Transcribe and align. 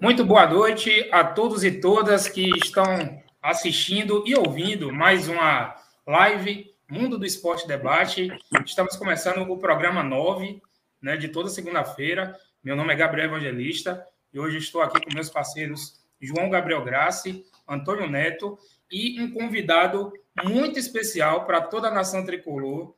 Muito 0.00 0.24
boa 0.24 0.44
noite 0.46 1.08
a 1.12 1.22
todos 1.22 1.62
e 1.62 1.70
todas 1.80 2.28
que 2.28 2.50
estão 2.58 3.22
assistindo 3.40 4.24
e 4.26 4.34
ouvindo 4.34 4.92
mais 4.92 5.28
uma 5.28 5.76
live 6.04 6.74
Mundo 6.90 7.16
do 7.16 7.24
Esporte 7.24 7.66
Debate. 7.66 8.28
Estamos 8.66 8.96
começando 8.96 9.48
o 9.48 9.56
programa 9.56 10.02
9, 10.02 10.60
né, 11.00 11.16
de 11.16 11.28
toda 11.28 11.48
segunda-feira. 11.48 12.36
Meu 12.62 12.74
nome 12.74 12.92
é 12.92 12.96
Gabriel 12.96 13.28
Evangelista 13.28 14.04
e 14.32 14.38
hoje 14.38 14.58
estou 14.58 14.82
aqui 14.82 15.00
com 15.00 15.14
meus 15.14 15.30
parceiros 15.30 16.04
João 16.20 16.50
Gabriel 16.50 16.84
Grassi, 16.84 17.46
Antônio 17.66 18.10
Neto 18.10 18.58
e 18.90 19.20
um 19.22 19.30
convidado 19.30 20.12
muito 20.44 20.76
especial 20.76 21.46
para 21.46 21.60
toda 21.60 21.86
a 21.86 21.94
nação 21.94 22.24
tricolor. 22.26 22.94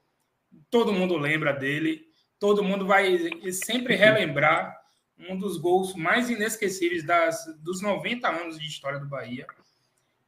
Todo 0.70 0.94
mundo 0.94 1.18
lembra 1.18 1.52
dele, 1.52 2.06
todo 2.40 2.64
mundo 2.64 2.86
vai 2.86 3.18
sempre 3.52 3.94
relembrar 3.94 4.75
um 5.18 5.36
dos 5.36 5.56
gols 5.56 5.94
mais 5.94 6.28
inesquecíveis 6.30 7.04
das, 7.04 7.46
dos 7.58 7.80
90 7.80 8.28
anos 8.28 8.58
de 8.58 8.66
história 8.66 8.98
do 8.98 9.06
Bahia. 9.08 9.46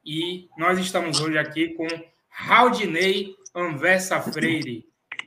E 0.05 0.49
nós 0.57 0.79
estamos 0.79 1.21
hoje 1.21 1.37
aqui 1.37 1.75
com 1.75 1.87
Raudinei 2.29 3.37
Anversa 3.55 4.21
Freire, 4.21 4.87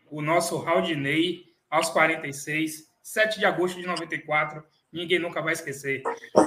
o 0.10 0.22
nosso 0.22 0.58
Raudinei 0.58 1.46
aos 1.70 1.90
46, 1.90 2.90
7 3.02 3.40
de 3.40 3.46
agosto 3.46 3.80
de 3.80 3.86
94. 3.86 4.64
Ninguém 4.92 5.20
nunca 5.20 5.42
vai 5.42 5.54
esquecer. 5.54 6.02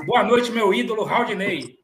Boa 0.07 0.23
noite, 0.23 0.51
meu 0.51 0.73
ídolo 0.75 1.05
Raudinei. 1.05 1.79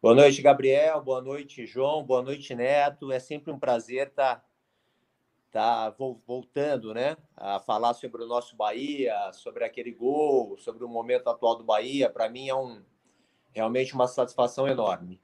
Boa 0.00 0.14
noite, 0.14 0.40
Gabriel. 0.40 1.02
Boa 1.02 1.20
noite, 1.20 1.66
João. 1.66 2.04
Boa 2.04 2.22
noite, 2.22 2.54
Neto. 2.54 3.10
É 3.10 3.18
sempre 3.18 3.50
um 3.50 3.58
prazer 3.58 4.08
estar 4.08 4.45
tá, 5.56 5.88
voltando, 6.26 6.92
né, 6.92 7.16
a 7.34 7.58
falar 7.58 7.94
sobre 7.94 8.22
o 8.22 8.26
nosso 8.26 8.54
Bahia, 8.54 9.14
sobre 9.32 9.64
aquele 9.64 9.90
gol, 9.90 10.58
sobre 10.58 10.84
o 10.84 10.88
momento 10.88 11.30
atual 11.30 11.56
do 11.56 11.64
Bahia. 11.64 12.10
Para 12.10 12.28
mim 12.28 12.50
é 12.50 12.54
um 12.54 12.84
realmente 13.54 13.94
uma 13.94 14.06
satisfação 14.06 14.68
enorme. 14.68 15.18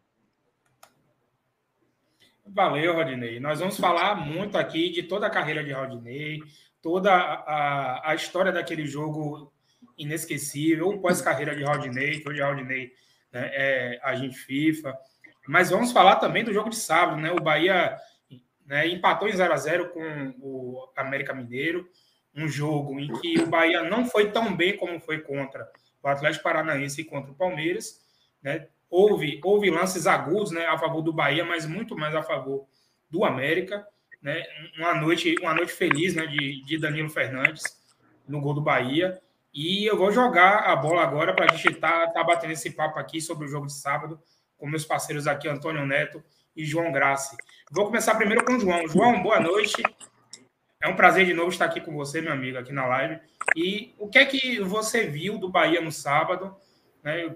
Valeu, 2.47 2.95
Rodinei. 2.95 3.39
Nós 3.41 3.61
vamos 3.61 3.77
falar 3.79 4.15
muito 4.15 4.56
aqui 4.56 4.89
de 4.89 5.03
toda 5.03 5.27
a 5.27 5.31
carreira 5.31 5.62
de 5.62 5.71
Rodinei, 5.71 6.41
toda 6.81 7.12
a, 7.12 8.11
a 8.11 8.15
história 8.15 8.51
daquele 8.51 8.87
jogo 8.87 9.53
inesquecível, 9.99 10.99
pós-carreira 10.99 11.55
de 11.55 11.62
Rodinei, 11.62 12.21
que 12.21 12.28
hoje 12.31 12.41
Rodinei 12.41 12.91
né, 13.31 13.51
é 13.53 14.01
agente 14.03 14.39
FIFA. 14.39 14.97
Mas 15.47 15.69
vamos 15.69 15.93
falar 15.93 16.17
também 16.17 16.43
do 16.43 16.55
jogo 16.55 16.71
de 16.71 16.77
sábado, 16.77 17.21
né? 17.21 17.31
O 17.33 17.43
Bahia 17.43 17.99
né, 18.67 18.87
empatou 18.89 19.29
em 19.29 19.33
0 19.33 19.53
a 19.53 19.57
0 19.57 19.89
com 19.91 20.35
o 20.41 20.89
América 20.97 21.35
Mineiro, 21.35 21.89
um 22.35 22.49
jogo 22.49 22.99
em 22.99 23.13
que 23.21 23.41
o 23.41 23.47
Bahia 23.47 23.83
não 23.83 24.07
foi 24.07 24.31
tão 24.31 24.57
bem 24.57 24.77
como 24.77 25.01
foi 25.01 25.21
contra 25.21 25.71
o 26.03 26.09
Atlético 26.09 26.45
Paranaense 26.45 27.01
e 27.01 27.05
contra 27.05 27.31
o 27.31 27.35
Palmeiras. 27.35 28.01
Né? 28.43 28.67
Houve, 28.89 29.41
houve 29.45 29.71
lances 29.71 30.07
agudos 30.07 30.51
né, 30.51 30.67
a 30.67 30.79
favor 30.79 31.03
do 31.03 31.13
Bahia, 31.13 31.45
mas 31.45 31.67
muito 31.67 31.97
mais 31.97 32.15
a 32.15 32.23
favor 32.23 32.67
do 33.11 33.25
América. 33.25 33.87
Né? 34.21 34.43
Uma, 34.79 34.95
noite, 34.95 35.35
uma 35.41 35.55
noite 35.55 35.73
feliz 35.73 36.15
né, 36.15 36.27
de, 36.27 36.65
de 36.65 36.79
Danilo 36.79 37.11
Fernandes 37.11 37.65
no 38.27 38.41
gol 38.41 38.55
do 38.55 38.63
Bahia. 38.63 39.21
E 39.53 39.85
eu 39.85 39.99
vou 39.99 40.11
jogar 40.11 40.61
a 40.61 40.75
bola 40.75 41.03
agora 41.03 41.35
para 41.35 41.45
a 41.45 41.55
gente 41.55 41.69
estar 41.69 42.07
tá, 42.07 42.13
tá 42.13 42.25
batendo 42.25 42.53
esse 42.53 42.71
papo 42.71 42.99
aqui 42.99 43.21
sobre 43.21 43.45
o 43.45 43.49
jogo 43.49 43.67
de 43.67 43.75
sábado 43.75 44.19
com 44.57 44.67
meus 44.67 44.85
parceiros 44.85 45.27
aqui, 45.27 45.49
Antônio 45.49 45.85
Neto 45.85 46.25
e 46.56 46.64
João 46.64 46.92
Grassi. 46.92 47.36
Vou 47.70 47.86
começar 47.86 48.14
primeiro 48.14 48.45
com 48.45 48.55
o 48.55 48.61
João. 48.61 48.86
João, 48.89 49.22
boa 49.22 49.41
noite. 49.41 49.83
É 50.83 50.89
um 50.89 50.97
prazer 50.97 51.25
de 51.25 51.33
novo 51.33 51.50
estar 51.50 51.64
aqui 51.64 51.81
com 51.81 51.92
você, 51.92 52.20
meu 52.20 52.33
amigo, 52.33 52.59
aqui 52.59 52.72
na 52.72 52.86
live. 52.86 53.20
E 53.56 53.94
o 53.98 54.09
que 54.09 54.19
é 54.19 54.25
que 54.25 54.61
você 54.61 55.06
viu 55.06 55.39
do 55.39 55.48
Bahia 55.48 55.81
no 55.81 55.92
sábado? 55.92 56.55
Né? 57.03 57.34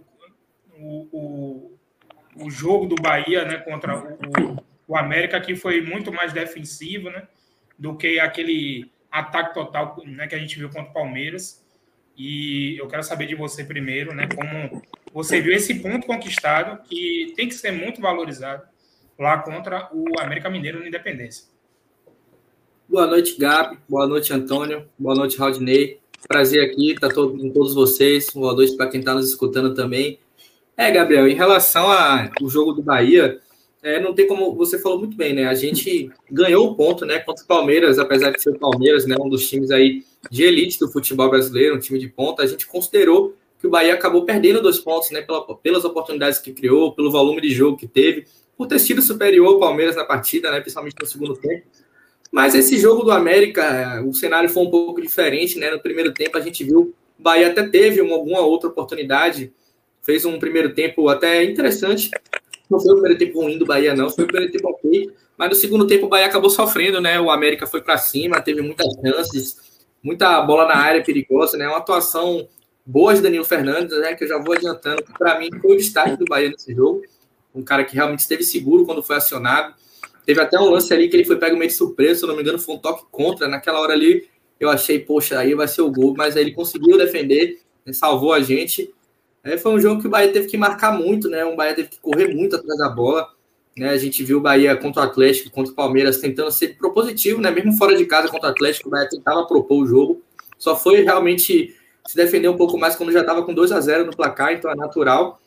O, 0.78 1.08
o, 1.12 2.44
o 2.44 2.50
jogo 2.50 2.86
do 2.86 2.96
Bahia 2.96 3.44
né, 3.44 3.58
contra 3.58 3.96
o, 3.98 4.62
o, 4.86 4.96
América, 4.96 5.40
que 5.40 5.56
foi 5.56 5.80
muito 5.80 6.12
mais 6.12 6.32
defensivo 6.32 7.08
né, 7.08 7.26
do 7.78 7.96
que 7.96 8.18
aquele 8.18 8.90
ataque 9.10 9.54
total 9.54 9.96
né, 10.04 10.26
que 10.26 10.34
a 10.34 10.38
gente 10.38 10.58
viu 10.58 10.68
contra 10.68 10.90
o 10.90 10.94
Palmeiras. 10.94 11.64
E 12.16 12.76
eu 12.78 12.88
quero 12.88 13.02
saber 13.02 13.26
de 13.26 13.34
você 13.34 13.62
primeiro, 13.62 14.14
né, 14.14 14.26
como 14.26 14.82
você 15.12 15.40
viu 15.40 15.52
esse 15.52 15.74
ponto 15.76 16.06
conquistado, 16.06 16.82
que 16.88 17.32
tem 17.36 17.48
que 17.48 17.54
ser 17.54 17.70
muito 17.70 18.00
valorizado 18.00 18.62
lá 19.18 19.38
contra 19.38 19.88
o 19.92 20.20
América 20.20 20.50
Mineiro 20.50 20.80
no 20.80 20.86
Independência. 20.86 21.44
Boa 22.88 23.06
noite, 23.06 23.36
Gabi. 23.38 23.78
Boa 23.88 24.06
noite, 24.06 24.32
Antônio. 24.32 24.86
Boa 24.98 25.14
noite, 25.14 25.36
Raudney. 25.36 25.98
Prazer 26.28 26.64
aqui 26.64 26.92
estar 26.92 27.08
todo, 27.08 27.36
com 27.36 27.50
todos 27.50 27.74
vocês. 27.74 28.30
Boa 28.32 28.54
noite 28.54 28.76
para 28.76 28.88
quem 28.88 29.00
está 29.00 29.14
nos 29.14 29.28
escutando 29.28 29.74
também. 29.74 30.18
É, 30.76 30.90
Gabriel, 30.90 31.26
em 31.26 31.34
relação 31.34 31.90
ao 31.90 32.48
jogo 32.48 32.72
do 32.72 32.82
Bahia, 32.82 33.40
é, 33.82 34.00
não 34.00 34.14
tem 34.14 34.26
como 34.26 34.54
você 34.54 34.78
falou 34.78 34.98
muito 34.98 35.16
bem, 35.16 35.32
né? 35.32 35.46
A 35.46 35.54
gente 35.54 36.10
ganhou 36.30 36.68
o 36.68 36.74
ponto, 36.74 37.06
né, 37.06 37.18
contra 37.18 37.44
o 37.44 37.46
Palmeiras, 37.46 37.98
apesar 37.98 38.30
de 38.30 38.42
ser 38.42 38.50
o 38.50 38.58
Palmeiras, 38.58 39.06
né, 39.06 39.16
um 39.18 39.28
dos 39.28 39.48
times 39.48 39.70
aí 39.70 40.04
de 40.30 40.42
elite 40.42 40.78
do 40.78 40.90
futebol 40.90 41.30
brasileiro, 41.30 41.76
um 41.76 41.78
time 41.78 41.98
de 41.98 42.08
ponta, 42.08 42.42
a 42.42 42.46
gente 42.46 42.66
considerou 42.66 43.34
que 43.58 43.66
o 43.66 43.70
Bahia 43.70 43.94
acabou 43.94 44.24
perdendo 44.24 44.60
dois 44.60 44.78
pontos, 44.78 45.10
né, 45.10 45.22
pela, 45.22 45.42
pelas 45.56 45.84
oportunidades 45.84 46.38
que 46.38 46.52
criou, 46.52 46.92
pelo 46.92 47.10
volume 47.10 47.40
de 47.40 47.50
jogo 47.50 47.76
que 47.76 47.86
teve, 47.86 48.26
por 48.56 48.66
ter 48.66 48.78
sido 48.78 49.02
superior 49.02 49.46
ao 49.46 49.60
Palmeiras 49.60 49.96
na 49.96 50.04
partida, 50.04 50.50
né, 50.50 50.60
principalmente 50.60 50.96
no 51.00 51.06
segundo 51.06 51.36
tempo. 51.36 51.66
Mas 52.32 52.54
esse 52.54 52.78
jogo 52.78 53.02
do 53.02 53.12
América, 53.12 54.02
o 54.06 54.12
cenário 54.12 54.48
foi 54.48 54.62
um 54.62 54.70
pouco 54.70 55.00
diferente, 55.00 55.58
né? 55.58 55.70
No 55.70 55.80
primeiro 55.80 56.12
tempo 56.12 56.36
a 56.36 56.40
gente 56.40 56.64
viu 56.64 56.94
o 57.18 57.22
Bahia 57.22 57.48
até 57.48 57.66
teve 57.66 58.00
uma, 58.00 58.14
alguma 58.14 58.40
outra 58.40 58.68
oportunidade, 58.68 59.52
fez 60.02 60.24
um 60.24 60.38
primeiro 60.38 60.74
tempo 60.74 61.08
até 61.08 61.42
interessante. 61.44 62.10
Não 62.68 62.78
foi 62.80 62.90
o 62.90 62.94
primeiro 62.94 63.18
tempo 63.18 63.40
ruim 63.40 63.58
do 63.58 63.64
Bahia, 63.64 63.94
não, 63.94 64.10
foi 64.10 64.24
o 64.24 64.26
primeiro 64.26 64.52
tempo 64.52 64.68
ok. 64.68 65.10
Mas 65.36 65.48
no 65.48 65.54
segundo 65.54 65.86
tempo 65.86 66.06
o 66.06 66.08
Bahia 66.08 66.26
acabou 66.26 66.50
sofrendo, 66.50 67.00
né? 67.00 67.18
O 67.20 67.30
América 67.30 67.66
foi 67.66 67.80
para 67.80 67.96
cima, 67.96 68.40
teve 68.40 68.60
muitas 68.60 68.86
chances, 69.00 69.56
muita 70.02 70.40
bola 70.42 70.66
na 70.66 70.76
área 70.76 71.02
perigosa, 71.02 71.56
né? 71.56 71.66
Uma 71.68 71.78
atuação 71.78 72.48
boa 72.84 73.14
de 73.14 73.22
Danilo 73.22 73.44
Fernandes, 73.44 73.98
né? 73.98 74.14
Que 74.14 74.24
eu 74.24 74.28
já 74.28 74.38
vou 74.38 74.54
adiantando, 74.54 75.02
para 75.18 75.38
mim 75.38 75.48
foi 75.60 75.74
o 75.74 75.76
destaque 75.76 76.16
do 76.16 76.24
Bahia 76.24 76.50
nesse 76.50 76.74
jogo. 76.74 77.02
Um 77.56 77.62
cara 77.62 77.84
que 77.84 77.94
realmente 77.94 78.20
esteve 78.20 78.44
seguro 78.44 78.84
quando 78.84 79.02
foi 79.02 79.16
acionado. 79.16 79.74
Teve 80.26 80.40
até 80.40 80.58
um 80.58 80.68
lance 80.68 80.92
ali 80.92 81.08
que 81.08 81.16
ele 81.16 81.24
foi 81.24 81.36
pego 81.36 81.56
meio 81.56 81.70
de 81.70 81.76
surpresa, 81.76 82.20
se 82.20 82.26
não 82.26 82.36
me 82.36 82.42
engano, 82.42 82.58
foi 82.58 82.74
um 82.74 82.78
toque 82.78 83.04
contra. 83.10 83.48
Naquela 83.48 83.80
hora 83.80 83.92
ali, 83.92 84.28
eu 84.60 84.68
achei, 84.68 84.98
poxa, 84.98 85.38
aí 85.38 85.54
vai 85.54 85.66
ser 85.66 85.82
o 85.82 85.90
gol, 85.90 86.14
mas 86.16 86.36
aí 86.36 86.42
ele 86.42 86.52
conseguiu 86.52 86.98
defender, 86.98 87.60
né? 87.84 87.92
salvou 87.92 88.32
a 88.32 88.40
gente. 88.40 88.92
É, 89.42 89.56
foi 89.56 89.72
um 89.72 89.80
jogo 89.80 90.00
que 90.00 90.08
o 90.08 90.10
Bahia 90.10 90.32
teve 90.32 90.48
que 90.48 90.56
marcar 90.56 90.92
muito, 90.92 91.28
né? 91.28 91.44
Um 91.44 91.54
Bahia 91.54 91.74
teve 91.74 91.88
que 91.88 92.00
correr 92.00 92.34
muito 92.34 92.56
atrás 92.56 92.78
da 92.78 92.88
bola. 92.88 93.28
Né? 93.76 93.90
A 93.90 93.96
gente 93.96 94.24
viu 94.24 94.38
o 94.38 94.40
Bahia 94.40 94.76
contra 94.76 95.02
o 95.02 95.04
Atlético, 95.04 95.50
contra 95.50 95.72
o 95.72 95.74
Palmeiras, 95.76 96.18
tentando 96.18 96.50
ser 96.50 96.76
propositivo, 96.76 97.40
né? 97.40 97.50
Mesmo 97.50 97.72
fora 97.74 97.96
de 97.96 98.04
casa 98.06 98.28
contra 98.28 98.48
o 98.48 98.52
Atlético, 98.52 98.88
o 98.88 98.90
Bahia 98.90 99.08
tentava 99.08 99.46
propor 99.46 99.84
o 99.84 99.86
jogo. 99.86 100.22
Só 100.58 100.74
foi 100.74 101.02
realmente 101.02 101.76
se 102.06 102.16
defender 102.16 102.48
um 102.48 102.56
pouco 102.56 102.76
mais 102.78 102.96
quando 102.96 103.12
já 103.12 103.20
estava 103.20 103.44
com 103.44 103.54
2 103.54 103.70
a 103.72 103.80
0 103.80 104.06
no 104.06 104.16
placar, 104.16 104.52
então 104.52 104.70
é 104.70 104.74
natural. 104.74 105.40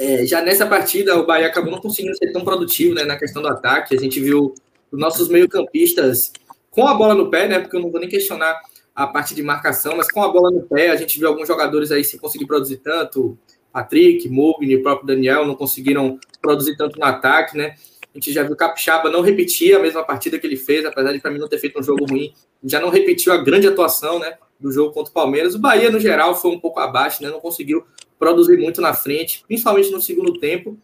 É, 0.00 0.24
já 0.24 0.40
nessa 0.40 0.66
partida, 0.66 1.14
o 1.18 1.26
Bahia 1.26 1.46
acabou 1.46 1.70
não 1.70 1.78
conseguindo 1.78 2.16
ser 2.16 2.32
tão 2.32 2.42
produtivo 2.42 2.94
né, 2.94 3.04
na 3.04 3.18
questão 3.18 3.42
do 3.42 3.48
ataque. 3.48 3.94
A 3.94 4.00
gente 4.00 4.18
viu 4.18 4.54
os 4.90 4.98
nossos 4.98 5.28
meio-campistas 5.28 6.32
com 6.70 6.86
a 6.88 6.94
bola 6.94 7.14
no 7.14 7.28
pé, 7.28 7.46
né? 7.46 7.58
Porque 7.58 7.76
eu 7.76 7.80
não 7.80 7.90
vou 7.90 8.00
nem 8.00 8.08
questionar 8.08 8.58
a 8.94 9.06
parte 9.06 9.34
de 9.34 9.42
marcação, 9.42 9.98
mas 9.98 10.10
com 10.10 10.22
a 10.22 10.28
bola 10.32 10.50
no 10.50 10.62
pé, 10.62 10.88
a 10.88 10.96
gente 10.96 11.18
viu 11.18 11.28
alguns 11.28 11.46
jogadores 11.46 11.92
aí 11.92 12.02
sem 12.02 12.18
conseguir 12.18 12.46
produzir 12.46 12.78
tanto. 12.78 13.36
Patrick, 13.70 14.26
Mugni, 14.26 14.76
o 14.76 14.82
próprio 14.82 15.06
Daniel 15.06 15.44
não 15.44 15.54
conseguiram 15.54 16.18
produzir 16.40 16.78
tanto 16.78 16.98
no 16.98 17.04
ataque, 17.04 17.58
né? 17.58 17.74
A 18.14 18.18
gente 18.18 18.32
já 18.32 18.42
viu 18.42 18.54
o 18.54 18.56
Capixaba 18.56 19.10
não 19.10 19.20
repetir 19.20 19.76
a 19.76 19.78
mesma 19.78 20.02
partida 20.02 20.38
que 20.38 20.46
ele 20.46 20.56
fez, 20.56 20.82
apesar 20.86 21.12
de 21.12 21.20
para 21.20 21.30
mim 21.30 21.38
não 21.38 21.46
ter 21.46 21.58
feito 21.58 21.78
um 21.78 21.82
jogo 21.82 22.06
ruim, 22.06 22.32
já 22.64 22.80
não 22.80 22.88
repetiu 22.88 23.34
a 23.34 23.36
grande 23.36 23.68
atuação, 23.68 24.18
né, 24.18 24.38
do 24.58 24.72
jogo 24.72 24.92
contra 24.92 25.10
o 25.10 25.14
Palmeiras. 25.14 25.54
O 25.54 25.58
Bahia 25.58 25.90
no 25.90 26.00
geral 26.00 26.34
foi 26.34 26.50
um 26.50 26.58
pouco 26.58 26.80
abaixo, 26.80 27.22
né? 27.22 27.28
Não 27.28 27.38
conseguiu 27.38 27.84
produzir 28.20 28.58
muito 28.58 28.82
na 28.82 28.92
frente, 28.92 29.42
principalmente 29.48 29.90
no 29.90 30.00
segundo 30.00 30.38
tempo. 30.38 30.78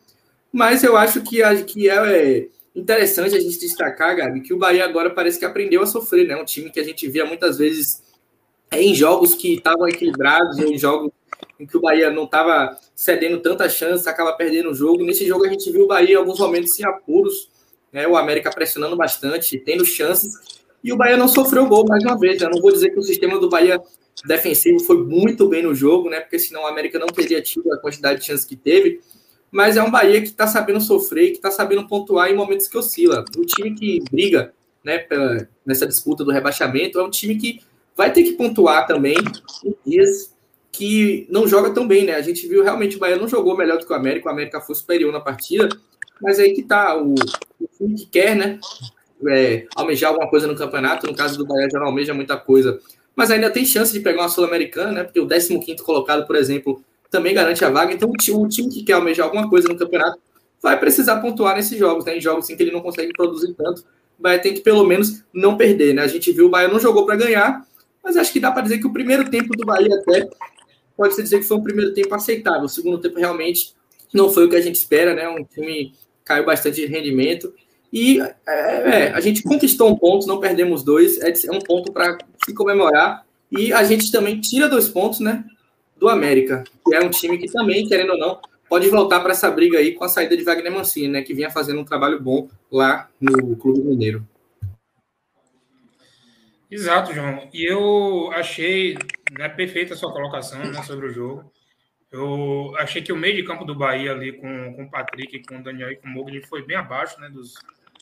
Mas 0.51 0.83
eu 0.83 0.97
acho 0.97 1.21
que, 1.21 1.39
que 1.65 1.91
é 1.91 2.49
interessante 2.75 3.37
a 3.37 3.41
gente 3.41 3.59
destacar, 3.59 4.17
Gabi, 4.17 4.41
que 4.41 4.55
o 4.55 4.59
Bahia 4.59 4.87
agora 4.87 5.11
parece 5.11 5.39
que 5.39 5.45
aprendeu 5.45 5.83
a 5.83 5.87
sofrer, 5.87 6.27
né? 6.27 6.35
Um 6.35 6.47
time 6.47 6.71
que 6.71 6.81
a 6.81 6.83
gente 6.83 7.07
via 7.09 7.27
muitas 7.27 7.59
vezes 7.59 8.03
em 8.73 8.95
jogos 8.95 9.35
que 9.35 9.55
estavam 9.55 9.87
equilibrados, 9.87 10.59
em 10.59 10.79
jogos 10.79 11.13
em 11.61 11.67
que 11.67 11.77
o 11.77 11.81
Bahia 11.81 12.11
não 12.11 12.25
estava 12.25 12.77
cedendo 12.95 13.41
tanta 13.41 13.69
chance, 13.69 14.09
acaba 14.09 14.33
perdendo 14.33 14.71
o 14.71 14.75
jogo. 14.75 15.05
Nesse 15.05 15.27
jogo 15.27 15.45
a 15.45 15.49
gente 15.49 15.71
viu 15.71 15.85
o 15.85 15.87
Bahia 15.87 16.15
em 16.15 16.19
alguns 16.19 16.39
momentos 16.39 16.79
em 16.81 16.87
apuros, 16.87 17.51
né? 17.93 18.09
O 18.09 18.17
América 18.17 18.51
pressionando 18.51 18.97
bastante, 18.97 19.59
tendo 19.59 19.85
chances, 19.85 20.33
e 20.83 20.91
o 20.91 20.97
Bahia 20.97 21.19
não 21.19 21.29
sofreu 21.29 21.67
gol 21.67 21.85
mais 21.87 22.03
uma 22.03 22.19
vez. 22.19 22.41
Eu 22.41 22.49
não 22.49 22.63
vou 22.63 22.73
dizer 22.73 22.91
que 22.91 22.99
o 22.99 23.03
sistema 23.03 23.39
do 23.39 23.51
Bahia 23.51 23.79
defensivo 24.25 24.81
foi 24.81 25.03
muito 25.05 25.49
bem 25.49 25.63
no 25.63 25.75
jogo, 25.75 26.09
né? 26.09 26.21
Porque 26.21 26.39
senão 26.39 26.63
o 26.63 26.67
América 26.67 26.99
não 26.99 27.09
teria 27.09 27.43
tido 27.43 27.73
a 27.73 27.79
quantidade 27.79 28.21
de 28.21 28.27
chances 28.27 28.45
que 28.45 28.57
teve. 28.57 29.01
Mas 29.51 29.77
é 29.77 29.83
um 29.83 29.91
Bahia 29.91 30.21
que 30.21 30.29
está 30.29 30.47
sabendo 30.47 30.81
sofrer, 30.81 31.31
que 31.31 31.37
está 31.37 31.51
sabendo 31.51 31.87
pontuar 31.87 32.31
em 32.31 32.37
momentos 32.37 32.69
que 32.69 32.77
oscila. 32.77 33.25
O 33.37 33.45
time 33.45 33.75
que 33.75 34.03
briga 34.11 34.53
né, 34.85 34.99
pela, 34.99 35.49
nessa 35.65 35.87
disputa 35.87 36.25
do 36.25 36.31
rebaixamento 36.31 36.99
é 36.99 37.03
um 37.03 37.11
time 37.11 37.37
que 37.37 37.61
vai 37.97 38.13
ter 38.13 38.23
que 38.23 38.33
pontuar 38.33 38.87
também 38.87 39.17
em 39.65 39.75
dias 39.85 40.35
que 40.71 41.27
não 41.31 41.49
joga 41.49 41.71
tão 41.71 41.89
bem, 41.89 42.05
né? 42.05 42.15
A 42.15 42.21
gente 42.21 42.47
viu 42.47 42.63
realmente 42.63 42.97
o 42.97 42.99
Bahia 42.99 43.17
não 43.17 43.27
jogou 43.27 43.57
melhor 43.57 43.79
do 43.79 43.87
que 43.87 43.93
o 43.93 43.97
América, 43.97 44.29
o 44.29 44.33
América 44.33 44.61
foi 44.61 44.75
superior 44.75 45.11
na 45.11 45.21
partida, 45.21 45.69
mas 46.21 46.39
aí 46.39 46.53
que 46.53 46.63
tá, 46.63 46.95
o, 46.97 47.15
o 47.15 47.69
time 47.79 47.95
que 47.95 48.07
quer, 48.07 48.37
né? 48.37 48.61
É, 49.29 49.67
almejar 49.75 50.11
alguma 50.11 50.29
coisa 50.29 50.47
no 50.47 50.55
campeonato, 50.55 51.07
no 51.07 51.17
caso 51.17 51.39
do 51.39 51.47
Bahia 51.47 51.71
já 51.73 51.79
não 51.79 51.87
almeja 51.87 52.13
muita 52.13 52.37
coisa, 52.37 52.79
mas 53.17 53.31
ainda 53.31 53.51
tem 53.51 53.65
chance 53.65 53.93
de 53.93 54.01
pegar 54.01 54.23
uma 54.23 54.29
Sul-Americana, 54.29 54.93
né? 54.93 55.05
Porque 55.05 55.19
o 55.19 55.27
15 55.27 55.77
colocado, 55.83 56.27
por 56.27 56.37
exemplo, 56.37 56.85
também 57.11 57.35
garante 57.35 57.65
a 57.65 57.71
vaga, 57.71 57.95
então 57.95 58.11
o 58.11 58.49
time 58.49 58.69
que 58.69 58.83
quer 58.83 58.93
almejar 58.93 59.25
alguma 59.25 59.49
coisa 59.49 59.67
no 59.69 59.77
campeonato 59.77 60.19
vai 60.63 60.79
precisar 60.79 61.21
pontuar 61.21 61.57
nesses 61.57 61.79
jogos, 61.79 62.05
né? 62.05 62.19
Em 62.19 62.21
jogos 62.21 62.51
em 62.51 62.57
que 62.57 62.63
ele 62.63 62.73
não 62.73 62.81
consegue 62.81 63.13
produzir 63.13 63.55
tanto, 63.55 63.85
Bahia 64.19 64.39
tem 64.39 64.55
que 64.55 64.61
pelo 64.61 64.85
menos 64.85 65.23
não 65.33 65.57
perder, 65.57 65.95
né? 65.95 66.03
A 66.03 66.07
gente 66.07 66.31
viu 66.33 66.47
o 66.47 66.51
Bahia 66.51 66.69
não 66.69 66.81
jogou 66.81 67.07
para 67.07 67.17
ganhar, 67.17 67.67
mas 68.03 68.17
acho 68.17 68.33
que 68.33 68.41
dá 68.41 68.51
para 68.51 68.63
dizer 68.63 68.79
que 68.79 68.87
o 68.87 68.93
primeiro 68.93 69.29
tempo 69.31 69.57
do 69.57 69.65
Bahia 69.65 69.95
até 69.95 70.29
pode-se 70.97 71.23
dizer 71.23 71.39
que 71.39 71.45
foi 71.45 71.57
um 71.57 71.63
primeiro 71.63 71.93
tempo 71.93 72.15
aceitável. 72.15 72.65
O 72.65 72.69
segundo 72.69 72.99
tempo 72.99 73.19
realmente 73.19 73.75
não 74.13 74.31
foi 74.31 74.47
o 74.47 74.49
que 74.49 74.57
a 74.57 74.61
gente 74.61 74.77
espera, 74.77 75.15
né? 75.15 75.29
Um 75.29 75.45
time 75.45 75.95
caiu 76.25 76.45
bastante 76.45 76.77
de 76.77 76.87
rendimento. 76.87 77.53
E 77.93 78.21
é, 78.21 78.31
é, 78.49 79.11
a 79.13 79.21
gente 79.21 79.43
conquistou 79.43 79.91
um 79.91 79.97
ponto, 79.97 80.27
não 80.27 80.41
perdemos 80.41 80.83
dois, 80.83 81.19
é, 81.21 81.33
um 81.51 81.61
ponto 81.61 81.93
para 81.93 82.19
se 82.45 82.55
comemorar. 82.55 83.25
E 83.51 83.73
a 83.73 83.85
gente 83.85 84.11
também 84.11 84.41
tira 84.41 84.69
dois 84.69 84.89
pontos, 84.89 85.21
né? 85.21 85.45
Do 85.97 86.09
América, 86.09 86.65
que 86.87 86.95
é 86.95 87.01
um 87.01 87.11
time 87.11 87.39
que 87.39 87.51
também, 87.51 87.87
querendo 87.87 88.13
ou 88.13 88.19
não, 88.19 88.39
pode 88.69 88.89
voltar 88.89 89.21
para 89.21 89.33
essa 89.33 89.51
briga 89.51 89.79
aí 89.79 89.93
com 89.93 90.05
a 90.05 90.09
saída 90.09 90.37
de 90.37 90.45
Wagner 90.45 90.73
Mancini, 90.73 91.09
né? 91.09 91.23
Que 91.23 91.33
vinha 91.33 91.51
fazendo 91.51 91.81
um 91.81 91.85
trabalho 91.85 92.21
bom 92.21 92.49
lá 92.71 93.09
no 93.21 93.57
Clube 93.57 93.81
Mineiro. 93.81 94.27
Exato, 96.71 97.15
João. 97.15 97.49
E 97.53 97.65
eu 97.65 98.31
achei 98.33 98.99
né, 99.39 99.49
perfeita 99.49 99.95
a 99.95 99.97
sua 99.97 100.13
colocação 100.13 100.59
né, 100.59 100.83
sobre 100.83 101.07
o 101.07 101.13
jogo. 101.13 101.51
Eu 102.11 102.75
achei 102.79 103.03
que 103.03 103.13
o 103.13 103.17
meio 103.17 103.37
de 103.37 103.45
campo 103.45 103.65
do 103.65 103.75
Bahia 103.75 104.13
ali 104.13 104.33
com, 104.33 104.75
com 104.75 104.85
o 104.85 104.91
Patrick, 104.91 105.47
com 105.47 105.59
o 105.59 105.63
Daniel 105.63 105.93
e 105.93 105.97
com 105.97 106.09
o 106.09 106.11
Mogli 106.11 106.43
foi 106.47 106.65
bem 106.65 106.77
abaixo 106.77 107.21
né, 107.21 107.29
dos, 107.29 107.55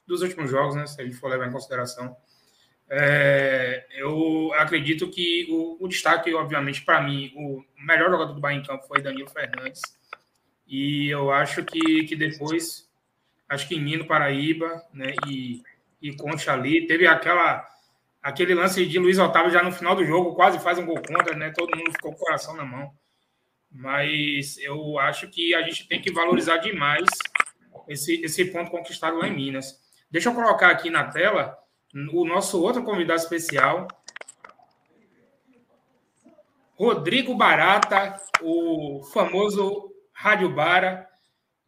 dos 0.07 0.23
últimos 0.23 0.51
jogos, 0.51 0.75
né, 0.75 0.87
se 0.87 1.01
a 1.01 1.05
gente 1.05 1.17
for 1.17 1.29
levar 1.29 1.49
em 1.49 1.53
consideração. 1.53 2.17
É, 2.89 3.87
eu 3.97 4.53
acredito 4.55 5.11
que 5.11 5.47
o, 5.51 5.85
o 5.85 5.89
destaque, 5.89 6.33
obviamente, 6.35 6.83
para 6.83 7.01
mim, 7.01 7.33
o 7.35 7.65
melhor 7.85 8.11
jogador 8.11 8.33
do 8.33 8.41
Bahia 8.41 8.59
em 8.59 8.63
campo 8.63 8.87
foi 8.87 9.01
Danilo 9.01 9.31
Fernandes. 9.31 9.81
E 10.67 11.09
eu 11.09 11.31
acho 11.31 11.65
que, 11.65 12.05
que 12.05 12.17
depois, 12.17 12.89
acho 13.49 13.67
que 13.69 13.79
Nino 13.79 14.07
Paraíba 14.07 14.83
né, 14.93 15.15
e, 15.27 15.63
e 16.01 16.15
Concha 16.17 16.53
ali, 16.53 16.87
teve 16.87 17.07
aquela 17.07 17.67
aquele 18.25 18.55
lance 18.55 18.87
de 18.87 18.99
Luiz 18.99 19.19
Otávio 19.19 19.51
já 19.53 19.63
no 19.63 19.71
final 19.71 19.95
do 19.95 20.03
jogo, 20.03 20.35
quase 20.35 20.59
faz 20.59 20.79
um 20.79 20.87
gol 20.87 20.97
contra, 20.97 21.37
né? 21.37 21.53
Todo 21.55 21.77
mundo 21.77 21.93
ficou 21.93 22.11
com 22.11 22.17
o 22.17 22.25
coração 22.25 22.57
na 22.57 22.65
mão. 22.65 22.91
Mas 23.71 24.57
eu 24.59 24.99
acho 24.99 25.29
que 25.29 25.55
a 25.55 25.61
gente 25.61 25.87
tem 25.87 26.01
que 26.01 26.11
valorizar 26.11 26.57
demais 26.57 27.05
esse, 27.87 28.23
esse 28.23 28.47
ponto 28.47 28.71
conquistado 28.71 29.19
lá 29.19 29.29
em 29.29 29.35
Minas. 29.37 29.84
Deixa 30.15 30.29
eu 30.29 30.35
colocar 30.37 30.71
aqui 30.71 30.91
na 30.91 31.09
tela 31.09 31.59
o 32.13 32.25
nosso 32.25 32.63
outro 32.63 32.85
convidado 32.85 33.21
especial, 33.21 33.89
Rodrigo 36.77 37.35
Barata, 37.35 38.15
o 38.41 39.03
famoso 39.13 39.93
Rádio 40.13 40.55
Bara, 40.55 41.09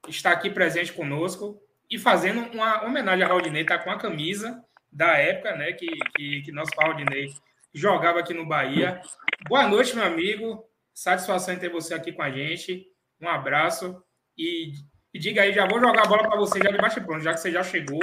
está 0.07 0.31
aqui 0.31 0.49
presente 0.49 0.93
conosco 0.93 1.61
e 1.91 1.99
fazendo 1.99 2.41
uma 2.53 2.85
homenagem 2.85 3.25
a 3.25 3.27
Raudinei, 3.27 3.63
está 3.63 3.81
com 3.81 3.91
a 3.91 3.99
camisa 3.99 4.65
da 4.93 5.17
época, 5.17 5.57
né, 5.57 5.73
que, 5.73 5.89
que, 6.17 6.43
que 6.43 6.53
nosso 6.53 6.71
Claudinei 6.71 7.27
jogava 7.75 8.21
aqui 8.21 8.33
no 8.33 8.47
Bahia. 8.47 9.01
Boa 9.49 9.67
noite, 9.67 9.97
meu 9.97 10.05
amigo. 10.05 10.63
Satisfação 10.95 11.53
em 11.53 11.59
ter 11.59 11.69
você 11.69 11.95
aqui 11.95 12.13
com 12.13 12.23
a 12.23 12.31
gente. 12.31 12.87
Um 13.21 13.29
abraço 13.29 14.01
e, 14.39 14.71
e 15.13 15.19
diga 15.19 15.43
aí, 15.43 15.53
já 15.53 15.67
vou 15.67 15.81
jogar 15.81 16.05
a 16.05 16.09
bola 16.09 16.23
para 16.29 16.39
você 16.39 16.61
já 16.61 16.71
de 16.71 16.79
bate 16.79 17.01
pronto, 17.01 17.25
já 17.25 17.35
que 17.35 17.41
você 17.41 17.51
já 17.51 17.65
chegou, 17.65 18.01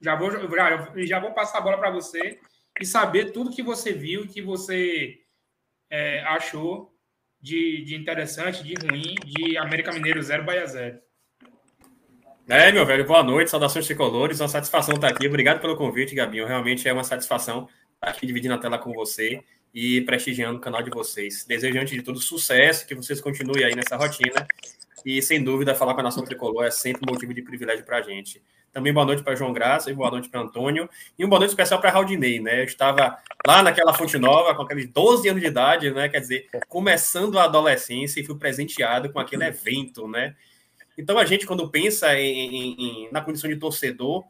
já 0.00 0.14
vou 0.14 0.30
já, 0.30 0.92
já 0.96 1.20
vou 1.20 1.32
passar 1.32 1.58
a 1.58 1.60
bola 1.60 1.78
para 1.78 1.90
você 1.90 2.38
e 2.80 2.84
saber 2.84 3.32
tudo 3.32 3.50
que 3.50 3.62
você 3.62 3.92
viu, 3.92 4.26
que 4.26 4.42
você 4.42 5.18
é, 5.90 6.20
achou 6.24 6.94
de, 7.40 7.82
de 7.84 7.94
interessante, 7.94 8.62
de 8.62 8.74
ruim, 8.74 9.14
de 9.24 9.56
América 9.56 9.92
Mineiro 9.92 10.22
0 10.22 10.44
Bahia 10.44 10.66
0. 10.66 10.98
É, 12.48 12.70
meu 12.70 12.86
velho, 12.86 13.04
boa 13.04 13.24
noite, 13.24 13.50
saudações 13.50 13.86
tricolores, 13.86 14.40
uma 14.40 14.48
satisfação 14.48 14.94
estar 14.94 15.08
aqui. 15.08 15.26
Obrigado 15.26 15.60
pelo 15.60 15.76
convite, 15.76 16.14
Gabinho. 16.14 16.46
Realmente 16.46 16.88
é 16.88 16.92
uma 16.92 17.02
satisfação 17.02 17.68
estar 17.94 18.10
aqui 18.10 18.24
dividindo 18.24 18.54
a 18.54 18.58
tela 18.58 18.78
com 18.78 18.92
você 18.92 19.42
e 19.74 20.00
prestigiando 20.02 20.58
o 20.58 20.60
canal 20.60 20.80
de 20.80 20.90
vocês. 20.90 21.44
Desejo, 21.44 21.78
antes 21.78 21.92
de 21.92 22.02
tudo, 22.02 22.20
sucesso, 22.20 22.86
que 22.86 22.94
vocês 22.94 23.20
continuem 23.20 23.64
aí 23.64 23.74
nessa 23.74 23.96
rotina. 23.96 24.46
E, 25.06 25.22
sem 25.22 25.40
dúvida, 25.40 25.72
falar 25.72 25.94
com 25.94 26.00
a 26.00 26.02
nação 26.02 26.24
tricolor 26.24 26.64
é 26.64 26.70
sempre 26.72 27.08
motivo 27.08 27.32
de 27.32 27.40
privilégio 27.40 27.84
para 27.84 27.98
a 27.98 28.02
gente. 28.02 28.42
Também 28.72 28.92
boa 28.92 29.06
noite 29.06 29.22
para 29.22 29.36
João 29.36 29.52
Graça 29.52 29.88
e 29.88 29.94
boa 29.94 30.10
noite 30.10 30.28
para 30.28 30.40
Antônio. 30.40 30.90
E 31.16 31.24
um 31.24 31.28
boa 31.28 31.38
noite 31.38 31.50
especial 31.50 31.80
para 31.80 31.90
Raudinei, 31.90 32.40
né? 32.40 32.62
Eu 32.62 32.64
estava 32.64 33.16
lá 33.46 33.62
naquela 33.62 33.94
Fonte 33.94 34.18
Nova, 34.18 34.52
com 34.56 34.62
aqueles 34.62 34.88
12 34.88 35.28
anos 35.28 35.40
de 35.40 35.46
idade, 35.46 35.92
né? 35.92 36.08
Quer 36.08 36.18
dizer, 36.18 36.48
começando 36.68 37.38
a 37.38 37.44
adolescência 37.44 38.18
e 38.18 38.24
fui 38.24 38.36
presenteado 38.36 39.08
com 39.12 39.20
aquele 39.20 39.44
evento, 39.44 40.08
né? 40.08 40.34
Então, 40.98 41.16
a 41.16 41.24
gente, 41.24 41.46
quando 41.46 41.70
pensa 41.70 42.18
em, 42.18 42.74
em, 42.76 43.08
na 43.12 43.20
condição 43.20 43.48
de 43.48 43.54
torcedor, 43.54 44.24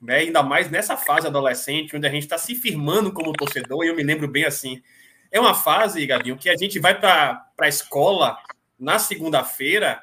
né, 0.00 0.18
ainda 0.18 0.40
mais 0.40 0.70
nessa 0.70 0.96
fase 0.96 1.26
adolescente, 1.26 1.96
onde 1.96 2.06
a 2.06 2.10
gente 2.10 2.22
está 2.22 2.38
se 2.38 2.54
firmando 2.54 3.12
como 3.12 3.32
torcedor, 3.32 3.84
e 3.84 3.88
eu 3.88 3.96
me 3.96 4.04
lembro 4.04 4.28
bem 4.28 4.44
assim, 4.44 4.80
é 5.32 5.40
uma 5.40 5.54
fase, 5.54 6.06
Gabinho, 6.06 6.36
que 6.36 6.48
a 6.48 6.56
gente 6.56 6.78
vai 6.78 6.96
para 6.96 7.44
a 7.58 7.68
escola 7.68 8.38
na 8.78 8.98
segunda-feira 8.98 10.02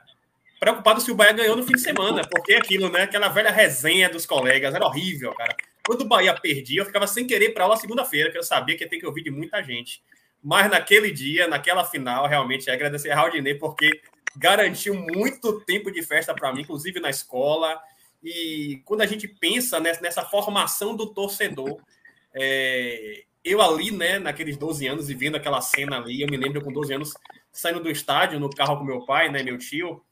preocupado 0.64 1.02
se 1.02 1.12
o 1.12 1.16
Bahia 1.16 1.34
ganhou 1.34 1.58
no 1.58 1.64
fim 1.64 1.74
de 1.74 1.82
semana, 1.82 2.22
porque 2.30 2.54
aquilo, 2.54 2.90
né? 2.90 3.02
Aquela 3.02 3.28
velha 3.28 3.52
resenha 3.52 4.10
dos 4.10 4.26
colegas, 4.26 4.74
era 4.74 4.86
horrível, 4.86 5.34
cara. 5.34 5.54
Quando 5.86 6.02
o 6.02 6.08
Bahia 6.08 6.34
perdia, 6.34 6.80
eu 6.80 6.86
ficava 6.86 7.06
sem 7.06 7.28
querer 7.28 7.50
para 7.50 7.66
aula 7.66 7.76
segunda-feira, 7.76 8.32
que 8.32 8.38
eu 8.38 8.44
sabia 8.44 8.78
que 8.78 8.84
ia 8.84 8.90
ter 8.90 8.98
que 8.98 9.06
ouvir 9.06 9.24
de 9.24 9.30
muita 9.30 9.62
gente. 9.62 10.02
Mas 10.42 10.72
naquele 10.72 11.12
dia, 11.12 11.50
naquela 11.50 11.84
final, 11.84 12.26
realmente 12.28 12.70
agradecer 12.70 13.12
a 13.12 13.16
Raudinei, 13.16 13.56
porque 13.56 14.02
garantiu 14.38 14.94
muito 14.96 15.60
tempo 15.66 15.92
de 15.92 16.02
festa 16.02 16.34
para 16.34 16.54
mim, 16.54 16.62
inclusive 16.62 16.98
na 17.02 17.10
escola. 17.10 17.78
E 18.24 18.82
quando 18.86 19.02
a 19.02 19.06
gente 19.06 19.28
pensa 19.28 19.82
nessa, 19.82 20.24
formação 20.24 20.96
do 20.96 21.14
torcedor, 21.14 21.82
é, 22.34 23.24
eu 23.44 23.62
ali, 23.62 23.92
né, 23.92 24.18
naqueles 24.18 24.56
12 24.56 24.88
anos 24.88 25.10
e 25.10 25.14
vendo 25.14 25.36
aquela 25.36 25.60
cena 25.60 25.98
ali, 25.98 26.22
eu 26.22 26.28
me 26.30 26.38
lembro 26.38 26.62
com 26.62 26.72
12 26.72 26.94
anos 26.94 27.14
saindo 27.54 27.80
do 27.80 27.90
estádio 27.90 28.40
no 28.40 28.50
carro 28.50 28.78
com 28.78 28.84
meu 28.84 29.06
pai, 29.06 29.30
né, 29.30 29.42
meu 29.42 29.58
tio. 29.58 30.04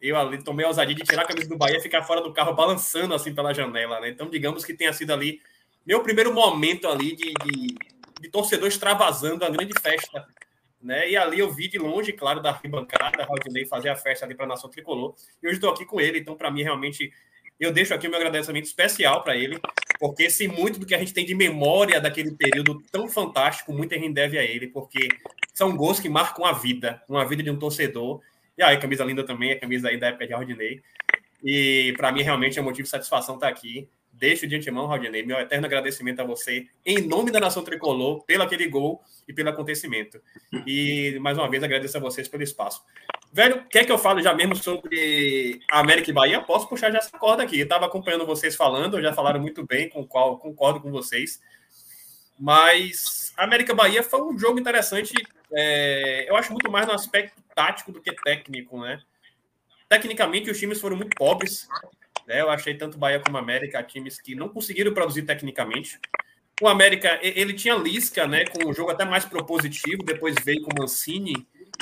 Eu 0.00 0.18
ali 0.18 0.42
tomei 0.44 0.66
a 0.66 0.68
ousadia 0.68 0.94
de 0.94 1.02
tirar 1.02 1.22
a 1.22 1.26
camisa 1.26 1.48
do 1.48 1.56
Bahia 1.56 1.78
e 1.78 1.80
ficar 1.80 2.02
fora 2.02 2.20
do 2.20 2.32
carro 2.32 2.52
balançando 2.52 3.14
assim 3.14 3.34
pela 3.34 3.54
janela, 3.54 4.00
né? 4.00 4.10
Então, 4.10 4.28
digamos 4.28 4.64
que 4.64 4.74
tenha 4.74 4.92
sido 4.92 5.12
ali 5.12 5.40
meu 5.86 6.02
primeiro 6.02 6.34
momento 6.34 6.88
ali 6.88 7.16
de, 7.16 7.32
de, 7.32 7.74
de 8.20 8.28
torcedor 8.28 8.68
extravasando 8.68 9.44
a 9.44 9.48
grande 9.48 9.72
festa 9.80 10.26
né? 10.84 11.08
E 11.08 11.16
ali 11.16 11.38
eu 11.38 11.50
vi 11.50 11.66
de 11.66 11.78
longe, 11.78 12.12
claro, 12.12 12.42
da 12.42 12.50
arquibancada, 12.50 13.24
Rodinei 13.24 13.64
fazer 13.64 13.88
a 13.88 13.96
festa 13.96 14.26
ali 14.26 14.34
para 14.34 14.44
a 14.44 14.48
Nação 14.48 14.68
Tricolor. 14.68 15.14
E 15.42 15.46
hoje 15.46 15.56
estou 15.56 15.70
aqui 15.70 15.86
com 15.86 15.98
ele, 15.98 16.18
então 16.18 16.36
para 16.36 16.50
mim 16.50 16.62
realmente 16.62 17.10
eu 17.58 17.72
deixo 17.72 17.94
aqui 17.94 18.06
o 18.06 18.10
meu 18.10 18.18
agradecimento 18.18 18.64
especial 18.64 19.22
para 19.22 19.36
ele, 19.36 19.58
porque 19.98 20.28
se 20.28 20.48
muito 20.48 20.78
do 20.78 20.86
que 20.86 20.94
a 20.94 20.98
gente 20.98 21.14
tem 21.14 21.24
de 21.24 21.34
memória 21.34 22.00
daquele 22.00 22.32
período 22.32 22.82
tão 22.90 23.08
fantástico, 23.08 23.72
muita 23.72 23.94
gente 23.96 24.12
deve 24.12 24.38
a 24.38 24.42
ele, 24.42 24.68
porque 24.68 25.08
são 25.52 25.76
gols 25.76 26.00
que 26.00 26.08
marcam 26.08 26.44
a 26.44 26.52
vida, 26.52 27.02
uma 27.08 27.24
vida 27.24 27.42
de 27.42 27.50
um 27.50 27.58
torcedor. 27.58 28.20
E 28.58 28.62
aí, 28.62 28.76
camisa 28.78 29.04
linda 29.04 29.24
também, 29.24 29.52
a 29.52 29.60
camisa 29.60 29.88
aí 29.88 29.96
da 29.96 30.08
época 30.08 30.26
de 30.26 30.34
Rodinei. 30.34 30.82
E 31.42 31.92
para 31.96 32.10
mim 32.10 32.22
realmente 32.22 32.58
é 32.58 32.62
um 32.62 32.64
motivo 32.64 32.84
de 32.84 32.88
satisfação 32.88 33.34
estar 33.34 33.48
aqui. 33.48 33.88
Deixo 34.16 34.46
de 34.46 34.54
antemão, 34.54 34.86
Rodinei, 34.86 35.24
meu 35.24 35.38
eterno 35.38 35.66
agradecimento 35.66 36.20
a 36.20 36.24
você, 36.24 36.68
em 36.86 37.00
nome 37.00 37.32
da 37.32 37.40
Nação 37.40 37.64
Tricolor, 37.64 38.22
pelo 38.24 38.44
aquele 38.44 38.68
gol 38.68 39.02
e 39.26 39.32
pelo 39.32 39.48
acontecimento. 39.48 40.20
E, 40.64 41.18
mais 41.20 41.36
uma 41.36 41.50
vez, 41.50 41.62
agradeço 41.62 41.96
a 41.96 42.00
vocês 42.00 42.28
pelo 42.28 42.42
espaço. 42.42 42.82
Velho, 43.32 43.64
quer 43.68 43.84
que 43.84 43.90
eu 43.90 43.98
fale 43.98 44.22
já 44.22 44.32
mesmo 44.32 44.54
sobre 44.54 45.60
América 45.68 46.10
e 46.10 46.12
Bahia? 46.12 46.40
Posso 46.40 46.68
puxar 46.68 46.92
já 46.92 46.98
essa 46.98 47.18
corda 47.18 47.42
aqui. 47.42 47.60
Estava 47.60 47.86
acompanhando 47.86 48.24
vocês 48.24 48.54
falando, 48.54 49.02
já 49.02 49.12
falaram 49.12 49.40
muito 49.40 49.66
bem, 49.66 49.88
com 49.88 50.02
o 50.02 50.06
qual 50.06 50.38
concordo 50.38 50.80
com 50.80 50.92
vocês. 50.92 51.40
Mas 52.38 53.32
América 53.36 53.74
Bahia 53.74 54.04
foi 54.04 54.22
um 54.22 54.38
jogo 54.38 54.60
interessante. 54.60 55.12
É, 55.52 56.30
eu 56.30 56.36
acho 56.36 56.52
muito 56.52 56.70
mais 56.70 56.86
no 56.86 56.92
aspecto 56.92 57.42
tático 57.54 57.90
do 57.90 58.00
que 58.00 58.12
técnico, 58.22 58.80
né? 58.80 59.02
Tecnicamente, 59.88 60.50
os 60.50 60.58
times 60.58 60.80
foram 60.80 60.96
muito 60.96 61.16
pobres. 61.16 61.66
Né? 62.26 62.40
Eu 62.40 62.50
achei 62.50 62.74
tanto 62.74 62.98
Bahia 62.98 63.20
como 63.20 63.36
América 63.36 63.82
times 63.82 64.20
que 64.20 64.34
não 64.34 64.48
conseguiram 64.48 64.92
produzir 64.92 65.22
tecnicamente. 65.22 65.98
O 66.62 66.68
América, 66.68 67.18
ele 67.22 67.52
tinha 67.52 67.74
Lisca, 67.74 68.28
né, 68.28 68.44
com 68.44 68.68
um 68.68 68.72
jogo 68.72 68.90
até 68.90 69.04
mais 69.04 69.24
propositivo, 69.24 70.04
depois 70.04 70.36
veio 70.44 70.62
com 70.62 70.70
Mancini, 70.78 71.34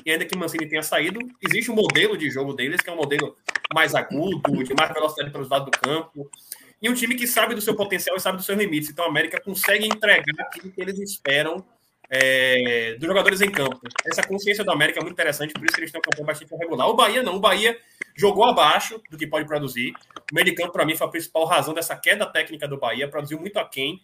e 0.05 0.11
ainda 0.11 0.25
que 0.25 0.35
Mancini 0.35 0.67
tenha 0.67 0.83
saído, 0.83 1.21
existe 1.43 1.71
um 1.71 1.75
modelo 1.75 2.17
de 2.17 2.31
jogo 2.31 2.55
deles, 2.55 2.81
que 2.81 2.89
é 2.89 2.93
um 2.93 2.97
modelo 2.97 3.37
mais 3.75 3.95
agudo, 3.95 4.65
de 4.65 4.75
mais 4.75 4.91
velocidade 4.91 5.31
para 5.31 5.43
os 5.43 5.51
lados 5.51 5.71
do 5.71 5.79
campo, 5.79 6.31
e 6.81 6.89
um 6.89 6.95
time 6.95 7.15
que 7.15 7.27
sabe 7.27 7.55
do 7.55 7.61
seu 7.61 7.77
potencial 7.77 8.17
e 8.17 8.21
sabe 8.21 8.39
dos 8.39 8.47
seus 8.47 8.59
limites. 8.59 8.89
Então, 8.89 9.05
a 9.05 9.09
América 9.09 9.39
consegue 9.41 9.87
entregar 9.87 10.41
aquilo 10.41 10.73
que 10.73 10.81
eles 10.81 10.99
esperam 10.99 11.65
é, 12.15 12.95
dos 12.99 13.09
jogadores 13.09 13.41
em 13.41 13.51
campo. 13.51 13.81
Essa 14.05 14.23
consciência 14.23 14.63
do 14.63 14.71
América 14.71 15.01
é 15.01 15.03
muito 15.03 15.15
interessante, 15.15 15.55
por 15.55 15.65
isso 15.65 15.75
que 15.75 15.81
eles 15.81 15.91
têm 15.91 15.99
campanha 15.99 16.27
bastante 16.27 16.55
regular. 16.55 16.87
O 16.87 16.95
Bahia 16.95 17.23
não, 17.23 17.37
o 17.37 17.41
Bahia 17.41 17.79
jogou 18.15 18.45
abaixo 18.45 19.01
do 19.11 19.17
que 19.17 19.27
pode 19.27 19.47
produzir. 19.47 19.95
O 20.31 20.35
meio 20.35 20.45
de 20.45 20.53
campo, 20.53 20.73
para 20.73 20.85
mim, 20.85 20.95
foi 20.95 21.07
a 21.07 21.11
principal 21.11 21.47
razão 21.47 21.73
dessa 21.73 21.97
queda 21.97 22.27
técnica 22.27 22.69
do 22.69 22.77
Bahia, 22.77 23.09
produziu 23.09 23.41
muito 23.41 23.59
aquém. 23.59 24.03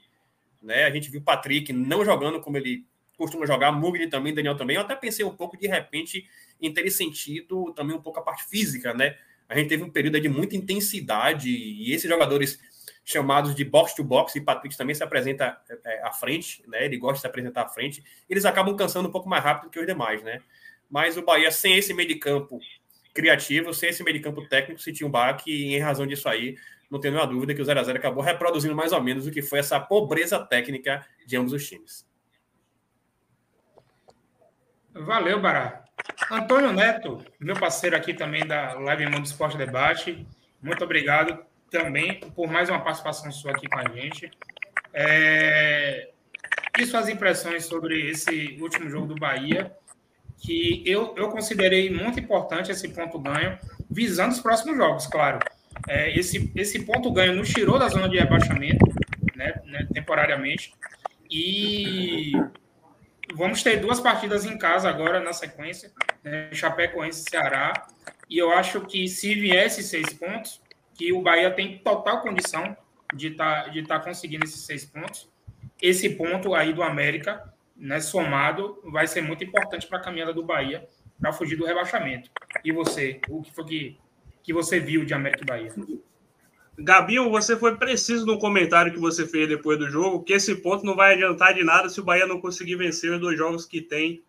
Né? 0.63 0.85
A 0.85 0.91
gente 0.91 1.11
viu 1.11 1.21
o 1.21 1.23
Patrick 1.23 1.71
não 1.71 2.03
jogando 2.03 2.41
como 2.41 2.57
ele 2.57 2.87
costuma 3.15 3.45
jogar, 3.45 3.73
Mugni 3.73 4.09
também, 4.09 4.33
Daniel 4.33 4.57
também. 4.57 4.77
Eu 4.77 4.83
até 4.83 4.97
pensei 4.97 5.23
um 5.23 5.37
pouco, 5.37 5.59
de 5.59 5.67
repente, 5.67 6.27
em 6.63 6.73
ter 6.73 6.89
sentido 6.91 7.75
também 7.75 7.95
um 7.95 8.01
pouco 8.01 8.21
a 8.21 8.23
parte 8.23 8.49
física, 8.49 8.95
né? 8.95 9.17
A 9.47 9.55
gente 9.55 9.69
teve 9.69 9.83
um 9.83 9.91
período 9.91 10.19
de 10.19 10.29
muita 10.31 10.57
intensidade 10.57 11.51
e 11.51 11.93
esses 11.93 12.09
jogadores 12.09 12.59
chamados 13.05 13.55
de 13.55 13.65
box 13.65 13.95
to 13.95 14.05
box, 14.05 14.37
e 14.37 14.41
Patrick 14.41 14.77
também 14.77 14.95
se 14.95 15.03
apresenta 15.03 15.59
é, 15.85 16.03
à 16.03 16.13
frente, 16.13 16.63
né? 16.69 16.85
Ele 16.85 16.97
gosta 16.97 17.15
de 17.15 17.21
se 17.23 17.27
apresentar 17.27 17.63
à 17.63 17.69
frente. 17.69 18.03
Eles 18.29 18.45
acabam 18.45 18.77
cansando 18.77 19.09
um 19.09 19.13
pouco 19.13 19.29
mais 19.29 19.43
rápido 19.43 19.71
que 19.71 19.79
os 19.79 19.87
demais, 19.87 20.23
né? 20.23 20.41
Mas 20.91 21.17
o 21.17 21.23
Bahia, 21.23 21.51
sem 21.51 21.77
esse 21.77 21.93
meio 21.93 22.09
de 22.09 22.17
campo 22.17 22.61
criativo, 23.15 23.75
sem 23.75 23.91
esse 23.91 24.03
meio 24.03 24.17
de 24.17 24.23
campo 24.23 24.47
técnico, 24.49 24.81
sentiu 24.81 25.07
um 25.07 25.11
baque, 25.11 25.51
e 25.51 25.75
em 25.75 25.81
razão 25.81 26.07
disso 26.07 26.29
aí, 26.29 26.57
não 26.91 27.01
tenho 27.01 27.15
nenhuma 27.15 27.31
dúvida 27.31 27.55
que 27.55 27.61
o 27.61 27.65
0x0 27.65 27.97
acabou 27.97 28.23
reproduzindo 28.23 28.75
mais 28.75 28.93
ou 28.93 29.03
menos 29.03 29.27
o 29.27 29.31
que 29.31 29.43
foi 29.43 29.59
essa 29.59 29.79
pobreza 29.79 30.39
técnica 30.39 31.07
de 31.27 31.37
ambos 31.37 31.53
os 31.53 31.67
times. 31.67 32.07
Valeu, 34.95 35.41
Bará. 35.41 35.85
Antônio 36.31 36.73
Neto, 36.73 37.25
meu 37.39 37.57
parceiro 37.57 37.97
aqui 37.97 38.15
também 38.15 38.47
da 38.47 38.75
Live 38.75 39.07
Mundo 39.07 39.27
Esporte 39.27 39.57
Debate, 39.57 40.27
muito 40.63 40.83
obrigado 40.83 41.45
também 41.71 42.21
por 42.35 42.49
mais 42.51 42.69
uma 42.69 42.81
participação 42.81 43.31
sua 43.31 43.53
aqui 43.53 43.69
com 43.69 43.79
a 43.79 43.89
gente. 43.91 44.31
É... 44.93 46.11
E 46.79 46.87
suas 46.87 47.09
impressões 47.09 47.65
sobre 47.65 48.11
esse 48.11 48.57
último 48.61 48.89
jogo 48.89 49.07
do 49.09 49.17
Bahia, 49.17 49.73
que 50.39 50.83
eu, 50.87 51.15
eu 51.17 51.29
considerei 51.29 51.91
muito 51.91 52.21
importante 52.21 52.71
esse 52.71 52.89
ponto 52.89 53.19
ganho, 53.19 53.59
visando 53.91 54.33
os 54.33 54.41
próximos 54.41 54.77
jogos, 54.77 55.07
claro. 55.07 55.41
É, 55.89 56.17
esse, 56.17 56.51
esse 56.55 56.85
ponto 56.85 57.11
ganho 57.13 57.35
nos 57.35 57.49
tirou 57.49 57.79
da 57.79 57.89
zona 57.89 58.09
de 58.09 58.19
rebaixamento, 58.19 58.85
né, 59.35 59.61
né, 59.65 59.89
temporariamente, 59.93 60.73
e 61.31 62.33
vamos 63.35 63.63
ter 63.63 63.79
duas 63.79 64.01
partidas 64.01 64.45
em 64.45 64.57
casa 64.57 64.89
agora 64.89 65.21
na 65.21 65.33
sequência, 65.33 65.91
né, 66.23 66.49
Chapecoense 66.53 67.25
e 67.27 67.31
Ceará, 67.31 67.73
e 68.29 68.39
eu 68.39 68.53
acho 68.53 68.81
que 68.83 69.09
se 69.09 69.35
viesse 69.35 69.83
seis 69.83 70.13
pontos, 70.13 70.61
que 70.99 71.13
o 71.13 71.23
Bahia 71.23 71.51
tem 71.53 71.79
total 71.79 72.21
condição 72.21 72.77
de 73.15 73.29
estar 73.29 73.65
tá, 73.65 73.69
de 73.69 73.83
tá 73.85 74.01
conseguindo 74.01 74.45
esses 74.45 74.61
seis 74.63 74.85
pontos. 74.85 75.31
Esse 75.81 76.11
ponto 76.11 76.55
aí 76.55 76.73
do 76.73 76.83
América, 76.83 77.55
né, 77.77 78.01
somado, 78.01 78.81
vai 78.85 79.07
ser 79.07 79.23
muito 79.23 79.45
importante 79.45 79.87
para 79.87 79.99
a 79.99 80.03
caminhada 80.03 80.35
do 80.35 80.43
Bahia 80.43 80.87
para 81.21 81.33
fugir 81.33 81.57
do 81.57 81.65
rebaixamento. 81.65 82.29
E 82.65 82.73
você, 82.73 83.21
o 83.29 83.43
que 83.43 83.53
foi 83.55 83.65
que, 83.65 83.99
que 84.43 84.53
você 84.53 84.81
viu 84.81 85.05
de 85.05 85.15
América 85.15 85.43
e 85.43 85.47
Bahia? 85.47 85.75
Gabinho, 86.77 87.31
você 87.31 87.57
foi 87.57 87.77
preciso 87.77 88.27
no 88.27 88.39
comentário 88.39 88.93
que 88.93 88.99
você 88.99 89.27
fez 89.27 89.49
depois 89.49 89.79
do 89.79 89.89
jogo, 89.89 90.25
que 90.25 90.33
esse 90.33 90.57
ponto 90.57 90.85
não 90.85 90.97
vai 90.97 91.15
adiantar 91.15 91.55
de 91.55 91.63
nada 91.63 91.89
se 91.89 92.01
o 92.01 92.05
Bahia 92.05 92.27
não 92.27 92.41
conseguir 92.41 92.75
vencer 92.75 93.13
os 93.13 93.21
dois 93.21 93.39
jogos 93.39 93.65
que 93.65 93.81
tem 93.81 94.25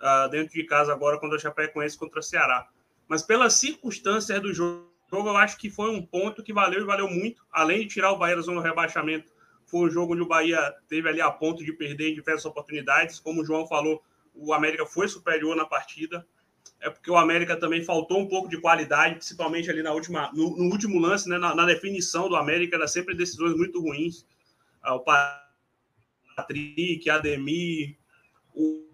uh, 0.00 0.28
dentro 0.30 0.54
de 0.54 0.64
casa 0.64 0.92
agora 0.92 1.18
contra 1.18 1.36
o 1.36 1.40
Chapecoense 1.40 1.98
contra 1.98 2.20
o 2.20 2.22
Ceará. 2.22 2.68
Mas 3.08 3.22
pelas 3.22 3.54
circunstâncias 3.54 4.40
do 4.40 4.52
jogo, 4.52 4.91
eu 5.18 5.36
acho 5.36 5.58
que 5.58 5.70
foi 5.70 5.90
um 5.90 6.04
ponto 6.04 6.42
que 6.42 6.52
valeu 6.52 6.82
e 6.82 6.86
valeu 6.86 7.08
muito. 7.08 7.44
Além 7.50 7.80
de 7.80 7.88
tirar 7.88 8.12
o 8.12 8.18
Bahia 8.18 8.36
da 8.36 8.42
zona 8.42 8.60
do 8.60 8.66
rebaixamento, 8.66 9.32
foi 9.66 9.88
um 9.88 9.90
jogo 9.90 10.14
onde 10.14 10.22
o 10.22 10.28
Bahia 10.28 10.74
teve 10.88 11.08
ali 11.08 11.20
a 11.20 11.30
ponto 11.30 11.64
de 11.64 11.72
perder 11.72 12.10
em 12.10 12.14
diversas 12.14 12.44
oportunidades. 12.44 13.20
Como 13.20 13.42
o 13.42 13.44
João 13.44 13.66
falou, 13.66 14.02
o 14.34 14.52
América 14.52 14.86
foi 14.86 15.08
superior 15.08 15.54
na 15.56 15.64
partida 15.64 16.26
é 16.82 16.90
porque 16.90 17.10
o 17.10 17.16
América 17.16 17.56
também 17.56 17.84
faltou 17.84 18.18
um 18.18 18.28
pouco 18.28 18.48
de 18.48 18.60
qualidade, 18.60 19.14
principalmente 19.14 19.70
ali 19.70 19.82
na 19.82 19.92
última, 19.92 20.32
no, 20.32 20.56
no 20.56 20.64
último 20.64 20.98
lance, 20.98 21.28
né, 21.28 21.38
na, 21.38 21.54
na, 21.54 21.64
definição 21.64 22.28
do 22.28 22.34
América, 22.34 22.74
era 22.74 22.88
sempre 22.88 23.14
decisões 23.14 23.56
muito 23.56 23.80
ruins. 23.80 24.26
Ah, 24.82 24.96
o 24.96 25.04
Patrick, 26.36 27.08
Ademir, 27.08 27.96
o, 28.52 28.88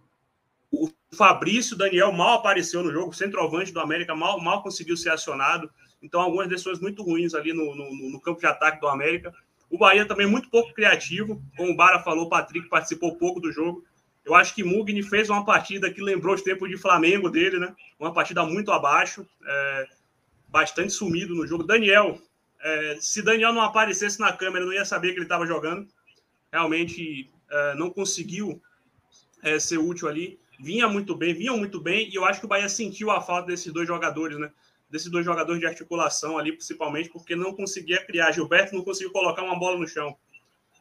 o 0.71 0.91
Fabrício 1.17 1.77
Daniel 1.77 2.13
mal 2.13 2.35
apareceu 2.35 2.83
no 2.83 2.93
jogo, 2.93 3.09
o 3.11 3.15
centroavante 3.15 3.73
do 3.73 3.81
América 3.81 4.15
mal, 4.15 4.39
mal 4.39 4.63
conseguiu 4.63 4.97
ser 4.97 5.11
acionado. 5.11 5.71
Então, 6.03 6.21
algumas 6.21 6.49
decisões 6.49 6.81
muito 6.81 7.03
ruins 7.03 7.35
ali 7.35 7.53
no, 7.53 7.75
no, 7.75 8.11
no 8.11 8.21
campo 8.21 8.41
de 8.41 8.47
ataque 8.47 8.81
do 8.81 8.89
América. 8.89 9.35
O 9.71 9.77
Bahia 9.77 10.07
também 10.07 10.27
muito 10.27 10.49
pouco 10.49 10.73
criativo, 10.73 11.43
como 11.57 11.73
o 11.73 11.77
Bara 11.77 12.01
falou, 12.01 12.27
o 12.27 12.29
Patrick 12.29 12.69
participou 12.69 13.17
pouco 13.17 13.41
do 13.41 13.53
jogo. 13.53 13.85
Eu 14.25 14.35
acho 14.35 14.55
que 14.55 14.63
Mugni 14.63 15.03
fez 15.03 15.31
uma 15.31 15.45
partida 15.45 15.91
que 15.91 16.03
lembrou 16.03 16.35
os 16.35 16.43
tempos 16.43 16.69
de 16.69 16.77
Flamengo 16.77 17.31
dele, 17.31 17.59
né? 17.59 17.75
Uma 17.99 18.13
partida 18.13 18.45
muito 18.45 18.71
abaixo, 18.71 19.27
é, 19.47 19.89
bastante 20.49 20.93
sumido 20.93 21.35
no 21.35 21.47
jogo. 21.47 21.65
Daniel, 21.65 22.21
é, 22.61 22.99
se 23.01 23.23
Daniel 23.23 23.53
não 23.53 23.63
aparecesse 23.63 24.21
na 24.21 24.33
câmera, 24.33 24.65
não 24.65 24.73
ia 24.73 24.85
saber 24.85 25.13
que 25.13 25.19
ele 25.19 25.25
estava 25.25 25.47
jogando. 25.47 25.89
Realmente 26.53 27.31
é, 27.51 27.75
não 27.75 27.91
conseguiu 27.91 28.61
é, 29.43 29.59
ser 29.59 29.79
útil 29.79 30.09
ali. 30.09 30.39
Vinha 30.61 30.89
muito 30.89 31.15
bem, 31.15 31.33
vinham 31.35 31.57
muito 31.57 31.81
bem, 31.81 32.11
e 32.11 32.15
eu 32.17 32.25
acho 32.25 32.41
que 32.41 32.47
o 32.47 32.49
Bahia 32.49 32.69
sentiu 32.69 33.11
a 33.11 33.21
falta 33.21 33.47
desses 33.47 33.73
dois 33.73 33.87
jogadores, 33.87 34.39
né? 34.39 34.51
Desses 34.91 35.11
dois 35.11 35.25
jogadores 35.25 35.61
de 35.61 35.67
articulação 35.67 36.39
ali, 36.39 36.53
principalmente, 36.53 37.11
porque 37.11 37.37
não 37.37 37.55
conseguia 37.55 38.05
criar. 38.05 38.33
Gilberto 38.33 38.75
não 38.75 38.83
conseguiu 38.83 39.13
colocar 39.13 39.43
uma 39.43 39.59
bola 39.59 39.79
no 39.79 39.87
chão. 39.87 40.17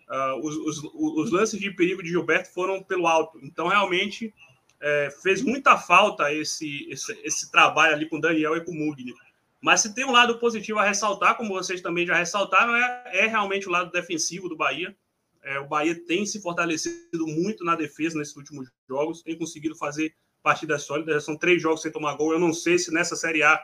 Uh, 0.09 0.47
os, 0.47 0.55
os, 0.55 0.91
os, 0.93 1.31
lances 1.31 1.59
de 1.59 1.69
perigo 1.71 2.01
de 2.01 2.09
Gilberto 2.09 2.49
foram 2.53 2.81
pelo 2.81 3.07
alto. 3.07 3.37
Então, 3.43 3.67
realmente, 3.67 4.33
é, 4.79 5.09
fez 5.21 5.41
muita 5.41 5.77
falta 5.77 6.33
esse, 6.33 6.87
esse, 6.89 7.11
esse, 7.23 7.51
trabalho 7.51 7.93
ali 7.93 8.07
com 8.07 8.19
Daniel 8.19 8.55
e 8.55 8.63
com 8.63 8.71
Mugni. 8.71 9.13
Mas 9.61 9.81
se 9.81 9.93
tem 9.93 10.05
um 10.05 10.11
lado 10.11 10.39
positivo 10.39 10.79
a 10.79 10.85
ressaltar, 10.85 11.35
como 11.35 11.53
vocês 11.53 11.81
também 11.81 12.05
já 12.05 12.15
ressaltaram, 12.15 12.75
é, 12.75 13.03
é 13.11 13.27
realmente 13.27 13.67
o 13.67 13.71
lado 13.71 13.91
defensivo 13.91 14.47
do 14.47 14.55
Bahia. 14.55 14.95
É, 15.43 15.59
o 15.59 15.67
Bahia 15.67 15.95
tem 16.05 16.25
se 16.25 16.41
fortalecido 16.41 17.25
muito 17.27 17.63
na 17.63 17.75
defesa 17.75 18.17
nesses 18.17 18.35
últimos 18.35 18.69
jogos, 18.87 19.23
tem 19.23 19.37
conseguido 19.37 19.75
fazer 19.75 20.13
partidas 20.43 20.83
sólidas. 20.83 21.15
Já 21.15 21.21
são 21.21 21.37
três 21.37 21.61
jogos 21.61 21.81
sem 21.81 21.91
tomar 21.91 22.15
gol. 22.15 22.31
Eu 22.31 22.39
não 22.39 22.53
sei 22.53 22.77
se 22.77 22.93
nessa 22.93 23.15
Série 23.15 23.43
A 23.43 23.59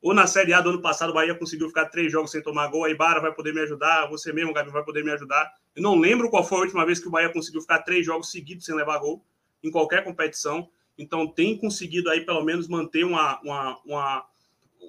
ou 0.00 0.14
na 0.14 0.26
Série 0.26 0.52
A 0.52 0.60
do 0.60 0.70
ano 0.70 0.82
passado 0.82 1.10
o 1.10 1.14
Bahia 1.14 1.34
conseguiu 1.34 1.68
ficar 1.68 1.86
três 1.86 2.12
jogos 2.12 2.30
sem 2.30 2.42
tomar 2.42 2.68
gol. 2.68 2.84
A 2.84 2.90
Ibara 2.90 3.20
vai 3.20 3.32
poder 3.32 3.52
me 3.52 3.60
ajudar, 3.60 4.06
você 4.08 4.32
mesmo, 4.32 4.52
Gabi, 4.52 4.70
vai 4.70 4.84
poder 4.84 5.02
me 5.02 5.10
ajudar. 5.10 5.52
Eu 5.74 5.82
não 5.82 5.98
lembro 5.98 6.30
qual 6.30 6.44
foi 6.44 6.58
a 6.58 6.60
última 6.62 6.84
vez 6.84 7.00
que 7.00 7.08
o 7.08 7.10
Bahia 7.10 7.32
conseguiu 7.32 7.60
ficar 7.60 7.80
três 7.80 8.04
jogos 8.04 8.30
seguidos 8.30 8.64
sem 8.64 8.74
levar 8.74 8.98
gol 8.98 9.24
em 9.62 9.70
qualquer 9.70 10.04
competição. 10.04 10.68
Então 10.98 11.26
tem 11.26 11.56
conseguido 11.56 12.10
aí 12.10 12.24
pelo 12.24 12.44
menos 12.44 12.68
manter 12.68 13.04
uma, 13.04 13.40
uma, 13.42 13.78
uma 13.84 14.26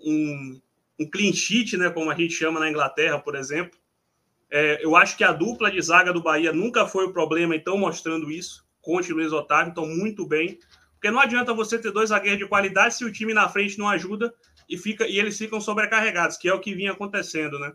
um, 0.06 0.62
um 1.00 1.10
clean 1.10 1.34
sheet, 1.34 1.78
né, 1.78 1.90
como 1.90 2.12
a 2.12 2.16
gente 2.16 2.34
chama 2.34 2.60
na 2.60 2.70
Inglaterra, 2.70 3.20
por 3.20 3.36
exemplo. 3.36 3.78
É, 4.50 4.84
eu 4.84 4.96
acho 4.96 5.18
que 5.18 5.24
a 5.24 5.34
dupla 5.34 5.70
de 5.70 5.82
zaga 5.82 6.14
do 6.14 6.22
Bahia 6.22 6.54
nunca 6.54 6.86
foi 6.86 7.06
o 7.06 7.12
problema, 7.12 7.56
então 7.56 7.78
mostrando 7.78 8.32
isso. 8.32 8.66
Conte 8.82 9.10
e 9.10 9.14
Luiz 9.14 9.34
Otávio, 9.34 9.72
então 9.72 9.86
muito 9.86 10.26
bem. 10.26 10.60
Porque 10.94 11.12
não 11.12 11.20
adianta 11.20 11.54
você 11.54 11.78
ter 11.78 11.92
dois 11.92 12.10
zagueiros 12.10 12.40
de 12.40 12.48
qualidade 12.48 12.96
se 12.96 13.04
o 13.04 13.12
time 13.12 13.34
na 13.34 13.50
frente 13.50 13.78
não 13.78 13.90
ajuda 13.90 14.34
e, 14.68 14.78
fica, 14.78 15.08
e 15.08 15.20
eles 15.20 15.38
ficam 15.38 15.62
sobrecarregados, 15.62 16.38
que 16.38 16.50
é 16.50 16.54
o 16.54 16.60
que 16.60 16.74
vinha 16.74 16.92
acontecendo, 16.92 17.60
né? 17.60 17.74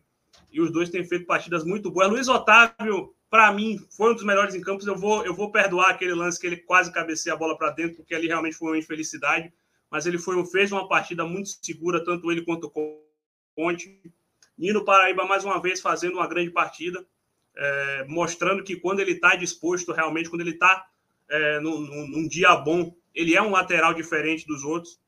e 0.52 0.61
os 0.61 0.70
dois 0.70 0.90
têm 0.90 1.04
feito 1.04 1.26
partidas 1.26 1.64
muito 1.64 1.90
boas. 1.90 2.11
Luiz 2.11 2.28
Otávio, 2.28 3.14
para 3.30 3.50
mim, 3.52 3.78
foi 3.96 4.12
um 4.12 4.14
dos 4.14 4.25
melhores 4.25 4.54
em 4.54 4.61
campos. 4.61 4.87
Eu 4.87 4.96
vou, 4.96 5.25
eu 5.25 5.34
vou 5.34 5.50
perdoar 5.50 5.90
aquele 5.90 6.14
lance 6.14 6.38
que 6.38 6.46
ele 6.46 6.58
quase 6.58 6.92
cabeceia 6.92 7.34
a 7.34 7.38
bola 7.38 7.56
para 7.56 7.70
dentro, 7.70 7.96
porque 7.96 8.14
ali 8.14 8.28
realmente 8.28 8.56
foi 8.56 8.72
uma 8.72 8.78
infelicidade. 8.78 9.52
Mas 9.90 10.06
ele 10.06 10.18
foi, 10.18 10.44
fez 10.46 10.70
uma 10.70 10.87
partida 10.87 11.25
muito 11.25 11.50
segura, 11.62 12.04
tanto 12.04 12.30
ele 12.30 12.42
quanto 12.42 12.70
o 12.75 13.02
Conte. 13.54 14.00
Nino 14.56 14.84
Paraíba, 14.84 15.25
mais 15.26 15.44
uma 15.44 15.61
vez, 15.61 15.80
fazendo 15.80 16.14
uma 16.14 16.26
grande 16.26 16.50
partida, 16.50 17.04
é, 17.56 18.04
mostrando 18.06 18.62
que 18.62 18.76
quando 18.76 19.00
ele 19.00 19.12
está 19.12 19.34
disposto, 19.34 19.92
realmente, 19.92 20.28
quando 20.28 20.42
ele 20.42 20.50
está 20.50 20.87
é, 21.28 21.61
num, 21.61 21.80
num, 21.80 22.28
dia 22.28 22.54
bom, 22.56 22.94
ele 23.14 23.34
é 23.34 23.42
um 23.42 23.50
lateral 23.50 23.94
diferente 23.94 24.46
dos 24.46 24.62
outros. 24.64 25.00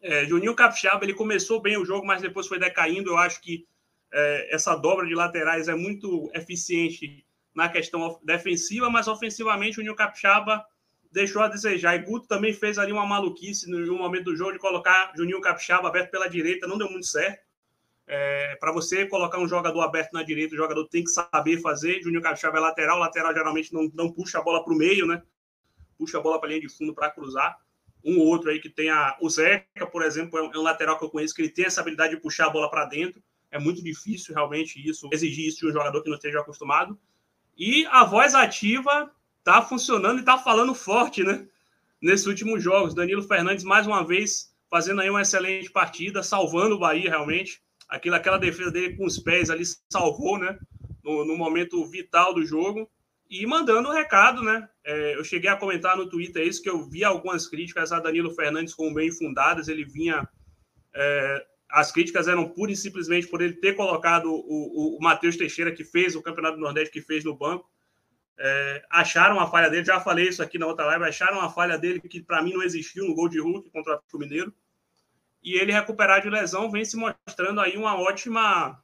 É, 0.00 0.24
Juninho 0.26 0.54
Capixaba, 0.54 1.04
ele 1.04 1.14
começou 1.14 1.60
bem 1.60 1.76
o 1.76 1.84
jogo, 1.84 2.06
mas 2.06 2.22
depois 2.22 2.46
foi 2.46 2.58
decaindo. 2.58 3.10
Eu 3.10 3.16
acho 3.16 3.40
que 3.40 3.66
é, 4.12 4.54
essa 4.54 4.74
dobra 4.76 5.06
de 5.06 5.14
laterais 5.14 5.68
é 5.68 5.74
muito 5.74 6.30
eficiente 6.34 7.24
na 7.54 7.68
questão 7.68 8.20
defensiva, 8.22 8.88
mas 8.88 9.08
ofensivamente 9.08 9.80
o 9.80 9.82
Nil 9.82 9.96
Capixaba 9.96 10.64
deixou 11.10 11.42
a 11.42 11.48
desejar. 11.48 11.96
E 11.96 12.04
Guto 12.04 12.28
também 12.28 12.52
fez 12.52 12.78
ali 12.78 12.92
uma 12.92 13.06
maluquice 13.06 13.68
no 13.68 13.98
momento 13.98 14.26
do 14.26 14.36
jogo 14.36 14.52
de 14.52 14.58
colocar 14.58 15.12
Juninho 15.16 15.40
Capixaba 15.40 15.88
aberto 15.88 16.10
pela 16.10 16.28
direita, 16.28 16.66
não 16.66 16.78
deu 16.78 16.90
muito 16.90 17.06
certo. 17.06 17.46
É, 18.06 18.56
para 18.56 18.72
você 18.72 19.04
colocar 19.06 19.38
um 19.38 19.48
jogador 19.48 19.82
aberto 19.82 20.12
na 20.12 20.22
direita, 20.22 20.54
o 20.54 20.56
jogador 20.56 20.86
tem 20.88 21.04
que 21.04 21.10
saber 21.10 21.60
fazer. 21.60 22.00
Juninho 22.00 22.22
Capixaba 22.22 22.58
é 22.58 22.60
lateral, 22.60 22.98
lateral 22.98 23.34
geralmente 23.34 23.72
não, 23.72 23.90
não 23.92 24.10
puxa 24.10 24.38
a 24.38 24.42
bola 24.42 24.64
para 24.64 24.72
o 24.72 24.76
meio, 24.76 25.06
né? 25.06 25.22
Puxa 25.98 26.18
a 26.18 26.20
bola 26.20 26.38
para 26.38 26.48
a 26.48 26.50
linha 26.50 26.60
de 26.60 26.68
fundo 26.68 26.94
para 26.94 27.10
cruzar. 27.10 27.58
Um 28.04 28.18
ou 28.18 28.26
outro 28.26 28.50
aí 28.50 28.60
que 28.60 28.68
tem. 28.68 28.88
O 29.20 29.28
Zeca, 29.28 29.86
por 29.86 30.02
exemplo, 30.02 30.38
é 30.38 30.42
um, 30.42 30.52
é 30.52 30.58
um 30.58 30.62
lateral 30.62 30.98
que 30.98 31.04
eu 31.04 31.10
conheço 31.10 31.34
que 31.34 31.42
ele 31.42 31.50
tem 31.50 31.64
essa 31.64 31.80
habilidade 31.80 32.14
de 32.14 32.20
puxar 32.20 32.46
a 32.46 32.50
bola 32.50 32.70
para 32.70 32.84
dentro. 32.84 33.22
É 33.50 33.58
muito 33.58 33.82
difícil 33.82 34.34
realmente 34.34 34.78
isso, 34.86 35.08
exigir 35.12 35.48
isso 35.48 35.60
de 35.60 35.68
um 35.68 35.72
jogador 35.72 36.02
que 36.02 36.08
não 36.08 36.16
esteja 36.16 36.40
acostumado. 36.40 36.98
E 37.56 37.86
a 37.86 38.04
voz 38.04 38.34
ativa 38.34 39.10
tá 39.42 39.62
funcionando 39.62 40.20
e 40.20 40.24
tá 40.24 40.38
falando 40.38 40.74
forte, 40.74 41.24
né? 41.24 41.46
Nesses 42.00 42.26
últimos 42.26 42.62
jogos. 42.62 42.94
Danilo 42.94 43.22
Fernandes, 43.22 43.64
mais 43.64 43.86
uma 43.86 44.04
vez, 44.04 44.54
fazendo 44.70 45.00
aí 45.00 45.10
uma 45.10 45.22
excelente 45.22 45.70
partida, 45.70 46.22
salvando 46.22 46.76
o 46.76 46.78
Bahia 46.78 47.10
realmente. 47.10 47.60
Aquilo, 47.88 48.14
aquela 48.14 48.38
defesa 48.38 48.70
dele 48.70 48.96
com 48.96 49.06
os 49.06 49.18
pés 49.18 49.50
ali 49.50 49.64
salvou, 49.90 50.38
né? 50.38 50.58
No, 51.02 51.24
no 51.24 51.36
momento 51.36 51.84
vital 51.86 52.34
do 52.34 52.44
jogo. 52.44 52.88
E 53.30 53.44
mandando 53.46 53.88
o 53.88 53.92
um 53.92 53.94
recado, 53.94 54.42
né? 54.42 54.68
É, 54.84 55.16
eu 55.16 55.22
cheguei 55.22 55.50
a 55.50 55.56
comentar 55.56 55.96
no 55.96 56.08
Twitter 56.08 56.46
isso, 56.46 56.62
que 56.62 56.70
eu 56.70 56.88
vi 56.88 57.04
algumas 57.04 57.46
críticas 57.46 57.92
a 57.92 58.00
Danilo 58.00 58.34
Fernandes 58.34 58.74
como 58.74 58.94
bem 58.94 59.12
fundadas. 59.12 59.68
Ele 59.68 59.84
vinha. 59.84 60.26
É, 60.94 61.46
as 61.70 61.92
críticas 61.92 62.26
eram 62.26 62.48
pura 62.48 62.72
e 62.72 62.76
simplesmente 62.76 63.26
por 63.26 63.42
ele 63.42 63.52
ter 63.52 63.74
colocado 63.74 64.32
o, 64.32 64.34
o, 64.34 64.96
o 64.96 65.02
Matheus 65.02 65.36
Teixeira, 65.36 65.70
que 65.70 65.84
fez 65.84 66.16
o 66.16 66.22
Campeonato 66.22 66.56
do 66.56 66.62
Nordeste, 66.62 66.90
que 66.90 67.02
fez 67.02 67.22
no 67.22 67.36
banco. 67.36 67.70
É, 68.40 68.84
acharam 68.88 69.38
a 69.38 69.50
falha 69.50 69.68
dele, 69.68 69.84
já 69.84 70.00
falei 70.00 70.28
isso 70.28 70.42
aqui 70.42 70.58
na 70.58 70.66
outra 70.66 70.86
live, 70.86 71.04
acharam 71.04 71.40
a 71.40 71.50
falha 71.50 71.76
dele 71.76 72.00
que 72.00 72.22
para 72.22 72.40
mim 72.40 72.52
não 72.52 72.62
existiu 72.62 73.04
no 73.04 73.14
gol 73.14 73.28
de 73.28 73.40
Hulk 73.40 73.68
contra 73.70 74.00
o 74.12 74.18
Mineiro. 74.18 74.54
E 75.42 75.54
ele 75.54 75.72
recuperar 75.72 76.22
de 76.22 76.30
lesão 76.30 76.70
vem 76.70 76.84
se 76.84 76.96
mostrando 76.96 77.60
aí 77.60 77.76
uma 77.76 78.00
ótima 78.00 78.82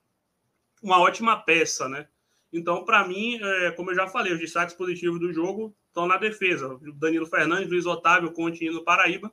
uma 0.83 0.99
ótima 0.99 1.43
peça, 1.43 1.89
né? 1.89 2.07
Então, 2.55 2.85
para 2.85 3.07
mim, 3.07 3.37
é, 3.43 3.73
como 3.73 3.91
eu 3.91 3.97
já 3.97 4.07
falei, 4.07 4.33
os 4.33 4.39
destaques 4.39 4.77
positivos 4.77 5.19
do 5.19 5.33
jogo 5.33 5.75
estão 5.89 6.07
na 6.07 6.17
defesa. 6.17 6.79
Danilo 6.95 7.27
Fernandes, 7.27 7.69
Luiz 7.69 7.85
Otávio, 7.85 8.31
Conte 8.31 8.71
no 8.71 8.85
Paraíba. 8.85 9.33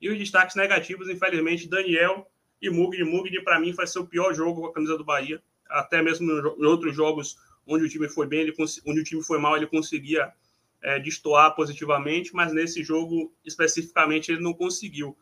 E 0.00 0.08
os 0.08 0.18
destaques 0.18 0.56
negativos, 0.56 1.10
infelizmente, 1.10 1.68
Daniel 1.68 2.26
e 2.62 2.70
Mugni. 2.70 3.04
Mugni, 3.04 3.44
para 3.44 3.60
mim, 3.60 3.72
vai 3.72 3.86
ser 3.86 3.98
o 3.98 4.06
pior 4.06 4.32
jogo 4.32 4.62
com 4.62 4.66
a 4.68 4.72
camisa 4.72 4.96
do 4.96 5.04
Bahia. 5.04 5.42
Até 5.68 6.00
mesmo 6.00 6.32
em 6.32 6.64
outros 6.64 6.96
jogos 6.96 7.36
onde 7.66 7.84
o 7.84 7.88
time 7.90 8.08
foi 8.08 8.26
bem, 8.26 8.40
ele, 8.40 8.54
onde 8.86 9.00
o 9.00 9.04
time 9.04 9.22
foi 9.22 9.38
mal, 9.38 9.54
ele 9.54 9.66
conseguia 9.66 10.32
é, 10.80 10.98
destoar 10.98 11.54
positivamente, 11.54 12.34
mas 12.34 12.54
nesse 12.54 12.82
jogo, 12.82 13.34
especificamente, 13.44 14.32
ele 14.32 14.40
não 14.40 14.54
conseguiu. 14.54 15.14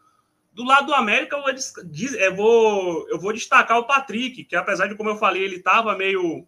Do 0.52 0.64
lado 0.64 0.86
do 0.86 0.94
América, 0.94 1.36
eu 1.36 2.36
vou, 2.36 3.08
eu 3.08 3.18
vou 3.18 3.32
destacar 3.32 3.76
o 3.78 3.86
Patrick, 3.86 4.44
que 4.44 4.54
apesar 4.54 4.86
de, 4.86 4.94
como 4.94 5.10
eu 5.10 5.16
falei, 5.16 5.42
ele 5.42 5.56
estava 5.56 5.96
meio 5.96 6.46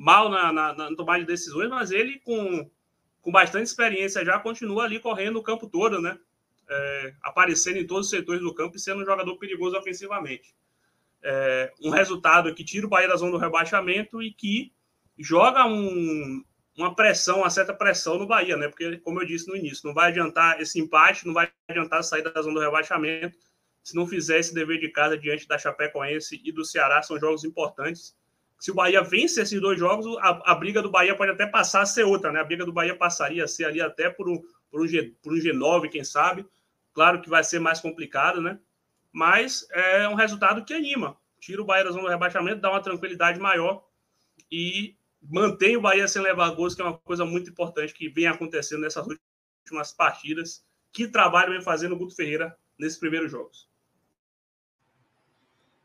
mal 0.00 0.30
na, 0.30 0.50
na, 0.50 0.72
na 0.72 0.96
tomada 0.96 1.20
de 1.20 1.26
decisões, 1.26 1.68
mas 1.68 1.90
ele, 1.90 2.18
com, 2.20 2.70
com 3.20 3.30
bastante 3.30 3.66
experiência, 3.66 4.24
já 4.24 4.38
continua 4.38 4.84
ali 4.84 4.98
correndo 4.98 5.38
o 5.38 5.42
campo 5.42 5.68
todo, 5.68 6.00
né? 6.00 6.18
É, 6.66 7.14
aparecendo 7.22 7.76
em 7.76 7.86
todos 7.86 8.06
os 8.06 8.10
setores 8.10 8.40
do 8.40 8.54
campo 8.54 8.76
e 8.76 8.80
sendo 8.80 9.02
um 9.02 9.04
jogador 9.04 9.36
perigoso 9.36 9.76
ofensivamente. 9.76 10.54
É, 11.22 11.70
um 11.82 11.90
resultado 11.90 12.54
que 12.54 12.64
tira 12.64 12.86
o 12.86 12.88
Bahia 12.88 13.08
da 13.08 13.16
zona 13.16 13.32
do 13.32 13.36
rebaixamento 13.36 14.22
e 14.22 14.32
que 14.32 14.72
joga 15.18 15.66
um, 15.66 16.42
uma 16.78 16.94
pressão, 16.94 17.40
uma 17.40 17.50
certa 17.50 17.74
pressão 17.74 18.16
no 18.16 18.26
Bahia, 18.26 18.56
né? 18.56 18.68
Porque, 18.68 18.96
como 19.00 19.20
eu 19.20 19.26
disse 19.26 19.48
no 19.48 19.56
início, 19.56 19.86
não 19.86 19.92
vai 19.92 20.08
adiantar 20.08 20.58
esse 20.62 20.80
empate, 20.80 21.26
não 21.26 21.34
vai 21.34 21.52
adiantar 21.68 22.02
sair 22.02 22.22
da 22.22 22.40
zona 22.40 22.54
do 22.54 22.64
rebaixamento 22.64 23.36
se 23.82 23.94
não 23.94 24.06
fizer 24.06 24.38
esse 24.38 24.54
dever 24.54 24.80
de 24.80 24.88
casa 24.88 25.18
diante 25.18 25.46
da 25.46 25.58
Chapecoense 25.58 26.40
e 26.42 26.50
do 26.50 26.64
Ceará. 26.64 27.02
São 27.02 27.20
jogos 27.20 27.44
importantes 27.44 28.18
se 28.60 28.70
o 28.70 28.74
Bahia 28.74 29.02
vence 29.02 29.40
esses 29.40 29.58
dois 29.58 29.78
jogos, 29.78 30.06
a, 30.18 30.52
a, 30.52 30.54
briga 30.54 30.82
do 30.82 30.90
Bahia 30.90 31.16
pode 31.16 31.32
até 31.32 31.46
passar 31.46 31.80
a 31.80 31.86
ser 31.86 32.04
outra, 32.04 32.30
né? 32.30 32.40
A 32.40 32.44
briga 32.44 32.62
do 32.62 32.72
Bahia 32.72 32.94
passaria 32.94 33.42
a 33.42 33.48
ser 33.48 33.64
ali 33.64 33.80
até 33.80 34.10
por 34.10 34.28
um, 34.28 34.38
por 34.70 34.82
um, 34.82 34.86
G, 34.86 35.14
por 35.22 35.32
um 35.32 35.36
G9, 35.36 35.88
quem 35.88 36.04
sabe. 36.04 36.46
Claro 36.92 37.22
que 37.22 37.30
vai 37.30 37.42
ser 37.42 37.58
mais 37.58 37.80
complicado, 37.80 38.42
né? 38.42 38.60
Mas 39.10 39.66
é 39.72 40.06
um 40.06 40.14
resultado 40.14 40.62
que 40.62 40.74
anima. 40.74 41.16
Tira 41.40 41.62
o 41.62 41.64
Bahia 41.64 41.84
da 41.84 41.90
zona 41.90 42.02
do 42.02 42.10
rebaixamento, 42.10 42.60
dá 42.60 42.70
uma 42.70 42.82
tranquilidade 42.82 43.40
maior 43.40 43.82
e 44.52 44.94
mantém 45.22 45.78
o 45.78 45.80
Bahia 45.80 46.06
sem 46.06 46.20
levar 46.20 46.50
gols, 46.50 46.74
que 46.74 46.82
é 46.82 46.84
uma 46.84 46.98
coisa 46.98 47.24
muito 47.24 47.48
importante 47.48 47.94
que 47.94 48.10
vem 48.10 48.26
acontecendo 48.26 48.82
nessas 48.82 49.06
últimas 49.06 49.90
partidas. 49.90 50.62
Que 50.92 51.08
trabalho 51.08 51.52
vem 51.52 51.62
fazendo 51.62 51.94
o 51.94 51.98
Guto 51.98 52.14
Ferreira 52.14 52.54
nesses 52.78 52.98
primeiros 52.98 53.32
jogos. 53.32 53.69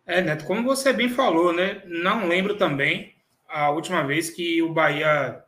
É, 0.06 0.22
Neto, 0.22 0.46
como 0.46 0.64
você 0.64 0.94
bem 0.94 1.10
falou, 1.10 1.52
né? 1.52 1.82
Não 1.86 2.28
lembro 2.28 2.58
também 2.58 3.16
a 3.48 3.72
última 3.72 4.04
vez 4.06 4.30
que 4.30 4.62
o 4.62 4.72
Bahia 4.72 5.44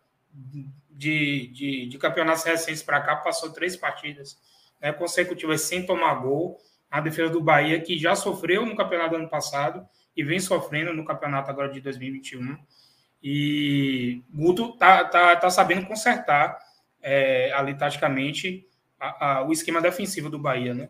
de, 0.90 1.48
de, 1.48 1.86
de 1.88 1.98
campeonatos 2.00 2.44
recentes 2.44 2.82
para 2.82 3.02
cá 3.02 3.18
passou 3.18 3.54
três 3.54 3.78
partidas 3.78 4.40
né, 4.82 4.92
consecutivas 4.92 5.62
sem 5.62 5.86
tomar 5.86 6.16
gol. 6.16 6.58
A 6.90 7.02
defesa 7.02 7.30
do 7.30 7.42
Bahia, 7.42 7.82
que 7.82 8.00
já 8.00 8.16
sofreu 8.16 8.66
no 8.66 8.76
campeonato 8.76 9.12
do 9.12 9.16
ano 9.18 9.30
passado 9.30 9.86
e 10.16 10.24
vem 10.24 10.40
sofrendo 10.40 10.94
no 10.94 11.06
campeonato 11.06 11.52
agora 11.52 11.70
de 11.70 11.82
2021. 11.82 12.58
E 13.22 14.24
Guto 14.30 14.76
tá, 14.78 15.04
tá, 15.04 15.36
tá 15.36 15.50
sabendo 15.50 15.86
consertar 15.86 16.58
é, 17.02 17.52
ali 17.52 17.76
taticamente 17.76 18.66
a, 19.00 19.26
a, 19.26 19.44
o 19.44 19.52
esquema 19.52 19.82
defensivo 19.82 20.30
do 20.30 20.40
Bahia, 20.40 20.74
né? 20.74 20.90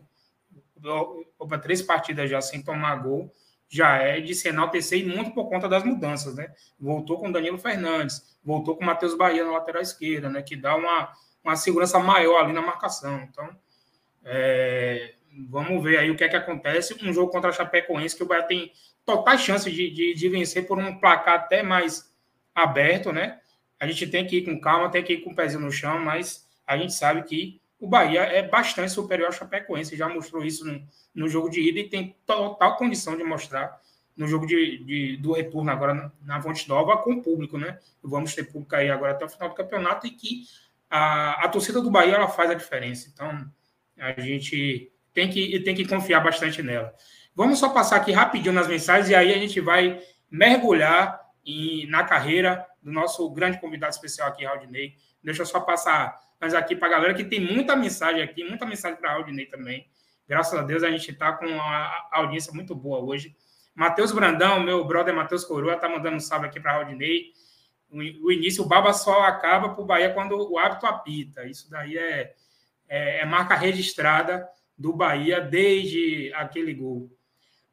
Opa, 1.38 1.58
três 1.58 1.82
partidas 1.82 2.30
já 2.30 2.40
sem 2.40 2.62
tomar 2.62 2.94
gol 2.96 3.34
já 3.68 3.96
é 3.96 4.20
de 4.20 4.34
se 4.34 4.48
enaltecer 4.48 4.98
e 4.98 5.04
muito 5.04 5.32
por 5.32 5.48
conta 5.48 5.68
das 5.68 5.84
mudanças, 5.84 6.34
né? 6.34 6.52
Voltou 6.80 7.18
com 7.18 7.30
Danilo 7.30 7.58
Fernandes, 7.58 8.38
voltou 8.42 8.76
com 8.76 8.84
Matheus 8.84 9.16
Bahia 9.16 9.44
na 9.44 9.52
lateral 9.52 9.82
esquerda, 9.82 10.30
né? 10.30 10.42
Que 10.42 10.56
dá 10.56 10.74
uma, 10.74 11.12
uma 11.44 11.54
segurança 11.54 11.98
maior 11.98 12.42
ali 12.42 12.52
na 12.52 12.62
marcação. 12.62 13.20
Então, 13.30 13.48
é, 14.24 15.14
vamos 15.48 15.82
ver 15.82 15.98
aí 15.98 16.10
o 16.10 16.16
que 16.16 16.24
é 16.24 16.28
que 16.28 16.36
acontece. 16.36 16.96
Um 17.02 17.12
jogo 17.12 17.30
contra 17.30 17.50
a 17.50 17.52
Chapecoense 17.52 18.16
que 18.16 18.22
o 18.22 18.26
Bahia 18.26 18.44
tem 18.44 18.72
total 19.04 19.36
chance 19.36 19.70
de, 19.70 19.90
de, 19.90 20.14
de 20.14 20.28
vencer 20.28 20.66
por 20.66 20.78
um 20.78 20.98
placar 20.98 21.34
até 21.34 21.62
mais 21.62 22.10
aberto, 22.54 23.12
né? 23.12 23.40
A 23.78 23.86
gente 23.86 24.06
tem 24.06 24.26
que 24.26 24.38
ir 24.38 24.44
com 24.44 24.60
calma, 24.60 24.90
tem 24.90 25.04
que 25.04 25.12
ir 25.12 25.20
com 25.20 25.30
o 25.30 25.34
pezinho 25.34 25.60
no 25.60 25.70
chão, 25.70 25.98
mas 25.98 26.48
a 26.66 26.76
gente 26.76 26.92
sabe 26.92 27.22
que 27.22 27.60
o 27.80 27.86
Bahia 27.86 28.22
é 28.22 28.42
bastante 28.42 28.90
superior 28.90 29.26
ao 29.26 29.32
Chapecoense, 29.32 29.96
já 29.96 30.08
mostrou 30.08 30.44
isso 30.44 30.64
no, 30.66 30.86
no 31.14 31.28
jogo 31.28 31.48
de 31.48 31.60
ida 31.60 31.78
e 31.78 31.88
tem 31.88 32.16
total 32.26 32.76
condição 32.76 33.16
de 33.16 33.22
mostrar 33.22 33.80
no 34.16 34.26
jogo 34.26 34.46
de, 34.46 34.84
de 34.84 35.16
do 35.18 35.32
retorno 35.32 35.70
agora 35.70 35.94
na, 35.94 36.12
na 36.22 36.42
Fonte 36.42 36.68
Nova 36.68 36.96
com 36.96 37.22
público, 37.22 37.56
né? 37.56 37.78
Vamos 38.02 38.34
ter 38.34 38.44
público 38.44 38.74
aí 38.74 38.90
agora 38.90 39.12
até 39.12 39.24
o 39.24 39.28
final 39.28 39.48
do 39.48 39.54
campeonato 39.54 40.08
e 40.08 40.10
que 40.10 40.42
a, 40.90 41.44
a 41.44 41.48
torcida 41.48 41.80
do 41.80 41.90
Bahia 41.90 42.16
ela 42.16 42.26
faz 42.26 42.50
a 42.50 42.54
diferença. 42.54 43.08
Então 43.12 43.48
a 43.96 44.20
gente 44.20 44.92
tem 45.14 45.30
que, 45.30 45.60
tem 45.60 45.74
que 45.74 45.86
confiar 45.86 46.20
bastante 46.20 46.62
nela. 46.62 46.92
Vamos 47.34 47.60
só 47.60 47.68
passar 47.68 47.96
aqui 47.96 48.10
rapidinho 48.10 48.52
nas 48.52 48.66
mensagens 48.66 49.08
e 49.08 49.14
aí 49.14 49.32
a 49.32 49.38
gente 49.38 49.60
vai 49.60 50.00
mergulhar 50.28 51.20
em, 51.46 51.88
na 51.88 52.02
carreira 52.02 52.66
do 52.82 52.90
nosso 52.90 53.30
grande 53.30 53.60
convidado 53.60 53.92
especial 53.92 54.28
aqui, 54.28 54.44
Raudinei. 54.44 54.96
Deixa 55.22 55.42
eu 55.42 55.46
só 55.46 55.60
passar 55.60 56.18
mas 56.40 56.54
aqui 56.54 56.76
para 56.76 56.88
a 56.88 56.90
galera 56.90 57.14
que 57.14 57.24
tem 57.24 57.40
muita 57.40 57.74
mensagem 57.74 58.22
aqui, 58.22 58.44
muita 58.44 58.64
mensagem 58.64 58.98
para 58.98 59.10
a 59.10 59.14
Aldinei 59.14 59.46
também. 59.46 59.88
Graças 60.26 60.58
a 60.58 60.62
Deus 60.62 60.82
a 60.82 60.90
gente 60.90 61.10
está 61.10 61.32
com 61.32 61.46
a 61.60 62.08
audiência 62.12 62.52
muito 62.52 62.74
boa 62.74 63.00
hoje. 63.00 63.34
Matheus 63.74 64.12
Brandão, 64.12 64.60
meu 64.60 64.84
brother 64.84 65.14
Matheus 65.14 65.44
Coroa, 65.44 65.76
tá 65.76 65.88
mandando 65.88 66.16
um 66.16 66.20
salve 66.20 66.46
aqui 66.46 66.60
para 66.60 66.72
a 66.72 66.74
Aldinei. 66.76 67.32
O 67.90 68.30
início, 68.30 68.62
o 68.62 68.66
Baba 68.66 68.92
só 68.92 69.22
acaba 69.22 69.70
para 69.70 69.82
o 69.82 69.86
Bahia 69.86 70.12
quando 70.12 70.36
o 70.36 70.58
hábito 70.58 70.86
apita. 70.86 71.46
Isso 71.46 71.70
daí 71.70 71.96
é, 71.96 72.34
é, 72.86 73.20
é 73.20 73.24
marca 73.24 73.54
registrada 73.54 74.46
do 74.76 74.92
Bahia 74.92 75.40
desde 75.40 76.32
aquele 76.34 76.74
gol. 76.74 77.10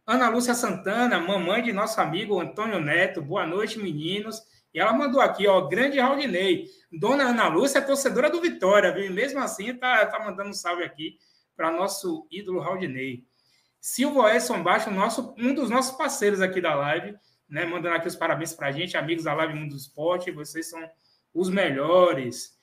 Ana 0.07 0.29
Lúcia 0.29 0.53
Santana, 0.53 1.19
mamãe 1.19 1.63
de 1.63 1.73
nosso 1.73 1.99
amigo 1.99 2.39
Antônio 2.39 2.79
Neto. 2.79 3.21
Boa 3.21 3.45
noite, 3.45 3.79
meninos. 3.79 4.41
E 4.75 4.79
ela 4.79 4.91
mandou 4.91 5.21
aqui, 5.21 5.47
ó, 5.47 5.61
grande 5.61 6.01
Raudinei. 6.01 6.65
Dona 6.91 7.29
Ana 7.29 7.47
Lúcia 7.47 7.77
é 7.77 7.81
torcedora 7.81 8.29
do 8.29 8.41
Vitória, 8.41 8.91
viu? 8.91 9.05
E 9.05 9.09
mesmo 9.09 9.39
assim 9.39 9.73
tá, 9.73 10.05
tá 10.05 10.19
mandando 10.19 10.49
um 10.49 10.53
salve 10.53 10.83
aqui 10.83 11.17
para 11.55 11.71
nosso 11.71 12.27
ídolo 12.29 12.59
Raudinei. 12.59 13.23
Silvio 13.79 14.27
Edson 14.27 14.61
Baixo, 14.61 14.91
nosso, 14.91 15.33
um 15.37 15.53
dos 15.53 15.69
nossos 15.69 15.95
parceiros 15.95 16.41
aqui 16.41 16.59
da 16.59 16.75
live, 16.75 17.15
né? 17.47 17.63
Mandando 17.65 17.95
aqui 17.95 18.09
os 18.09 18.17
parabéns 18.17 18.51
para 18.51 18.67
a 18.67 18.71
gente, 18.73 18.97
amigos 18.97 19.23
da 19.23 19.33
Live 19.33 19.53
Mundo 19.53 19.69
do 19.69 19.77
Esporte, 19.77 20.29
vocês 20.29 20.69
são 20.69 20.85
os 21.33 21.49
melhores. 21.49 22.59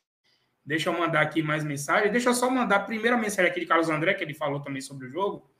Deixa 0.62 0.90
eu 0.90 0.92
mandar 0.92 1.22
aqui 1.22 1.42
mais 1.42 1.64
mensagem. 1.64 2.12
Deixa 2.12 2.28
eu 2.28 2.34
só 2.34 2.50
mandar 2.50 2.76
a 2.76 2.80
primeira 2.80 3.16
mensagem 3.16 3.50
aqui 3.50 3.60
de 3.60 3.66
Carlos 3.66 3.88
André, 3.88 4.12
que 4.12 4.22
ele 4.22 4.34
falou 4.34 4.60
também 4.60 4.82
sobre 4.82 5.06
o 5.06 5.10
jogo. 5.10 5.50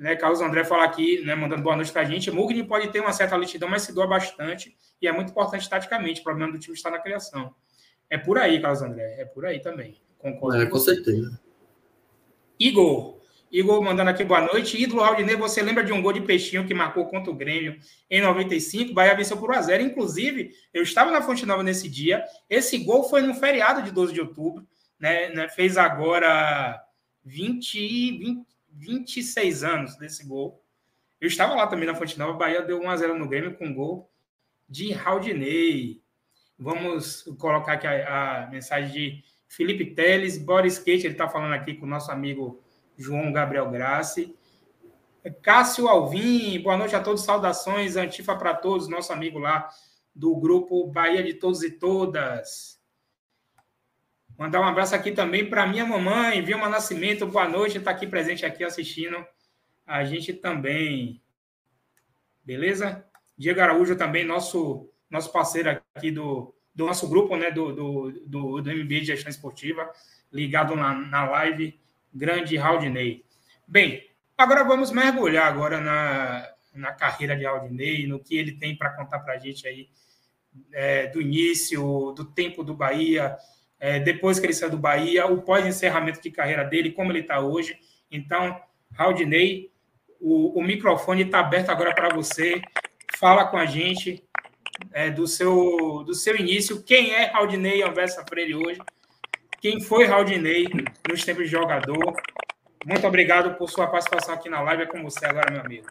Né, 0.00 0.16
Carlos 0.16 0.40
André 0.40 0.64
fala 0.64 0.84
aqui, 0.84 1.22
né, 1.26 1.34
mandando 1.34 1.62
boa 1.62 1.76
noite 1.76 1.92
para 1.92 2.00
a 2.00 2.04
gente. 2.06 2.30
Mugni 2.30 2.64
pode 2.64 2.88
ter 2.88 3.00
uma 3.00 3.12
certa 3.12 3.36
lentidão, 3.36 3.68
mas 3.68 3.82
se 3.82 3.92
doa 3.92 4.06
bastante 4.06 4.74
e 5.00 5.06
é 5.06 5.12
muito 5.12 5.28
importante 5.28 5.68
taticamente. 5.68 6.22
O 6.22 6.24
problema 6.24 6.50
do 6.50 6.58
time 6.58 6.74
está 6.74 6.90
na 6.90 6.98
criação. 6.98 7.54
É 8.08 8.16
por 8.16 8.38
aí, 8.38 8.62
Carlos 8.62 8.80
André, 8.80 9.20
é 9.20 9.26
por 9.26 9.44
aí 9.44 9.60
também. 9.60 10.00
Concordo. 10.16 10.62
É, 10.62 10.64
com 10.64 10.78
certeza. 10.78 11.38
Igor. 12.58 13.20
Igor 13.52 13.82
mandando 13.82 14.08
aqui 14.08 14.24
boa 14.24 14.40
noite. 14.40 14.82
Ídolo 14.82 15.02
Aldinei, 15.02 15.36
você 15.36 15.60
lembra 15.60 15.84
de 15.84 15.92
um 15.92 16.00
gol 16.00 16.14
de 16.14 16.22
peixinho 16.22 16.66
que 16.66 16.72
marcou 16.72 17.04
contra 17.06 17.30
o 17.30 17.36
Grêmio 17.36 17.78
em 18.08 18.22
95? 18.22 18.94
Bahia 18.94 19.14
venceu 19.14 19.36
por 19.36 19.50
1x0. 19.50 19.82
Inclusive, 19.82 20.50
eu 20.72 20.82
estava 20.82 21.10
na 21.10 21.20
Fonte 21.20 21.44
Nova 21.44 21.62
nesse 21.62 21.90
dia. 21.90 22.24
Esse 22.48 22.78
gol 22.78 23.04
foi 23.04 23.20
no 23.20 23.34
feriado 23.34 23.82
de 23.82 23.90
12 23.90 24.14
de 24.14 24.20
outubro. 24.22 24.66
Né, 24.98 25.28
né 25.28 25.46
fez 25.50 25.76
agora 25.76 26.82
20, 27.22 28.18
20, 28.18 28.49
26 28.72 29.64
anos 29.64 29.96
desse 29.96 30.26
gol. 30.26 30.64
Eu 31.20 31.28
estava 31.28 31.54
lá 31.54 31.66
também 31.66 31.86
na 31.86 31.94
Fonte 31.94 32.18
Nova, 32.18 32.38
Bahia 32.38 32.62
deu 32.62 32.80
1x0 32.80 33.14
no 33.14 33.28
Grêmio 33.28 33.56
com 33.56 33.74
gol 33.74 34.10
de 34.68 34.92
Raudinei. 34.92 36.02
Vamos 36.58 37.22
colocar 37.38 37.74
aqui 37.74 37.86
a, 37.86 38.44
a, 38.44 38.46
mensagem 38.48 38.90
de 38.90 39.24
Felipe 39.48 39.94
Teles, 39.94 40.38
Boris 40.38 40.78
Kate, 40.78 41.06
ele 41.06 41.08
está 41.08 41.28
falando 41.28 41.54
aqui 41.54 41.74
com 41.74 41.84
o 41.84 41.88
nosso 41.88 42.10
amigo 42.12 42.62
João 42.96 43.32
Gabriel 43.32 43.70
Grassi. 43.70 44.36
Cássio 45.42 45.88
Alvim, 45.88 46.62
boa 46.62 46.76
noite 46.76 46.96
a 46.96 47.00
todos, 47.02 47.24
saudações, 47.24 47.96
Antifa 47.96 48.34
para 48.36 48.54
todos, 48.54 48.88
nosso 48.88 49.12
amigo 49.12 49.38
lá 49.38 49.68
do 50.14 50.34
grupo 50.36 50.86
Bahia 50.86 51.22
de 51.22 51.34
Todos 51.34 51.62
e 51.62 51.70
Todas. 51.70 52.79
Mandar 54.40 54.62
um 54.62 54.64
abraço 54.64 54.94
aqui 54.94 55.12
também 55.12 55.50
para 55.50 55.66
minha 55.66 55.84
mamãe, 55.84 56.40
Vilma 56.40 56.66
Nascimento, 56.66 57.26
boa 57.26 57.46
noite, 57.46 57.76
está 57.76 57.90
aqui 57.90 58.06
presente 58.06 58.46
aqui 58.46 58.64
assistindo 58.64 59.22
a 59.86 60.02
gente 60.02 60.32
também. 60.32 61.22
Beleza? 62.42 63.04
Diego 63.36 63.60
Araújo 63.60 63.96
também, 63.96 64.24
nosso, 64.24 64.90
nosso 65.10 65.30
parceiro 65.30 65.78
aqui 65.94 66.10
do, 66.10 66.54
do 66.74 66.86
nosso 66.86 67.06
grupo, 67.06 67.36
né, 67.36 67.50
do, 67.50 67.70
do, 67.74 68.12
do, 68.26 68.62
do 68.62 68.70
MBA 68.70 69.00
de 69.00 69.04
Gestão 69.04 69.28
Esportiva, 69.28 69.92
ligado 70.32 70.74
na, 70.74 70.94
na 70.94 71.28
live, 71.28 71.78
grande 72.10 72.56
Raudinei. 72.56 73.26
Bem, 73.68 74.08
agora 74.38 74.64
vamos 74.64 74.90
mergulhar 74.90 75.48
agora 75.48 75.82
na, 75.82 76.50
na 76.72 76.92
carreira 76.94 77.36
de 77.36 77.44
Aldinei, 77.44 78.06
no 78.06 78.18
que 78.18 78.38
ele 78.38 78.52
tem 78.52 78.74
para 78.74 78.96
contar 78.96 79.18
para 79.18 79.34
a 79.34 79.38
gente 79.38 79.68
aí 79.68 79.90
é, 80.72 81.08
do 81.08 81.20
início, 81.20 82.12
do 82.12 82.24
tempo 82.24 82.64
do 82.64 82.72
Bahia, 82.72 83.36
é, 83.80 83.98
depois 83.98 84.38
que 84.38 84.44
ele 84.44 84.52
saiu 84.52 84.70
do 84.70 84.76
Bahia, 84.76 85.26
o 85.26 85.40
pós-encerramento 85.40 86.20
de 86.20 86.30
carreira 86.30 86.64
dele, 86.64 86.92
como 86.92 87.10
ele 87.10 87.20
está 87.20 87.40
hoje. 87.40 87.78
Então, 88.10 88.60
Raudinei, 88.92 89.72
o, 90.20 90.58
o 90.58 90.62
microfone 90.62 91.22
está 91.22 91.40
aberto 91.40 91.70
agora 91.70 91.94
para 91.94 92.14
você. 92.14 92.60
Fala 93.18 93.46
com 93.46 93.56
a 93.56 93.64
gente 93.64 94.22
é, 94.92 95.10
do, 95.10 95.26
seu, 95.26 96.04
do 96.04 96.12
seu 96.14 96.36
início. 96.36 96.82
Quem 96.82 97.12
é 97.12 97.24
Raudinei 97.24 97.82
Anversa 97.82 98.24
Freire 98.28 98.54
hoje? 98.54 98.80
Quem 99.60 99.80
foi 99.80 100.04
Raudinei 100.04 100.66
nos 101.08 101.24
tempos 101.24 101.44
de 101.44 101.50
jogador? 101.50 102.14
Muito 102.86 103.06
obrigado 103.06 103.56
por 103.56 103.68
sua 103.68 103.86
participação 103.86 104.34
aqui 104.34 104.48
na 104.48 104.60
live. 104.60 104.82
É 104.82 104.86
com 104.86 105.02
você 105.02 105.24
agora, 105.24 105.50
meu 105.50 105.60
amigo. 105.60 105.86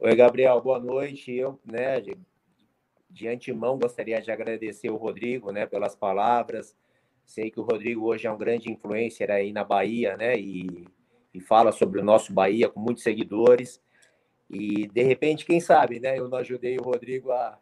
Oi, 0.00 0.14
Gabriel, 0.16 0.60
boa 0.60 0.78
noite. 0.78 1.32
Eu, 1.32 1.58
né, 1.64 2.00
de, 2.00 2.16
de 3.10 3.28
antemão, 3.28 3.78
gostaria 3.78 4.20
de 4.20 4.30
agradecer 4.30 4.90
o 4.90 4.96
Rodrigo, 4.96 5.50
né, 5.50 5.66
pelas 5.66 5.94
palavras. 5.94 6.74
Sei 7.24 7.50
que 7.50 7.58
o 7.58 7.62
Rodrigo 7.62 8.06
hoje 8.06 8.26
é 8.26 8.30
um 8.30 8.38
grande 8.38 8.70
influencer 8.70 9.30
aí 9.30 9.52
na 9.52 9.64
Bahia, 9.64 10.16
né, 10.16 10.36
e, 10.38 10.86
e 11.32 11.40
fala 11.40 11.72
sobre 11.72 12.00
o 12.00 12.04
nosso 12.04 12.32
Bahia 12.32 12.68
com 12.68 12.80
muitos 12.80 13.02
seguidores. 13.02 13.82
E, 14.50 14.86
de 14.88 15.02
repente, 15.02 15.44
quem 15.44 15.60
sabe, 15.60 15.98
né, 16.00 16.18
eu 16.18 16.28
não 16.28 16.38
ajudei 16.38 16.76
o 16.78 16.82
Rodrigo 16.82 17.32
a, 17.32 17.58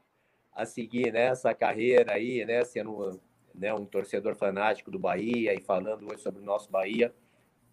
a 0.53 0.67
seguir 0.67 1.13
né, 1.13 1.33
carreira 1.59 2.15
aí, 2.15 2.45
né, 2.45 2.65
sendo 2.65 3.21
né, 3.55 3.73
um 3.73 3.85
torcedor 3.85 4.35
fanático 4.35 4.91
do 4.91 4.99
Bahia 4.99 5.55
e 5.55 5.61
falando 5.61 6.07
hoje 6.11 6.23
sobre 6.23 6.43
o 6.43 6.45
nosso 6.45 6.71
Bahia. 6.71 7.15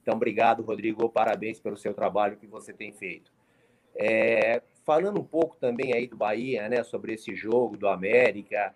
Então, 0.02 0.16
obrigado, 0.16 0.64
Rodrigo. 0.64 1.10
Parabéns 1.10 1.60
pelo 1.60 1.78
seu 1.78 1.94
trabalho 1.94 2.38
que 2.38 2.48
você 2.48 2.74
tem 2.74 2.92
feito. 2.92 3.32
É, 3.96 4.62
falando 4.86 5.20
um 5.20 5.24
pouco 5.24 5.58
também 5.58 5.94
aí 5.94 6.08
do 6.08 6.16
Bahia, 6.16 6.70
né, 6.70 6.84
sobre 6.84 7.14
esse 7.14 7.36
jogo 7.36 7.76
do 7.76 7.88
América, 7.88 8.74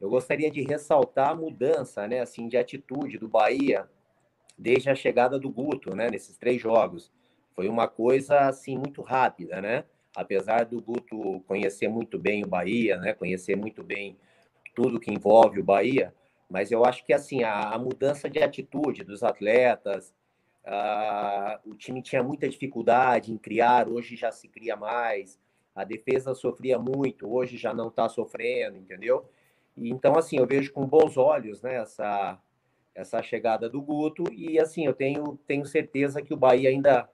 eu 0.00 0.08
gostaria 0.10 0.50
de 0.50 0.62
ressaltar 0.62 1.30
a 1.30 1.34
mudança, 1.34 2.06
né, 2.06 2.20
assim, 2.20 2.48
de 2.48 2.56
atitude 2.56 3.18
do 3.18 3.28
Bahia 3.28 3.88
desde 4.58 4.90
a 4.90 4.94
chegada 4.94 5.38
do 5.38 5.50
Guto, 5.50 5.94
né, 5.94 6.10
nesses 6.10 6.36
três 6.36 6.60
jogos. 6.60 7.12
Foi 7.54 7.68
uma 7.68 7.88
coisa 7.88 8.40
assim 8.40 8.76
muito 8.76 9.02
rápida, 9.02 9.60
né? 9.60 9.84
Apesar 10.14 10.64
do 10.64 10.80
Guto 10.80 11.40
conhecer 11.46 11.88
muito 11.88 12.18
bem 12.18 12.44
o 12.44 12.48
Bahia, 12.48 12.96
né, 12.98 13.12
conhecer 13.12 13.56
muito 13.56 13.82
bem 13.82 14.16
tudo 14.74 15.00
que 15.00 15.12
envolve 15.12 15.60
o 15.60 15.64
Bahia, 15.64 16.14
mas 16.48 16.70
eu 16.70 16.84
acho 16.84 17.04
que 17.04 17.12
assim 17.12 17.42
a, 17.42 17.70
a 17.70 17.78
mudança 17.78 18.28
de 18.28 18.42
atitude 18.42 19.04
dos 19.04 19.22
atletas, 19.22 20.14
Uh, 20.66 21.70
o 21.70 21.76
time 21.76 22.02
tinha 22.02 22.24
muita 22.24 22.48
dificuldade 22.48 23.32
em 23.32 23.38
criar, 23.38 23.88
hoje 23.88 24.16
já 24.16 24.32
se 24.32 24.48
cria 24.48 24.74
mais. 24.76 25.38
A 25.72 25.84
defesa 25.84 26.34
sofria 26.34 26.76
muito, 26.76 27.32
hoje 27.32 27.56
já 27.56 27.72
não 27.72 27.86
está 27.86 28.08
sofrendo, 28.08 28.76
entendeu? 28.76 29.28
Então, 29.76 30.16
assim, 30.16 30.38
eu 30.38 30.46
vejo 30.46 30.72
com 30.72 30.86
bons 30.86 31.16
olhos 31.16 31.62
né, 31.62 31.76
essa, 31.76 32.38
essa 32.94 33.22
chegada 33.22 33.68
do 33.68 33.80
Guto. 33.82 34.24
E, 34.32 34.58
assim, 34.58 34.86
eu 34.86 34.94
tenho, 34.94 35.38
tenho 35.46 35.66
certeza 35.66 36.22
que 36.22 36.32
o 36.32 36.36
Bahia 36.36 36.70
ainda 36.70 37.08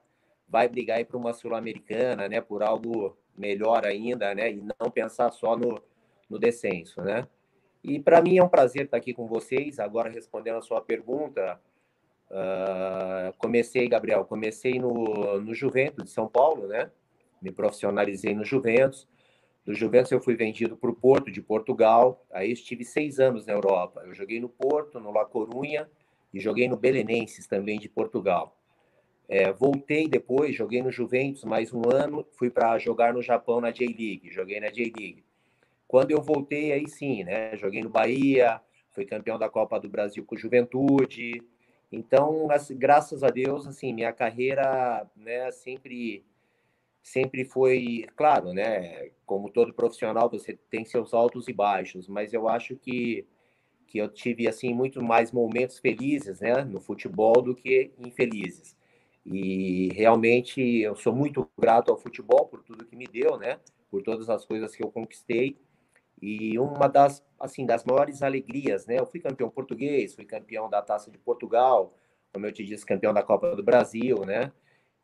vai 0.49 0.69
brigar 0.69 1.05
para 1.05 1.17
uma 1.17 1.33
Sul-Americana, 1.33 2.29
né? 2.29 2.41
Por 2.41 2.63
algo 2.63 3.17
melhor 3.37 3.87
ainda, 3.87 4.35
né? 4.35 4.53
E 4.53 4.63
não 4.81 4.91
pensar 4.91 5.31
só 5.33 5.57
no, 5.57 5.83
no 6.29 6.39
descenso, 6.39 7.01
né? 7.01 7.27
E 7.83 7.99
para 7.99 8.23
mim 8.23 8.39
é 8.39 8.45
um 8.45 8.49
prazer 8.49 8.85
estar 8.85 8.97
aqui 8.97 9.13
com 9.13 9.27
vocês. 9.27 9.81
Agora, 9.81 10.11
respondendo 10.11 10.59
a 10.59 10.63
sua 10.63 10.81
pergunta, 10.81 11.59
Uh, 12.33 13.31
comecei, 13.37 13.87
Gabriel, 13.87 14.25
comecei 14.25 14.79
no, 14.79 15.39
no 15.43 15.55
Juventus 15.55 16.05
de 16.05 16.11
São 16.11 16.27
Paulo, 16.27 16.67
né? 16.67 16.91
Me 17.43 17.53
profissionalizei 17.53 18.35
no 18.35 18.43
Juventus. 18.43 19.07
Do 19.65 19.75
Juventus 19.75 20.11
eu 20.11 20.21
fui 20.21 20.35
vendido 20.35 20.77
para 20.77 20.91
o 20.91 20.95
Porto 20.95 21.31
de 21.31 21.41
Portugal. 21.41 22.25
Aí 22.33 22.53
estive 22.53 22.85
seis 22.85 23.21
anos 23.21 23.47
na 23.47 23.53
Europa. 23.53 24.03
Eu 24.05 24.15
joguei 24.15 24.41
no 24.41 24.49
Porto, 24.49 24.99
no 24.99 25.13
La 25.13 25.25
Corunha 25.25 25.89
e 26.33 26.41
joguei 26.41 26.69
no 26.69 26.77
Belenenses 26.77 27.47
também 27.47 27.79
de 27.79 27.89
Portugal. 27.89 28.57
É, 29.29 29.53
voltei 29.53 30.09
depois, 30.09 30.55
joguei 30.55 30.83
no 30.83 30.91
Juventus 30.91 31.45
mais 31.45 31.73
um 31.73 31.83
ano, 31.89 32.27
fui 32.33 32.51
para 32.51 32.79
jogar 32.79 33.15
no 33.15 33.23
Japão 33.23 33.61
na 33.61 33.71
J-League, 33.71 34.31
joguei 34.31 34.61
na 34.61 34.69
J-League. 34.69 35.25
Quando 35.87 36.11
eu 36.11 36.21
voltei, 36.21 36.73
aí 36.73 36.89
sim, 36.89 37.23
né? 37.25 37.57
Joguei 37.57 37.83
no 37.83 37.89
Bahia, 37.89 38.61
fui 38.91 39.07
campeão 39.07 39.39
da 39.39 39.49
Copa 39.49 39.79
do 39.79 39.89
Brasil 39.89 40.25
com 40.25 40.37
Juventude, 40.37 41.41
então, 41.93 42.51
assim, 42.51 42.77
graças 42.77 43.23
a 43.23 43.29
Deus, 43.29 43.67
assim, 43.67 43.93
minha 43.93 44.13
carreira, 44.13 45.07
né, 45.15 45.51
sempre 45.51 46.25
sempre 47.03 47.45
foi, 47.45 48.07
claro, 48.17 48.53
né, 48.53 49.11
como 49.27 49.51
todo 49.51 49.75
profissional, 49.75 50.31
você 50.31 50.55
tem 50.71 50.85
seus 50.85 51.13
altos 51.15 51.49
e 51.49 51.53
baixos, 51.53 52.09
mas 52.09 52.33
eu 52.33 52.49
acho 52.49 52.77
que 52.77 53.27
que 53.87 53.99
eu 53.99 54.09
tive 54.09 54.49
assim 54.49 54.73
muito 54.75 55.03
mais 55.05 55.31
momentos 55.33 55.79
felizes, 55.79 56.41
né, 56.41 56.65
no 56.65 56.81
futebol 56.81 57.43
do 57.43 57.55
que 57.55 57.93
infelizes. 57.99 58.75
E 59.25 59.91
realmente 59.95 60.61
eu 60.63 60.97
sou 60.97 61.15
muito 61.15 61.47
grato 61.59 61.91
ao 61.91 61.99
futebol 61.99 62.47
por 62.47 62.63
tudo 62.63 62.87
que 62.87 62.97
me 62.97 63.07
deu, 63.07 63.37
né, 63.39 63.61
por 63.91 64.03
todas 64.03 64.31
as 64.31 64.47
coisas 64.47 64.75
que 64.75 64.83
eu 64.83 64.91
conquistei. 64.91 65.59
E 66.21 66.59
uma 66.59 66.89
das, 66.89 67.23
assim, 67.39 67.67
das 67.67 67.85
maiores 67.85 68.23
alegrias, 68.23 68.87
né? 68.87 68.99
Eu 68.99 69.07
fui 69.07 69.21
campeão 69.21 69.51
português, 69.51 70.15
fui 70.15 70.25
campeão 70.25 70.71
da 70.71 70.81
Taça 70.81 71.11
de 71.11 71.19
Portugal, 71.19 71.95
como 72.33 72.47
eu 72.47 72.53
te 72.53 72.65
disse, 72.65 72.87
campeão 72.87 73.13
da 73.13 73.23
Copa 73.25 73.55
do 73.57 73.63
Brasil, 73.63 74.25
né? 74.25 74.53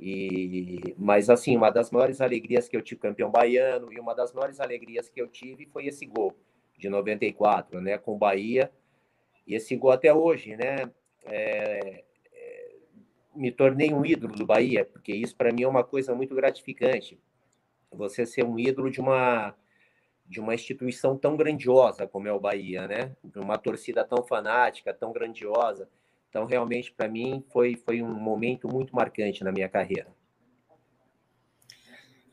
E, 0.01 0.95
mas 0.97 1.29
assim, 1.29 1.57
uma 1.57 1.71
das 1.71 1.91
maiores 1.91 2.21
alegrias 2.21 2.69
que 2.69 2.77
eu 2.77 2.83
tive, 2.83 3.01
campeão 3.01 3.31
baiano, 3.31 3.93
e 3.93 3.99
uma 3.99 4.15
das 4.15 4.33
maiores 4.33 4.61
alegrias 4.61 5.09
que 5.09 5.21
eu 5.21 5.27
tive 5.27 5.67
foi 5.67 5.87
esse 5.87 6.07
gol 6.07 6.37
de 6.79 6.89
94, 6.89 7.81
né, 7.81 7.99
com 7.99 8.15
o 8.15 8.19
Bahia. 8.19 8.71
E 9.47 9.55
esse 9.55 9.75
gol 9.77 9.91
até 9.91 10.15
hoje, 10.15 10.57
né, 10.57 10.91
é, 11.25 12.05
é, 12.33 12.77
me 13.35 13.51
tornei 13.51 13.93
um 13.93 14.05
ídolo 14.05 14.35
do 14.35 14.47
Bahia, 14.47 14.85
porque 14.85 15.13
isso 15.13 15.37
para 15.37 15.53
mim 15.53 15.63
é 15.65 15.69
uma 15.69 15.83
coisa 15.83 16.15
muito 16.15 16.35
gratificante. 16.35 17.19
Você 17.91 18.25
ser 18.25 18.45
um 18.45 18.59
ídolo 18.59 18.91
de 18.91 19.01
uma 19.01 19.55
de 20.29 20.41
uma 20.41 20.55
instituição 20.55 21.17
tão 21.17 21.39
grandiosa 21.39 22.07
como 22.07 22.29
é 22.29 22.33
o 22.33 22.39
Bahia, 22.39 22.87
né? 22.87 23.17
De 23.25 23.39
uma 23.39 23.57
torcida 23.57 24.05
tão 24.05 24.23
fanática, 24.23 24.93
tão 24.93 25.11
grandiosa. 25.11 25.89
Então, 26.29 26.45
realmente, 26.45 26.93
para 26.93 27.09
mim, 27.09 27.45
foi, 27.51 27.77
foi 27.77 28.03
um 28.03 28.13
momento 28.13 28.69
muito 28.69 28.95
marcante 28.95 29.43
na 29.43 29.53
minha 29.53 29.69
carreira. 29.69 30.07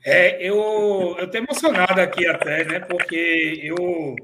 É, 0.04 0.38
eu 0.40 1.16
estou 1.20 1.42
emocionado 1.42 2.00
aqui 2.00 2.28
até, 2.28 2.64
né? 2.64 2.80
Porque 2.80 3.60
eu, 3.64 4.16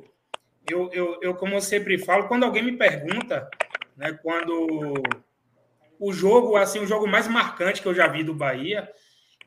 eu, 0.69 0.91
eu, 0.93 1.19
eu, 1.21 1.33
como 1.33 1.55
eu 1.55 1.61
sempre 1.61 1.97
falo, 1.97 2.27
quando 2.27 2.43
alguém 2.43 2.61
me 2.61 2.77
pergunta, 2.77 3.49
né? 3.97 4.13
Quando 4.21 4.93
o 5.99 6.13
jogo, 6.13 6.55
assim, 6.55 6.79
o 6.79 6.87
jogo 6.87 7.07
mais 7.07 7.27
marcante 7.27 7.81
que 7.81 7.87
eu 7.87 7.95
já 7.95 8.07
vi 8.07 8.23
do 8.23 8.33
Bahia, 8.33 8.89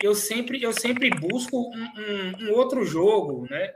eu 0.02 0.14
sempre, 0.14 0.62
eu 0.62 0.72
sempre 0.72 1.10
busco 1.10 1.56
um, 1.56 1.84
um, 2.00 2.48
um 2.48 2.52
outro 2.52 2.84
jogo, 2.84 3.46
né? 3.48 3.72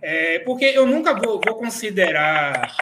É, 0.00 0.38
porque 0.40 0.64
eu 0.64 0.86
nunca 0.86 1.14
vou, 1.14 1.40
vou 1.44 1.56
considerar 1.56 2.74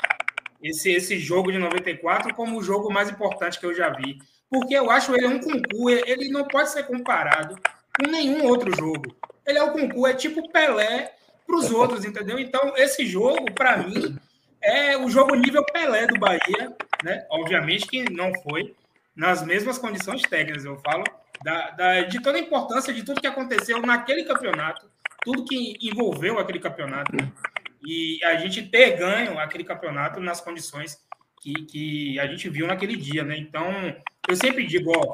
esse, 0.63 0.91
esse 0.91 1.19
jogo 1.19 1.51
de 1.51 1.59
94 1.59 2.35
como 2.35 2.59
o 2.59 2.63
jogo 2.63 2.93
mais 2.93 3.11
importante 3.11 3.59
que 3.59 3.67
eu 3.67 3.75
já 3.75 3.91
vi. 3.91 4.19
Porque 4.49 4.75
eu 4.75 4.91
acho 4.91 5.15
ele 5.15 5.27
é 5.27 5.29
um 5.29 5.39
concurso, 5.39 6.05
ele 6.07 6.29
não 6.29 6.45
pode 6.45 6.71
ser 6.71 6.85
comparado 6.85 7.57
com 7.99 8.11
nenhum 8.11 8.45
outro 8.47 8.75
jogo. 8.75 9.15
Ele 9.47 9.59
é 9.59 9.63
o 9.63 9.73
concurso, 9.73 10.07
é 10.07 10.15
tipo 10.15 10.51
Pelé 10.51 11.13
para 11.47 11.57
os 11.57 11.71
outros, 11.71 12.05
entendeu? 12.05 12.39
Então, 12.39 12.73
esse 12.77 13.07
jogo, 13.07 13.53
para 13.53 13.79
mim, 13.79 14.17
é 14.63 14.97
o 14.97 15.09
jogo 15.09 15.35
nível 15.35 15.65
Pelé 15.65 16.07
do 16.07 16.19
Bahia, 16.19 16.77
né? 17.03 17.27
Obviamente 17.31 17.87
que 17.87 18.11
não 18.11 18.33
foi 18.43 18.75
nas 19.15 19.45
mesmas 19.45 19.79
condições 19.79 20.23
técnicas, 20.23 20.65
eu 20.65 20.79
falo, 20.79 21.05
da, 21.43 21.71
da, 21.71 22.03
de 22.03 22.23
toda 22.23 22.39
a 22.39 22.41
importância 22.41 22.93
de 22.93 23.03
tudo 23.03 23.21
que 23.21 23.27
aconteceu 23.27 23.81
naquele 23.83 24.25
campeonato, 24.25 24.87
tudo 25.23 25.45
que 25.45 25.77
envolveu 25.83 26.39
aquele 26.39 26.59
campeonato. 26.59 27.15
Né? 27.17 27.31
E 27.83 28.23
a 28.25 28.37
gente 28.37 28.63
ter 28.63 28.97
ganho 28.97 29.39
aquele 29.39 29.65
campeonato 29.65 30.21
nas 30.21 30.41
condições 30.41 30.99
que, 31.41 31.53
que 31.65 32.21
a 32.21 32.27
gente 32.27 32.49
viu 32.49 32.67
naquele 32.67 32.97
dia, 32.97 33.25
né? 33.25 33.37
Então, 33.39 33.65
eu 34.29 34.37
sempre 34.37 34.67
digo, 34.67 34.93
ó, 34.95 35.11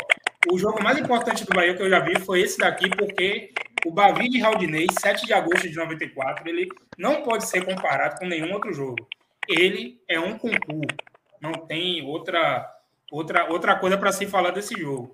o 0.53 0.59
jogo 0.59 0.83
mais 0.83 0.99
importante 0.99 1.45
do 1.45 1.55
Bahia 1.55 1.75
que 1.75 1.83
eu 1.83 1.91
já 1.91 2.01
vi 2.01 2.19
foi 2.21 2.41
esse 2.41 2.59
daqui, 2.59 2.89
porque 2.91 3.53
o 3.85 3.91
Bavi 3.91 4.29
de 4.29 4.41
Raudinei, 4.41 4.87
7 5.01 5.27
de 5.27 5.33
agosto 5.33 5.69
de 5.69 5.77
94, 5.77 6.49
ele 6.49 6.69
não 6.99 7.23
pode 7.23 7.49
ser 7.49 7.65
comparado 7.65 8.19
com 8.19 8.27
nenhum 8.27 8.53
outro 8.53 8.73
jogo. 8.73 9.09
Ele 9.49 10.01
é 10.09 10.19
um 10.19 10.37
concurso. 10.37 10.97
Não 11.41 11.53
tem 11.53 12.05
outra 12.05 12.73
outra 13.11 13.49
outra 13.49 13.77
coisa 13.77 13.97
para 13.97 14.11
se 14.11 14.27
falar 14.27 14.51
desse 14.51 14.75
jogo. 14.79 15.13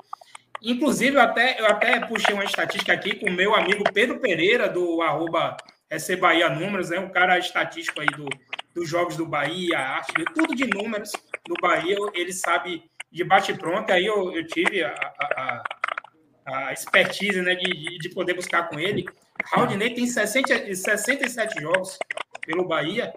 Inclusive, 0.63 1.17
eu 1.17 1.21
até, 1.21 1.61
eu 1.61 1.67
até 1.67 2.01
puxei 2.07 2.35
uma 2.35 2.45
estatística 2.45 2.93
aqui 2.93 3.17
com 3.17 3.29
o 3.29 3.33
meu 3.33 3.55
amigo 3.55 3.85
Pedro 3.93 4.21
Pereira, 4.21 4.69
do 4.69 5.03
arroba 5.03 5.57
SC 5.99 6.17
Bahia 6.17 6.49
Números, 6.49 6.91
né? 6.91 6.99
um 6.99 7.11
cara 7.11 7.39
estatístico 7.39 8.01
aí 8.01 8.07
do, 8.07 8.27
dos 8.75 8.89
jogos 8.89 9.17
do 9.17 9.27
Bahia, 9.27 9.79
arte, 9.79 10.13
tudo 10.35 10.55
de 10.55 10.67
números 10.67 11.13
do 11.47 11.55
Bahia, 11.61 11.97
ele 12.15 12.33
sabe 12.33 12.85
de 13.11 13.25
bate-pronto. 13.25 13.93
Aí 13.93 14.07
eu, 14.07 14.33
eu 14.35 14.47
tive 14.47 14.83
a, 14.83 14.95
a, 14.95 15.63
a 16.47 16.73
expertise 16.73 17.41
né, 17.43 17.55
de, 17.55 17.99
de 17.99 18.09
poder 18.11 18.35
buscar 18.35 18.69
com 18.69 18.79
ele. 18.79 19.05
Raudinei 19.45 19.95
tem 19.95 20.07
60, 20.07 20.75
67 20.75 21.61
jogos 21.61 21.99
pelo 22.47 22.67
Bahia 22.67 23.13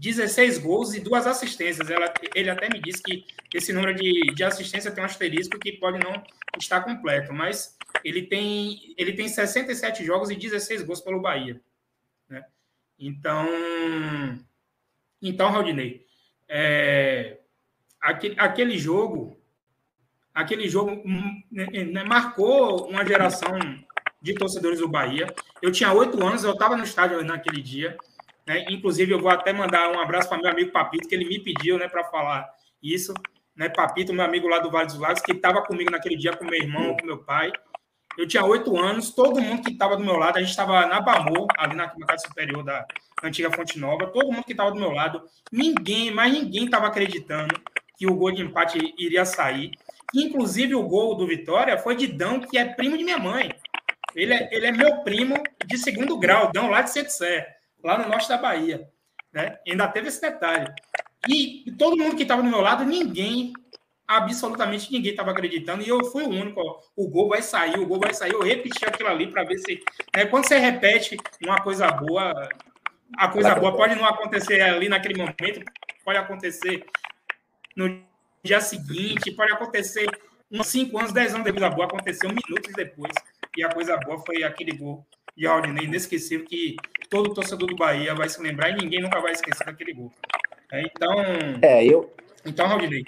16 0.00 0.58
gols 0.58 0.94
e 0.94 1.00
duas 1.00 1.26
assistências. 1.26 1.90
Ela, 1.90 2.12
ele 2.34 2.48
até 2.48 2.68
me 2.70 2.80
disse 2.80 3.02
que 3.02 3.24
esse 3.54 3.70
número 3.70 3.94
de, 3.94 4.32
de 4.34 4.42
assistência 4.42 4.90
tem 4.90 5.02
um 5.02 5.06
asterisco 5.06 5.58
que 5.58 5.72
pode 5.72 5.98
não 5.98 6.22
estar 6.58 6.80
completo, 6.80 7.34
mas 7.34 7.76
ele 8.02 8.22
tem, 8.22 8.94
ele 8.96 9.12
tem 9.12 9.28
67 9.28 10.02
jogos 10.02 10.30
e 10.30 10.36
16 10.36 10.82
gols 10.82 11.02
pelo 11.02 11.20
Bahia. 11.20 11.60
Né? 13.00 13.06
Então, 13.08 13.48
então, 15.22 15.50
Raudinei, 15.50 16.06
é, 16.48 17.38
aquele, 18.00 18.34
aquele 18.38 18.78
jogo, 18.78 19.40
aquele 20.34 20.68
jogo 20.68 20.90
hum, 20.90 21.42
né, 21.50 21.66
né, 21.66 22.04
marcou 22.04 22.88
uma 22.88 23.04
geração 23.04 23.58
de 24.20 24.34
torcedores 24.34 24.78
do 24.78 24.88
Bahia. 24.88 25.32
Eu 25.62 25.72
tinha 25.72 25.92
oito 25.92 26.22
anos, 26.24 26.44
eu 26.44 26.52
estava 26.52 26.76
no 26.76 26.84
estádio 26.84 27.24
naquele 27.24 27.62
dia. 27.62 27.96
Né? 28.46 28.64
Inclusive, 28.68 29.12
eu 29.12 29.20
vou 29.20 29.30
até 29.30 29.52
mandar 29.52 29.90
um 29.90 30.00
abraço 30.00 30.28
para 30.28 30.38
meu 30.38 30.50
amigo 30.50 30.72
Papito, 30.72 31.08
que 31.08 31.14
ele 31.14 31.26
me 31.26 31.40
pediu 31.40 31.78
né, 31.78 31.88
para 31.88 32.04
falar 32.04 32.50
isso. 32.82 33.14
Né? 33.54 33.68
Papito, 33.68 34.12
meu 34.12 34.24
amigo 34.24 34.48
lá 34.48 34.58
do 34.58 34.70
Vale 34.70 34.86
dos 34.86 34.98
Lagos, 34.98 35.22
que 35.22 35.32
estava 35.32 35.62
comigo 35.62 35.90
naquele 35.90 36.16
dia 36.16 36.36
com 36.36 36.44
meu 36.44 36.60
irmão, 36.60 36.96
com 36.96 37.06
meu 37.06 37.18
pai. 37.18 37.52
Eu 38.18 38.26
tinha 38.26 38.44
oito 38.44 38.76
anos, 38.78 39.10
todo 39.10 39.40
mundo 39.40 39.62
que 39.62 39.70
estava 39.70 39.96
do 39.96 40.04
meu 40.04 40.16
lado, 40.16 40.36
a 40.36 40.40
gente 40.40 40.50
estava 40.50 40.86
na 40.86 41.00
Bamor, 41.00 41.46
ali 41.56 41.74
na 41.74 41.88
casa 41.88 42.26
superior 42.26 42.62
da 42.62 42.84
antiga 43.22 43.50
Fonte 43.50 43.78
Nova, 43.78 44.08
todo 44.08 44.32
mundo 44.32 44.44
que 44.44 44.52
estava 44.52 44.70
do 44.70 44.80
meu 44.80 44.90
lado, 44.90 45.22
ninguém, 45.50 46.10
mas 46.10 46.32
ninguém 46.32 46.64
estava 46.64 46.86
acreditando 46.86 47.54
que 47.96 48.06
o 48.06 48.14
gol 48.14 48.32
de 48.32 48.42
empate 48.42 48.78
iria 48.98 49.24
sair. 49.24 49.70
Inclusive, 50.14 50.74
o 50.74 50.82
gol 50.82 51.14
do 51.14 51.26
Vitória 51.26 51.78
foi 51.78 51.94
de 51.94 52.06
Dão, 52.06 52.40
que 52.40 52.58
é 52.58 52.64
primo 52.64 52.96
de 52.96 53.04
minha 53.04 53.18
mãe. 53.18 53.54
Ele 54.14 54.34
é, 54.34 54.48
ele 54.52 54.66
é 54.66 54.72
meu 54.72 55.02
primo 55.02 55.34
de 55.64 55.78
segundo 55.78 56.18
grau, 56.18 56.50
Dão, 56.52 56.68
lá 56.68 56.82
de 56.82 56.90
Sé 56.90 57.60
lá 57.82 57.98
no 57.98 58.08
norte 58.08 58.28
da 58.28 58.36
Bahia. 58.36 58.88
Né? 59.32 59.58
ainda 59.66 59.86
teve 59.86 60.08
esse 60.08 60.20
detalhe. 60.20 60.72
E, 61.28 61.68
e 61.68 61.72
todo 61.72 61.96
mundo 61.96 62.16
que 62.16 62.22
estava 62.22 62.42
do 62.42 62.48
meu 62.48 62.60
lado, 62.60 62.84
ninguém, 62.84 63.52
absolutamente 64.10 64.90
ninguém 64.90 65.12
estava 65.12 65.30
acreditando. 65.30 65.82
E 65.82 65.88
eu 65.88 66.04
fui 66.06 66.24
o 66.24 66.28
único. 66.28 66.60
Ó, 66.60 66.80
o 66.96 67.08
gol 67.08 67.28
vai 67.28 67.40
sair, 67.40 67.78
o 67.78 67.86
gol 67.86 68.00
vai 68.00 68.12
sair. 68.12 68.32
Eu 68.32 68.42
repeti 68.42 68.84
aquilo 68.84 69.08
ali 69.08 69.28
para 69.28 69.44
ver 69.44 69.58
se. 69.58 69.80
Né, 70.14 70.26
quando 70.26 70.46
você 70.46 70.58
repete 70.58 71.16
uma 71.42 71.62
coisa 71.62 71.88
boa, 71.92 72.48
a 73.16 73.28
coisa 73.28 73.54
boa 73.54 73.76
pode 73.76 73.94
não 73.94 74.04
acontecer 74.04 74.60
ali 74.60 74.88
naquele 74.88 75.16
momento, 75.16 75.64
pode 76.04 76.18
acontecer 76.18 76.84
no 77.76 78.02
dia 78.42 78.60
seguinte, 78.60 79.30
pode 79.30 79.52
acontecer 79.52 80.08
uns 80.50 80.66
5 80.66 80.98
anos, 80.98 81.12
10 81.12 81.34
anos 81.34 81.44
depois 81.44 81.60
da 81.60 81.70
boa, 81.70 81.86
aconteceu 81.86 82.28
minutos 82.28 82.72
depois. 82.74 83.12
E 83.56 83.62
a 83.62 83.72
coisa 83.72 83.96
boa 83.98 84.18
foi 84.26 84.42
aquele 84.42 84.72
gol 84.72 85.06
de 85.36 85.46
Aldinei 85.46 85.84
inesquecível 85.84 86.44
que 86.46 86.76
todo 87.08 87.32
torcedor 87.32 87.68
do 87.68 87.76
Bahia 87.76 88.14
vai 88.14 88.28
se 88.28 88.42
lembrar 88.42 88.70
e 88.70 88.74
ninguém 88.74 89.00
nunca 89.00 89.20
vai 89.20 89.32
esquecer 89.32 89.64
daquele 89.64 89.92
gol. 89.92 90.12
É, 90.72 90.82
então. 90.82 91.14
É, 91.62 91.84
eu. 91.84 92.12
Então, 92.44 92.66
Aldinei. 92.66 93.04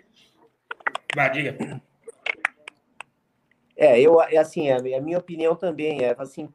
Vai. 1.15 1.57
É, 3.77 4.01
eu, 4.01 4.21
é 4.21 4.37
assim, 4.37 4.71
a, 4.71 4.77
a 4.77 5.01
minha 5.01 5.19
opinião 5.19 5.57
também 5.57 6.03
é 6.03 6.15
assim, 6.19 6.49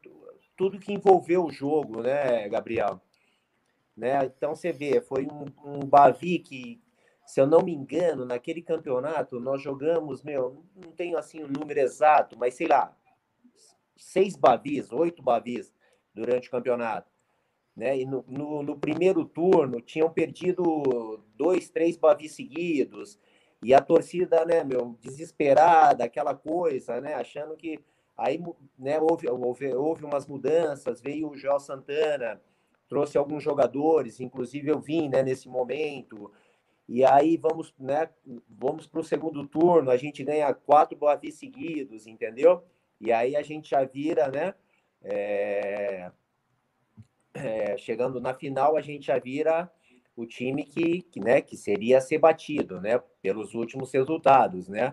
tudo 0.56 0.78
que 0.78 0.92
envolveu 0.92 1.44
o 1.44 1.52
jogo, 1.52 2.02
né, 2.02 2.48
Gabriel? 2.48 3.00
Né? 3.96 4.24
Então 4.24 4.54
você 4.54 4.72
vê, 4.72 5.00
foi 5.00 5.26
um, 5.26 5.46
um 5.64 5.80
Bavi 5.80 6.38
que, 6.38 6.80
se 7.26 7.40
eu 7.40 7.46
não 7.46 7.60
me 7.60 7.72
engano, 7.72 8.24
naquele 8.24 8.62
campeonato 8.62 9.40
nós 9.40 9.62
jogamos, 9.62 10.22
meu, 10.22 10.64
não 10.74 10.92
tenho 10.92 11.18
assim 11.18 11.42
o 11.42 11.46
um 11.46 11.48
número 11.48 11.80
exato, 11.80 12.38
mas 12.38 12.54
sei 12.54 12.66
lá, 12.66 12.96
seis 13.96 14.36
Bavis, 14.36 14.92
oito 14.92 15.22
Bavis 15.22 15.72
durante 16.14 16.48
o 16.48 16.50
campeonato. 16.50 17.10
Né? 17.76 17.98
E 17.98 18.04
no, 18.06 18.24
no, 18.26 18.62
no, 18.62 18.78
primeiro 18.78 19.24
turno 19.24 19.80
tinham 19.80 20.10
perdido 20.10 21.22
dois, 21.36 21.68
três 21.68 21.96
Bavis 21.96 22.32
seguidos, 22.32 23.18
e 23.62 23.74
a 23.74 23.80
torcida, 23.80 24.44
né, 24.44 24.62
meu, 24.62 24.96
desesperada, 25.00 26.04
aquela 26.04 26.34
coisa, 26.34 27.00
né, 27.00 27.14
achando 27.14 27.56
que 27.56 27.80
aí, 28.16 28.42
né, 28.78 29.00
houve, 29.00 29.28
houve, 29.28 29.74
houve 29.74 30.04
umas 30.04 30.26
mudanças, 30.26 31.00
veio 31.00 31.30
o 31.30 31.36
Joel 31.36 31.60
Santana, 31.60 32.40
trouxe 32.88 33.18
alguns 33.18 33.42
jogadores, 33.42 34.20
inclusive 34.20 34.68
eu 34.68 34.78
vim, 34.78 35.08
né, 35.08 35.22
nesse 35.22 35.48
momento, 35.48 36.30
e 36.88 37.04
aí 37.04 37.36
vamos, 37.36 37.74
né, 37.78 38.08
vamos 38.48 38.86
para 38.86 39.00
o 39.00 39.04
segundo 39.04 39.46
turno, 39.46 39.90
a 39.90 39.96
gente 39.96 40.24
ganha 40.24 40.54
quatro 40.54 40.96
Bavis 40.96 41.34
seguidos, 41.34 42.06
entendeu? 42.06 42.64
E 43.00 43.12
aí 43.12 43.36
a 43.36 43.42
gente 43.42 43.70
já 43.70 43.84
vira, 43.84 44.28
né? 44.28 44.54
É, 45.02 46.10
é, 47.34 47.76
chegando 47.76 48.20
na 48.20 48.34
final, 48.34 48.76
a 48.76 48.80
gente 48.80 49.06
já 49.06 49.18
vira 49.18 49.70
o 50.18 50.26
time 50.26 50.64
que, 50.64 51.02
que, 51.02 51.20
né, 51.20 51.40
que 51.40 51.56
seria 51.56 52.00
ser 52.00 52.18
batido, 52.18 52.80
né? 52.80 53.00
Pelos 53.22 53.54
últimos 53.54 53.92
resultados, 53.92 54.66
né? 54.68 54.92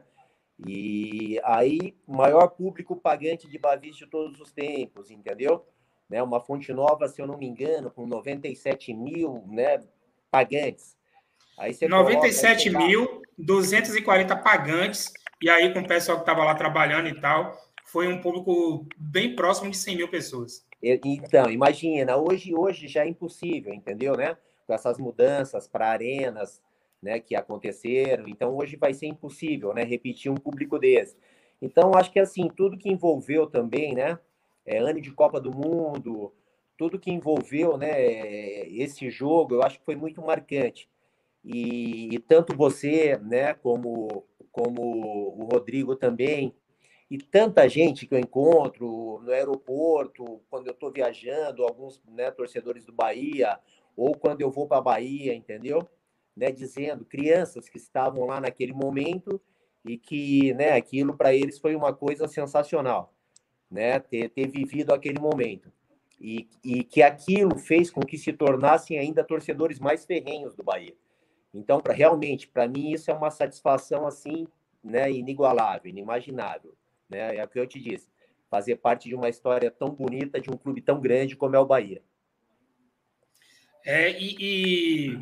E 0.63 1.41
aí, 1.43 1.97
maior 2.07 2.49
público 2.49 2.95
pagante 2.95 3.49
de 3.49 3.57
Bavis 3.57 3.97
de 3.97 4.05
todos 4.05 4.39
os 4.39 4.51
tempos, 4.51 5.09
entendeu? 5.09 5.65
Né, 6.07 6.21
uma 6.21 6.39
fonte 6.39 6.71
nova, 6.71 7.07
se 7.07 7.19
eu 7.19 7.25
não 7.25 7.39
me 7.39 7.47
engano, 7.47 7.89
com 7.89 8.05
97 8.05 8.93
mil 8.93 9.43
né, 9.47 9.81
pagantes. 10.29 10.95
Aí 11.57 11.73
você 11.73 11.87
97.240 11.87 14.43
pagantes, 14.43 15.11
e 15.41 15.49
aí 15.49 15.73
com 15.73 15.79
o 15.79 15.87
pessoal 15.87 16.19
que 16.19 16.23
estava 16.23 16.43
lá 16.43 16.53
trabalhando 16.53 17.07
e 17.07 17.19
tal, 17.19 17.57
foi 17.85 18.07
um 18.07 18.21
público 18.21 18.85
bem 18.95 19.35
próximo 19.35 19.71
de 19.71 19.77
100 19.77 19.97
mil 19.97 20.07
pessoas. 20.07 20.63
Então, 20.83 21.49
imagina, 21.49 22.15
hoje, 22.15 22.53
hoje 22.53 22.87
já 22.87 23.03
é 23.03 23.07
impossível, 23.07 23.73
entendeu, 23.73 24.15
né? 24.15 24.37
Com 24.65 24.73
essas 24.73 24.97
mudanças 24.97 25.67
para 25.67 25.87
arenas, 25.87 26.61
né, 27.01 27.19
que 27.19 27.35
aconteceram. 27.35 28.27
Então, 28.27 28.55
hoje 28.55 28.75
vai 28.77 28.93
ser 28.93 29.07
impossível, 29.07 29.73
né, 29.73 29.83
repetir 29.83 30.31
um 30.31 30.35
público 30.35 30.79
desse. 30.79 31.15
Então, 31.61 31.91
acho 31.95 32.11
que 32.11 32.19
assim, 32.19 32.47
tudo 32.49 32.77
que 32.77 32.91
envolveu 32.91 33.47
também, 33.47 33.93
né, 33.93 34.19
é, 34.65 34.79
ano 34.79 34.99
de 34.99 35.11
Copa 35.11 35.39
do 35.39 35.51
Mundo, 35.55 36.33
tudo 36.77 36.99
que 36.99 37.11
envolveu, 37.11 37.77
né, 37.77 38.67
esse 38.67 39.09
jogo, 39.09 39.55
eu 39.55 39.63
acho 39.63 39.79
que 39.79 39.85
foi 39.85 39.95
muito 39.95 40.21
marcante. 40.21 40.89
E, 41.43 42.15
e 42.15 42.19
tanto 42.19 42.55
você, 42.55 43.17
né, 43.17 43.53
como 43.53 44.25
como 44.55 44.81
o 44.81 45.49
Rodrigo 45.51 45.97
também, 45.97 46.55
e 47.11 47.17
tanta 47.17 47.67
gente 47.67 48.07
que 48.07 48.15
eu 48.15 48.19
encontro 48.19 49.19
no 49.21 49.31
aeroporto, 49.31 50.41
quando 50.49 50.67
eu 50.67 50.71
estou 50.71 50.89
viajando, 50.89 51.63
alguns 51.63 52.01
né, 52.07 52.31
torcedores 52.31 52.85
do 52.85 52.93
Bahia, 52.93 53.59
ou 53.95 54.15
quando 54.15 54.41
eu 54.41 54.51
vou 54.51 54.67
para 54.67 54.77
a 54.77 54.81
Bahia, 54.81 55.33
entendeu? 55.33 55.87
Né, 56.35 56.51
dizendo, 56.51 57.05
crianças 57.05 57.69
que 57.69 57.77
estavam 57.77 58.25
lá 58.25 58.41
naquele 58.41 58.73
momento 58.73 59.39
e 59.85 59.97
que 59.97 60.53
né, 60.53 60.71
aquilo 60.71 61.15
para 61.15 61.33
eles 61.33 61.57
foi 61.57 61.75
uma 61.75 61.93
coisa 61.93 62.27
sensacional, 62.27 63.13
né, 63.71 63.99
ter, 63.99 64.29
ter 64.29 64.49
vivido 64.49 64.93
aquele 64.93 65.19
momento. 65.19 65.71
E, 66.19 66.49
e 66.63 66.83
que 66.83 67.01
aquilo 67.01 67.57
fez 67.57 67.91
com 67.91 68.01
que 68.01 68.17
se 68.17 68.33
tornassem 68.33 68.97
ainda 68.97 69.23
torcedores 69.23 69.79
mais 69.79 70.05
ferrenhos 70.05 70.55
do 70.55 70.63
Bahia. 70.63 70.95
Então, 71.53 71.81
realmente, 71.85 72.47
para 72.47 72.67
mim, 72.67 72.91
isso 72.91 73.09
é 73.09 73.13
uma 73.13 73.31
satisfação 73.31 74.05
assim, 74.05 74.47
né, 74.83 75.09
inigualável, 75.11 75.89
inimaginável. 75.89 76.73
Né? 77.09 77.37
É 77.37 77.43
o 77.43 77.47
que 77.47 77.59
eu 77.59 77.67
te 77.67 77.79
disse. 77.79 78.09
Fazer 78.49 78.75
parte 78.75 79.07
de 79.07 79.15
uma 79.15 79.29
história 79.29 79.71
tão 79.71 79.89
bonita 79.89 80.39
de 80.39 80.49
um 80.49 80.57
clube 80.57 80.81
tão 80.81 80.99
grande 80.99 81.35
como 81.35 81.55
é 81.55 81.59
o 81.59 81.65
Bahia. 81.65 82.01
É, 83.85 84.11
e, 84.11 84.35
e 84.39 85.19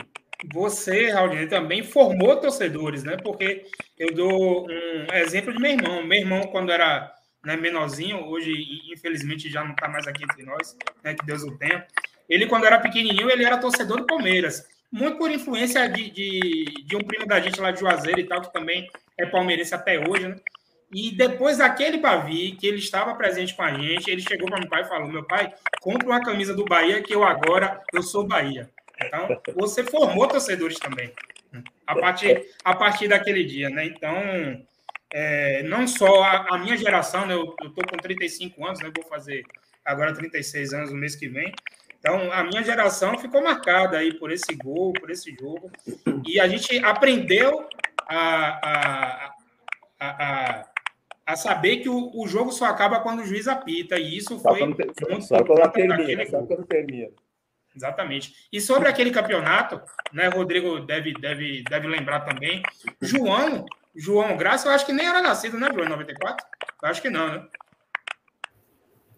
você, 0.51 1.09
Raul, 1.09 1.47
também 1.47 1.83
formou 1.83 2.37
torcedores, 2.37 3.03
né? 3.03 3.17
Porque 3.17 3.65
eu 3.97 4.13
dou 4.13 4.67
um 4.67 5.13
exemplo 5.15 5.53
de 5.53 5.59
meu 5.59 5.71
irmão. 5.71 6.03
Meu 6.03 6.19
irmão, 6.19 6.41
quando 6.43 6.71
era 6.71 7.13
né, 7.43 7.57
menorzinho, 7.57 8.25
hoje, 8.25 8.51
infelizmente, 8.91 9.49
já 9.49 9.63
não 9.63 9.71
está 9.71 9.87
mais 9.87 10.07
aqui 10.07 10.23
entre 10.23 10.43
nós, 10.43 10.77
né? 11.03 11.13
Que 11.13 11.25
Deus 11.25 11.43
o 11.43 11.57
tenha. 11.57 11.85
Ele, 12.29 12.47
quando 12.47 12.65
era 12.65 12.79
pequenininho, 12.79 13.29
ele 13.29 13.43
era 13.45 13.57
torcedor 13.57 13.99
do 13.99 14.07
Palmeiras. 14.07 14.65
muito 14.91 15.17
por 15.17 15.29
influência 15.29 15.89
de, 15.89 16.09
de, 16.09 16.65
de, 16.85 16.95
um 16.95 17.01
primo 17.01 17.25
da 17.25 17.39
gente 17.39 17.59
lá 17.59 17.71
de 17.71 17.79
Juazeiro 17.79 18.19
e 18.19 18.27
tal, 18.27 18.41
que 18.41 18.53
também 18.53 18.87
é 19.17 19.25
palmeirense 19.25 19.75
até 19.75 19.99
hoje, 19.99 20.27
né? 20.27 20.35
E 20.93 21.11
depois 21.11 21.57
daquele 21.57 21.97
Bavi, 21.97 22.51
que 22.51 22.67
ele 22.67 22.77
estava 22.77 23.15
presente 23.15 23.55
com 23.55 23.63
a 23.63 23.73
gente, 23.73 24.09
ele 24.09 24.21
chegou 24.21 24.47
para 24.47 24.59
meu 24.59 24.69
pai 24.69 24.81
e 24.81 24.87
falou: 24.87 25.07
Meu 25.07 25.23
pai, 25.23 25.53
compra 25.81 26.07
uma 26.07 26.23
camisa 26.23 26.53
do 26.53 26.65
Bahia, 26.65 27.01
que 27.01 27.15
eu 27.15 27.23
agora 27.23 27.81
eu 27.91 28.03
sou 28.03 28.27
Bahia. 28.27 28.69
Então, 29.01 29.41
você 29.55 29.83
formou 29.83 30.27
torcedores 30.27 30.77
também, 30.77 31.11
a 31.87 31.95
partir, 31.95 32.45
a 32.63 32.75
partir 32.75 33.07
daquele 33.07 33.43
dia, 33.43 33.69
né? 33.69 33.85
Então, 33.85 34.15
é, 35.11 35.63
não 35.63 35.87
só 35.87 36.23
a, 36.23 36.55
a, 36.55 36.57
minha 36.59 36.77
geração, 36.77 37.25
né? 37.25 37.33
Eu, 37.33 37.55
estou 37.63 37.83
com 37.89 37.97
35 37.97 38.65
anos, 38.65 38.79
né? 38.79 38.91
Vou 38.95 39.05
fazer 39.05 39.43
agora 39.83 40.13
36 40.13 40.73
anos 40.73 40.91
no 40.91 40.97
mês 40.97 41.15
que 41.15 41.27
vem. 41.27 41.53
Então, 41.99 42.31
a 42.31 42.43
minha 42.43 42.63
geração 42.63 43.17
ficou 43.17 43.41
marcada 43.41 43.97
aí 43.97 44.13
por 44.19 44.31
esse 44.31 44.53
gol, 44.55 44.93
por 44.93 45.09
esse 45.09 45.33
jogo. 45.35 45.71
E 46.27 46.39
a 46.39 46.47
gente 46.47 46.77
aprendeu 46.83 47.67
a, 48.07 48.69
a, 48.69 49.35
a, 49.99 50.65
a 51.25 51.35
saber 51.35 51.77
que 51.77 51.89
o, 51.89 52.11
o, 52.13 52.27
jogo 52.27 52.51
só 52.51 52.65
acaba 52.65 52.99
quando 52.99 53.21
o 53.21 53.25
juiz 53.25 53.47
apita. 53.47 53.97
E 53.97 54.17
isso 54.17 54.39
foi 54.39 54.59
só 54.59 54.65
muito 54.65 55.21
só 55.21 55.43
quando 55.43 55.71
termina, 55.71 56.25
só 56.25 56.41
quando 56.43 56.65
termina. 56.65 57.09
Exatamente. 57.75 58.33
E 58.51 58.61
sobre 58.61 58.87
aquele 58.87 59.11
campeonato, 59.11 59.81
né, 60.11 60.27
Rodrigo 60.27 60.79
deve, 60.81 61.13
deve, 61.13 61.63
deve 61.63 61.87
lembrar 61.87 62.21
também. 62.21 62.61
João, 63.01 63.65
João 63.95 64.37
Graça, 64.37 64.67
eu 64.67 64.71
acho 64.71 64.85
que 64.85 64.93
nem 64.93 65.07
era 65.07 65.21
nascido, 65.21 65.57
né, 65.57 65.69
João, 65.73 65.85
em 65.85 65.89
94? 65.89 66.45
Eu 66.81 66.89
acho 66.89 67.01
que 67.01 67.09
não, 67.09 67.27
né? 67.27 67.47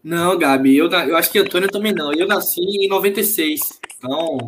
Não, 0.02 0.38
Gabi, 0.38 0.76
eu, 0.76 0.88
eu 0.88 1.16
acho 1.16 1.30
que 1.30 1.38
Antônio 1.38 1.68
também 1.68 1.92
não. 1.92 2.12
Eu 2.14 2.28
nasci 2.28 2.60
em 2.60 2.88
96, 2.88 3.80
então 3.98 4.38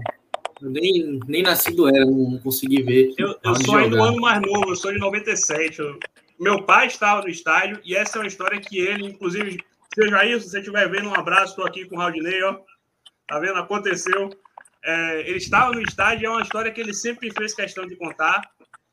eu 0.63 0.71
nem, 0.71 1.19
nem 1.27 1.43
nascido 1.43 1.89
era, 1.89 2.07
não 2.07 2.39
consegui 2.39 2.83
ver. 2.83 3.13
Eu, 3.19 3.37
eu 3.43 3.55
sou 3.57 3.77
ainda 3.77 3.97
um 3.97 4.05
ano 4.05 4.21
mais 4.21 4.41
novo, 4.41 4.71
eu 4.71 4.77
sou 4.77 4.93
de 4.93 4.99
97. 4.99 5.81
Eu, 5.81 5.99
meu 6.39 6.63
pai 6.63 6.87
estava 6.87 7.23
no 7.23 7.29
estádio 7.29 7.81
e 7.85 7.97
essa 7.97 8.19
é 8.19 8.21
uma 8.21 8.29
história 8.29 8.61
que 8.61 8.79
ele, 8.79 9.07
inclusive, 9.07 9.65
seja 9.95 10.25
isso, 10.25 10.45
se 10.45 10.51
você 10.51 10.59
estiver 10.61 10.89
vendo, 10.89 11.09
um 11.09 11.15
abraço, 11.15 11.53
estou 11.53 11.67
aqui 11.67 11.85
com 11.87 11.97
o 11.97 11.99
Raudinei, 11.99 12.43
ó. 12.43 12.61
Tá 13.27 13.39
vendo? 13.39 13.59
Aconteceu. 13.59 14.31
É, 14.85 15.21
ele 15.29 15.39
estava 15.39 15.73
no 15.73 15.83
estádio, 15.83 16.27
é 16.27 16.31
uma 16.31 16.43
história 16.43 16.71
que 16.71 16.81
ele 16.81 16.95
sempre 16.95 17.31
fez 17.31 17.55
questão 17.55 17.87
de 17.87 17.97
contar. 17.97 18.43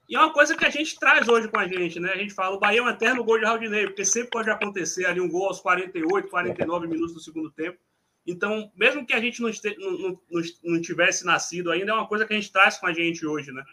E 0.09 0.15
é 0.15 0.19
uma 0.19 0.33
coisa 0.33 0.55
que 0.55 0.65
a 0.65 0.69
gente 0.69 0.99
traz 0.99 1.27
hoje 1.27 1.47
com 1.47 1.59
a 1.59 1.67
gente, 1.67 1.99
né? 1.99 2.11
A 2.11 2.17
gente 2.17 2.33
fala, 2.33 2.55
o 2.55 2.59
Bahia 2.59 2.79
é 2.79 2.83
um 2.83 2.89
eterno 2.89 3.23
gol 3.23 3.39
de 3.39 3.45
Raudinei, 3.45 3.87
porque 3.87 4.05
sempre 4.05 4.29
pode 4.29 4.49
acontecer 4.49 5.05
ali 5.05 5.19
um 5.19 5.29
gol 5.29 5.47
aos 5.47 5.59
48, 5.59 6.27
49 6.27 6.87
minutos 6.87 7.13
do 7.13 7.19
segundo 7.19 7.49
tempo. 7.51 7.79
Então, 8.25 8.71
mesmo 8.75 9.05
que 9.05 9.13
a 9.13 9.19
gente 9.19 9.41
não, 9.41 9.49
este, 9.49 9.75
não, 9.77 9.91
não, 9.91 10.41
não, 10.63 10.81
tivesse 10.81 11.25
nascido 11.25 11.71
ainda, 11.71 11.91
é 11.91 11.93
uma 11.93 12.07
coisa 12.07 12.25
que 12.25 12.33
a 12.33 12.35
gente 12.35 12.51
traz 12.51 12.77
com 12.77 12.87
a 12.87 12.93
gente 12.93 13.25
hoje, 13.25 13.51
né? 13.51 13.63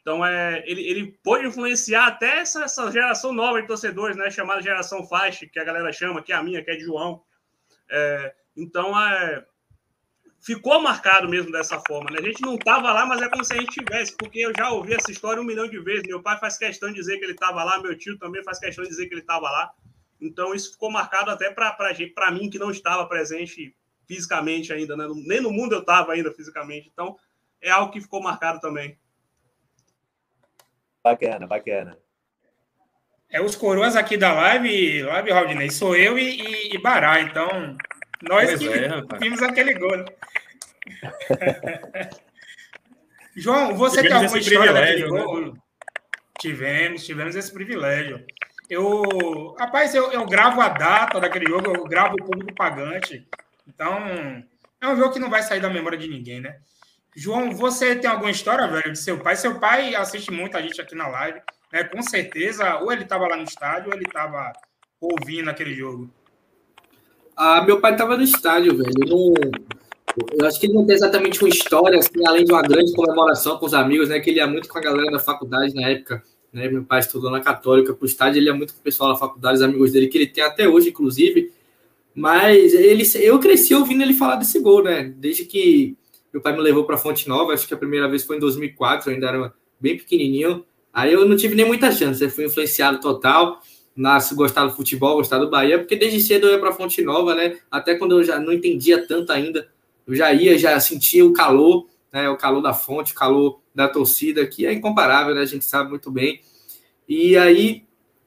Então, 0.00 0.24
é, 0.24 0.62
ele, 0.66 0.82
ele 0.82 1.18
pode 1.22 1.46
influenciar 1.46 2.06
até 2.06 2.38
essa, 2.38 2.64
essa 2.64 2.90
geração 2.90 3.32
nova 3.32 3.60
de 3.60 3.68
torcedores, 3.68 4.16
né? 4.16 4.30
Chamada 4.30 4.62
geração 4.62 5.06
faixa, 5.06 5.46
que 5.46 5.58
a 5.58 5.64
galera 5.64 5.92
chama, 5.92 6.22
que 6.22 6.32
é 6.32 6.36
a 6.36 6.42
minha, 6.42 6.64
que 6.64 6.70
é 6.70 6.76
de 6.76 6.84
João. 6.84 7.22
É, 7.90 8.34
então, 8.56 8.98
é, 8.98 9.44
ficou 10.40 10.80
marcado 10.80 11.28
mesmo 11.28 11.52
dessa 11.52 11.80
forma. 11.86 12.10
Né? 12.10 12.18
A 12.18 12.22
gente 12.22 12.40
não 12.42 12.54
estava 12.54 12.92
lá, 12.92 13.06
mas 13.06 13.20
é 13.20 13.28
como 13.28 13.44
se 13.44 13.52
a 13.52 13.56
gente 13.56 13.72
tivesse, 13.72 14.16
porque 14.16 14.40
eu 14.40 14.52
já 14.56 14.70
ouvi 14.70 14.94
essa 14.94 15.10
história 15.10 15.40
um 15.40 15.44
milhão 15.44 15.68
de 15.68 15.78
vezes. 15.78 16.04
Meu 16.06 16.22
pai 16.22 16.38
faz 16.38 16.56
questão 16.56 16.88
de 16.88 16.94
dizer 16.94 17.18
que 17.18 17.24
ele 17.24 17.32
estava 17.32 17.62
lá, 17.62 17.80
meu 17.80 17.96
tio 17.96 18.18
também 18.18 18.42
faz 18.42 18.58
questão 18.58 18.82
de 18.82 18.90
dizer 18.90 19.06
que 19.06 19.14
ele 19.14 19.20
estava 19.20 19.50
lá. 19.50 19.70
Então 20.20 20.54
isso 20.54 20.72
ficou 20.72 20.90
marcado 20.90 21.30
até 21.30 21.50
para 21.50 22.30
mim 22.30 22.50
que 22.50 22.58
não 22.58 22.70
estava 22.70 23.06
presente 23.06 23.74
fisicamente 24.06 24.72
ainda, 24.72 24.96
né? 24.96 25.06
nem 25.26 25.40
no 25.40 25.52
mundo 25.52 25.74
eu 25.74 25.80
estava 25.80 26.12
ainda 26.12 26.32
fisicamente. 26.32 26.90
Então 26.92 27.16
é 27.60 27.70
algo 27.70 27.92
que 27.92 28.00
ficou 28.00 28.22
marcado 28.22 28.60
também. 28.60 28.98
Bacana, 31.02 31.46
bacana. 31.46 31.98
É 33.30 33.40
os 33.40 33.54
coroas 33.54 33.96
aqui 33.96 34.16
da 34.16 34.32
live, 34.32 35.02
live 35.02 35.30
Raudinei, 35.30 35.70
sou 35.70 35.94
eu 35.96 36.18
e, 36.18 36.40
e, 36.40 36.74
e 36.74 36.78
Bará, 36.78 37.20
então 37.20 37.76
nós 38.22 38.50
pois 38.50 38.58
que 38.58 38.68
é, 38.68 39.18
vimos 39.18 39.40
aquele 39.40 39.74
gol. 39.74 39.96
Né? 39.96 40.04
João, 43.36 43.76
você 43.76 44.02
tem 44.02 44.12
alguma 44.12 44.38
história 44.38 44.72
daquele 44.72 45.08
gol? 45.08 45.46
Né? 45.46 45.52
Tivemos, 46.40 47.04
tivemos 47.04 47.36
esse 47.36 47.52
privilégio. 47.52 48.24
Eu, 48.68 49.54
rapaz, 49.58 49.94
eu, 49.94 50.12
eu 50.12 50.26
gravo 50.26 50.60
a 50.60 50.68
data 50.68 51.20
daquele 51.20 51.46
jogo, 51.46 51.74
eu 51.74 51.84
gravo 51.84 52.14
o 52.14 52.24
público 52.24 52.54
pagante. 52.54 53.26
Então, 53.66 54.44
é 54.80 54.88
um 54.88 54.96
jogo 54.96 55.12
que 55.12 55.18
não 55.18 55.30
vai 55.30 55.42
sair 55.42 55.60
da 55.60 55.70
memória 55.70 55.98
de 55.98 56.08
ninguém, 56.08 56.40
né? 56.40 56.60
João, 57.14 57.52
você 57.52 57.96
tem 57.96 58.08
alguma 58.08 58.30
história, 58.30 58.68
velho, 58.68 58.92
de 58.92 58.98
seu 58.98 59.18
pai? 59.18 59.36
Seu 59.36 59.58
pai 59.58 59.94
assiste 59.94 60.30
muito 60.30 60.56
a 60.56 60.62
gente 60.62 60.80
aqui 60.80 60.94
na 60.94 61.08
live, 61.08 61.40
né? 61.72 61.84
Com 61.84 62.02
certeza, 62.02 62.76
ou 62.78 62.92
ele 62.92 63.02
estava 63.02 63.26
lá 63.26 63.36
no 63.36 63.42
estádio, 63.42 63.88
ou 63.88 63.94
ele 63.94 64.04
estava 64.06 64.52
ouvindo 65.00 65.50
aquele 65.50 65.74
jogo. 65.74 66.10
Ah, 67.36 67.62
meu 67.62 67.80
pai 67.80 67.92
estava 67.92 68.16
no 68.16 68.22
estádio, 68.22 68.76
velho. 68.76 68.92
Eu, 69.00 69.08
não, 69.08 69.34
eu 70.38 70.46
acho 70.46 70.60
que 70.60 70.66
ele 70.66 70.74
não 70.74 70.86
tem 70.86 70.94
exatamente 70.94 71.42
uma 71.42 71.48
história, 71.48 71.98
assim, 71.98 72.26
além 72.26 72.44
de 72.44 72.52
uma 72.52 72.62
grande 72.62 72.92
comemoração 72.92 73.58
com 73.58 73.66
os 73.66 73.74
amigos, 73.74 74.08
né? 74.08 74.20
Que 74.20 74.30
ele 74.30 74.38
ia 74.38 74.46
muito 74.46 74.68
com 74.68 74.78
a 74.78 74.82
galera 74.82 75.10
da 75.10 75.18
faculdade 75.18 75.74
na 75.74 75.88
época. 75.88 76.22
Né, 76.52 76.68
meu 76.68 76.82
pai 76.82 76.98
estudou 76.98 77.30
na 77.30 77.40
Católica 77.40 77.94
para 77.94 78.02
o 78.02 78.08
estádio, 78.08 78.40
ele 78.40 78.46
ia 78.46 78.54
muito 78.54 78.74
com 78.74 78.80
o 78.80 78.82
pessoal 78.82 79.12
da 79.12 79.18
faculdade, 79.18 79.58
os 79.58 79.62
amigos 79.62 79.92
dele, 79.92 80.08
que 80.08 80.18
ele 80.18 80.26
tem 80.26 80.42
até 80.42 80.68
hoje, 80.68 80.88
inclusive. 80.88 81.52
Mas 82.12 82.74
ele, 82.74 83.04
eu 83.20 83.38
cresci 83.38 83.72
ouvindo 83.72 84.02
ele 84.02 84.14
falar 84.14 84.34
desse 84.34 84.58
gol, 84.58 84.82
né? 84.82 85.14
Desde 85.16 85.44
que 85.44 85.96
meu 86.32 86.42
pai 86.42 86.52
me 86.52 86.60
levou 86.60 86.84
para 86.84 86.96
Fonte 86.96 87.28
Nova, 87.28 87.52
acho 87.52 87.66
que 87.66 87.74
a 87.74 87.76
primeira 87.76 88.08
vez 88.08 88.24
foi 88.24 88.36
em 88.36 88.40
2004, 88.40 89.10
eu 89.10 89.14
ainda 89.14 89.28
era 89.28 89.54
bem 89.80 89.96
pequenininho. 89.96 90.64
Aí 90.92 91.12
eu 91.12 91.28
não 91.28 91.36
tive 91.36 91.54
nem 91.54 91.66
muita 91.66 91.92
chance, 91.92 92.22
eu 92.22 92.30
fui 92.30 92.44
influenciado 92.46 93.00
total 93.00 93.60
nasce 94.00 94.34
gostar 94.34 94.64
do 94.66 94.74
futebol, 94.74 95.16
gostar 95.16 95.38
do 95.38 95.50
Bahia, 95.50 95.78
porque 95.78 95.96
desde 95.96 96.20
cedo 96.20 96.46
eu 96.46 96.52
ia 96.52 96.58
para 96.58 96.72
Fonte 96.72 97.02
Nova, 97.02 97.34
né? 97.34 97.58
Até 97.70 97.94
quando 97.94 98.18
eu 98.18 98.24
já 98.24 98.38
não 98.38 98.52
entendia 98.52 99.06
tanto 99.06 99.30
ainda, 99.30 99.68
eu 100.06 100.14
já 100.14 100.32
ia, 100.32 100.58
já 100.58 100.78
sentia 100.80 101.24
o 101.24 101.32
calor, 101.32 101.86
né? 102.12 102.28
O 102.30 102.36
calor 102.36 102.62
da 102.62 102.72
fonte, 102.72 103.12
o 103.12 103.14
calor 103.14 103.60
da 103.74 103.88
torcida, 103.88 104.46
que 104.46 104.66
é 104.66 104.72
incomparável, 104.72 105.34
né? 105.34 105.42
A 105.42 105.46
gente 105.46 105.64
sabe 105.64 105.90
muito 105.90 106.10
bem. 106.10 106.40
E 107.08 107.36
aí, 107.36 107.84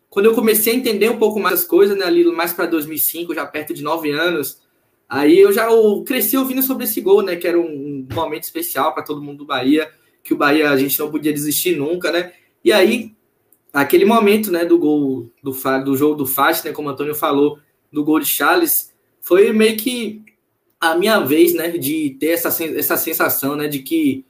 quando 0.09 0.27
eu 0.27 0.35
comecei 0.35 0.73
a 0.73 0.75
entender 0.75 1.09
um 1.09 1.17
pouco 1.17 1.39
mais 1.39 1.61
as 1.61 1.65
coisas, 1.65 1.97
né? 1.97 2.05
Ali 2.05 2.23
mais 2.25 2.53
para 2.53 2.65
2005, 2.65 3.33
já 3.33 3.45
perto 3.45 3.73
de 3.73 3.81
nove 3.81 4.11
anos, 4.11 4.61
aí 5.09 5.39
eu 5.39 5.51
já 5.51 5.67
cresci 6.05 6.37
ouvindo 6.37 6.61
sobre 6.61 6.83
esse 6.83 7.01
gol, 7.01 7.23
né? 7.23 7.35
Que 7.35 7.47
era 7.47 7.59
um, 7.59 7.82
um 8.09 8.15
momento 8.15 8.43
especial 8.43 8.93
para 8.93 9.03
todo 9.03 9.21
mundo 9.21 9.39
do 9.39 9.45
Bahia, 9.45 9.89
que 10.23 10.33
o 10.33 10.37
Bahia 10.37 10.69
a 10.69 10.77
gente 10.77 10.97
não 10.99 11.11
podia 11.11 11.33
desistir 11.33 11.75
nunca, 11.75 12.11
né? 12.11 12.33
E 12.63 12.71
aí 12.71 13.13
aquele 13.73 14.05
momento, 14.05 14.51
né, 14.51 14.63
do 14.63 14.77
gol 14.77 15.31
do, 15.41 15.51
do 15.83 15.97
jogo 15.97 16.15
do 16.15 16.25
Fast, 16.27 16.65
né, 16.65 16.71
como 16.71 16.87
o 16.87 16.91
Antônio 16.91 17.15
falou, 17.15 17.57
do 17.91 18.03
gol 18.03 18.19
de 18.19 18.27
Charles, 18.27 18.93
foi 19.19 19.51
meio 19.51 19.75
que 19.75 20.21
a 20.79 20.95
minha 20.95 21.19
vez, 21.19 21.55
né, 21.55 21.69
de 21.71 22.11
ter 22.19 22.27
essa, 22.27 22.49
essa 22.63 22.97
sensação, 22.97 23.55
né, 23.55 23.67
de 23.67 23.79
que 23.79 24.25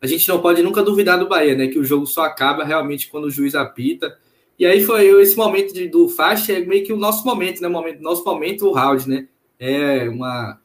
a 0.00 0.06
gente 0.06 0.28
não 0.28 0.40
pode 0.40 0.62
nunca 0.62 0.82
duvidar 0.82 1.18
do 1.18 1.28
Bahia, 1.28 1.54
né, 1.54 1.68
que 1.68 1.78
o 1.78 1.84
jogo 1.84 2.06
só 2.06 2.22
acaba 2.22 2.64
realmente 2.64 3.08
quando 3.08 3.24
o 3.24 3.30
juiz 3.30 3.54
apita. 3.54 4.18
E 4.58 4.66
aí 4.66 4.84
foi 4.84 5.06
esse 5.22 5.36
momento 5.36 5.72
de, 5.72 5.88
do 5.88 6.08
Fast 6.08 6.52
é 6.52 6.60
meio 6.60 6.84
que 6.84 6.92
o 6.92 6.96
nosso 6.96 7.24
momento, 7.24 7.62
né, 7.62 7.68
momento, 7.68 8.02
nosso 8.02 8.24
momento 8.24 8.66
o 8.66 8.72
round, 8.72 9.08
né? 9.08 9.28
É 9.58 10.08
uma 10.08 10.60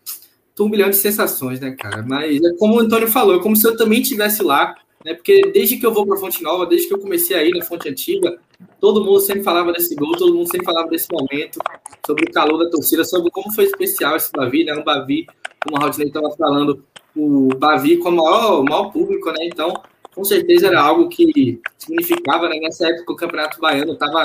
turbilhão 0.58 0.89
de 0.89 0.96
sensações, 0.96 1.60
né, 1.60 1.72
cara? 1.80 2.04
Mas 2.06 2.43
é 2.43 2.54
como 2.58 2.76
o 2.76 2.80
Antônio 2.80 3.08
falou, 3.08 3.36
é 3.36 3.39
como 3.39 3.56
se 3.56 3.65
eu 3.65 3.78
também 3.78 4.02
estivesse 4.02 4.41
lá, 4.41 4.76
né? 5.06 5.13
Porque 5.13 5.52
desde 5.54 5.78
que 5.78 5.86
eu 5.86 5.93
vou 5.93 6.06
para 6.06 6.17
Fonte 6.17 6.41
Nova, 6.41 6.65
desde 6.65 6.88
que 6.88 6.96
eu 6.96 7.00
comecei 7.00 7.38
a 7.38 7.43
ir 7.43 7.52
na 7.52 7.63
Fonte 7.63 7.88
Antiga, 7.88 8.39
todo 8.82 9.06
mundo 9.06 9.20
sempre 9.20 9.43
falava 9.43 9.72
desse 9.72 9.93
gol, 9.96 10.17
todo 10.17 10.34
mundo 10.34 10.50
sempre 10.50 10.65
falava 10.65 10.89
desse 10.89 11.08
momento, 11.12 11.60
sobre 12.06 12.26
o 12.28 12.34
calor 12.34 12.58
da 12.58 12.72
torcida, 12.72 13.06
sobre 13.06 13.30
como 13.30 13.54
foi 13.54 13.65
especial 13.65 14.15
esse 14.15 14.32
Bavi, 14.32 14.63
né? 14.63 14.74
Um 14.74 14.84
Bavi, 14.84 15.28
como 15.63 15.78
a 15.78 15.86
Rodney 15.86 16.08
estava 16.08 16.32
falando, 16.32 16.84
o 17.15 17.50
Bavi 17.56 17.98
com 17.98 18.10
o 18.10 18.15
maior, 18.15 18.63
maior 18.63 18.91
público, 18.91 19.32
né? 19.32 19.46
Então, 19.46 19.72
com 20.15 20.23
certeza 20.23 20.67
era 20.67 20.82
algo 20.82 21.08
que 21.08 21.62
significava, 21.77 22.50
né? 22.50 22.60
Nessa 22.60 22.88
época 22.88 23.13
o 23.13 23.15
Campeonato 23.15 23.62
Baiano 23.62 23.94
estava 23.94 24.23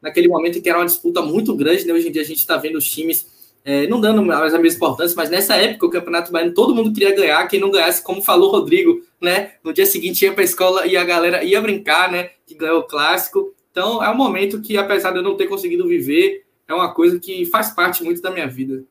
naquele 0.00 0.28
momento 0.28 0.62
que 0.62 0.68
era 0.68 0.78
uma 0.78 0.86
disputa 0.86 1.20
muito 1.22 1.56
grande, 1.56 1.84
né? 1.84 1.92
Hoje 1.92 2.08
em 2.08 2.12
dia 2.12 2.22
a 2.22 2.24
gente 2.24 2.38
está 2.38 2.56
vendo 2.56 2.78
os 2.78 2.88
times 2.88 3.31
é, 3.64 3.86
não 3.86 4.00
dando 4.00 4.22
mais 4.24 4.54
a 4.54 4.58
mesma 4.58 4.76
importância, 4.76 5.16
mas 5.16 5.30
nessa 5.30 5.56
época 5.56 5.86
o 5.86 5.90
Campeonato 5.90 6.32
Baiano 6.32 6.54
todo 6.54 6.74
mundo 6.74 6.92
queria 6.92 7.14
ganhar, 7.14 7.46
quem 7.46 7.60
não 7.60 7.70
ganhasse, 7.70 8.02
como 8.02 8.22
falou 8.22 8.48
o 8.48 8.52
Rodrigo, 8.52 9.02
né? 9.20 9.52
No 9.62 9.72
dia 9.72 9.86
seguinte 9.86 10.24
ia 10.24 10.32
para 10.32 10.42
a 10.42 10.44
escola 10.44 10.86
e 10.86 10.96
a 10.96 11.04
galera 11.04 11.44
ia 11.44 11.60
brincar, 11.60 12.10
né? 12.10 12.30
Que 12.46 12.54
ganhou 12.54 12.80
o 12.80 12.84
clássico. 12.84 13.54
Então 13.70 14.02
é 14.02 14.10
um 14.10 14.16
momento 14.16 14.60
que, 14.60 14.76
apesar 14.76 15.12
de 15.12 15.18
eu 15.18 15.22
não 15.22 15.36
ter 15.36 15.46
conseguido 15.46 15.86
viver, 15.86 16.44
é 16.66 16.74
uma 16.74 16.92
coisa 16.92 17.20
que 17.20 17.46
faz 17.46 17.70
parte 17.70 18.02
muito 18.02 18.20
da 18.20 18.30
minha 18.30 18.48
vida. 18.48 18.84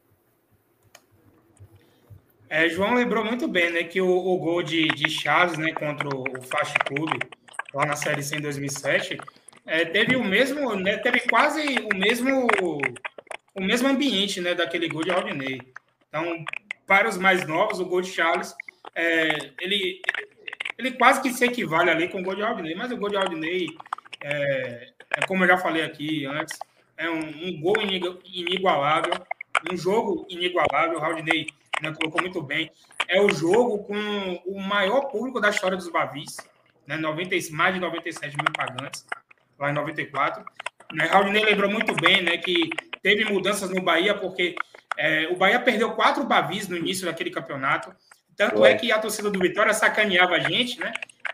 É, 2.50 2.68
João 2.68 2.96
lembrou 2.96 3.24
muito 3.24 3.48
bem, 3.48 3.72
né, 3.72 3.84
que 3.84 4.02
o, 4.02 4.10
o 4.10 4.38
gol 4.38 4.62
de, 4.62 4.88
de 4.90 5.10
Chaves, 5.10 5.58
né, 5.58 5.72
contra 5.72 6.10
o, 6.10 6.24
o 6.24 6.42
Fast 6.42 6.78
Clube, 6.80 7.18
lá 7.74 7.86
na 7.86 7.96
Série 7.96 8.22
C 8.22 8.36
em 8.36 8.42
2007, 8.42 9.18
é, 9.66 9.86
teve 9.86 10.18
o 10.18 10.24
mesmo, 10.24 10.76
né, 10.76 10.98
teve 10.98 11.22
quase 11.22 11.62
o 11.94 11.98
mesmo 11.98 12.48
o 13.54 13.62
mesmo 13.62 13.88
ambiente 13.88 14.40
né, 14.42 14.54
daquele 14.54 14.88
gol 14.88 15.04
de 15.04 15.12
Rodney. 15.12 15.62
Então, 16.08 16.46
para 16.86 17.08
os 17.08 17.18
mais 17.18 17.48
novos, 17.48 17.80
o 17.80 17.86
gol 17.86 18.02
de 18.02 18.12
Charles, 18.12 18.54
é, 18.96 19.52
ele, 19.60 20.02
ele 20.78 20.92
quase 20.92 21.22
que 21.22 21.32
se 21.32 21.46
equivale 21.46 21.90
ali 21.90 22.08
com 22.10 22.20
o 22.20 22.24
gol 22.24 22.36
de 22.36 22.44
Aldinei, 22.44 22.76
mas 22.76 22.92
o 22.92 22.98
gol 22.98 23.10
de 23.10 23.18
Aldinei, 23.18 23.68
é, 24.22 24.90
é 25.18 25.26
como 25.28 25.44
eu 25.44 25.48
já 25.48 25.58
falei 25.58 25.84
aqui 25.84 26.26
antes, 26.26 26.58
é 26.98 27.10
um, 27.10 27.20
um 27.20 27.62
gol 27.62 27.76
inigualável, 28.26 29.14
um 29.72 29.78
jogo 29.78 30.26
inigualável, 30.30 31.00
o 31.00 31.04
Aldinei 31.04 31.48
né, 31.82 31.94
colocou 31.94 32.22
muito 32.22 32.42
bem, 32.42 32.72
é 33.08 33.22
o 33.22 33.30
jogo 33.34 33.84
com 33.84 34.42
o 34.46 34.60
maior 34.60 35.06
público 35.06 35.40
da 35.40 35.50
história 35.50 35.78
dos 35.78 35.90
Bavis, 35.90 36.38
né, 36.86 36.98
90, 36.98 37.36
mais 37.52 37.74
de 37.74 37.80
97 37.80 38.36
mil 38.36 38.52
pagantes, 38.54 39.06
lá 39.58 39.70
em 39.70 39.74
94. 39.74 40.44
Né, 40.94 41.06
Raulney 41.06 41.46
lembrou 41.46 41.70
muito 41.70 41.94
bem 41.96 42.22
né, 42.22 42.38
que 42.38 42.70
teve 43.02 43.26
mudanças 43.26 43.70
no 43.70 43.82
Bahia, 43.82 44.16
porque 44.16 44.56
é, 44.98 45.28
o 45.28 45.36
Bahia 45.36 45.60
perdeu 45.60 45.92
quatro 45.92 46.24
Bavis 46.24 46.68
no 46.68 46.78
início 46.78 47.06
daquele 47.06 47.32
campeonato. 47.32 47.94
Tanto 48.36 48.66
é 48.66 48.76
que 48.76 48.92
a 48.92 49.00
torcida 49.00 49.30
do 49.30 49.40
Vitória 49.40 49.74
sacaneava 49.74 50.36
a 50.36 50.40
gente, 50.40 50.80
né? 50.80 50.92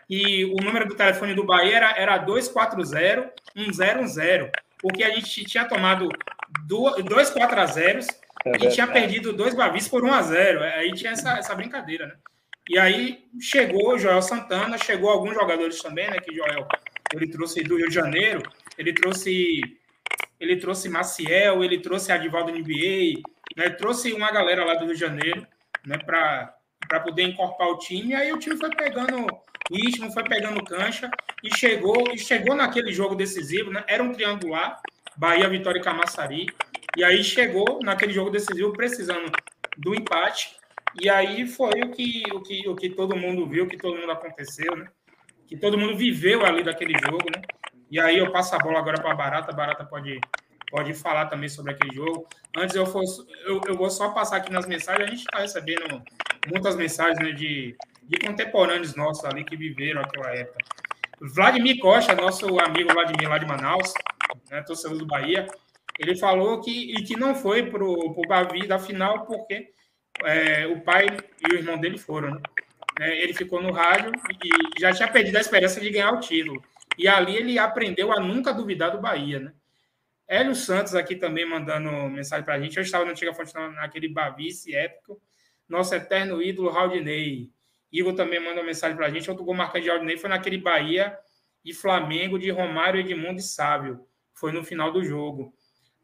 E 0.08 0.44
o 0.46 0.56
número 0.56 0.88
do 0.88 0.94
telefone 0.94 1.34
do 1.34 1.44
Bahia 1.44 1.76
era, 1.76 1.90
era 1.96 2.24
240-100, 2.24 4.50
porque 4.80 5.04
a 5.04 5.10
gente 5.10 5.44
tinha 5.44 5.66
tomado 5.66 6.08
dois 7.04 7.28
4 7.30 7.60
a 7.60 7.66
0 7.66 8.00
é 8.44 8.64
e 8.64 8.68
tinha 8.68 8.86
perdido 8.86 9.32
dois 9.32 9.54
Bavis 9.54 9.88
por 9.88 10.04
1 10.04 10.12
a 10.12 10.22
0 10.22 10.62
Aí 10.62 10.92
tinha 10.92 11.10
essa, 11.12 11.38
essa 11.38 11.54
brincadeira, 11.54 12.06
né? 12.06 12.14
E 12.70 12.78
aí 12.78 13.24
chegou 13.40 13.94
o 13.94 13.98
Joel 13.98 14.22
Santana, 14.22 14.78
chegou 14.78 15.10
alguns 15.10 15.34
jogadores 15.34 15.82
também, 15.82 16.08
né? 16.10 16.18
Que 16.18 16.34
Joel 16.34 16.66
ele 17.14 17.28
trouxe 17.28 17.62
do 17.62 17.76
Rio 17.76 17.88
de 17.88 17.94
Janeiro, 17.94 18.42
ele 18.76 18.92
trouxe 18.92 19.60
ele 20.40 20.56
trouxe 20.56 20.88
Maciel, 20.88 21.64
ele 21.64 21.80
trouxe 21.80 22.12
Adivaldo 22.12 22.52
NBA, 22.52 23.22
né? 23.56 23.70
Trouxe 23.70 24.12
uma 24.12 24.30
galera 24.30 24.64
lá 24.64 24.74
do 24.74 24.84
Rio 24.84 24.94
de 24.94 25.00
Janeiro, 25.00 25.46
né? 25.86 25.98
Para 25.98 27.00
poder 27.00 27.22
incorporar 27.22 27.72
o 27.72 27.78
time. 27.78 28.14
Aí 28.14 28.32
o 28.32 28.38
time 28.38 28.56
foi 28.56 28.70
pegando 28.70 29.26
ritmo, 29.70 30.12
foi 30.12 30.24
pegando 30.24 30.64
cancha 30.64 31.10
e 31.42 31.54
chegou 31.56 32.12
e 32.12 32.18
chegou 32.18 32.54
naquele 32.54 32.92
jogo 32.92 33.14
decisivo, 33.14 33.70
né? 33.70 33.84
Era 33.86 34.02
um 34.02 34.12
triangular, 34.12 34.80
Bahia, 35.16 35.48
Vitória 35.48 35.80
e 35.80 35.82
Camaçari. 35.82 36.46
E 36.96 37.04
aí 37.04 37.22
chegou 37.22 37.80
naquele 37.82 38.12
jogo 38.12 38.30
decisivo 38.30 38.72
precisando 38.72 39.30
do 39.76 39.94
empate. 39.94 40.56
E 41.00 41.08
aí 41.08 41.46
foi 41.46 41.80
o 41.82 41.90
que, 41.90 42.22
o 42.32 42.40
que, 42.40 42.68
o 42.68 42.74
que 42.74 42.90
todo 42.90 43.16
mundo 43.16 43.46
viu, 43.46 43.68
que 43.68 43.76
todo 43.76 43.96
mundo 43.96 44.10
aconteceu, 44.10 44.74
né? 44.76 44.88
Que 45.46 45.56
todo 45.56 45.78
mundo 45.78 45.96
viveu 45.96 46.44
ali 46.44 46.62
daquele 46.62 46.94
jogo, 46.98 47.24
né? 47.34 47.42
E 47.90 47.98
aí 47.98 48.18
eu 48.18 48.30
passo 48.30 48.54
a 48.54 48.58
bola 48.58 48.78
agora 48.78 49.00
para 49.00 49.12
a 49.12 49.14
Barata. 49.14 49.52
Barata 49.52 49.84
pode, 49.84 50.20
pode 50.70 50.94
falar 50.94 51.26
também 51.26 51.48
sobre 51.48 51.72
aquele 51.72 51.94
jogo. 51.94 52.26
Antes 52.56 52.76
eu, 52.76 52.86
fosse, 52.86 53.24
eu, 53.44 53.60
eu 53.66 53.76
vou 53.76 53.90
só 53.90 54.10
passar 54.10 54.36
aqui 54.36 54.52
nas 54.52 54.66
mensagens. 54.66 55.06
A 55.06 55.10
gente 55.10 55.20
está 55.20 55.38
recebendo 55.38 56.02
muitas 56.50 56.76
mensagens 56.76 57.18
né, 57.18 57.32
de, 57.32 57.76
de 58.02 58.26
contemporâneos 58.26 58.94
nossos 58.94 59.24
ali 59.24 59.44
que 59.44 59.56
viveram 59.56 60.00
aquela 60.00 60.30
época. 60.34 60.58
Vladimir 61.20 61.78
Costa, 61.78 62.14
nosso 62.14 62.46
amigo 62.60 62.92
Vladimir 62.92 63.28
lá 63.28 63.38
de 63.38 63.46
Manaus, 63.46 63.92
né, 64.50 64.62
torcedor 64.62 64.98
do 64.98 65.06
Bahia, 65.06 65.48
ele 65.98 66.16
falou 66.16 66.60
que, 66.60 66.92
e 66.94 67.02
que 67.02 67.16
não 67.16 67.34
foi 67.34 67.68
para 67.68 67.82
o 67.82 68.22
Bavi 68.28 68.66
da 68.68 68.78
final 68.78 69.26
porque 69.26 69.72
é, 70.24 70.66
o 70.66 70.80
pai 70.80 71.06
e 71.40 71.54
o 71.54 71.56
irmão 71.56 71.76
dele 71.76 71.98
foram. 71.98 72.40
Né? 72.98 73.18
Ele 73.22 73.34
ficou 73.34 73.60
no 73.60 73.72
rádio 73.72 74.12
e 74.42 74.80
já 74.80 74.92
tinha 74.92 75.08
perdido 75.08 75.36
a 75.36 75.40
esperança 75.40 75.80
de 75.80 75.90
ganhar 75.90 76.12
o 76.12 76.20
título. 76.20 76.62
E 76.98 77.06
ali 77.06 77.36
ele 77.36 77.58
aprendeu 77.58 78.12
a 78.12 78.20
nunca 78.20 78.52
duvidar 78.52 78.90
do 78.90 79.00
Bahia. 79.00 79.38
Né? 79.38 79.54
Hélio 80.26 80.54
Santos 80.54 80.94
aqui 80.94 81.14
também 81.14 81.48
mandando 81.48 81.90
mensagem 82.10 82.44
para 82.44 82.54
a 82.54 82.60
gente. 82.60 82.76
Eu 82.76 82.82
estava 82.82 83.04
na 83.04 83.12
antiga 83.12 83.32
fonte 83.32 83.54
naquele 83.54 84.08
Bavice 84.08 84.74
épico. 84.74 85.20
Nosso 85.68 85.94
eterno 85.94 86.42
ídolo, 86.42 86.70
Raudinei. 86.70 87.50
Igor 87.92 88.14
também 88.14 88.40
mandou 88.40 88.64
mensagem 88.64 88.96
para 88.96 89.06
a 89.06 89.10
gente. 89.10 89.30
Outro 89.30 89.44
gol 89.44 89.54
marcante 89.54 89.84
de 89.84 89.90
Raudinei 89.90 90.18
foi 90.18 90.28
naquele 90.28 90.58
Bahia 90.58 91.16
e 91.64 91.72
Flamengo 91.72 92.38
de 92.38 92.50
Romário, 92.50 93.00
Edmundo 93.00 93.38
e 93.38 93.42
Sábio. 93.42 94.04
Foi 94.34 94.52
no 94.52 94.64
final 94.64 94.92
do 94.92 95.02
jogo. 95.04 95.54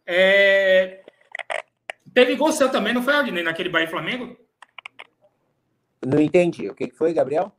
É... 0.06 1.02
Teve 2.12 2.36
gol 2.36 2.52
seu 2.52 2.70
também, 2.70 2.92
não 2.92 3.02
foi, 3.02 3.14
Aldinei, 3.14 3.42
naquele 3.42 3.68
Bahia 3.68 3.88
Flamengo? 3.88 4.36
Não 6.06 6.20
entendi. 6.20 6.68
O 6.68 6.74
que 6.74 6.90
foi, 6.90 7.12
Gabriel? 7.12 7.52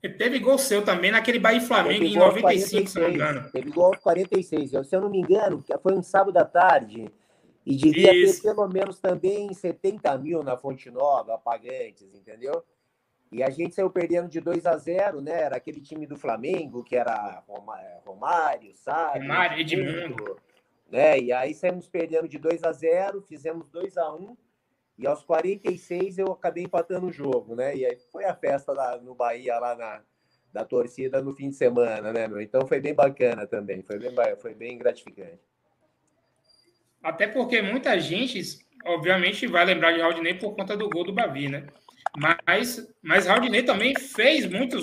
Teve 0.00 0.38
gol 0.38 0.56
seu 0.58 0.84
também 0.84 1.10
naquele 1.10 1.38
Bahia 1.38 1.60
Flamengo 1.60 2.04
em 2.04 2.16
95, 2.16 2.40
46, 2.40 2.90
se 2.90 2.98
não 2.98 3.08
me 3.08 3.14
engano. 3.14 3.50
Teve 3.50 3.70
gol 3.70 3.96
46. 4.00 4.70
Se 4.70 4.96
eu 4.96 5.00
não 5.00 5.10
me 5.10 5.18
engano, 5.18 5.64
foi 5.82 5.94
um 5.94 6.02
sábado 6.02 6.36
à 6.38 6.44
tarde. 6.44 7.06
E 7.66 7.76
devia 7.76 8.14
Isso. 8.14 8.42
ter 8.42 8.54
pelo 8.54 8.66
menos 8.68 8.98
também 8.98 9.52
70 9.52 10.16
mil 10.18 10.42
na 10.42 10.56
Fonte 10.56 10.90
Nova, 10.90 11.36
pagantes, 11.36 12.14
entendeu? 12.14 12.64
E 13.30 13.42
a 13.42 13.50
gente 13.50 13.74
saiu 13.74 13.90
perdendo 13.90 14.28
de 14.28 14.40
2 14.40 14.66
a 14.66 14.76
0 14.76 15.20
né? 15.20 15.42
Era 15.42 15.56
aquele 15.56 15.80
time 15.80 16.06
do 16.06 16.16
Flamengo, 16.16 16.82
que 16.82 16.96
era 16.96 17.44
Romário, 18.04 18.74
Sábio. 18.74 19.22
Romário, 19.22 19.60
Edmundo 19.60 20.40
né? 20.90 21.18
E 21.18 21.32
aí 21.32 21.54
saímos 21.54 21.88
perdendo 21.88 22.28
de 22.28 22.38
2 22.38 22.64
a 22.64 22.72
0, 22.72 23.22
fizemos 23.22 23.68
2 23.68 23.96
a 23.96 24.12
1 24.12 24.36
e 25.00 25.06
aos 25.06 25.22
46 25.22 26.18
eu 26.18 26.32
acabei 26.32 26.64
empatando 26.64 27.06
o 27.06 27.12
jogo, 27.12 27.54
né? 27.54 27.74
E 27.74 27.86
aí 27.86 27.98
foi 28.12 28.24
a 28.24 28.34
festa 28.34 28.74
da, 28.74 28.98
no 28.98 29.14
Bahia 29.14 29.58
lá 29.58 29.74
na 29.74 30.02
da 30.52 30.64
torcida 30.64 31.22
no 31.22 31.32
fim 31.32 31.50
de 31.50 31.54
semana, 31.54 32.12
né, 32.12 32.26
meu? 32.26 32.40
Então 32.40 32.66
foi 32.66 32.80
bem 32.80 32.92
bacana 32.92 33.46
também, 33.46 33.82
foi 33.82 33.98
bem, 33.98 34.12
foi 34.40 34.52
bem 34.52 34.76
gratificante. 34.76 35.38
Até 37.02 37.28
porque 37.28 37.62
muita 37.62 37.98
gente, 38.00 38.42
obviamente, 38.84 39.46
vai 39.46 39.64
lembrar 39.64 39.92
de 39.92 40.00
Raudinei 40.00 40.34
por 40.34 40.54
conta 40.56 40.76
do 40.76 40.90
gol 40.90 41.04
do 41.04 41.12
Bavi, 41.12 41.48
né? 41.48 41.66
Mas, 42.44 42.92
mas 43.00 43.26
Raudinei 43.26 43.62
também 43.62 43.94
fez 43.94 44.44
muitos, 44.44 44.82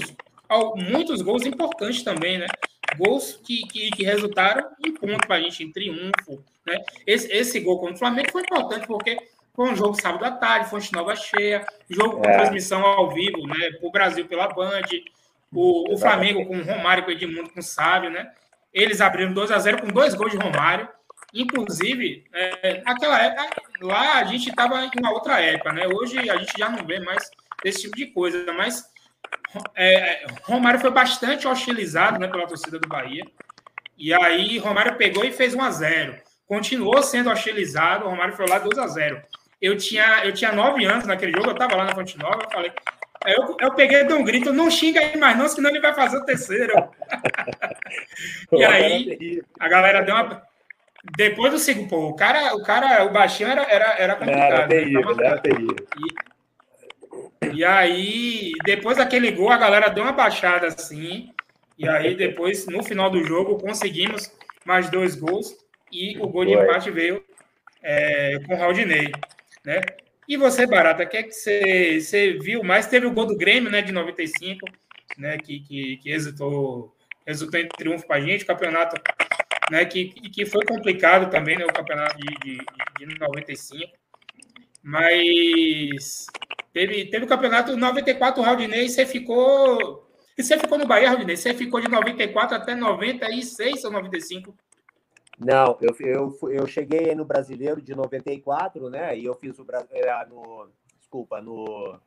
muitos 0.76 1.22
gols 1.22 1.46
importantes 1.46 2.02
também, 2.02 2.38
né? 2.38 2.48
gols 2.96 3.40
que, 3.46 3.62
que, 3.68 3.92
que 3.92 4.04
resultaram 4.04 4.70
em 4.86 4.94
ponto 4.94 5.28
para 5.28 5.36
a 5.36 5.42
gente, 5.42 5.64
em 5.64 5.72
triunfo. 5.72 6.44
Né? 6.66 6.78
Esse, 7.06 7.32
esse 7.32 7.60
gol 7.60 7.80
contra 7.80 7.96
o 7.96 8.00
Flamengo 8.00 8.32
foi 8.32 8.42
importante 8.42 8.88
porque 8.88 9.18
foi 9.58 9.72
um 9.72 9.76
jogo 9.76 10.00
sábado 10.00 10.24
à 10.24 10.30
tarde, 10.30 10.70
Fonte 10.70 10.94
Nova 10.94 11.16
cheia, 11.16 11.66
jogo 11.90 12.22
com 12.22 12.30
é. 12.30 12.38
transmissão 12.38 12.86
ao 12.86 13.10
vivo, 13.10 13.48
né? 13.48 13.72
Para 13.72 13.88
o 13.88 13.92
Brasil 13.92 14.28
pela 14.28 14.48
Band, 14.48 14.84
o, 15.52 15.96
o 15.96 15.98
Flamengo 15.98 16.46
com 16.46 16.60
o 16.60 16.64
Romário, 16.64 17.04
com 17.04 17.10
o 17.10 17.12
Edmundo, 17.12 17.50
com 17.50 17.60
o 17.60 17.64
Sábio, 17.64 18.12
né? 18.12 18.32
Eles 18.72 19.02
abriram 19.02 19.34
2 19.34 19.50
a 19.50 19.58
0 19.58 19.82
com 19.82 19.88
dois 19.88 20.14
gols 20.14 20.32
de 20.32 20.38
Romário. 20.38 20.88
Inclusive, 21.34 22.26
é, 22.32 22.84
naquela 22.84 23.20
época, 23.20 23.64
lá 23.82 24.20
a 24.20 24.24
gente 24.26 24.48
estava 24.48 24.86
em 24.86 24.92
uma 25.00 25.12
outra 25.12 25.42
época, 25.42 25.74
né? 25.74 25.88
Hoje 25.88 26.30
a 26.30 26.38
gente 26.38 26.54
já 26.56 26.70
não 26.70 26.86
vê 26.86 27.00
mais 27.00 27.28
esse 27.66 27.82
tipo 27.82 27.96
de 27.96 28.06
coisa, 28.06 28.54
mas 28.54 28.88
é, 29.74 30.28
Romário 30.44 30.80
foi 30.80 30.92
bastante 30.92 31.48
hostilizado 31.48 32.20
né, 32.20 32.28
pela 32.28 32.46
torcida 32.46 32.78
do 32.78 32.88
Bahia. 32.88 33.26
E 33.98 34.14
aí 34.14 34.60
Romário 34.60 34.98
pegou 34.98 35.26
e 35.26 35.32
fez 35.32 35.56
1 35.56 35.62
a 35.64 35.72
0 35.72 36.16
Continuou 36.46 37.02
sendo 37.02 37.32
hostilizado, 37.32 38.08
Romário 38.08 38.36
foi 38.36 38.48
lá 38.48 38.60
2 38.60 38.78
a 38.78 38.88
0 38.88 39.22
Eu 39.62 39.76
tinha, 39.76 40.24
eu 40.24 40.34
tinha 40.34 40.52
9 40.52 40.86
anos 40.86 41.06
naquele 41.06 41.32
jogo, 41.32 41.48
eu 41.48 41.54
estava 41.54 41.76
lá 41.76 41.86
na 41.86 41.96
Fonte 41.96 42.18
Nova, 42.18 42.44
eu 42.44 42.52
falei. 42.52 42.72
Eu, 43.26 43.58
eu 43.60 43.74
peguei 43.74 44.02
e 44.02 44.04
dei 44.04 44.16
um 44.16 44.24
grito, 44.24 44.54
não 44.54 44.70
xinga 44.70 45.00
aí 45.00 45.18
mais 45.18 45.38
não, 45.38 45.48
senão 45.48 45.70
ele 45.70 45.82
vai 45.82 45.94
fazer 45.94 46.18
o 46.18 46.26
terceiro. 46.26 46.74
e 48.54 48.64
aí 48.64 49.42
a 49.60 49.68
galera 49.68 50.02
deu 50.02 50.16
uma. 50.16 50.42
Depois 51.16 51.52
do 51.52 51.60
segundo, 51.60 51.90
pô, 51.90 52.08
o 52.10 52.16
cara, 52.16 52.56
o 52.56 52.64
cara, 52.64 53.06
o 53.06 53.12
baixinho 53.12 53.50
era, 53.50 53.64
era, 53.64 53.98
era 53.98 54.16
complicado. 54.16 54.54
Era 54.54 54.68
terrível, 54.68 55.16
né? 55.16 55.26
era 55.26 55.38
terrível. 55.40 55.76
E, 57.42 57.56
e 57.58 57.66
aí, 57.66 58.52
depois 58.64 58.98
daquele 58.98 59.32
gol, 59.32 59.50
a 59.50 59.58
galera 59.58 59.90
deu 59.90 60.04
uma 60.04 60.12
baixada 60.12 60.68
assim. 60.68 61.32
E 61.78 61.88
aí, 61.88 62.16
depois, 62.16 62.66
no 62.68 62.84
final 62.84 63.10
do 63.10 63.24
jogo, 63.24 63.58
conseguimos 63.58 64.32
mais 64.66 64.90
dois 64.90 65.16
gols. 65.16 65.56
E 65.92 66.18
o 66.20 66.28
gol 66.28 66.46
de 66.46 66.54
empate 66.54 66.92
veio 66.92 67.24
é, 67.82 68.40
com 68.46 68.54
o 68.54 68.58
Raudinei. 68.58 69.12
Né? 69.68 69.82
E 70.26 70.38
você, 70.38 70.66
Barata, 70.66 71.04
o 71.04 71.08
que 71.08 71.18
é 71.18 71.24
que 71.24 71.32
você, 71.34 72.38
viu 72.42 72.64
mais? 72.64 72.88
Teve 72.88 73.06
o 73.06 73.12
gol 73.12 73.26
do 73.26 73.36
Grêmio, 73.36 73.70
né, 73.70 73.82
de 73.82 73.92
95, 73.92 74.66
né, 75.18 75.38
que, 75.38 75.60
que, 75.60 75.98
que 75.98 76.10
resultou, 76.10 76.96
resultou 77.26 77.60
em 77.60 77.68
triunfo 77.68 78.08
para 78.08 78.16
a 78.16 78.22
gente. 78.22 78.46
Campeonato 78.46 78.96
né, 79.70 79.84
que, 79.84 80.06
que 80.06 80.46
foi 80.46 80.66
complicado 80.66 81.30
também, 81.30 81.58
né, 81.58 81.66
o 81.66 81.74
campeonato 81.74 82.18
de, 82.18 82.58
de, 82.58 83.06
de 83.06 83.20
95. 83.20 83.92
Mas 84.82 86.28
Teve, 86.78 87.06
teve 87.06 87.26
o 87.26 87.28
campeonato 87.28 87.76
94, 87.76 88.40
o 88.40 88.46
Raudinei, 88.46 88.88
você 88.88 89.04
ficou. 89.04 90.08
E 90.38 90.44
você 90.44 90.60
ficou 90.60 90.78
no 90.78 90.86
Bahia, 90.86 91.10
Raudinei? 91.10 91.36
Você 91.36 91.52
ficou 91.52 91.82
de 91.82 91.90
94 91.90 92.56
até 92.56 92.76
96 92.76 93.84
ou 93.84 93.92
95? 93.92 94.56
Não, 95.38 95.78
eu, 95.82 95.96
eu, 96.00 96.50
eu 96.50 96.68
cheguei 96.68 97.14
no 97.14 97.24
brasileiro 97.24 97.80
de 97.82 97.94
94, 97.94 98.90
né? 98.90 99.18
E 99.18 99.26
eu 99.26 99.36
fiz 99.36 99.60
o 99.60 99.66
é, 99.92 100.26
no. 100.26 100.70
Desculpa, 100.98 101.40
no, 101.40 102.00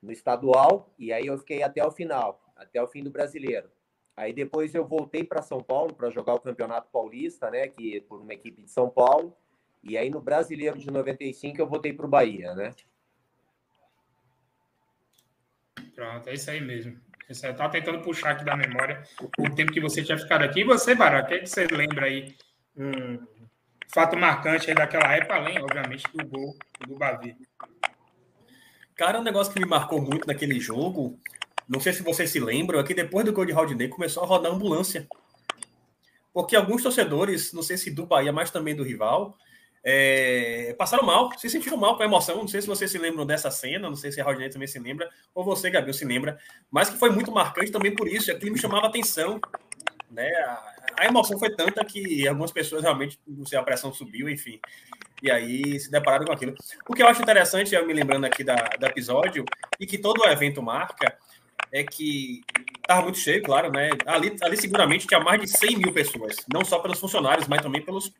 no 0.00 0.12
estadual, 0.12 0.94
e 0.98 1.12
aí 1.12 1.26
eu 1.26 1.36
fiquei 1.38 1.62
até 1.62 1.84
o 1.84 1.90
final, 1.90 2.40
até 2.54 2.82
o 2.82 2.86
fim 2.86 3.02
do 3.02 3.10
brasileiro. 3.10 3.68
Aí 4.16 4.32
depois 4.32 4.74
eu 4.74 4.86
voltei 4.86 5.24
para 5.24 5.42
São 5.42 5.62
Paulo 5.62 5.94
para 5.94 6.08
jogar 6.08 6.34
o 6.34 6.40
Campeonato 6.40 6.88
Paulista, 6.90 7.50
né? 7.50 7.68
Que 7.68 8.00
por 8.00 8.20
uma 8.20 8.32
equipe 8.32 8.62
de 8.62 8.70
São 8.70 8.88
Paulo. 8.88 9.36
E 9.82 9.98
aí 9.98 10.08
no 10.08 10.20
brasileiro 10.20 10.78
de 10.78 10.90
95 10.90 11.60
eu 11.60 11.66
voltei 11.66 11.92
para 11.92 12.06
o 12.06 12.08
Bahia, 12.08 12.54
né? 12.54 12.70
Pronto, 15.94 16.28
é 16.28 16.34
isso 16.34 16.50
aí 16.50 16.60
mesmo. 16.60 16.98
Você 17.28 17.48
está 17.48 17.68
tentando 17.68 18.00
puxar 18.02 18.30
aqui 18.30 18.44
da 18.44 18.56
memória 18.56 19.02
o 19.38 19.50
tempo 19.50 19.72
que 19.72 19.80
você 19.80 20.02
tinha 20.02 20.16
ficado 20.16 20.44
aqui. 20.44 20.60
E 20.60 20.64
você, 20.64 20.94
Bará, 20.94 21.22
o 21.22 21.26
que, 21.26 21.34
é 21.34 21.38
que 21.40 21.46
você 21.46 21.66
lembra 21.66 22.06
aí? 22.06 22.36
Um 22.76 23.18
fato 23.92 24.16
marcante 24.16 24.72
daquela 24.72 25.12
época, 25.14 25.34
além, 25.34 25.58
obviamente, 25.58 26.04
do 26.14 26.24
gol 26.26 26.56
do 26.86 26.96
Bavi. 26.96 27.36
Cara, 28.94 29.18
um 29.18 29.24
negócio 29.24 29.52
que 29.52 29.58
me 29.58 29.66
marcou 29.66 30.00
muito 30.00 30.26
naquele 30.26 30.60
jogo, 30.60 31.18
não 31.68 31.80
sei 31.80 31.92
se 31.92 32.02
vocês 32.02 32.30
se 32.30 32.38
lembram, 32.38 32.78
é 32.78 32.84
que 32.84 32.94
depois 32.94 33.24
do 33.24 33.32
gol 33.32 33.44
de 33.44 33.52
Rodney 33.52 33.88
começou 33.88 34.22
a 34.22 34.26
rodar 34.26 34.52
ambulância. 34.52 35.06
Porque 36.32 36.54
alguns 36.54 36.82
torcedores, 36.82 37.52
não 37.52 37.62
sei 37.62 37.76
se 37.76 37.90
do 37.90 38.06
Bahia, 38.06 38.32
mas 38.32 38.50
também 38.50 38.76
do 38.76 38.84
rival, 38.84 39.36
é, 39.88 40.74
passaram 40.76 41.06
mal, 41.06 41.30
se 41.38 41.48
sentiram 41.48 41.76
mal 41.76 41.96
com 41.96 42.02
a 42.02 42.06
emoção. 42.06 42.38
Não 42.38 42.48
sei 42.48 42.60
se 42.60 42.66
vocês 42.66 42.90
se 42.90 42.98
lembram 42.98 43.24
dessa 43.24 43.52
cena, 43.52 43.88
não 43.88 43.94
sei 43.94 44.10
se 44.10 44.20
a 44.20 44.24
Rodinei 44.24 44.50
também 44.50 44.66
se 44.66 44.80
lembra, 44.80 45.08
ou 45.32 45.44
você, 45.44 45.70
Gabriel, 45.70 45.94
se 45.94 46.04
lembra, 46.04 46.36
mas 46.68 46.90
que 46.90 46.98
foi 46.98 47.08
muito 47.10 47.30
marcante 47.30 47.70
também 47.70 47.94
por 47.94 48.08
isso. 48.08 48.32
Aquilo 48.32 48.52
me 48.52 48.58
chamava 48.58 48.88
atenção. 48.88 49.40
Né? 50.10 50.28
A, 50.28 50.74
a 51.02 51.06
emoção 51.06 51.38
foi 51.38 51.54
tanta 51.54 51.84
que 51.84 52.26
algumas 52.26 52.50
pessoas 52.50 52.82
realmente, 52.82 53.20
não 53.24 53.46
sei, 53.46 53.56
a 53.56 53.62
pressão 53.62 53.94
subiu, 53.94 54.28
enfim. 54.28 54.58
E 55.22 55.30
aí 55.30 55.78
se 55.78 55.88
depararam 55.88 56.26
com 56.26 56.32
aquilo. 56.32 56.56
O 56.88 56.92
que 56.92 57.00
eu 57.00 57.06
acho 57.06 57.22
interessante, 57.22 57.72
eu 57.72 57.86
me 57.86 57.94
lembrando 57.94 58.24
aqui 58.24 58.42
da, 58.42 58.56
do 58.56 58.86
episódio, 58.86 59.44
e 59.78 59.86
que 59.86 59.98
todo 59.98 60.26
evento 60.26 60.60
marca, 60.60 61.16
é 61.70 61.84
que 61.84 62.42
estava 62.80 63.02
muito 63.02 63.18
cheio, 63.18 63.40
claro, 63.40 63.70
né? 63.70 63.90
Ali, 64.04 64.36
ali 64.42 64.56
seguramente 64.56 65.06
tinha 65.06 65.20
mais 65.20 65.40
de 65.40 65.46
100 65.46 65.76
mil 65.76 65.92
pessoas, 65.92 66.36
não 66.52 66.64
só 66.64 66.80
pelos 66.80 66.98
funcionários, 66.98 67.46
mas 67.46 67.62
também 67.62 67.82
pelos 67.84 68.12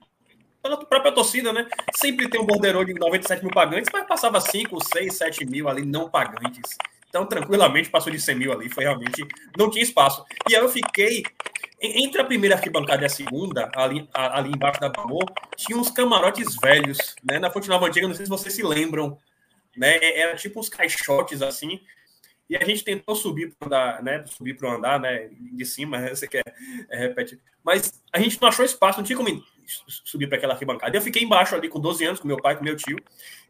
pela 0.66 0.84
própria 0.84 1.12
torcida, 1.12 1.52
né? 1.52 1.68
Sempre 1.94 2.28
tem 2.28 2.40
um 2.40 2.46
borderô 2.46 2.84
de 2.84 2.92
97 2.94 3.42
mil 3.42 3.52
pagantes, 3.52 3.88
mas 3.92 4.06
passava 4.06 4.40
5, 4.40 4.78
6, 4.84 5.14
7 5.14 5.46
mil 5.46 5.68
ali 5.68 5.84
não 5.84 6.10
pagantes. 6.10 6.76
Então, 7.08 7.24
tranquilamente, 7.24 7.88
passou 7.88 8.12
de 8.12 8.20
100 8.20 8.34
mil 8.34 8.52
ali, 8.52 8.68
foi 8.68 8.84
realmente. 8.84 9.24
Não 9.56 9.70
tinha 9.70 9.82
espaço. 9.82 10.24
E 10.48 10.56
aí 10.56 10.62
eu 10.62 10.68
fiquei. 10.68 11.22
Entre 11.80 12.20
a 12.20 12.24
primeira 12.24 12.56
arquibancada 12.56 13.02
e 13.02 13.06
a 13.06 13.08
segunda, 13.08 13.70
ali, 13.76 14.08
ali 14.14 14.50
embaixo 14.50 14.80
da 14.80 14.88
Bamor, 14.88 15.26
tinha 15.56 15.78
uns 15.78 15.90
camarotes 15.90 16.56
velhos, 16.56 17.14
né? 17.22 17.38
Na 17.38 17.50
Fonte 17.50 17.68
Nova 17.68 17.86
Antiga, 17.86 18.08
não 18.08 18.14
sei 18.14 18.24
se 18.24 18.30
vocês 18.30 18.54
se 18.54 18.62
lembram, 18.62 19.18
né? 19.76 19.98
Era 20.02 20.34
tipo 20.36 20.58
uns 20.58 20.70
caixotes 20.70 21.42
assim, 21.42 21.78
e 22.48 22.56
a 22.56 22.64
gente 22.64 22.82
tentou 22.82 23.14
subir 23.14 23.54
para 23.58 23.66
andar, 23.66 24.02
né? 24.02 24.24
Subir 24.26 24.56
para 24.56 24.72
andar, 24.72 24.98
né? 24.98 25.28
De 25.30 25.66
cima, 25.66 26.08
você 26.08 26.26
quer 26.26 26.42
é, 26.88 26.96
repete. 26.96 27.38
Mas 27.62 27.92
a 28.10 28.18
gente 28.18 28.40
não 28.40 28.48
achou 28.48 28.64
espaço, 28.64 28.98
não 28.98 29.04
tinha 29.04 29.16
como 29.16 29.28
subir 29.88 30.28
para 30.28 30.38
aquela 30.38 30.54
arquibancada. 30.54 30.96
Eu 30.96 31.02
fiquei 31.02 31.22
embaixo 31.22 31.54
ali 31.54 31.68
com 31.68 31.80
12 31.80 32.04
anos, 32.04 32.20
com 32.20 32.28
meu 32.28 32.36
pai, 32.36 32.56
com 32.56 32.64
meu 32.64 32.76
tio. 32.76 32.96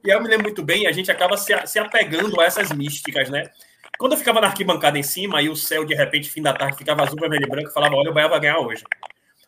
E 0.05 0.11
aí 0.11 0.17
eu 0.17 0.23
me 0.23 0.29
lembro 0.29 0.45
muito 0.45 0.63
bem, 0.63 0.87
a 0.87 0.93
gente 0.93 1.11
acaba 1.11 1.37
se, 1.37 1.55
se 1.67 1.79
apegando 1.79 2.41
a 2.41 2.45
essas 2.45 2.73
místicas, 2.73 3.29
né? 3.29 3.51
Quando 3.99 4.13
eu 4.13 4.19
ficava 4.19 4.41
na 4.41 4.49
arquibancada 4.49 4.99
em 4.99 5.03
cima, 5.03 5.39
aí 5.39 5.49
o 5.49 5.57
céu, 5.57 5.85
de 5.85 5.95
repente, 5.95 6.31
fim 6.31 6.43
da 6.43 6.53
tarde, 6.53 6.77
ficava 6.77 7.03
azul, 7.03 7.19
vermelho 7.19 7.45
e 7.45 7.49
branco, 7.49 7.69
eu 7.69 7.73
falava, 7.73 7.95
olha, 7.95 8.11
o 8.11 8.15
Bahia 8.15 8.29
vai 8.29 8.41
ganhar 8.41 8.59
hoje. 8.59 8.85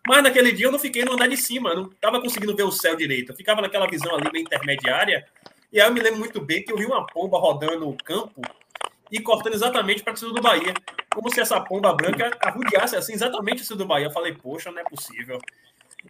Mas 0.07 0.23
naquele 0.23 0.53
dia 0.53 0.67
eu 0.67 0.73
não 0.73 0.79
fiquei 0.79 1.05
no 1.05 1.13
andar 1.13 1.29
de 1.29 1.37
cima, 1.37 1.75
não 1.75 1.87
estava 1.87 2.21
conseguindo 2.21 2.57
ver 2.57 2.63
o 2.63 2.73
céu 2.73 2.97
direito. 2.97 3.33
Eu 3.33 3.37
ficava 3.37 3.61
naquela 3.61 3.87
visão 3.87 4.15
ali 4.15 4.31
bem 4.31 4.43
intermediária. 4.43 5.27
E 5.71 5.79
aí 5.79 5.87
eu 5.87 5.93
me 5.93 6.01
lembro 6.01 6.19
muito 6.19 6.41
bem 6.41 6.63
que 6.63 6.73
eu 6.73 6.79
vi 6.79 6.87
uma 6.87 7.07
pomba 7.07 7.39
rodando 7.39 7.87
o 7.87 7.97
campo 8.03 8.41
e 9.13 9.21
cortando 9.21 9.53
exatamente 9.53 10.03
para 10.03 10.17
cima 10.17 10.33
do 10.33 10.41
Bahia. 10.41 10.73
Como 11.15 11.31
se 11.31 11.41
essa 11.41 11.61
pomba 11.61 11.93
branca 11.93 12.31
arrudeasse 12.41 12.97
assim, 12.97 13.13
exatamente 13.13 13.65
cima 13.65 13.77
do 13.77 13.87
Bahia. 13.87 14.07
Eu 14.07 14.11
falei, 14.11 14.33
poxa, 14.33 14.71
não 14.71 14.79
é 14.81 14.85
possível. 14.85 15.39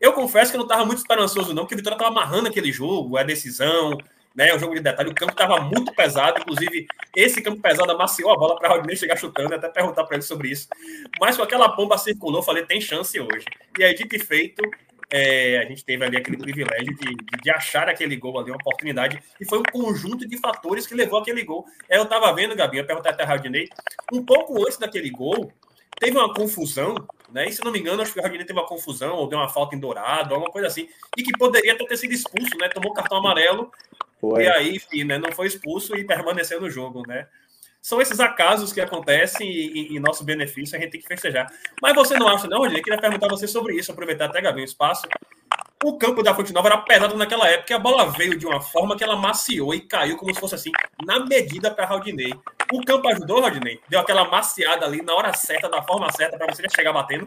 Eu 0.01 0.13
confesso 0.13 0.51
que 0.51 0.57
eu 0.57 0.61
não 0.61 0.67
estava 0.67 0.85
muito 0.85 0.99
esperançoso, 0.99 1.53
não, 1.53 1.63
porque 1.65 1.75
o 1.75 1.79
Vitória 1.79 1.97
estava 1.97 2.11
amarrando 2.11 2.49
aquele 2.49 2.71
jogo, 2.71 3.17
a 3.17 3.23
decisão, 3.23 3.99
né? 4.35 4.55
O 4.55 4.59
jogo 4.59 4.75
de 4.75 4.81
detalhe, 4.81 5.11
o 5.11 5.15
campo 5.15 5.33
estava 5.33 5.61
muito 5.61 5.93
pesado, 5.93 6.41
inclusive 6.41 6.87
esse 7.17 7.43
campo 7.43 7.61
pesado 7.61 7.91
amaciou 7.91 8.33
a 8.33 8.37
bola 8.37 8.57
para 8.57 8.71
o 8.71 8.77
Rodney 8.77 8.97
chegar 8.97 9.17
chutando, 9.17 9.55
até 9.55 9.69
perguntar 9.69 10.05
para 10.05 10.17
ele 10.17 10.23
sobre 10.23 10.49
isso. 10.49 10.69
Mas 11.21 11.37
com 11.37 11.43
aquela 11.43 11.69
pomba 11.71 11.99
circulou, 11.99 12.43
falei, 12.43 12.65
tem 12.65 12.81
chance 12.81 13.19
hoje. 13.19 13.45
E 13.77 13.83
aí, 13.83 13.95
dito 13.95 14.15
e 14.15 14.19
feito, 14.19 14.63
é, 15.11 15.59
a 15.59 15.65
gente 15.65 15.85
teve 15.85 16.05
ali 16.05 16.17
aquele 16.17 16.37
privilégio 16.37 16.95
de, 16.95 17.15
de, 17.15 17.43
de, 17.43 17.51
achar 17.51 17.89
aquele 17.89 18.15
gol 18.17 18.39
ali, 18.39 18.51
uma 18.51 18.59
oportunidade, 18.59 19.21
e 19.41 19.45
foi 19.45 19.59
um 19.59 19.63
conjunto 19.63 20.29
de 20.29 20.37
fatores 20.37 20.87
que 20.87 20.95
levou 20.95 21.19
aquele 21.19 21.43
gol. 21.43 21.67
É, 21.89 21.97
eu 21.99 22.03
estava 22.05 22.33
vendo, 22.33 22.55
Gabi, 22.55 22.79
eu 22.79 22.87
perguntei 22.87 23.11
até 23.11 23.25
a 23.25 23.27
Rodney, 23.27 23.69
um 24.13 24.25
pouco 24.25 24.61
antes 24.65 24.79
daquele 24.79 25.11
gol, 25.11 25.51
teve 25.99 26.17
uma 26.17 26.33
confusão, 26.33 26.95
né? 27.31 27.49
E 27.49 27.53
se 27.53 27.65
não 27.65 27.73
me 27.73 27.79
engano, 27.79 28.03
acho 28.03 28.13
que 28.13 28.19
o 28.19 28.23
Rodinei 28.23 28.47
teve 28.47 28.59
uma 28.59 28.67
confusão, 28.67 29.17
ou 29.17 29.29
deu 29.29 29.39
uma 29.39 29.49
falta 29.49 29.75
em 29.75 29.79
dourado, 29.79 30.35
alguma 30.35 30.51
coisa 30.51 30.67
assim, 30.69 30.89
e 31.17 31.23
que 31.23 31.33
poderia 31.39 31.77
ter 31.77 31.97
sido 31.97 32.13
expulso, 32.13 32.57
né? 32.59 32.69
Tomou 32.69 32.93
cartão 32.93 33.19
amarelo, 33.19 33.71
foi. 34.21 34.45
e 34.45 34.49
aí, 34.49 34.77
enfim, 34.77 35.05
né? 35.05 35.19
Não 35.19 35.33
foi 35.33 35.47
expulso 35.47 35.97
e 35.97 36.05
permaneceu 36.05 36.61
no 36.61 36.71
jogo, 36.71 37.03
né? 37.07 37.27
São 37.81 38.01
esses 38.01 38.19
acasos 38.21 38.73
que 38.73 38.81
acontecem 38.81 39.49
e, 39.49 39.97
em 39.97 40.01
nosso 40.01 40.25
benefício 40.25 40.77
a 40.77 40.81
gente 40.81 40.91
tem 40.91 41.01
que 41.01 41.07
festejar. 41.07 41.51
Mas 41.81 41.95
você 41.95 42.19
não 42.19 42.29
acha, 42.29 42.47
não, 42.47 42.59
Rodinei? 42.59 42.81
Eu 42.81 42.85
queria 42.85 43.01
perguntar 43.01 43.27
a 43.27 43.31
você 43.31 43.47
sobre 43.47 43.75
isso, 43.77 43.93
aproveitar 43.93 44.27
até, 44.27 44.41
Gabi, 44.41 44.63
o 44.63 44.65
espaço. 44.65 45.07
O 45.85 45.97
campo 45.97 46.25
da 46.25 46.35
Fonte 46.35 46.53
Nova 46.53 46.69
era 46.69 46.79
pesado 46.79 47.17
naquela 47.17 47.49
época 47.49 47.73
e 47.73 47.77
a 47.77 47.79
bola 47.79 48.11
veio 48.11 48.37
de 48.37 48.45
uma 48.45 48.61
forma 48.61 48.97
que 48.97 49.05
ela 49.05 49.15
maciou 49.15 49.73
e 49.73 49.81
caiu 49.81 50.17
como 50.17 50.35
se 50.35 50.41
fosse 50.41 50.57
assim, 50.57 50.73
na 51.05 51.25
medida 51.25 51.71
para 51.71 51.87
Rodinei. 51.87 52.35
O 52.73 52.85
campo 52.85 53.07
ajudou, 53.09 53.41
Rodinei? 53.41 53.81
Deu 53.89 54.01
aquela 54.01 54.29
maciada 54.29 54.85
ali 54.85 55.01
na 55.03 55.15
hora 55.15 55.33
certa, 55.35 55.69
da 55.69 55.81
forma 55.83 56.11
certa, 56.11 56.37
para 56.37 56.53
você 56.53 56.65
chegar 56.69 56.93
batendo? 56.93 57.25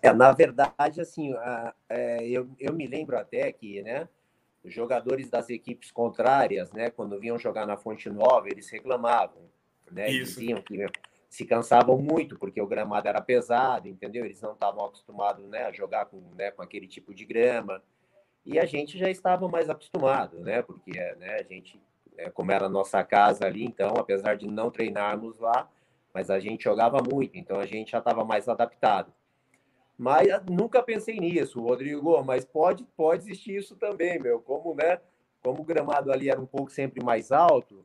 É, 0.00 0.12
na 0.14 0.32
verdade, 0.32 1.00
assim, 1.00 1.34
é, 1.90 2.26
eu, 2.26 2.48
eu 2.58 2.72
me 2.72 2.86
lembro 2.86 3.18
até 3.18 3.52
que, 3.52 3.82
né, 3.82 4.08
os 4.64 4.72
jogadores 4.72 5.28
das 5.28 5.50
equipes 5.50 5.90
contrárias, 5.90 6.72
né, 6.72 6.88
quando 6.88 7.20
vinham 7.20 7.38
jogar 7.38 7.66
na 7.66 7.76
Fonte 7.76 8.08
Nova, 8.08 8.48
eles 8.48 8.70
reclamavam, 8.70 9.42
né, 9.90 10.08
Isso. 10.10 10.40
diziam 10.40 10.62
que 10.62 10.86
se 11.28 11.44
cansavam 11.44 11.98
muito 11.98 12.38
porque 12.38 12.60
o 12.60 12.66
gramado 12.66 13.06
era 13.08 13.20
pesado, 13.20 13.88
entendeu? 13.88 14.24
Eles 14.24 14.40
não 14.40 14.52
estavam 14.52 14.84
acostumados 14.84 15.46
né, 15.48 15.64
a 15.64 15.72
jogar 15.72 16.06
com, 16.06 16.20
né, 16.34 16.50
com 16.50 16.62
aquele 16.62 16.86
tipo 16.86 17.14
de 17.14 17.24
grama. 17.24 17.82
E 18.44 18.58
a 18.58 18.64
gente 18.64 18.98
já 18.98 19.10
estava 19.10 19.46
mais 19.48 19.68
acostumado, 19.68 20.40
né? 20.40 20.62
Porque 20.62 20.92
né, 21.16 21.36
a 21.38 21.42
gente, 21.42 21.80
é, 22.16 22.30
como 22.30 22.50
era 22.50 22.66
a 22.66 22.70
nossa 22.70 23.04
casa 23.04 23.46
ali, 23.46 23.64
então, 23.64 23.94
apesar 23.98 24.36
de 24.36 24.46
não 24.46 24.70
treinarmos 24.70 25.38
lá, 25.38 25.70
mas 26.14 26.30
a 26.30 26.40
gente 26.40 26.64
jogava 26.64 27.02
muito, 27.02 27.36
então 27.36 27.60
a 27.60 27.66
gente 27.66 27.90
já 27.90 27.98
estava 27.98 28.24
mais 28.24 28.48
adaptado. 28.48 29.12
Mas 29.98 30.28
nunca 30.48 30.82
pensei 30.82 31.18
nisso, 31.18 31.60
Rodrigo, 31.60 32.22
mas 32.24 32.44
pode, 32.44 32.84
pode 32.96 33.24
existir 33.24 33.56
isso 33.56 33.76
também, 33.76 34.18
meu. 34.18 34.40
Como, 34.40 34.74
né? 34.74 35.00
Como 35.42 35.60
o 35.60 35.64
gramado 35.64 36.10
ali 36.10 36.30
era 36.30 36.40
um 36.40 36.46
pouco 36.46 36.70
sempre 36.70 37.04
mais 37.04 37.30
alto, 37.32 37.84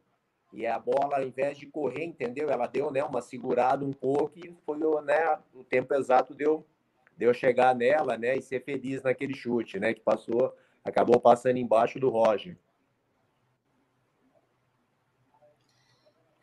e 0.53 0.67
a 0.67 0.77
bola, 0.77 1.17
ao 1.17 1.23
invés 1.23 1.57
de 1.57 1.65
correr, 1.65 2.03
entendeu? 2.03 2.49
Ela 2.49 2.67
deu 2.67 2.91
né, 2.91 3.03
uma 3.03 3.21
segurada 3.21 3.83
um 3.83 3.91
pouco 3.91 4.37
e 4.37 4.55
foi 4.63 4.77
né, 5.03 5.39
o 5.51 5.63
tempo 5.63 5.95
exato 5.95 6.35
deu, 6.35 6.63
deu 7.17 7.33
chegar 7.33 7.73
nela 7.73 8.15
né, 8.17 8.37
e 8.37 8.41
ser 8.41 8.63
feliz 8.63 9.01
naquele 9.01 9.33
chute, 9.33 9.79
né? 9.79 9.95
Que 9.95 10.01
passou, 10.01 10.55
acabou 10.85 11.19
passando 11.19 11.57
embaixo 11.57 11.99
do 11.99 12.09
Roger. 12.09 12.55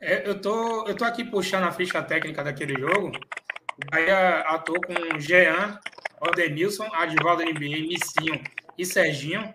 É, 0.00 0.28
eu, 0.28 0.40
tô, 0.40 0.88
eu 0.88 0.96
tô 0.96 1.04
aqui 1.04 1.22
puxando 1.22 1.64
a 1.64 1.72
ficha 1.72 2.02
técnica 2.02 2.42
daquele 2.42 2.80
jogo. 2.80 3.12
Bahia 3.92 4.40
atuou 4.40 4.80
com 4.80 5.20
Jean, 5.20 5.78
Odemilson, 6.20 6.88
Advaldo 6.92 7.44
NBA, 7.44 7.86
Missinho 7.86 8.42
e 8.76 8.84
Serginho. 8.84 9.54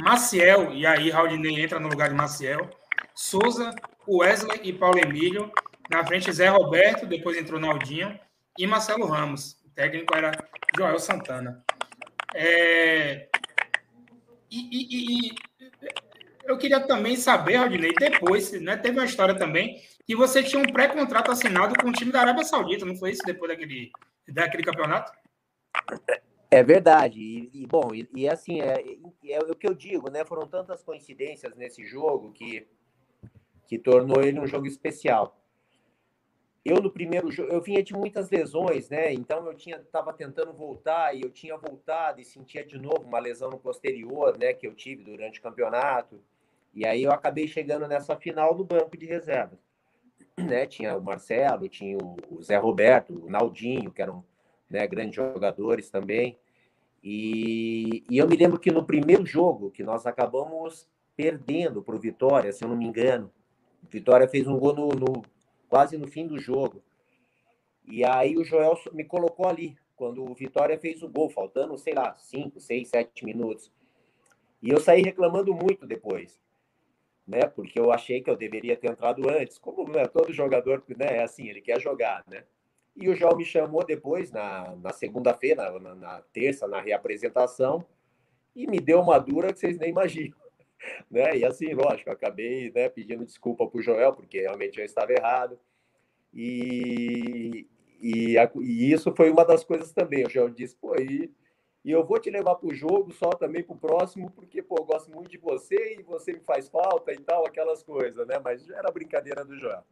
Maciel, 0.00 0.72
e 0.72 0.84
aí 0.84 1.10
Raudinei 1.10 1.62
entra 1.62 1.78
no 1.78 1.88
lugar 1.88 2.08
de 2.08 2.14
Maciel. 2.14 2.68
Souza, 3.14 3.74
Wesley 4.08 4.60
e 4.64 4.72
Paulo 4.72 4.98
Emílio. 4.98 5.50
Na 5.90 6.04
frente, 6.04 6.32
Zé 6.32 6.48
Roberto, 6.48 7.06
depois 7.06 7.36
entrou 7.36 7.60
Naldinho 7.60 8.18
e 8.58 8.66
Marcelo 8.66 9.06
Ramos. 9.06 9.52
O 9.64 9.70
técnico 9.70 10.16
era 10.16 10.32
Joel 10.76 10.98
Santana. 10.98 11.64
É... 12.34 13.28
E, 14.50 14.68
e, 14.70 15.28
e, 15.28 15.34
eu 16.44 16.58
queria 16.58 16.80
também 16.80 17.16
saber, 17.16 17.56
Rodinei, 17.56 17.92
depois, 17.92 18.52
né, 18.60 18.76
teve 18.76 18.98
uma 18.98 19.06
história 19.06 19.34
também 19.34 19.80
que 20.06 20.14
você 20.14 20.42
tinha 20.42 20.60
um 20.60 20.66
pré-contrato 20.66 21.30
assinado 21.30 21.74
com 21.80 21.88
o 21.88 21.92
time 21.92 22.12
da 22.12 22.20
Arábia 22.20 22.44
Saudita, 22.44 22.84
não 22.84 22.96
foi 22.96 23.12
isso? 23.12 23.22
Depois 23.24 23.50
daquele, 23.50 23.90
daquele 24.28 24.62
campeonato? 24.62 25.10
É 26.50 26.62
verdade. 26.62 27.50
E, 27.52 27.66
bom, 27.66 27.90
e, 28.14 28.28
assim, 28.28 28.60
é, 28.60 28.84
é, 29.28 29.38
o 29.40 29.56
que 29.56 29.66
eu 29.66 29.74
digo, 29.74 30.10
né? 30.10 30.24
Foram 30.24 30.46
tantas 30.46 30.82
coincidências 30.82 31.56
nesse 31.56 31.84
jogo 31.86 32.32
que 32.32 32.68
que 33.66 33.78
tornou 33.78 34.22
ele 34.22 34.40
um 34.40 34.46
jogo 34.46 34.66
especial. 34.66 35.38
Eu 36.64 36.76
no 36.76 36.90
primeiro 36.90 37.30
jogo, 37.30 37.52
eu 37.52 37.60
vinha 37.60 37.82
de 37.82 37.92
muitas 37.92 38.30
lesões, 38.30 38.88
né? 38.88 39.12
Então 39.12 39.46
eu 39.46 39.54
tinha 39.54 39.76
estava 39.76 40.14
tentando 40.14 40.52
voltar 40.52 41.14
e 41.14 41.20
eu 41.20 41.30
tinha 41.30 41.58
voltado 41.58 42.20
e 42.20 42.24
sentia 42.24 42.64
de 42.64 42.78
novo 42.78 43.02
uma 43.02 43.18
lesão 43.18 43.50
no 43.50 43.58
posterior, 43.58 44.38
né, 44.38 44.54
que 44.54 44.66
eu 44.66 44.74
tive 44.74 45.04
durante 45.04 45.38
o 45.38 45.42
campeonato. 45.42 46.18
E 46.72 46.86
aí 46.86 47.02
eu 47.02 47.12
acabei 47.12 47.46
chegando 47.46 47.86
nessa 47.86 48.16
final 48.16 48.54
do 48.54 48.64
banco 48.64 48.96
de 48.96 49.06
reservas. 49.06 49.58
Né? 50.36 50.66
Tinha 50.66 50.96
o 50.96 51.02
Marcelo, 51.02 51.68
tinha 51.68 51.96
o 51.96 52.42
Zé 52.42 52.56
Roberto, 52.56 53.24
o 53.24 53.30
Naldinho, 53.30 53.92
que 53.92 54.02
eram 54.02 54.24
né, 54.68 54.84
grandes 54.84 55.14
jogadores 55.14 55.90
também. 55.90 56.36
E, 57.00 58.02
e 58.10 58.18
eu 58.18 58.28
me 58.28 58.36
lembro 58.36 58.58
que 58.58 58.72
no 58.72 58.84
primeiro 58.84 59.24
jogo, 59.24 59.70
que 59.70 59.84
nós 59.84 60.06
acabamos 60.06 60.88
perdendo 61.14 61.82
para 61.82 61.94
o 61.94 62.00
Vitória, 62.00 62.52
se 62.52 62.64
eu 62.64 62.68
não 62.68 62.76
me 62.76 62.84
engano, 62.84 63.30
Vitória 63.90 64.28
fez 64.28 64.46
um 64.46 64.58
gol 64.58 64.74
no, 64.74 64.88
no, 64.88 65.22
quase 65.68 65.96
no 65.96 66.06
fim 66.06 66.26
do 66.26 66.38
jogo. 66.38 66.82
E 67.84 68.04
aí 68.04 68.36
o 68.36 68.44
Joel 68.44 68.78
me 68.92 69.04
colocou 69.04 69.46
ali, 69.46 69.76
quando 69.94 70.24
o 70.24 70.34
Vitória 70.34 70.78
fez 70.78 71.02
o 71.02 71.08
gol, 71.08 71.28
faltando, 71.28 71.76
sei 71.76 71.94
lá, 71.94 72.16
5, 72.16 72.60
6, 72.60 72.88
7 72.88 73.24
minutos. 73.24 73.70
E 74.62 74.70
eu 74.70 74.80
saí 74.80 75.02
reclamando 75.02 75.54
muito 75.54 75.86
depois, 75.86 76.40
né? 77.26 77.46
Porque 77.46 77.78
eu 77.78 77.92
achei 77.92 78.22
que 78.22 78.30
eu 78.30 78.36
deveria 78.36 78.76
ter 78.76 78.90
entrado 78.90 79.28
antes. 79.28 79.58
Como 79.58 79.86
né, 79.90 80.06
todo 80.06 80.32
jogador, 80.32 80.82
né? 80.96 81.18
É 81.18 81.22
assim, 81.22 81.48
ele 81.48 81.60
quer 81.60 81.80
jogar, 81.80 82.24
né? 82.26 82.44
E 82.96 83.08
o 83.08 83.14
João 83.14 83.36
me 83.36 83.44
chamou 83.44 83.84
depois, 83.84 84.30
na, 84.30 84.74
na 84.76 84.92
segunda-feira, 84.92 85.78
na, 85.80 85.94
na, 85.94 86.22
terça, 86.32 86.66
na 86.66 86.80
reapresentação, 86.80 87.84
e 88.54 88.66
me 88.66 88.78
deu 88.78 89.00
uma 89.00 89.18
dura 89.18 89.52
que 89.52 89.58
vocês 89.58 89.76
nem 89.78 89.90
imaginam. 89.90 90.38
Né? 91.10 91.38
E 91.38 91.44
assim, 91.44 91.72
lógico, 91.72 92.10
acabei 92.10 92.70
né, 92.74 92.88
pedindo 92.88 93.24
desculpa 93.24 93.66
para 93.66 93.78
o 93.78 93.82
Joel, 93.82 94.12
porque 94.12 94.40
realmente 94.40 94.78
eu 94.78 94.84
estava 94.84 95.12
errado. 95.12 95.58
E, 96.32 97.66
e, 98.00 98.36
a, 98.38 98.50
e, 98.56 98.92
isso 98.92 99.14
foi 99.14 99.30
uma 99.30 99.44
das 99.44 99.64
coisas 99.64 99.92
também. 99.92 100.26
O 100.26 100.30
Joel 100.30 100.50
disse, 100.50 100.76
pô, 100.76 100.96
e, 100.96 101.32
e 101.84 101.90
eu 101.90 102.04
vou 102.04 102.18
te 102.18 102.30
levar 102.30 102.56
para 102.56 102.68
o 102.68 102.74
jogo 102.74 103.12
só 103.12 103.30
também 103.30 103.62
para 103.62 103.74
o 103.74 103.78
próximo, 103.78 104.30
porque, 104.30 104.62
pô, 104.62 104.76
eu 104.78 104.84
gosto 104.84 105.10
muito 105.10 105.30
de 105.30 105.38
você 105.38 105.96
e 105.98 106.02
você 106.02 106.32
me 106.32 106.40
faz 106.40 106.68
falta 106.68 107.12
e 107.12 107.18
tal, 107.18 107.46
aquelas 107.46 107.82
coisas, 107.82 108.26
né? 108.26 108.40
Mas 108.42 108.68
era 108.70 108.90
brincadeira 108.90 109.44
do 109.44 109.56
Joel. 109.56 109.84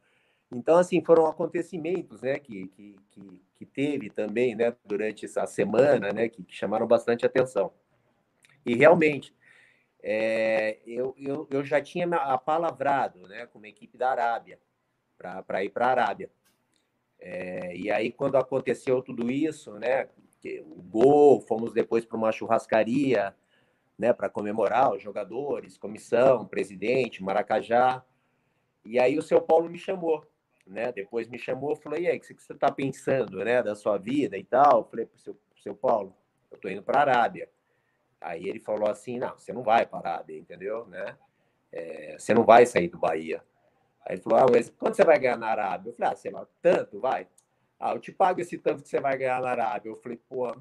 Então, 0.54 0.76
assim, 0.76 1.02
foram 1.02 1.26
acontecimentos, 1.26 2.20
né, 2.20 2.38
que, 2.38 2.68
que, 2.68 2.96
que, 3.10 3.40
que 3.54 3.66
teve 3.66 4.10
também, 4.10 4.54
né, 4.54 4.74
durante 4.84 5.24
essa 5.24 5.46
semana, 5.46 6.12
né, 6.12 6.28
que, 6.28 6.42
que 6.42 6.54
chamaram 6.54 6.86
bastante 6.86 7.24
atenção. 7.24 7.72
E 8.64 8.74
realmente, 8.74 9.34
é, 10.02 10.78
eu, 10.86 11.14
eu, 11.18 11.46
eu 11.50 11.64
já 11.64 11.80
tinha 11.80 12.06
apalavrado, 12.06 13.20
né, 13.28 13.46
com 13.46 13.58
uma 13.58 13.68
equipe 13.68 13.96
da 13.96 14.10
Arábia, 14.10 14.58
para 15.16 15.64
ir 15.64 15.70
para 15.70 15.86
a 15.86 15.90
Arábia. 15.90 16.30
É, 17.18 17.76
e 17.76 17.90
aí, 17.90 18.10
quando 18.10 18.36
aconteceu 18.36 19.00
tudo 19.02 19.30
isso, 19.30 19.78
né, 19.78 20.08
o 20.64 20.82
gol, 20.82 21.40
fomos 21.40 21.72
depois 21.72 22.04
para 22.04 22.16
uma 22.16 22.32
churrascaria, 22.32 23.34
né, 23.96 24.12
para 24.12 24.28
comemorar 24.28 24.92
os 24.92 25.02
jogadores, 25.02 25.78
comissão, 25.78 26.46
presidente, 26.46 27.22
Maracajá. 27.22 28.04
E 28.84 28.98
aí 28.98 29.16
o 29.16 29.22
seu 29.22 29.40
Paulo 29.40 29.70
me 29.70 29.78
chamou 29.78 30.26
né? 30.66 30.92
Depois 30.92 31.28
me 31.28 31.38
chamou, 31.38 31.76
falei, 31.76 32.04
e 32.04 32.08
aí, 32.08 32.18
o 32.18 32.20
que 32.20 32.34
você 32.34 32.52
está 32.52 32.70
pensando, 32.70 33.44
né, 33.44 33.62
da 33.62 33.74
sua 33.74 33.98
vida 33.98 34.36
e 34.36 34.44
tal? 34.44 34.80
Eu 34.80 34.84
falei, 34.84 35.08
seu, 35.16 35.38
seu 35.62 35.74
Paulo, 35.74 36.14
eu 36.50 36.56
estou 36.56 36.70
indo 36.70 36.82
para 36.82 36.98
a 36.98 37.02
Arábia. 37.02 37.48
Aí 38.22 38.48
ele 38.48 38.60
falou 38.60 38.88
assim, 38.88 39.18
não, 39.18 39.36
você 39.36 39.52
não 39.52 39.62
vai 39.62 39.86
para 39.86 39.98
a 39.98 40.12
Arábia, 40.12 40.38
entendeu, 40.38 40.86
né? 40.86 41.16
É, 41.70 42.16
você 42.18 42.34
não 42.34 42.44
vai 42.44 42.66
sair 42.66 42.88
do 42.88 42.98
Bahia. 42.98 43.42
Aí 44.04 44.16
ele 44.16 44.22
falou, 44.22 44.38
ah, 44.38 44.46
mas 44.50 44.70
quanto 44.70 44.96
você 44.96 45.04
vai 45.04 45.18
ganhar 45.18 45.36
na 45.36 45.48
Arábia? 45.48 45.90
Eu 45.90 45.94
falei, 45.94 46.12
ah, 46.12 46.16
sei 46.16 46.30
lá, 46.30 46.46
tanto, 46.60 47.00
vai. 47.00 47.26
Ah, 47.78 47.92
eu 47.94 48.00
te 48.00 48.12
pago 48.12 48.40
esse 48.40 48.58
tanto 48.58 48.82
que 48.82 48.88
você 48.88 49.00
vai 49.00 49.16
ganhar 49.16 49.40
na 49.40 49.50
Arábia. 49.50 49.90
Eu 49.90 49.96
falei, 49.96 50.18
pô, 50.28 50.54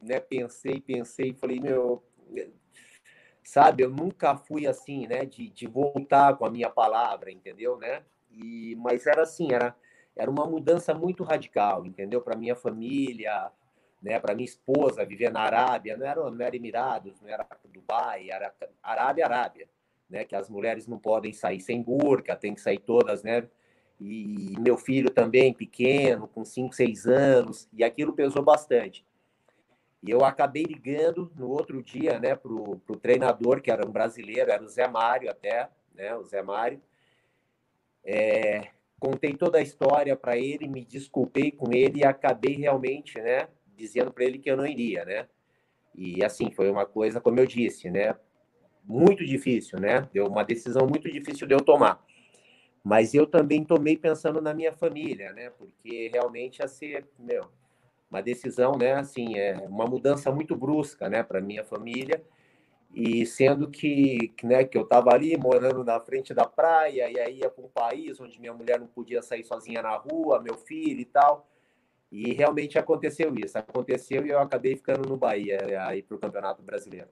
né, 0.00 0.20
pensei, 0.20 0.80
pensei, 0.80 1.32
falei, 1.34 1.60
meu, 1.60 2.02
sabe, 3.42 3.84
eu 3.84 3.90
nunca 3.90 4.36
fui 4.36 4.66
assim, 4.66 5.06
né, 5.06 5.24
de, 5.24 5.48
de 5.50 5.66
voltar 5.66 6.36
com 6.36 6.44
a 6.44 6.50
minha 6.50 6.70
palavra, 6.70 7.30
entendeu, 7.30 7.76
né? 7.76 8.02
E, 8.30 8.74
mas 8.76 9.06
era 9.06 9.22
assim, 9.22 9.52
era, 9.52 9.76
era 10.16 10.30
uma 10.30 10.46
mudança 10.46 10.94
muito 10.94 11.22
radical, 11.22 11.86
entendeu? 11.86 12.20
Para 12.20 12.36
minha 12.36 12.56
família, 12.56 13.50
né? 14.04 14.20
Para 14.20 14.34
minha 14.34 14.44
esposa 14.44 15.04
viver 15.04 15.32
na 15.32 15.40
Arábia, 15.40 15.96
não 15.96 16.06
era, 16.06 16.30
não 16.30 16.44
era 16.44 16.54
Emirados, 16.54 17.18
não 17.22 17.28
era 17.28 17.46
Dubai, 17.72 18.28
era 18.30 18.54
Arábia, 18.82 19.24
Arábia, 19.24 19.68
né? 20.10 20.24
Que 20.24 20.36
as 20.36 20.50
mulheres 20.50 20.86
não 20.86 20.98
podem 20.98 21.32
sair 21.32 21.60
sem 21.60 21.82
burca, 21.82 22.36
tem 22.36 22.54
que 22.54 22.60
sair 22.60 22.78
todas, 22.78 23.22
né? 23.22 23.48
E 23.98 24.54
meu 24.60 24.76
filho 24.76 25.08
também, 25.10 25.54
pequeno, 25.54 26.28
com 26.28 26.44
5, 26.44 26.74
6 26.74 27.06
anos, 27.06 27.66
e 27.72 27.82
aquilo 27.82 28.12
pesou 28.12 28.42
bastante. 28.42 29.06
E 30.02 30.10
eu 30.10 30.22
acabei 30.22 30.64
ligando 30.64 31.32
no 31.34 31.48
outro 31.48 31.82
dia, 31.82 32.18
né, 32.18 32.34
para 32.34 32.52
o 32.52 32.78
treinador, 33.00 33.62
que 33.62 33.70
era 33.70 33.86
um 33.86 33.90
brasileiro, 33.90 34.50
era 34.50 34.62
o 34.62 34.68
Zé 34.68 34.86
Mário 34.86 35.30
até, 35.30 35.70
né, 35.94 36.14
o 36.14 36.24
Zé 36.24 36.42
Mário, 36.42 36.78
é, 38.04 38.68
contei 39.00 39.32
toda 39.34 39.56
a 39.56 39.62
história 39.62 40.14
para 40.14 40.36
ele, 40.36 40.68
me 40.68 40.84
desculpei 40.84 41.50
com 41.50 41.72
ele 41.72 42.00
e 42.00 42.04
acabei 42.04 42.56
realmente, 42.56 43.18
né, 43.18 43.48
dizendo 43.76 44.12
para 44.12 44.24
ele 44.24 44.38
que 44.38 44.50
eu 44.50 44.56
não 44.56 44.66
iria, 44.66 45.04
né? 45.04 45.28
E 45.94 46.24
assim, 46.24 46.50
foi 46.50 46.70
uma 46.70 46.86
coisa, 46.86 47.20
como 47.20 47.38
eu 47.38 47.46
disse, 47.46 47.90
né, 47.90 48.16
muito 48.84 49.24
difícil, 49.24 49.78
né? 49.80 50.08
Deu 50.12 50.26
uma 50.26 50.44
decisão 50.44 50.86
muito 50.86 51.10
difícil 51.10 51.46
de 51.46 51.54
eu 51.54 51.60
tomar. 51.60 52.04
Mas 52.82 53.14
eu 53.14 53.26
também 53.26 53.64
tomei 53.64 53.96
pensando 53.96 54.40
na 54.42 54.52
minha 54.52 54.72
família, 54.72 55.32
né? 55.32 55.50
Porque 55.50 56.10
realmente 56.12 56.58
ia 56.58 56.68
ser, 56.68 57.08
meu, 57.18 57.48
uma 58.10 58.20
decisão, 58.22 58.72
né, 58.78 58.92
assim, 58.94 59.38
é 59.38 59.56
uma 59.68 59.86
mudança 59.86 60.30
muito 60.30 60.54
brusca, 60.54 61.08
né, 61.08 61.22
para 61.22 61.40
minha 61.40 61.64
família 61.64 62.22
e 62.94 63.26
sendo 63.26 63.68
que, 63.68 64.32
né, 64.44 64.64
que 64.64 64.78
eu 64.78 64.82
estava 64.82 65.12
ali 65.12 65.36
morando 65.36 65.82
na 65.82 65.98
frente 65.98 66.32
da 66.32 66.44
praia, 66.46 67.10
e 67.10 67.18
aí 67.18 67.38
ia 67.38 67.50
para 67.50 67.64
um 67.64 67.68
país 67.68 68.20
onde 68.20 68.40
minha 68.40 68.52
mulher 68.54 68.78
não 68.78 68.86
podia 68.86 69.20
sair 69.20 69.42
sozinha 69.42 69.82
na 69.82 69.96
rua, 69.96 70.40
meu 70.40 70.56
filho 70.56 71.00
e 71.00 71.04
tal. 71.04 71.48
E 72.14 72.32
realmente 72.32 72.78
aconteceu 72.78 73.34
isso. 73.34 73.58
Aconteceu 73.58 74.24
e 74.24 74.30
eu 74.30 74.38
acabei 74.38 74.76
ficando 74.76 75.08
no 75.08 75.16
Bahia 75.16 75.58
aí 75.84 76.00
para 76.00 76.16
o 76.16 76.20
Campeonato 76.20 76.62
Brasileiro. 76.62 77.08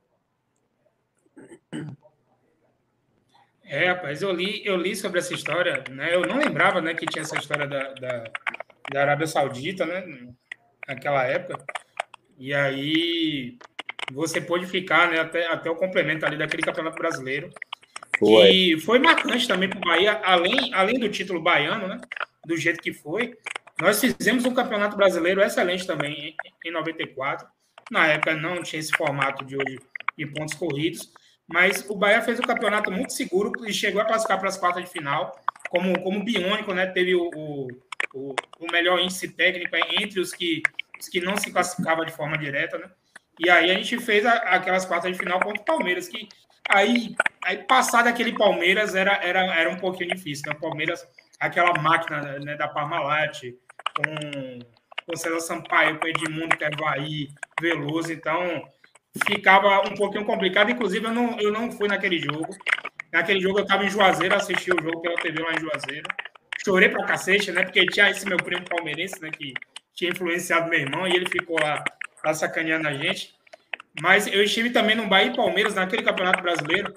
É, 3.65 3.89
rapaz, 3.89 4.23
eu 4.23 4.31
li, 4.31 4.65
eu 4.65 4.77
li 4.77 4.95
sobre 4.95 5.19
essa 5.19 5.35
história, 5.35 5.83
né? 5.91 6.15
Eu 6.15 6.21
não 6.21 6.39
lembrava, 6.39 6.81
né, 6.81 6.95
que 6.95 7.05
tinha 7.05 7.23
essa 7.23 7.37
história 7.37 7.67
da, 7.67 7.93
da, 7.95 8.31
da 8.93 9.01
Arábia 9.01 9.27
Saudita, 9.27 9.85
né? 9.85 10.07
Naquela 10.87 11.25
época. 11.25 11.65
E 12.39 12.55
aí 12.55 13.59
você 14.13 14.41
pôde 14.41 14.67
ficar 14.67 15.11
né, 15.11 15.19
até, 15.19 15.49
até 15.49 15.69
o 15.69 15.75
complemento 15.75 16.25
ali 16.25 16.39
daquele 16.39 16.63
campeonato 16.63 16.97
brasileiro. 16.97 17.51
Foi. 18.21 18.51
E 18.51 18.81
foi 18.81 19.01
marcante 19.01 19.49
também 19.49 19.69
para 19.69 19.79
o 19.79 19.83
Bahia, 19.83 20.21
além, 20.23 20.73
além 20.73 21.01
do 21.01 21.09
título 21.09 21.43
baiano, 21.43 21.89
né? 21.89 22.01
Do 22.47 22.57
jeito 22.57 22.81
que 22.81 22.93
foi. 22.93 23.37
Nós 23.83 24.01
fizemos 24.01 24.45
um 24.45 24.55
campeonato 24.55 24.97
brasileiro 24.97 25.43
excelente 25.43 25.85
também 25.85 26.37
em, 26.65 26.69
em 26.69 26.71
94. 26.71 27.49
Na 27.91 28.07
época 28.07 28.37
não 28.37 28.63
tinha 28.63 28.79
esse 28.79 28.93
formato 28.93 29.45
de 29.45 29.57
hoje 29.57 29.77
de 30.17 30.25
pontos 30.25 30.55
corridos, 30.55 31.13
mas 31.49 31.85
o 31.91 31.97
Bahia 31.97 32.23
fez 32.23 32.39
um 32.39 32.45
campeonato 32.45 32.93
muito 32.93 33.13
seguro 33.13 33.51
e 33.67 33.75
chegou 33.75 34.01
a 34.01 34.05
classificar 34.05 34.39
para 34.39 34.49
as 34.49 34.57
quartas 34.57 34.85
de 34.85 34.89
final, 34.89 35.37
como, 35.69 36.01
como 36.01 36.23
biônico, 36.23 36.73
né? 36.73 36.87
Teve 36.87 37.17
o, 37.17 37.29
o, 38.15 38.37
o 38.61 38.71
melhor 38.71 39.01
índice 39.01 39.27
técnico 39.27 39.75
entre 40.01 40.21
os 40.21 40.33
que, 40.33 40.63
os 41.01 41.09
que 41.09 41.21
não 41.21 41.37
se 41.37 41.51
classificavam 41.51 42.05
de 42.05 42.13
forma 42.13 42.39
direta, 42.39 42.79
né? 42.79 42.89
E 43.41 43.51
aí 43.51 43.69
a 43.69 43.75
gente 43.75 43.99
fez 43.99 44.25
a, 44.25 44.35
aquelas 44.35 44.85
quartas 44.87 45.11
de 45.11 45.19
final 45.19 45.41
contra 45.41 45.61
o 45.61 45.65
Palmeiras, 45.65 46.07
que 46.07 46.29
aí, 46.69 47.17
aí 47.43 47.57
passar 47.65 48.05
daquele 48.05 48.33
Palmeiras 48.33 48.95
era, 48.95 49.17
era, 49.17 49.41
era 49.57 49.71
um 49.71 49.77
pouquinho 49.77 50.15
difícil. 50.15 50.45
Né? 50.47 50.57
O 50.57 50.61
Palmeiras, 50.61 51.05
aquela 51.41 51.73
máquina 51.83 52.39
né, 52.39 52.55
da 52.55 52.69
Parmalat, 52.69 53.43
com, 53.97 54.59
com 55.07 55.17
César 55.17 55.41
Sampaio, 55.41 55.99
com 55.99 56.07
Edmundo 56.07 56.57
Carvalho, 56.57 57.29
Veloso, 57.61 58.13
então 58.13 58.69
ficava 59.27 59.81
um 59.89 59.95
pouquinho 59.95 60.25
complicado. 60.25 60.71
Inclusive, 60.71 61.05
eu 61.05 61.13
não, 61.13 61.39
eu 61.41 61.53
não 61.53 61.71
fui 61.71 61.89
naquele 61.89 62.19
jogo. 62.19 62.57
Naquele 63.13 63.41
jogo 63.41 63.59
eu 63.59 63.65
estava 63.65 63.85
em 63.85 63.91
Juazeiro, 63.91 64.35
assisti 64.35 64.73
o 64.73 64.83
jogo 64.83 65.03
pela 65.03 65.17
TV 65.17 65.43
lá 65.43 65.53
em 65.53 65.61
Juazeiro. 65.61 66.09
Chorei 66.65 66.89
pra 66.89 67.05
cacete, 67.05 67.53
né? 67.53 67.65
Porque 67.65 67.85
tinha 67.87 68.09
esse 68.11 68.27
meu 68.27 68.39
primo 68.39 68.65
palmeirense, 68.69 69.21
né? 69.21 69.31
Que 69.31 69.53
tinha 69.95 70.11
influenciado 70.11 70.71
meu 70.71 70.81
irmão 70.81 71.07
e 71.07 71.15
ele 71.15 71.29
ficou 71.29 71.61
lá 71.61 71.85
tá 72.23 72.33
sacaneando 72.33 72.89
a 72.89 72.95
gente. 72.95 73.35
Mas 74.01 74.27
eu 74.27 74.43
estive 74.43 74.71
também 74.71 74.97
no 74.97 75.07
Bahia 75.07 75.31
e 75.31 75.37
Palmeiras, 75.37 75.75
naquele 75.75 76.03
Campeonato 76.03 76.43
Brasileiro, 76.43 76.93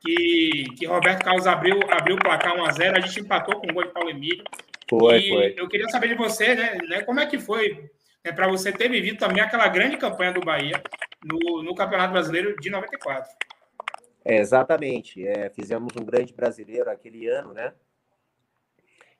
que, 0.00 0.64
que 0.76 0.86
Roberto 0.86 1.24
Carlos 1.24 1.46
abriu, 1.46 1.78
abriu 1.90 2.16
o 2.16 2.18
placar 2.18 2.56
1x0, 2.56 2.96
a 2.96 3.00
gente 3.00 3.20
empatou 3.20 3.60
com 3.60 3.70
o 3.70 3.74
gol 3.74 3.84
de 3.84 3.92
Paulo 3.92 4.10
Emílio. 4.10 4.42
Foi, 4.88 5.18
e 5.18 5.28
foi. 5.28 5.54
Eu 5.56 5.68
queria 5.68 5.88
saber 5.88 6.08
de 6.08 6.14
você, 6.14 6.54
né, 6.54 6.78
né 6.88 7.02
como 7.02 7.20
é 7.20 7.26
que 7.26 7.38
foi 7.38 7.90
né, 8.24 8.32
para 8.32 8.48
você 8.48 8.72
ter 8.72 8.88
vivido 8.88 9.18
também 9.18 9.42
aquela 9.42 9.68
grande 9.68 9.96
campanha 9.96 10.32
do 10.32 10.40
Bahia 10.40 10.82
no, 11.24 11.62
no 11.62 11.74
Campeonato 11.74 12.12
Brasileiro 12.12 12.56
de 12.56 12.70
94. 12.70 13.30
É, 14.24 14.38
exatamente. 14.38 15.26
É, 15.26 15.50
fizemos 15.50 15.94
um 15.96 16.04
grande 16.04 16.32
brasileiro 16.32 16.90
aquele 16.90 17.28
ano, 17.28 17.52
né? 17.52 17.72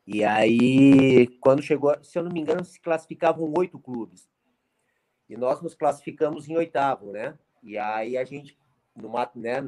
E 0.06 0.24
aí, 0.24 1.28
quando 1.40 1.62
chegou, 1.62 1.96
se 2.02 2.18
eu 2.18 2.24
não 2.24 2.32
me 2.32 2.40
engano, 2.40 2.64
se 2.64 2.80
classificavam 2.80 3.52
oito 3.56 3.78
clubes 3.78 4.29
e 5.30 5.36
nós 5.36 5.62
nos 5.62 5.76
classificamos 5.76 6.48
em 6.48 6.56
oitavo, 6.56 7.12
né? 7.12 7.38
E 7.62 7.78
aí 7.78 8.18
a 8.18 8.24
gente, 8.24 8.58
no 8.96 9.08
né, 9.36 9.60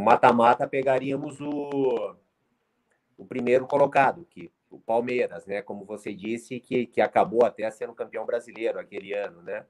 mata-mata, 0.00 0.66
pegaríamos 0.66 1.38
o, 1.38 2.16
o 3.18 3.26
primeiro 3.26 3.66
colocado, 3.66 4.26
que 4.30 4.50
o 4.70 4.80
Palmeiras, 4.80 5.44
né? 5.44 5.60
Como 5.60 5.84
você 5.84 6.14
disse, 6.14 6.58
que, 6.58 6.86
que 6.86 7.02
acabou 7.02 7.44
até 7.44 7.70
sendo 7.70 7.92
campeão 7.92 8.24
brasileiro 8.24 8.80
aquele 8.80 9.12
ano, 9.12 9.42
né? 9.42 9.66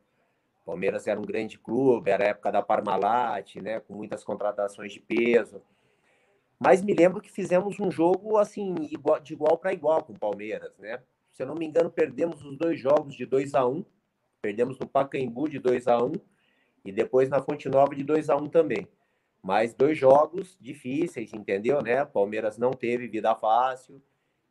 Palmeiras 0.65 1.09
era 1.09 1.19
um 1.19 1.25
grande 1.25 1.59
clube, 1.59 2.09
era 2.09 2.23
a 2.23 2.29
época 2.29 2.53
da 2.53 2.63
Parmalat, 2.63 3.57
né? 3.57 3.81
Com 3.81 3.95
muitas 3.95 4.23
contratações 4.23 4.93
de 4.93 5.01
peso. 5.01 5.61
Mas 6.57 6.83
me 6.83 6.95
lembro 6.95 7.21
que 7.21 7.33
fizemos 7.33 7.81
um 7.81 7.91
jogo 7.91 8.39
assim 8.39 8.75
de 8.77 9.33
igual 9.33 9.59
para 9.59 9.73
igual 9.73 10.05
com 10.05 10.13
o 10.13 10.19
Palmeiras, 10.19 10.79
né? 10.79 11.03
Se 11.33 11.43
eu 11.43 11.49
não 11.49 11.57
me 11.57 11.67
engano, 11.67 11.91
perdemos 11.91 12.45
os 12.45 12.57
dois 12.57 12.79
jogos 12.79 13.17
de 13.17 13.27
2 13.27 13.55
a 13.55 13.67
1 13.67 13.73
um, 13.73 13.85
Perdemos 14.43 14.79
no 14.79 14.89
Pacaembu 14.89 15.49
de 15.49 15.59
2 15.59 15.87
a 15.89 16.03
1 16.03 16.07
um, 16.07 16.13
e 16.85 16.91
depois 16.91 17.29
na 17.29 17.43
Fonte 17.43 17.69
Nova 17.69 17.95
de 17.95 18.03
2 18.03 18.31
a 18.31 18.37
1 18.37 18.43
um 18.43 18.49
também. 18.49 18.89
Mas 19.43 19.75
dois 19.75 19.99
jogos 19.99 20.57
difíceis, 20.61 21.33
entendeu? 21.33 21.83
Né? 21.83 22.05
Palmeiras 22.05 22.59
não 22.59 22.73
teve 22.73 23.09
vida 23.09 23.35
fácil 23.35 24.03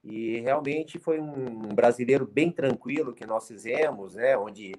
e 0.04 0.40
realmente 0.40 0.98
foi 0.98 1.20
um 1.20 1.70
brasileiro 1.74 2.26
bem 2.26 2.52
tranquilo 2.52 3.14
que 3.14 3.26
nós 3.26 3.48
fizemos, 3.48 4.16
né? 4.16 4.38
Onde 4.38 4.74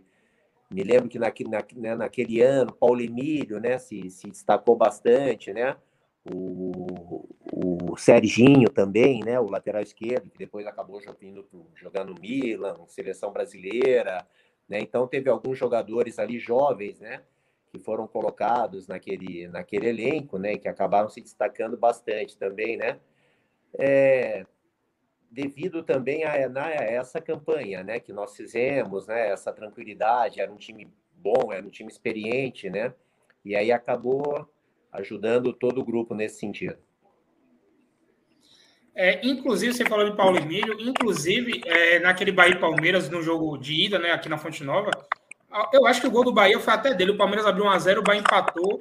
me 0.70 0.82
lembro 0.82 1.08
que 1.08 1.18
naquele, 1.18 1.50
na, 1.50 1.64
né, 1.76 1.94
naquele 1.94 2.40
ano, 2.40 2.72
Paulo 2.72 3.00
Emílio, 3.00 3.60
né, 3.60 3.78
se, 3.78 4.08
se 4.10 4.28
destacou 4.28 4.76
bastante, 4.76 5.52
né? 5.52 5.76
O, 6.24 7.28
o 7.52 7.96
Serginho 7.96 8.68
também, 8.68 9.20
né, 9.24 9.40
o 9.40 9.48
lateral 9.48 9.82
esquerdo, 9.82 10.30
que 10.30 10.38
depois 10.38 10.66
acabou 10.66 11.00
jogando, 11.00 11.46
jogando 11.74 12.14
Milan, 12.20 12.76
seleção 12.88 13.32
brasileira, 13.32 14.26
né? 14.70 14.80
Então 14.80 15.06
teve 15.08 15.28
alguns 15.28 15.58
jogadores 15.58 16.18
ali 16.20 16.38
jovens, 16.38 17.00
né, 17.00 17.22
que 17.72 17.78
foram 17.80 18.06
colocados 18.06 18.86
naquele, 18.86 19.48
naquele 19.48 19.88
elenco, 19.88 20.38
né, 20.38 20.56
que 20.56 20.68
acabaram 20.68 21.08
se 21.10 21.20
destacando 21.20 21.76
bastante 21.76 22.38
também, 22.38 22.76
né? 22.76 23.00
É, 23.78 24.46
devido 25.30 25.82
também 25.82 26.24
a, 26.24 26.32
a, 26.32 26.70
essa 26.70 27.20
campanha, 27.20 27.82
né, 27.82 28.00
que 28.00 28.12
nós 28.12 28.36
fizemos, 28.36 29.06
né, 29.08 29.30
essa 29.30 29.52
tranquilidade, 29.52 30.40
era 30.40 30.50
um 30.50 30.56
time 30.56 30.88
bom, 31.12 31.52
era 31.52 31.66
um 31.66 31.70
time 31.70 31.90
experiente, 31.90 32.70
né, 32.70 32.94
e 33.44 33.54
aí 33.56 33.72
acabou 33.72 34.48
ajudando 34.92 35.52
todo 35.52 35.80
o 35.80 35.84
grupo 35.84 36.14
nesse 36.14 36.38
sentido. 36.40 36.78
É, 38.94 39.20
inclusive, 39.26 39.72
você 39.72 39.84
falou 39.84 40.08
de 40.08 40.16
Paulo 40.16 40.36
Emílio, 40.36 40.76
inclusive, 40.80 41.62
é, 41.64 42.00
naquele 42.00 42.32
Bahia 42.32 42.58
Palmeiras, 42.58 43.08
no 43.08 43.22
jogo 43.22 43.56
de 43.56 43.72
ida, 43.72 43.98
né, 43.98 44.10
aqui 44.12 44.28
na 44.28 44.36
Fonte 44.36 44.64
Nova, 44.64 44.90
eu 45.72 45.86
acho 45.86 46.00
que 46.00 46.06
o 46.06 46.10
gol 46.10 46.24
do 46.24 46.32
Bahia 46.32 46.58
foi 46.60 46.72
até 46.72 46.94
dele. 46.94 47.12
O 47.12 47.16
Palmeiras 47.16 47.46
abriu 47.46 47.64
1x0, 47.64 47.98
o 47.98 48.02
Bahia 48.02 48.20
empatou. 48.20 48.80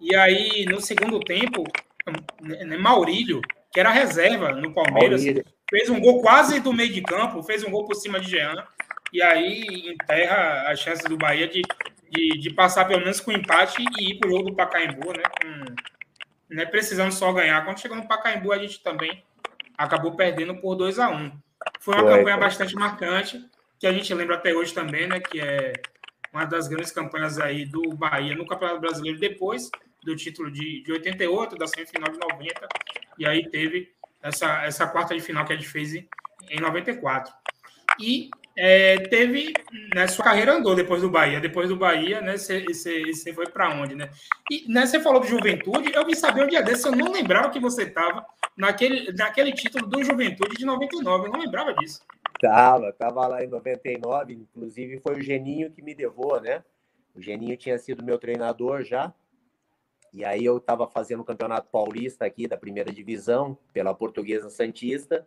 E 0.00 0.14
aí, 0.14 0.64
no 0.66 0.80
segundo 0.80 1.18
tempo, 1.20 1.64
né, 2.40 2.76
Maurílio, 2.76 3.40
que 3.72 3.80
era 3.80 3.90
reserva 3.90 4.52
no 4.52 4.72
Palmeiras, 4.72 5.24
Maurílio. 5.24 5.44
fez 5.68 5.88
um 5.90 6.00
gol 6.00 6.20
quase 6.20 6.60
do 6.60 6.72
meio 6.72 6.92
de 6.92 7.02
campo, 7.02 7.42
fez 7.42 7.64
um 7.64 7.70
gol 7.70 7.84
por 7.84 7.94
cima 7.94 8.20
de 8.20 8.30
Jean. 8.30 8.54
E 9.12 9.22
aí 9.22 9.88
enterra 9.88 10.70
as 10.70 10.78
chances 10.78 11.04
do 11.08 11.16
Bahia 11.16 11.48
de, 11.48 11.62
de, 12.10 12.38
de 12.38 12.50
passar 12.50 12.84
pelo 12.84 13.00
menos 13.00 13.20
com 13.20 13.32
empate 13.32 13.82
e 13.98 14.10
ir 14.10 14.18
para 14.18 14.28
o 14.28 14.32
jogo 14.32 14.50
do 14.50 14.56
Pacaembu, 14.56 15.12
né? 15.12 15.22
Com, 15.40 16.54
né, 16.54 16.66
precisando 16.66 17.12
só 17.12 17.32
ganhar. 17.32 17.64
Quando 17.64 17.80
chegou 17.80 17.96
no 17.96 18.06
Pacaembu, 18.06 18.52
a 18.52 18.58
gente 18.58 18.82
também 18.82 19.22
acabou 19.76 20.16
perdendo 20.16 20.56
por 20.60 20.74
2 20.74 20.98
a 20.98 21.10
1 21.10 21.32
Foi 21.80 21.94
uma 21.94 22.16
campanha 22.16 22.36
bastante 22.36 22.74
marcante, 22.74 23.44
que 23.78 23.86
a 23.86 23.92
gente 23.92 24.12
lembra 24.14 24.36
até 24.36 24.54
hoje 24.54 24.72
também, 24.72 25.06
né? 25.06 25.20
Que 25.20 25.40
é 25.40 25.72
uma 26.32 26.44
das 26.44 26.68
grandes 26.68 26.90
campanhas 26.90 27.38
aí 27.38 27.64
do 27.64 27.94
Bahia 27.94 28.34
no 28.34 28.46
Campeonato 28.46 28.80
Brasileiro, 28.80 29.18
depois 29.18 29.70
do 30.02 30.14
título 30.16 30.50
de, 30.50 30.82
de 30.82 30.92
88, 30.92 31.56
da 31.56 31.66
semifinal 31.66 32.12
de 32.12 32.18
90, 32.18 32.68
e 33.18 33.26
aí 33.26 33.48
teve 33.48 33.92
essa, 34.22 34.64
essa 34.64 34.86
quarta 34.86 35.14
de 35.14 35.20
final 35.20 35.44
que 35.44 35.52
a 35.52 35.56
gente 35.56 35.68
fez 35.68 35.94
em, 35.94 36.08
em 36.50 36.60
94. 36.60 37.32
E 37.98 38.30
é, 38.56 38.98
teve, 39.08 39.52
né, 39.94 40.06
sua 40.06 40.24
carreira 40.24 40.54
andou 40.54 40.74
depois 40.74 41.02
do 41.02 41.10
Bahia. 41.10 41.40
Depois 41.40 41.68
do 41.68 41.76
Bahia, 41.76 42.20
né, 42.20 42.36
você 42.36 43.32
foi 43.34 43.46
para 43.48 43.70
onde, 43.74 43.94
né? 43.94 44.10
E 44.50 44.70
né, 44.72 44.86
você 44.86 45.00
falou 45.00 45.20
de 45.20 45.28
Juventude, 45.28 45.92
eu 45.92 46.06
vim 46.06 46.14
saber 46.14 46.44
um 46.44 46.48
dia 46.48 46.62
desse, 46.62 46.86
eu 46.86 46.92
não 46.92 47.10
lembrava 47.10 47.50
que 47.50 47.58
você 47.58 47.82
estava 47.82 48.24
naquele, 48.56 49.12
naquele 49.12 49.52
título 49.52 49.86
do 49.86 50.04
Juventude 50.04 50.56
de 50.56 50.64
99, 50.64 51.26
eu 51.26 51.32
não 51.32 51.40
lembrava 51.40 51.74
disso. 51.74 52.02
Tava, 52.40 52.92
tava 52.92 53.26
lá 53.26 53.44
em 53.44 53.48
99, 53.48 54.34
inclusive 54.34 55.00
foi 55.00 55.16
o 55.16 55.22
Geninho 55.22 55.70
que 55.70 55.82
me 55.82 55.94
levou, 55.94 56.40
né? 56.40 56.62
O 57.14 57.20
Geninho 57.20 57.56
tinha 57.56 57.78
sido 57.78 58.04
meu 58.04 58.18
treinador 58.18 58.82
já. 58.84 59.12
E 60.12 60.24
aí 60.24 60.44
eu 60.44 60.58
estava 60.58 60.86
fazendo 60.86 61.20
o 61.20 61.24
Campeonato 61.24 61.68
Paulista 61.70 62.24
aqui 62.24 62.46
da 62.46 62.56
primeira 62.56 62.92
divisão 62.92 63.58
pela 63.72 63.94
Portuguesa 63.94 64.48
Santista. 64.48 65.26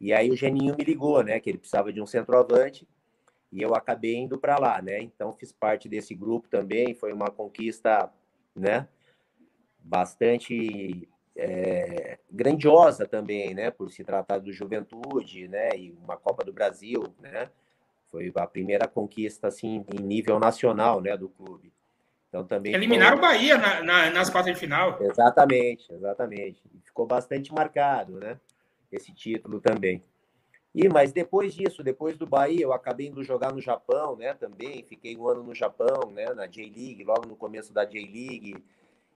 E 0.00 0.12
aí 0.12 0.30
o 0.30 0.36
Geninho 0.36 0.76
me 0.76 0.84
ligou, 0.84 1.22
né, 1.22 1.40
que 1.40 1.50
ele 1.50 1.58
precisava 1.58 1.92
de 1.92 2.00
um 2.00 2.06
centroavante. 2.06 2.86
E 3.50 3.62
eu 3.62 3.74
acabei 3.74 4.16
indo 4.16 4.38
para 4.38 4.58
lá, 4.58 4.82
né? 4.82 5.00
Então 5.00 5.34
fiz 5.34 5.52
parte 5.52 5.88
desse 5.88 6.14
grupo 6.14 6.48
também, 6.48 6.94
foi 6.94 7.12
uma 7.12 7.30
conquista, 7.30 8.10
né, 8.54 8.86
bastante 9.78 11.08
é, 11.38 12.18
grandiosa 12.30 13.06
também, 13.06 13.54
né? 13.54 13.70
Por 13.70 13.90
se 13.90 14.02
tratar 14.02 14.38
do 14.38 14.52
Juventude, 14.52 15.46
né? 15.46 15.70
E 15.76 15.92
uma 15.92 16.16
Copa 16.16 16.44
do 16.44 16.52
Brasil, 16.52 17.04
né? 17.20 17.48
Foi 18.10 18.32
a 18.34 18.46
primeira 18.46 18.88
conquista 18.88 19.46
assim 19.46 19.84
em 19.94 20.02
nível 20.02 20.40
nacional, 20.40 21.00
né? 21.00 21.16
Do 21.16 21.28
clube. 21.28 21.72
Então 22.28 22.44
também 22.44 22.74
eliminaram 22.74 23.16
ficou... 23.16 23.30
o 23.30 23.32
Bahia 23.32 23.56
na, 23.56 23.82
na, 23.82 24.10
nas 24.10 24.28
quartas 24.28 24.52
de 24.52 24.58
final. 24.58 25.00
Exatamente, 25.00 25.90
exatamente. 25.92 26.60
Ficou 26.84 27.06
bastante 27.06 27.54
marcado, 27.54 28.18
né? 28.18 28.38
Esse 28.90 29.12
título 29.12 29.60
também. 29.60 30.02
E 30.74 30.88
mas 30.88 31.12
depois 31.12 31.54
disso, 31.54 31.82
depois 31.82 32.16
do 32.16 32.26
Bahia, 32.26 32.62
eu 32.62 32.72
acabei 32.72 33.08
indo 33.08 33.22
jogar 33.24 33.52
no 33.52 33.60
Japão, 33.60 34.16
né? 34.16 34.34
Também 34.34 34.84
fiquei 34.84 35.16
um 35.16 35.26
ano 35.26 35.42
no 35.42 35.54
Japão, 35.54 36.10
né? 36.10 36.32
Na 36.34 36.46
J 36.46 36.62
League, 36.62 37.04
logo 37.04 37.26
no 37.26 37.36
começo 37.36 37.72
da 37.72 37.84
J 37.84 38.00
League 38.00 38.62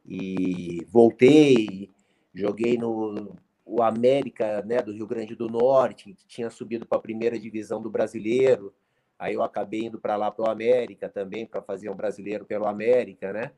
e 0.05 0.85
voltei 0.91 1.91
joguei 2.35 2.77
no 2.77 3.37
o 3.65 3.83
América 3.83 4.61
né, 4.63 4.83
do 4.83 4.93
Rio 4.93 5.07
Grande 5.07 5.35
do 5.37 5.49
Norte, 5.49 6.13
que 6.13 6.27
tinha 6.27 6.51
subido 6.51 6.85
para 6.85 6.99
a 6.99 7.01
primeira 7.01 7.39
divisão 7.39 7.81
do 7.81 7.89
brasileiro. 7.89 8.75
Aí 9.19 9.35
eu 9.35 9.43
acabei 9.43 9.85
indo 9.85 10.01
para 10.01 10.17
lá 10.17 10.31
para 10.31 10.45
o 10.45 10.51
América 10.51 11.09
também, 11.09 11.47
para 11.47 11.63
fazer 11.63 11.89
um 11.89 11.95
brasileiro 11.95 12.45
pelo 12.45 12.67
América, 12.67 13.33
né? 13.33 13.53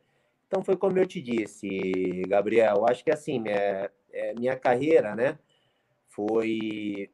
Então 0.46 0.62
foi 0.62 0.76
como 0.76 0.98
eu 0.98 1.06
te 1.06 1.22
disse, 1.22 1.68
Gabriel. 2.28 2.84
Acho 2.86 3.02
que 3.02 3.10
assim, 3.10 3.40
minha, 3.40 3.90
é, 4.12 4.34
minha 4.34 4.56
carreira, 4.56 5.16
né? 5.16 5.38
Foi. 6.14 7.10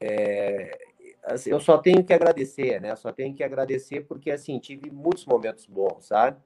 É, 0.00 0.78
assim, 1.24 1.50
eu 1.50 1.60
só 1.60 1.78
tenho 1.78 2.04
que 2.04 2.12
agradecer, 2.12 2.80
né? 2.80 2.94
Só 2.96 3.12
tenho 3.12 3.34
que 3.34 3.42
agradecer 3.42 4.02
porque 4.02 4.30
assim 4.30 4.58
tive 4.58 4.90
muitos 4.90 5.26
momentos 5.26 5.66
bons, 5.66 6.06
sabe? 6.06 6.40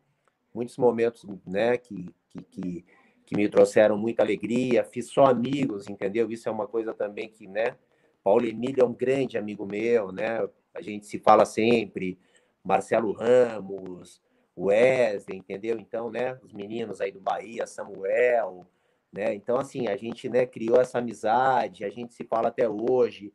Muitos 0.54 0.76
momentos, 0.76 1.26
né? 1.46 1.76
Que, 1.76 2.14
que, 2.30 2.42
que 2.42 2.84
que 3.30 3.36
me 3.36 3.48
trouxeram 3.48 3.96
muita 3.96 4.24
alegria, 4.24 4.82
fiz 4.82 5.06
só 5.06 5.26
amigos, 5.26 5.88
entendeu? 5.88 6.32
Isso 6.32 6.48
é 6.48 6.52
uma 6.52 6.66
coisa 6.66 6.92
também 6.92 7.28
que, 7.28 7.46
né? 7.46 7.76
Paulo 8.24 8.44
Emílio 8.44 8.82
é 8.82 8.84
um 8.84 8.92
grande 8.92 9.38
amigo 9.38 9.64
meu, 9.64 10.10
né? 10.10 10.48
A 10.74 10.82
gente 10.82 11.06
se 11.06 11.20
fala 11.20 11.44
sempre, 11.44 12.18
Marcelo 12.64 13.12
Ramos, 13.12 14.20
Wesley, 14.58 15.38
entendeu? 15.38 15.78
Então, 15.78 16.10
né, 16.10 16.40
os 16.42 16.52
meninos 16.52 17.00
aí 17.00 17.12
do 17.12 17.20
Bahia, 17.20 17.68
Samuel, 17.68 18.66
né? 19.12 19.34
Então, 19.34 19.56
assim, 19.56 19.88
a 19.88 19.96
gente, 19.96 20.28
né, 20.28 20.46
criou 20.46 20.80
essa 20.80 20.98
amizade, 20.98 21.84
a 21.84 21.90
gente 21.90 22.14
se 22.14 22.24
fala 22.24 22.48
até 22.48 22.68
hoje. 22.68 23.32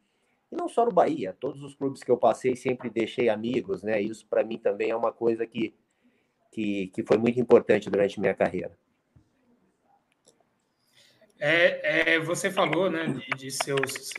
E 0.52 0.56
não 0.56 0.70
só 0.70 0.86
no 0.86 0.92
Bahia, 0.92 1.36
todos 1.40 1.62
os 1.64 1.76
clubes 1.76 2.04
que 2.04 2.12
eu 2.12 2.18
passei 2.18 2.56
sempre 2.56 2.90
deixei 2.90 3.30
amigos, 3.30 3.84
né? 3.84 4.00
Isso 4.02 4.26
para 4.28 4.44
mim 4.44 4.58
também 4.58 4.90
é 4.92 4.96
uma 4.96 5.12
coisa 5.12 5.46
que, 5.46 5.74
que, 6.52 6.88
que 6.88 7.04
foi 7.04 7.18
muito 7.18 7.40
importante 7.40 7.90
durante 7.90 8.20
minha 8.20 8.34
carreira. 8.34 8.78
É, 11.38 12.14
é, 12.14 12.20
você 12.20 12.50
falou 12.50 12.90
né, 12.90 13.08
de, 13.08 13.38
de, 13.38 13.52
seus, 13.52 14.12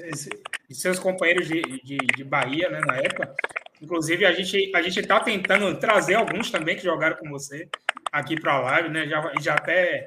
de 0.68 0.74
seus 0.74 0.98
companheiros 0.98 1.48
de, 1.48 1.62
de, 1.82 1.96
de, 1.96 2.24
Bahia 2.24 2.68
né, 2.68 2.80
na 2.86 2.96
época. 2.96 3.34
Inclusive, 3.80 4.26
a 4.26 4.32
gente 4.32 4.70
a 4.74 4.82
gente 4.82 5.00
está 5.00 5.20
tentando 5.20 5.78
trazer 5.78 6.14
alguns 6.14 6.50
também 6.50 6.76
que 6.76 6.82
jogaram 6.82 7.16
com 7.16 7.28
você 7.30 7.68
aqui 8.12 8.38
para 8.38 8.54
a 8.54 8.60
live. 8.60 8.88
Né? 8.90 9.06
Já, 9.06 9.32
já 9.40 9.54
até, 9.54 10.06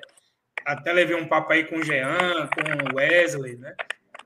até 0.70 0.94
levei 0.94 1.16
um 1.16 1.28
papo 1.28 1.52
aí 1.52 1.64
com 1.64 1.78
o 1.78 1.84
Jean, 1.84 2.48
com 2.48 2.94
o 2.94 2.98
Wesley, 2.98 3.58
né? 3.58 3.74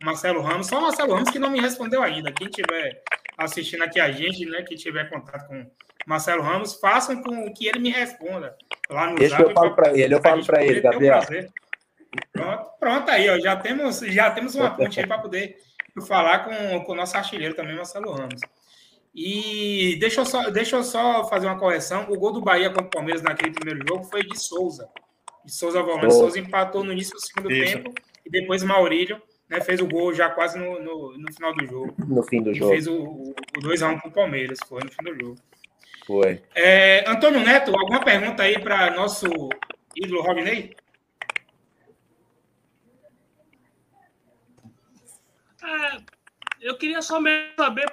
Marcelo 0.04 0.42
Ramos. 0.42 0.68
Só 0.68 0.78
o 0.78 0.82
Marcelo 0.82 1.14
Ramos 1.14 1.30
que 1.30 1.40
não 1.40 1.50
me 1.50 1.62
respondeu 1.62 2.04
ainda. 2.04 2.32
Quem 2.34 2.50
tiver 2.50 3.02
assistindo 3.38 3.84
aqui 3.84 4.00
a 4.00 4.12
gente, 4.12 4.46
né, 4.46 4.62
que 4.62 4.76
tiver 4.76 5.10
contato 5.10 5.48
com 5.48 5.66
Marcelo 6.06 6.44
Ramos, 6.44 6.76
façam 6.76 7.22
com 7.24 7.52
que 7.54 7.68
ele 7.68 7.80
me 7.80 7.90
responda 7.90 8.56
lá 8.90 9.10
no 9.10 9.16
Deixa 9.16 9.38
zap, 9.38 9.50
eu 9.50 9.54
falo 9.54 9.74
para 9.74 9.98
ele, 9.98 10.14
eu 10.14 10.22
falo 10.22 10.46
para 10.46 10.64
ele, 10.64 10.82
Gabriel. 10.82 11.22
Pronto, 12.32 12.70
pronto 12.80 13.10
aí, 13.10 13.30
ó, 13.30 13.40
já 13.40 13.56
temos, 13.56 14.00
já 14.00 14.30
temos 14.30 14.54
uma 14.54 14.70
ponte 14.76 15.00
aí 15.00 15.08
para 15.08 15.18
poder 15.18 15.58
falar 16.06 16.40
com, 16.40 16.84
com 16.84 16.92
o 16.92 16.96
nosso 16.96 17.16
artilheiro 17.18 17.56
também, 17.56 17.76
Marcelo 17.76 18.12
Ramos. 18.12 18.42
E 19.16 19.98
deixa 20.00 20.22
eu, 20.22 20.26
só, 20.26 20.50
deixa 20.50 20.76
eu 20.76 20.84
só 20.84 21.24
fazer 21.30 21.46
uma 21.48 21.58
correção. 21.58 22.06
O 22.10 22.18
gol 22.18 22.34
do 22.34 22.42
Bahia 22.42 22.70
contra 22.70 22.88
o 22.88 22.90
Palmeiras 22.90 23.22
naquele 23.22 23.54
primeiro 23.54 23.86
jogo 23.88 24.04
foi 24.04 24.24
de 24.24 24.38
Souza. 24.38 24.90
De 25.46 25.52
Souza 25.52 25.82
volante. 25.82 26.08
Oh. 26.08 26.12
Souza 26.12 26.40
empatou 26.40 26.84
no 26.84 26.92
início 26.92 27.14
do 27.14 27.22
segundo 27.22 27.52
Isso. 27.52 27.78
tempo 27.78 27.94
e 28.26 28.30
depois 28.30 28.64
Maurílio 28.64 29.22
né, 29.50 29.62
fez 29.62 29.80
o 29.82 29.88
gol 29.88 30.14
já 30.14 30.30
quase 30.30 30.58
no, 30.58 30.82
no, 30.82 31.18
no 31.18 31.34
final 31.34 31.54
do 31.54 31.66
jogo. 31.66 31.96
No 32.08 32.24
fim 32.24 32.42
do 32.42 32.54
jogo. 32.54 32.72
Fez 32.72 32.88
o, 32.88 32.96
o 32.96 33.36
2x1 33.60 34.00
para 34.00 34.10
o 34.10 34.14
Palmeiras, 34.14 34.60
foi 34.68 34.84
no 34.84 34.92
fim 34.92 35.04
do 35.04 35.20
jogo. 35.20 35.36
Foi. 36.06 36.42
É, 36.56 37.10
Antônio 37.10 37.40
Neto, 37.40 37.72
alguma 37.72 38.04
pergunta 38.04 38.44
aí 38.44 38.60
para 38.60 38.96
nosso 38.96 39.26
ídolo 39.96 40.22
Robinei? 40.22 40.76
É, 45.64 45.98
eu 46.62 46.78
queria 46.78 47.02
só 47.02 47.20
saber 47.58 47.86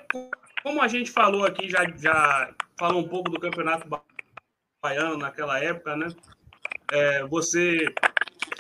como 0.63 0.83
a 0.83 0.89
gente 0.89 1.11
falou 1.11 1.45
aqui, 1.45 1.69
já, 1.69 1.85
já 1.97 2.55
falou 2.79 3.01
um 3.01 3.09
pouco 3.09 3.31
do 3.31 3.39
Campeonato 3.39 3.89
Baiano 4.83 5.17
naquela 5.17 5.63
época, 5.63 5.97
né? 5.97 6.09
É, 6.93 7.25
você, 7.27 7.85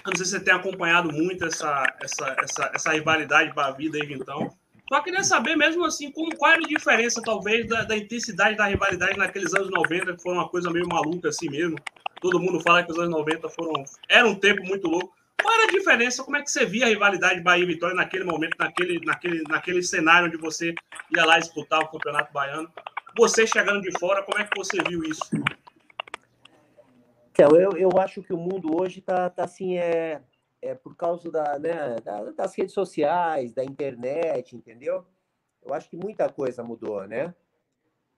não 0.07 0.14
sei 0.16 0.24
se 0.24 0.31
você 0.33 0.41
tem 0.41 0.55
acompanhado 0.55 1.12
muito 1.12 1.45
essa, 1.45 1.85
essa, 2.03 2.37
essa, 2.43 2.70
essa 2.74 2.93
rivalidade 2.93 3.53
para 3.53 3.66
a 3.66 3.72
vida 3.72 3.99
aí, 3.99 4.12
então. 4.12 4.55
Só 4.93 5.01
queria 5.03 5.22
saber 5.22 5.57
mesmo 5.57 5.85
assim, 5.85 6.11
como, 6.11 6.35
qual 6.37 6.53
era 6.53 6.64
a 6.64 6.68
diferença, 6.68 7.22
talvez, 7.22 7.68
da, 7.68 7.85
da, 7.85 7.97
intensidade 7.97 8.57
da 8.57 8.66
rivalidade 8.66 9.16
naqueles 9.16 9.55
anos 9.55 9.70
90, 9.70 10.16
que 10.16 10.22
foi 10.22 10.33
uma 10.33 10.49
coisa 10.49 10.70
meio 10.70 10.89
maluca 10.89 11.28
assim 11.28 11.49
mesmo. 11.49 11.76
Todo 12.20 12.41
mundo 12.41 12.61
fala 12.61 12.83
que 12.83 12.91
os 12.91 12.99
anos 12.99 13.11
90 13.11 13.49
foram. 13.51 13.85
Era 14.09 14.26
um 14.26 14.35
tempo 14.35 14.64
muito 14.64 14.89
louco. 14.89 15.14
Qual 15.41 15.55
era 15.55 15.64
a 15.64 15.70
diferença? 15.70 16.22
Como 16.24 16.37
é 16.37 16.43
que 16.43 16.51
você 16.51 16.66
via 16.66 16.87
a 16.87 16.89
rivalidade 16.89 17.41
Bahia 17.41 17.62
e 17.62 17.66
Vitória 17.66 17.95
naquele 17.95 18.24
momento, 18.24 18.57
naquele, 18.59 19.01
naquele, 19.05 19.43
naquele 19.45 19.83
cenário 19.83 20.26
onde 20.26 20.37
você 20.37 20.74
ia 21.16 21.24
lá 21.24 21.39
disputar 21.39 21.81
o 21.81 21.89
Campeonato 21.89 22.33
Baiano? 22.33 22.68
Você 23.16 23.47
chegando 23.47 23.81
de 23.81 23.97
fora, 23.99 24.22
como 24.22 24.39
é 24.39 24.45
que 24.45 24.57
você 24.57 24.83
viu 24.89 25.03
isso? 25.05 25.22
Então, 27.43 27.57
eu, 27.59 27.70
eu 27.70 27.88
acho 27.99 28.22
que 28.22 28.34
o 28.34 28.36
mundo 28.36 28.78
hoje 28.78 28.99
está 28.99 29.30
tá 29.30 29.45
assim, 29.45 29.78
é, 29.78 30.20
é 30.61 30.74
por 30.74 30.95
causa 30.95 31.30
da, 31.30 31.59
né, 31.59 31.97
das 32.36 32.55
redes 32.55 32.74
sociais, 32.74 33.55
da 33.55 33.64
internet, 33.64 34.55
entendeu? 34.55 35.07
Eu 35.64 35.72
acho 35.72 35.88
que 35.88 35.97
muita 35.97 36.28
coisa 36.28 36.62
mudou, 36.62 37.09
né? 37.09 37.34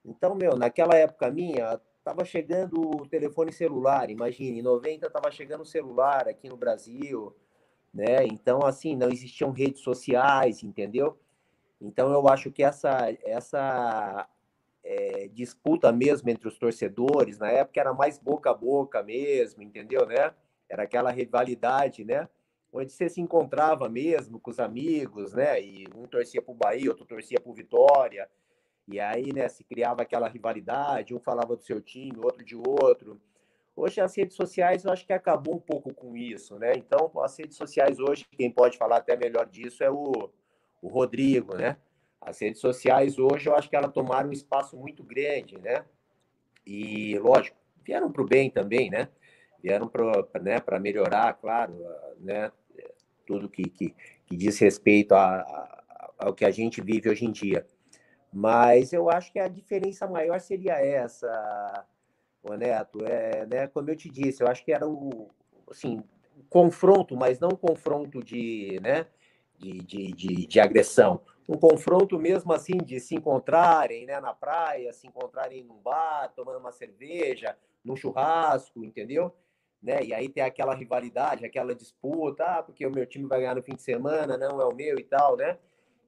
Então, 0.05 0.35
meu, 0.35 0.57
naquela 0.57 0.97
época 0.97 1.31
minha, 1.31 1.81
estava 2.01 2.25
chegando 2.25 2.81
o 2.81 3.07
telefone 3.07 3.53
celular, 3.53 4.11
imagine, 4.11 4.59
em 4.59 4.63
90 4.63 5.07
estava 5.07 5.31
chegando 5.31 5.61
o 5.61 5.67
celular 5.67 6.27
aqui 6.27 6.49
no 6.49 6.57
Brasil, 6.57 7.33
né? 7.95 8.27
Então, 8.27 8.67
assim, 8.67 8.97
não 8.97 9.09
existiam 9.09 9.53
redes 9.53 9.83
sociais, 9.83 10.65
entendeu? 10.65 11.17
Então, 11.81 12.13
eu 12.13 12.27
acho 12.27 12.51
que 12.51 12.65
essa, 12.65 13.17
essa 13.25 14.29
é, 14.93 15.29
disputa 15.29 15.91
mesmo 15.91 16.29
entre 16.29 16.47
os 16.47 16.59
torcedores, 16.59 17.39
na 17.39 17.51
época 17.51 17.81
era 17.81 17.95
mais 17.95 18.19
boca 18.19 18.51
a 18.51 18.55
boca 18.55 19.03
mesmo, 19.03 19.63
entendeu, 19.63 20.07
né? 20.07 20.35
Era 20.69 20.83
aquela 20.83 21.11
rivalidade, 21.11 22.05
né? 22.05 22.29
Onde 22.73 22.93
você 22.93 23.09
se 23.09 23.21
encontrava 23.21 23.89
mesmo 23.89 24.39
com 24.39 24.51
os 24.51 24.59
amigos, 24.59 25.33
né? 25.33 25.61
E 25.63 25.87
um 25.95 26.07
torcia 26.07 26.43
para 26.43 26.53
o 26.53 26.55
Bahia, 26.55 26.91
outro 26.91 27.05
torcia 27.07 27.41
para 27.41 27.51
o 27.51 27.55
Vitória, 27.55 28.29
e 28.89 28.99
aí, 28.99 29.33
né, 29.33 29.49
se 29.49 29.63
criava 29.63 30.03
aquela 30.03 30.29
rivalidade, 30.29 31.15
um 31.15 31.21
falava 31.21 31.55
do 31.57 31.63
seu 31.63 31.81
time, 31.81 32.19
outro 32.19 32.45
de 32.45 32.57
outro. 32.57 33.21
Hoje 33.77 34.01
as 34.01 34.17
redes 34.17 34.37
sociais, 34.37 34.85
eu 34.85 34.93
acho 34.93 35.07
que 35.07 35.13
acabou 35.13 35.55
um 35.55 35.61
pouco 35.61 35.95
com 35.95 36.17
isso, 36.17 36.59
né? 36.59 36.73
Então, 36.77 37.11
as 37.23 37.39
redes 37.39 37.57
sociais 37.57 37.99
hoje, 38.01 38.27
quem 38.37 38.51
pode 38.51 38.77
falar 38.77 38.97
até 38.97 39.17
melhor 39.17 39.47
disso 39.47 39.83
é 39.85 39.91
o, 39.91 40.31
o 40.83 40.89
Rodrigo, 40.89 41.57
né? 41.57 41.77
As 42.25 42.41
redes 42.41 42.61
sociais 42.61 43.19
hoje, 43.19 43.49
eu 43.49 43.55
acho 43.55 43.69
que 43.69 43.77
elas 43.77 43.93
tomaram 43.93 44.29
um 44.29 44.33
espaço 44.33 44.77
muito 44.77 45.03
grande, 45.03 45.59
né? 45.59 45.85
E, 46.65 47.19
lógico, 47.19 47.57
vieram 47.85 48.11
para 48.11 48.23
o 48.23 48.27
bem 48.27 48.49
também, 48.49 48.89
né? 48.89 49.09
Vieram 49.63 49.89
para 49.89 50.41
né, 50.41 50.63
melhorar, 50.81 51.35
claro, 51.35 51.75
né? 52.21 52.51
Tudo 53.27 53.49
que, 53.49 53.65
que, 53.65 53.95
que 54.27 54.37
diz 54.37 54.59
respeito 54.59 55.15
a, 55.15 55.41
a, 55.41 56.11
ao 56.19 56.35
que 56.35 56.45
a 56.45 56.51
gente 56.51 56.81
vive 56.81 57.11
hoje 57.11 57.25
em 57.25 57.33
dia. 57.33 57.67
Mas 58.33 58.93
eu 58.93 59.11
acho 59.11 59.33
que 59.33 59.39
a 59.39 59.49
diferença 59.49 60.07
maior 60.07 60.41
seria 60.41 60.75
essa, 60.75 61.85
o 62.43 62.55
Neto. 62.55 63.05
É, 63.05 63.47
né, 63.47 63.67
como 63.69 63.91
eu 63.91 63.97
te 63.97 64.09
disse, 64.09 64.43
eu 64.43 64.49
acho 64.49 64.65
que 64.65 64.73
era 64.73 64.89
o 64.89 65.29
assim, 65.71 66.03
confronto, 66.49 67.17
mas 67.17 67.39
não 67.39 67.51
confronto 67.51 68.23
de, 68.23 68.79
né, 68.83 69.07
de, 69.59 69.79
de, 69.81 70.13
de, 70.13 70.47
de, 70.47 70.61
agressão. 70.61 71.21
Um 71.49 71.57
confronto 71.57 72.19
mesmo 72.19 72.53
assim 72.53 72.77
de 72.77 73.01
se 73.01 73.15
encontrarem 73.15 74.07
né, 74.07 74.21
na 74.21 74.33
praia, 74.33 74.93
se 74.93 75.07
encontrarem 75.07 75.65
num 75.65 75.79
bar, 75.79 76.33
tomando 76.35 76.59
uma 76.59 76.73
cerveja, 76.73 77.57
num 77.85 77.97
churrasco, 77.97 78.85
entendeu? 78.85 79.35
Né? 79.83 80.05
E 80.05 80.15
aí 80.15 80.29
tem 80.29 80.43
aquela 80.43 80.75
rivalidade, 80.75 81.45
aquela 81.45 81.75
disputa, 81.75 82.45
ah, 82.45 82.63
porque 82.63 82.87
o 82.87 82.91
meu 82.91 83.05
time 83.05 83.27
vai 83.27 83.41
ganhar 83.41 83.57
no 83.57 83.63
fim 83.63 83.75
de 83.75 83.83
semana, 83.83 84.39
não 84.39 84.61
é 84.61 84.65
o 84.65 84.75
meu 84.75 84.99
e 84.99 85.05
tal, 85.05 85.37
né? 85.37 85.59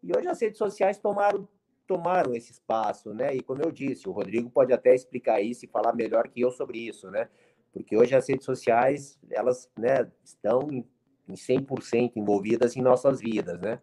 E 0.03 0.17
hoje 0.17 0.29
as 0.29 0.41
redes 0.41 0.59
sociais 0.59 0.99
tomaram 0.99 1.49
tomaram 1.87 2.35
esse 2.35 2.53
espaço, 2.53 3.13
né? 3.13 3.35
E 3.35 3.43
como 3.43 3.63
eu 3.63 3.71
disse, 3.71 4.09
o 4.09 4.13
Rodrigo 4.13 4.49
pode 4.51 4.73
até 4.73 4.95
explicar 4.95 5.41
isso 5.41 5.65
e 5.65 5.69
falar 5.69 5.95
melhor 5.95 6.29
que 6.29 6.41
eu 6.41 6.51
sobre 6.51 6.79
isso, 6.79 7.11
né? 7.11 7.29
Porque 7.73 7.97
hoje 7.97 8.15
as 8.15 8.29
redes 8.29 8.45
sociais, 8.45 9.19
elas 9.31 9.71
né, 9.79 10.11
estão 10.25 10.71
em, 10.71 10.87
em 11.29 11.35
100% 11.35 12.13
envolvidas 12.17 12.77
em 12.77 12.83
nossas 12.83 13.21
vidas, 13.21 13.61
né? 13.61 13.81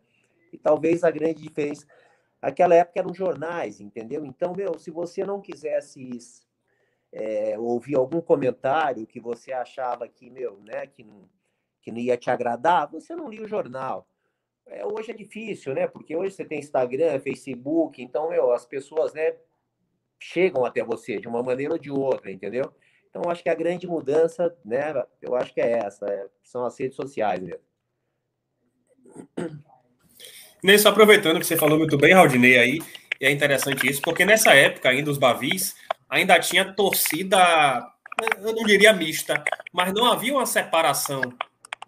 E 0.52 0.58
talvez 0.58 1.04
a 1.04 1.12
grande 1.12 1.41
diferença... 1.41 1.86
Aquela 2.41 2.74
época 2.74 2.99
eram 2.99 3.14
jornais, 3.14 3.80
entendeu? 3.80 4.26
Então, 4.26 4.56
meu, 4.56 4.76
se 4.80 4.89
você 4.89 5.24
não 5.24 5.39
quisesse 5.39 6.10
é, 7.12 7.56
ouvir 7.60 7.95
algum 7.95 8.20
comentário 8.20 9.06
que 9.06 9.20
você 9.20 9.54
achava 9.54 10.08
que, 10.08 10.28
meu, 10.28 10.60
né, 10.62 10.88
que 10.88 11.04
não, 11.04 11.30
que 11.84 11.91
não 11.91 11.99
ia 11.99 12.18
te 12.18 12.32
agradar, 12.32 12.89
você 12.89 13.16
não 13.16 13.30
lia 13.30 13.43
o 13.43 13.47
jornal. 13.47 14.08
É, 14.66 14.84
hoje 14.84 15.12
é 15.12 15.14
difícil, 15.14 15.76
né? 15.76 15.86
Porque 15.88 16.16
hoje 16.16 16.34
você 16.34 16.43
tem 16.43 16.58
Instagram, 16.58 17.20
Facebook, 17.20 18.02
então, 18.02 18.30
meu, 18.30 18.52
as 18.52 18.66
pessoas, 18.66 19.14
né, 19.14 19.36
chegam 20.20 20.66
até 20.66 20.84
você 20.84 21.20
de 21.20 21.28
uma 21.28 21.43
maneira 21.43 21.74
ou 21.74 21.80
de 21.80 21.91
outra, 21.91 22.32
entendeu? 22.32 22.74
Então, 23.08 23.30
acho 23.30 23.43
que 23.43 23.49
a 23.49 23.56
grande 23.56 23.86
mudança, 23.86 24.58
né, 24.66 24.93
eu 25.22 25.36
acho 25.36 25.54
que 25.54 25.62
é 25.62 25.74
essa, 25.74 26.08
é, 26.08 26.28
são 26.41 26.66
as 26.66 26.80
redes 26.80 26.95
sociais 26.95 27.39
mesmo. 27.39 27.64
Nesse, 30.64 30.88
aproveitando 30.88 31.39
que 31.39 31.45
você 31.45 31.57
falou 31.57 31.78
muito 31.78 31.97
bem, 31.97 32.14
Raudinei, 32.14 32.57
aí, 32.57 32.80
é 33.20 33.32
interessante 33.32 33.89
isso, 33.89 34.01
porque 34.01 34.26
nessa 34.26 34.53
época 34.53 34.89
ainda, 34.89 35.09
os 35.09 35.18
Bavis 35.18 35.76
ainda 36.09 36.39
tinha 36.39 36.74
torcida, 36.74 37.88
eu 38.41 38.53
não 38.53 38.64
diria 38.64 38.93
mista, 38.93 39.43
mas 39.74 39.93
não 39.93 40.12
havia 40.12 40.34
uma 40.34 40.45
separação 40.45 41.22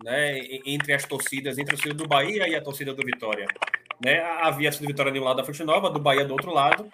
né, 0.03 0.39
entre 0.65 0.93
as 0.93 1.05
torcidas, 1.05 1.57
entre 1.57 1.76
a 1.76 1.78
torcida 1.78 1.93
do 1.93 2.07
Bahia 2.07 2.47
e 2.47 2.55
a 2.55 2.61
torcida 2.61 2.93
do 2.93 3.03
Vitória. 3.03 3.47
Né? 4.03 4.21
Havia 4.41 4.69
a 4.69 4.71
torcida 4.71 4.88
do 4.88 4.91
Vitória 4.91 5.11
de 5.11 5.19
um 5.19 5.24
lado 5.24 5.38
da 5.38 5.43
Fonte 5.43 5.63
Nova, 5.63 5.89
do 5.89 5.99
Bahia 5.99 6.26
do 6.26 6.34
outro 6.34 6.51
lado, 6.51 6.91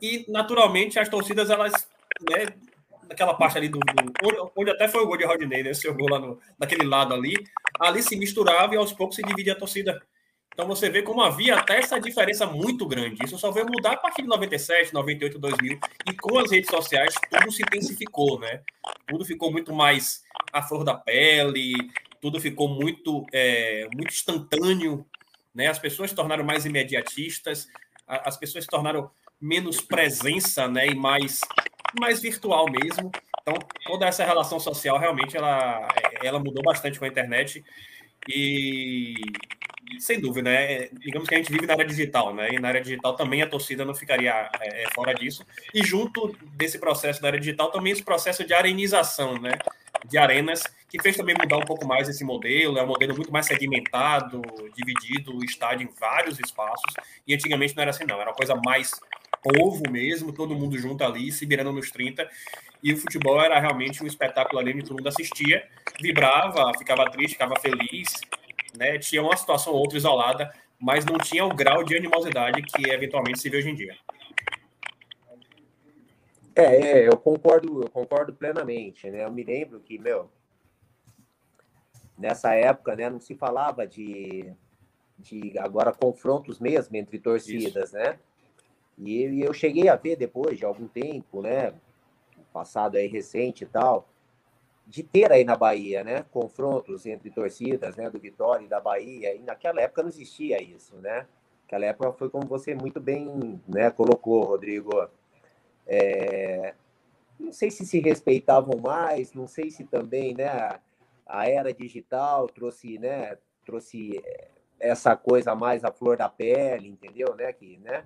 e 0.00 0.24
naturalmente 0.28 0.98
as 0.98 1.08
torcidas, 1.08 1.50
elas, 1.50 1.72
né, 2.30 2.46
naquela 3.08 3.34
parte 3.34 3.58
ali 3.58 3.68
do, 3.68 3.78
do 3.78 4.52
onde, 4.56 4.70
até 4.70 4.88
foi 4.88 5.02
o 5.02 5.06
gol 5.06 5.16
de 5.16 5.24
Rodney, 5.24 5.62
né, 5.62 5.74
seu 5.74 5.94
gol 5.94 6.08
lá 6.08 6.18
no, 6.18 6.40
naquele 6.58 6.84
lado 6.84 7.12
ali, 7.12 7.34
ali 7.78 8.02
se 8.02 8.16
misturava 8.16 8.74
e 8.74 8.78
aos 8.78 8.92
poucos 8.92 9.16
se 9.16 9.22
dividia 9.22 9.52
a 9.52 9.56
torcida. 9.56 10.00
Então 10.52 10.66
você 10.66 10.90
vê 10.90 11.02
como 11.02 11.22
havia 11.22 11.56
até 11.56 11.78
essa 11.78 11.98
diferença 11.98 12.46
muito 12.46 12.86
grande. 12.86 13.24
Isso 13.24 13.38
só 13.38 13.50
veio 13.50 13.66
mudar 13.66 13.92
a 13.92 13.96
partir 13.96 14.22
de 14.22 14.28
97, 14.28 14.92
98, 14.92 15.38
2000 15.38 15.78
e 16.06 16.16
com 16.16 16.38
as 16.38 16.50
redes 16.50 16.70
sociais 16.70 17.14
tudo 17.30 17.50
se 17.50 17.62
intensificou, 17.62 18.38
né? 18.38 18.60
Tudo 19.08 19.24
ficou 19.24 19.50
muito 19.50 19.72
mais 19.72 20.22
à 20.52 20.62
flor 20.62 20.84
da 20.84 20.94
pele, 20.94 21.72
tudo 22.20 22.40
ficou 22.40 22.68
muito, 22.68 23.24
é, 23.32 23.88
muito 23.94 24.12
instantâneo, 24.12 25.06
né? 25.54 25.68
As 25.68 25.78
pessoas 25.78 26.10
se 26.10 26.16
tornaram 26.16 26.44
mais 26.44 26.66
imediatistas, 26.66 27.66
as 28.06 28.36
pessoas 28.36 28.64
se 28.64 28.70
tornaram 28.70 29.10
menos 29.40 29.80
presença, 29.80 30.68
né? 30.68 30.88
E 30.88 30.94
mais, 30.94 31.40
mais 31.98 32.20
virtual 32.20 32.66
mesmo. 32.70 33.10
Então, 33.40 33.54
toda 33.86 34.06
essa 34.06 34.24
relação 34.24 34.60
social 34.60 34.98
realmente 34.98 35.36
ela, 35.36 35.88
ela 36.22 36.38
mudou 36.38 36.62
bastante 36.62 36.98
com 36.98 37.04
a 37.04 37.08
internet 37.08 37.64
e 38.28 39.14
sem 39.98 40.20
dúvida, 40.20 40.50
né? 40.50 40.88
Digamos 40.92 41.28
que 41.28 41.34
a 41.34 41.38
gente 41.38 41.50
vive 41.50 41.66
na 41.66 41.72
área 41.72 41.84
digital, 41.84 42.34
né? 42.34 42.48
E 42.52 42.58
na 42.58 42.68
área 42.68 42.80
digital 42.80 43.14
também 43.16 43.42
a 43.42 43.46
torcida 43.46 43.84
não 43.84 43.94
ficaria 43.94 44.48
é, 44.60 44.84
é 44.84 44.90
fora 44.94 45.14
disso. 45.14 45.44
E 45.74 45.82
junto 45.84 46.36
desse 46.52 46.78
processo 46.78 47.20
da 47.20 47.28
área 47.28 47.40
digital 47.40 47.70
também 47.70 47.92
esse 47.92 48.02
processo 48.02 48.44
de 48.44 48.54
arenização, 48.54 49.38
né? 49.40 49.52
De 50.04 50.18
arenas 50.18 50.62
que 50.88 51.00
fez 51.00 51.16
também 51.16 51.34
mudar 51.38 51.56
um 51.56 51.64
pouco 51.64 51.86
mais 51.86 52.08
esse 52.08 52.24
modelo. 52.24 52.78
É 52.78 52.82
um 52.82 52.86
modelo 52.86 53.14
muito 53.14 53.32
mais 53.32 53.46
segmentado, 53.46 54.42
dividido 54.74 55.36
o 55.36 55.44
estádio 55.44 55.88
em 55.88 56.00
vários 56.00 56.38
espaços. 56.38 56.94
E 57.26 57.34
antigamente 57.34 57.74
não 57.74 57.82
era 57.82 57.90
assim, 57.90 58.04
não. 58.04 58.20
Era 58.20 58.30
uma 58.30 58.36
coisa 58.36 58.54
mais 58.56 58.92
povo 59.42 59.82
mesmo, 59.90 60.32
todo 60.32 60.54
mundo 60.54 60.78
junto 60.78 61.02
ali, 61.04 61.32
se 61.32 61.46
virando 61.46 61.72
nos 61.72 61.90
30. 61.90 62.28
E 62.82 62.92
o 62.92 62.96
futebol 62.96 63.40
era 63.40 63.58
realmente 63.58 64.02
um 64.02 64.06
espetáculo 64.06 64.58
ali 64.58 64.72
onde 64.72 64.82
todo 64.82 64.96
mundo 64.96 65.08
assistia, 65.08 65.66
vibrava, 66.00 66.72
ficava 66.78 67.10
triste, 67.10 67.32
ficava 67.34 67.54
feliz. 67.60 68.14
Né? 68.76 68.98
Tinha 68.98 69.22
uma 69.22 69.36
situação 69.36 69.72
ou 69.72 69.80
outra 69.80 69.98
isolada, 69.98 70.52
mas 70.78 71.04
não 71.04 71.18
tinha 71.18 71.44
o 71.44 71.54
grau 71.54 71.84
de 71.84 71.96
animosidade 71.96 72.62
que 72.62 72.90
eventualmente 72.90 73.40
se 73.40 73.50
vê 73.50 73.58
hoje 73.58 73.70
em 73.70 73.74
dia. 73.74 73.96
É, 76.54 76.64
é, 76.64 77.08
eu 77.08 77.16
concordo, 77.16 77.82
eu 77.82 77.90
concordo 77.90 78.34
plenamente, 78.34 79.08
né? 79.10 79.24
Eu 79.24 79.30
me 79.32 79.42
lembro 79.42 79.80
que, 79.80 79.98
meu, 79.98 80.30
nessa 82.18 82.54
época, 82.54 82.96
né, 82.96 83.08
não 83.08 83.20
se 83.20 83.34
falava 83.34 83.86
de, 83.86 84.52
de 85.18 85.58
agora 85.58 85.92
confrontos 85.92 86.58
mesmo 86.58 86.96
entre 86.96 87.18
torcidas, 87.18 87.90
Isso. 87.90 87.96
né? 87.96 88.18
E 88.98 89.40
eu 89.40 89.54
cheguei 89.54 89.88
a 89.88 89.96
ver 89.96 90.16
depois 90.16 90.58
de 90.58 90.64
algum 90.64 90.86
tempo, 90.86 91.40
né, 91.40 91.72
passado 92.52 92.96
aí 92.96 93.06
recente 93.06 93.64
e 93.64 93.66
tal, 93.66 94.06
de 94.90 95.04
ter 95.04 95.30
aí 95.30 95.44
na 95.44 95.56
Bahia, 95.56 96.02
né, 96.02 96.24
confrontos 96.32 97.06
entre 97.06 97.30
torcidas, 97.30 97.94
né, 97.94 98.10
do 98.10 98.18
Vitória 98.18 98.64
e 98.64 98.68
da 98.68 98.80
Bahia. 98.80 99.32
E 99.32 99.38
naquela 99.38 99.80
época 99.80 100.02
não 100.02 100.08
existia 100.08 100.60
isso, 100.60 100.96
né? 100.96 101.26
Aquela 101.64 101.86
época 101.86 102.12
foi 102.14 102.28
como 102.28 102.44
você 102.48 102.74
muito 102.74 103.00
bem 103.00 103.60
né, 103.68 103.88
colocou, 103.92 104.42
Rodrigo. 104.42 105.08
É, 105.86 106.74
não 107.38 107.52
sei 107.52 107.70
se 107.70 107.86
se 107.86 108.00
respeitavam 108.00 108.80
mais, 108.80 109.32
não 109.32 109.46
sei 109.46 109.70
se 109.70 109.84
também 109.84 110.34
né, 110.34 110.48
a, 111.24 111.48
era 111.48 111.72
digital 111.72 112.48
trouxe, 112.48 112.98
né, 112.98 113.38
trouxe 113.64 114.20
essa 114.80 115.14
coisa 115.14 115.54
mais 115.54 115.84
à 115.84 115.92
flor 115.92 116.16
da 116.16 116.28
pele, 116.28 116.88
entendeu? 116.88 117.36
Né, 117.36 117.52
que, 117.52 117.78
né? 117.78 118.04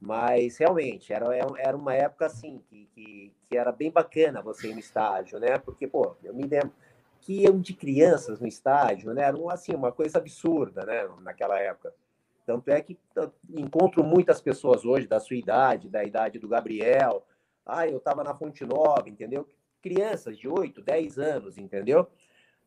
Mas 0.00 0.56
realmente 0.56 1.12
era, 1.12 1.26
era 1.58 1.76
uma 1.76 1.94
época 1.94 2.24
assim 2.24 2.62
que, 2.70 2.88
que, 2.94 3.32
que 3.48 3.56
era 3.56 3.70
bem 3.70 3.90
bacana 3.90 4.40
você 4.40 4.68
ir 4.68 4.72
no 4.72 4.80
estádio, 4.80 5.38
né? 5.38 5.58
Porque, 5.58 5.86
pô, 5.86 6.16
eu 6.24 6.32
me 6.32 6.44
lembro 6.44 6.72
que 7.20 7.42
iam 7.42 7.60
de 7.60 7.74
crianças 7.74 8.40
no 8.40 8.46
estádio, 8.46 9.12
né? 9.12 9.24
Era 9.24 9.36
assim, 9.52 9.74
uma 9.74 9.92
coisa 9.92 10.16
absurda, 10.16 10.86
né? 10.86 11.06
Naquela 11.20 11.58
época. 11.60 11.92
Tanto 12.46 12.70
é 12.70 12.80
que 12.80 12.98
encontro 13.50 14.02
muitas 14.02 14.40
pessoas 14.40 14.84
hoje 14.86 15.06
da 15.06 15.20
sua 15.20 15.36
idade, 15.36 15.90
da 15.90 16.02
idade 16.02 16.38
do 16.38 16.48
Gabriel. 16.48 17.24
Ah, 17.64 17.86
eu 17.86 17.98
estava 17.98 18.24
na 18.24 18.34
Fonte 18.34 18.64
Nova, 18.64 19.08
entendeu? 19.08 19.46
Crianças 19.82 20.38
de 20.38 20.48
8, 20.48 20.80
10 20.80 21.18
anos, 21.18 21.58
entendeu? 21.58 22.06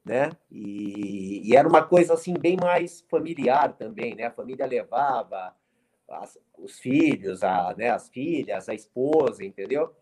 Né? 0.05 0.29
E, 0.51 1.49
e 1.49 1.55
era 1.55 1.67
uma 1.67 1.83
coisa 1.83 2.13
assim 2.13 2.33
bem 2.33 2.57
mais 2.61 3.01
familiar 3.09 3.73
também, 3.73 4.13
né? 4.15 4.25
A 4.25 4.31
família 4.31 4.67
levava 4.67 5.55
as, 6.09 6.37
os 6.57 6.79
filhos, 6.79 7.43
a, 7.43 7.73
né, 7.77 7.89
as 7.89 8.09
filhas, 8.09 8.69
a 8.69 8.73
esposa, 8.73 9.43
entendeu? 9.43 9.95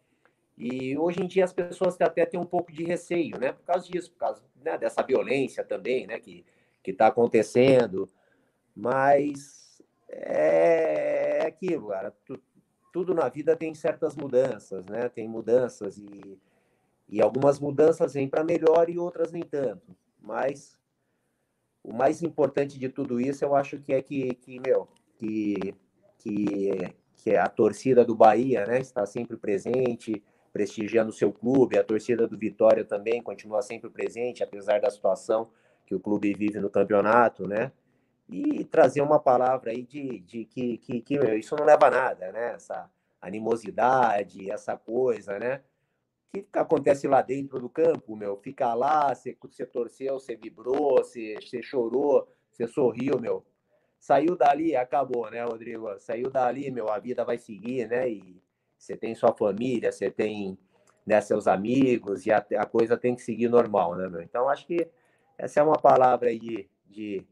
E 0.58 0.98
hoje 0.98 1.24
em 1.24 1.28
dia 1.28 1.44
as 1.44 1.54
pessoas 1.54 2.00
até 2.00 2.26
têm 2.26 2.40
um 2.40 2.46
pouco 2.46 2.72
de 2.72 2.84
receio, 2.84 3.40
né? 3.40 3.52
Por 3.52 3.64
causa 3.64 3.90
disso, 3.90 4.12
por 4.12 4.20
causa 4.20 4.44
né, 4.64 4.78
dessa 4.78 5.02
violência 5.02 5.64
também, 5.64 6.06
né? 6.06 6.20
Que 6.20 6.46
está 6.86 7.08
acontecendo. 7.08 8.08
Mas 8.76 9.82
é 10.08 11.46
aquilo, 11.48 11.88
cara. 11.88 12.14
Tudo 12.94 13.14
na 13.14 13.30
vida 13.30 13.56
tem 13.56 13.74
certas 13.74 14.16
mudanças, 14.16 14.86
né? 14.86 15.10
Tem 15.10 15.28
mudanças 15.28 15.98
e, 15.98 16.40
e 17.10 17.22
algumas 17.22 17.60
mudanças 17.60 18.14
vêm 18.14 18.28
para 18.28 18.44
melhor 18.44 18.90
e 18.90 19.00
outras 19.00 19.32
nem 19.32 19.44
tanto. 19.44 19.96
Mas 20.20 20.80
o 21.84 21.94
mais 21.94 22.22
importante 22.22 22.78
de 22.78 22.90
tudo 22.90 23.20
isso, 23.20 23.44
eu 23.44 23.56
acho 23.56 23.80
que 23.80 23.94
é 23.94 24.02
que, 24.02 24.36
que 24.36 24.60
meu, 24.60 24.88
que, 25.16 25.74
que, 26.22 26.94
que 27.18 27.36
a 27.36 27.48
torcida 27.48 28.06
do 28.06 28.16
Bahia, 28.16 28.66
né? 28.66 28.80
Está 28.80 29.06
sempre 29.06 29.38
presente, 29.38 30.24
prestigiando 30.54 31.10
o 31.10 31.14
seu 31.14 31.32
clube, 31.32 31.78
a 31.78 31.84
torcida 31.84 32.28
do 32.28 32.38
Vitória 32.38 32.84
também 32.84 33.22
continua 33.22 33.62
sempre 33.62 33.90
presente, 33.90 34.44
apesar 34.44 34.80
da 34.80 34.90
situação 34.90 35.50
que 35.86 35.96
o 35.96 36.00
clube 36.00 36.34
vive 36.34 36.60
no 36.60 36.70
campeonato, 36.70 37.48
né? 37.48 37.72
E 38.30 38.64
trazer 38.66 39.02
uma 39.02 39.20
palavra 39.20 39.72
aí 39.72 39.84
de, 39.84 40.20
de 40.20 40.46
que, 40.46 40.78
que, 40.78 41.02
que 41.02 41.20
meu, 41.20 41.38
isso 41.38 41.56
não 41.56 41.66
leva 41.66 41.88
a 41.88 41.92
nada, 41.92 42.32
né? 42.32 42.54
Essa 42.54 42.90
animosidade, 43.20 44.50
essa 44.50 44.78
coisa, 44.78 45.38
né? 45.40 45.62
O 46.30 46.38
que, 46.38 46.44
que 46.44 46.60
acontece 46.60 47.08
lá 47.08 47.22
dentro 47.22 47.60
do 47.60 47.68
campo, 47.68 48.16
meu? 48.16 48.38
Fica 48.38 48.74
lá, 48.74 49.14
você, 49.14 49.38
você 49.42 49.66
torceu, 49.66 50.14
você 50.14 50.36
vibrou, 50.36 50.98
você, 50.98 51.36
você 51.42 51.62
chorou, 51.62 52.26
você 52.52 52.68
sorriu, 52.68 53.20
meu. 53.20 53.46
Saiu 54.02 54.36
dali, 54.36 54.76
acabou, 54.76 55.30
né, 55.30 55.44
Rodrigo? 55.44 55.88
Saiu 56.00 56.28
dali, 56.32 56.72
meu, 56.72 56.90
a 56.90 56.98
vida 56.98 57.24
vai 57.24 57.38
seguir, 57.38 57.88
né? 57.88 58.10
E 58.10 58.42
você 58.76 58.98
tem 58.98 59.14
sua 59.14 59.32
família, 59.32 59.92
você 59.92 60.10
tem 60.10 60.58
né, 61.06 61.22
seus 61.22 61.48
amigos, 61.48 62.26
e 62.26 62.32
a, 62.32 62.44
a 62.58 62.66
coisa 62.66 62.98
tem 62.98 63.16
que 63.16 63.22
seguir 63.22 63.48
normal, 63.48 63.96
né, 63.96 64.10
meu? 64.10 64.24
Então, 64.24 64.50
acho 64.50 64.66
que 64.66 64.88
essa 65.38 65.60
é 65.60 65.64
uma 65.64 65.78
palavra 65.78 66.30
aí 66.30 66.40
de, 66.40 66.68
de 66.90 67.24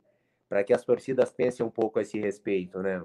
para 0.48 0.64
que 0.64 0.72
as 0.72 0.86
torcidas 0.86 1.32
pensem 1.32 1.66
um 1.66 1.72
pouco 1.72 1.98
a 1.98 2.04
esse 2.04 2.20
respeito, 2.20 2.84
né? 2.84 3.04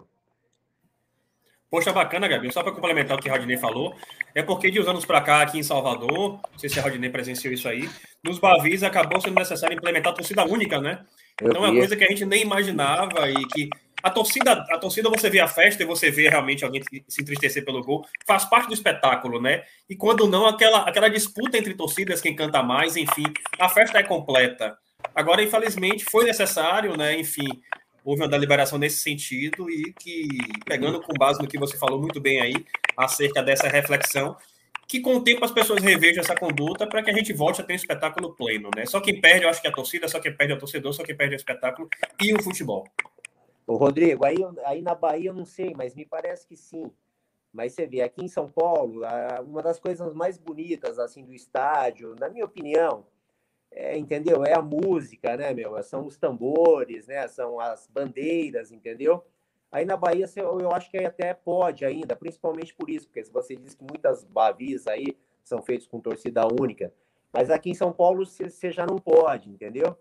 Poxa, 1.75 1.93
bacana, 1.93 2.29
Gabi. 2.29 2.53
Só 2.53 2.63
para 2.63 2.71
complementar 2.71 3.19
o 3.19 3.21
que 3.21 3.29
o 3.29 3.33
Rodney 3.33 3.57
falou, 3.57 3.97
é 4.33 4.45
porque 4.45 4.71
de 4.71 4.79
uns 4.79 4.87
anos 4.87 5.05
para 5.05 5.21
cá, 5.21 5.43
aqui 5.43 5.59
em 5.59 5.63
Salvador, 5.65 6.39
não 6.53 6.57
sei 6.57 6.69
se 6.71 6.79
a 6.79 6.83
Rodney 6.85 7.11
presenciou 7.11 7.53
isso 7.53 7.69
aí, 7.69 7.91
nos 8.23 8.39
Bavis 8.39 8.85
acabou 8.85 9.21
sendo 9.21 9.35
necessário 9.35 9.77
implementar 9.77 10.13
a 10.13 10.15
torcida 10.15 10.45
única, 10.45 10.81
né? 10.81 11.05
Eu 11.41 11.49
então 11.49 11.65
é 11.65 11.71
uma 11.71 11.77
coisa 11.77 11.97
que 11.97 12.05
a 12.05 12.07
gente 12.07 12.25
nem 12.27 12.43
imaginava 12.43 13.29
e 13.29 13.45
que 13.49 13.69
a 14.01 14.09
torcida, 14.09 14.53
a 14.53 14.79
torcida, 14.79 15.11
você 15.11 15.29
vê 15.29 15.41
a 15.41 15.49
festa 15.49 15.83
e 15.83 15.87
você 15.87 16.13
vê 16.13 16.29
realmente 16.29 16.65
alguém 16.65 16.81
se 17.09 17.21
entristecer 17.21 17.65
pelo 17.65 17.83
gol, 17.83 18.07
faz 18.25 18.45
parte 18.45 18.69
do 18.69 18.75
espetáculo, 18.75 19.43
né? 19.43 19.65
E 19.91 19.97
quando 19.97 20.29
não, 20.29 20.47
aquela, 20.47 20.89
aquela 20.89 21.11
disputa 21.11 21.59
entre 21.59 21.75
torcidas, 21.75 22.21
quem 22.21 22.37
canta 22.37 22.63
mais, 22.63 22.97
enfim, 22.97 23.25
a 23.59 23.69
festa 23.69 23.99
é 23.99 24.05
completa. 24.05 24.79
Agora, 25.13 25.43
infelizmente, 25.43 26.05
foi 26.05 26.25
necessário, 26.25 26.97
né? 26.97 27.19
Enfim, 27.19 27.49
houve 28.05 28.23
uma 28.23 28.29
deliberação 28.29 28.79
nesse 28.79 28.99
sentido 28.99 29.71
e 29.71 29.93
que, 29.95 30.29
pegando 30.67 31.01
com 31.01 31.15
base 31.15 31.41
no 31.41 31.49
que 31.49 31.59
você 31.59 31.77
falou 31.79 31.99
muito 31.99 32.21
bem 32.21 32.41
aí, 32.41 32.55
acerca 32.97 33.43
dessa 33.43 33.67
reflexão, 33.67 34.37
que 34.87 35.01
com 35.01 35.17
o 35.17 35.25
tempo 35.25 35.45
as 35.45 35.51
pessoas 35.51 35.83
revejam 35.83 36.23
essa 36.23 36.37
conduta 36.37 36.87
para 36.87 37.03
que 37.03 37.11
a 37.11 37.15
gente 37.15 37.33
volte 37.33 37.61
a 37.61 37.65
ter 37.65 37.73
um 37.73 37.77
espetáculo 37.77 38.35
pleno, 38.35 38.69
né? 38.77 38.85
Só 38.85 39.01
quem 39.01 39.19
perde, 39.21 39.45
eu 39.45 39.49
acho 39.49 39.61
que 39.61 39.67
é 39.67 39.71
a 39.71 39.75
torcida, 39.75 40.07
só 40.07 40.21
quem 40.21 40.37
perde 40.37 40.53
é 40.53 40.57
o 40.57 40.59
torcedor, 40.59 40.93
só 40.93 41.03
quem 41.03 41.17
perde 41.17 41.35
é 41.35 41.37
o 41.37 41.39
espetáculo 41.39 41.89
e 42.21 42.35
o 42.35 42.43
futebol. 42.43 42.87
O 43.67 43.77
Rodrigo, 43.77 44.27
aí, 44.27 44.37
aí 44.67 44.83
na 44.83 44.95
Bahia 44.95 45.31
eu 45.31 45.35
não 45.35 45.47
sei, 45.47 45.73
mas 45.75 45.95
me 45.95 46.05
parece 46.05 46.47
que 46.47 46.55
sim. 46.55 46.91
Mas 47.51 47.73
você 47.73 47.87
vê, 47.87 48.03
aqui 48.03 48.23
em 48.23 48.29
São 48.29 48.51
Paulo, 48.51 49.03
uma 49.47 49.63
das 49.63 49.79
coisas 49.81 50.13
mais 50.13 50.37
bonitas 50.37 50.99
assim 50.99 51.25
do 51.25 51.33
estádio, 51.33 52.15
na 52.19 52.29
minha 52.29 52.45
opinião, 52.45 53.07
é, 53.75 53.99
entendeu? 53.99 54.45
É 54.45 54.55
a 54.55 54.63
música, 54.63 55.37
né, 55.37 55.53
meu? 55.53 55.83
São 55.83 56.07
os 56.07 56.17
tambores, 56.17 57.09
né? 57.09 57.27
São 57.27 57.59
as 57.59 57.89
bandeiras, 57.89 58.71
entendeu? 58.71 59.25
Aí 59.75 59.85
na 59.85 59.97
Bahia 59.97 60.27
eu 60.37 60.71
acho 60.71 60.89
que 60.89 60.99
até 60.99 61.35
pode 61.35 61.85
ainda, 61.85 62.15
principalmente 62.15 62.73
por 62.73 62.89
isso, 62.89 63.09
porque 63.09 63.25
você 63.25 63.57
diz 63.57 63.75
que 63.75 63.83
muitas 63.83 64.23
bavis 64.23 64.87
aí 64.87 65.19
são 65.43 65.61
feitas 65.61 65.85
com 65.89 66.01
torcida 66.01 66.47
única, 66.47 66.95
mas 67.33 67.51
aqui 67.51 67.71
em 67.71 67.75
São 67.75 67.93
Paulo 67.93 68.25
você 68.25 68.71
já 68.71 68.87
não 68.87 68.97
pode, 68.97 69.51
entendeu? 69.51 69.99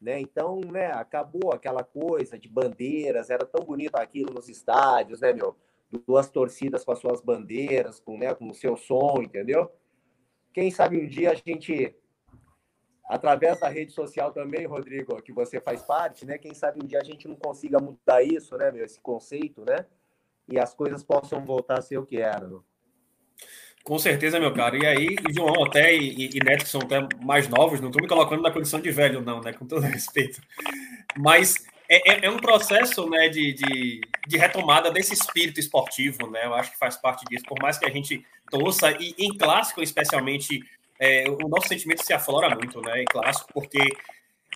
Né? 0.00 0.18
Então, 0.18 0.60
né, 0.60 0.86
acabou 0.86 1.52
aquela 1.52 1.84
coisa 1.84 2.36
de 2.36 2.48
bandeiras, 2.48 3.30
era 3.30 3.46
tão 3.46 3.64
bonito 3.64 3.94
aquilo 3.94 4.34
nos 4.34 4.48
estádios, 4.48 5.20
né, 5.20 5.32
meu? 5.32 5.56
Duas 6.04 6.28
torcidas 6.28 6.84
com 6.84 6.90
as 6.90 6.98
suas 6.98 7.20
bandeiras, 7.20 8.00
com, 8.00 8.18
né, 8.18 8.34
com 8.34 8.50
o 8.50 8.54
seu 8.54 8.76
som, 8.76 9.22
entendeu? 9.22 9.70
Quem 10.52 10.68
sabe 10.72 10.98
um 10.98 11.06
dia 11.06 11.30
a 11.30 11.34
gente, 11.34 11.94
através 13.12 13.60
da 13.60 13.68
rede 13.68 13.92
social 13.92 14.32
também, 14.32 14.64
Rodrigo, 14.64 15.20
que 15.20 15.32
você 15.32 15.60
faz 15.60 15.82
parte, 15.82 16.24
né? 16.24 16.38
Quem 16.38 16.54
sabe 16.54 16.82
um 16.82 16.86
dia 16.86 16.98
a 16.98 17.04
gente 17.04 17.28
não 17.28 17.36
consiga 17.36 17.78
mudar 17.78 18.22
isso, 18.22 18.56
né, 18.56 18.72
meu? 18.72 18.84
Esse 18.84 18.98
conceito, 19.00 19.62
né? 19.66 19.84
E 20.48 20.58
as 20.58 20.74
coisas 20.74 21.04
possam 21.04 21.44
voltar 21.44 21.78
a 21.78 21.82
ser 21.82 21.98
o 21.98 22.06
que 22.06 22.16
eram. 22.16 22.64
Com 23.84 23.98
certeza, 23.98 24.40
meu 24.40 24.54
caro. 24.54 24.82
E 24.82 24.86
aí, 24.86 25.16
João 25.30 25.62
até 25.64 25.94
e, 25.94 26.30
e 26.34 26.38
Neto, 26.42 26.64
que 26.64 26.70
são 26.70 26.80
até 26.80 27.06
mais 27.22 27.48
novos, 27.48 27.80
não 27.80 27.88
estou 27.88 28.00
me 28.00 28.08
colocando 28.08 28.42
na 28.42 28.50
condição 28.50 28.80
de 28.80 28.90
velho, 28.90 29.20
não, 29.20 29.42
né? 29.42 29.52
Com 29.52 29.66
todo 29.66 29.82
respeito. 29.84 30.40
Mas 31.18 31.66
é, 31.90 32.12
é, 32.12 32.26
é 32.26 32.30
um 32.30 32.38
processo 32.38 33.06
né, 33.10 33.28
de, 33.28 33.52
de, 33.52 34.00
de, 34.26 34.38
retomada 34.38 34.90
desse 34.90 35.12
espírito 35.12 35.60
esportivo, 35.60 36.30
né? 36.30 36.46
Eu 36.46 36.54
acho 36.54 36.72
que 36.72 36.78
faz 36.78 36.96
parte 36.96 37.26
disso. 37.28 37.44
Por 37.46 37.60
mais 37.60 37.76
que 37.76 37.84
a 37.84 37.90
gente 37.90 38.24
torça, 38.50 38.90
e 38.98 39.14
em 39.18 39.36
clássico, 39.36 39.82
especialmente, 39.82 40.62
é, 41.02 41.28
o 41.28 41.48
nosso 41.48 41.66
sentimento 41.66 42.04
se 42.04 42.12
aflora 42.12 42.54
muito, 42.54 42.80
né? 42.80 43.02
Em 43.02 43.04
clássico, 43.04 43.52
porque 43.52 43.80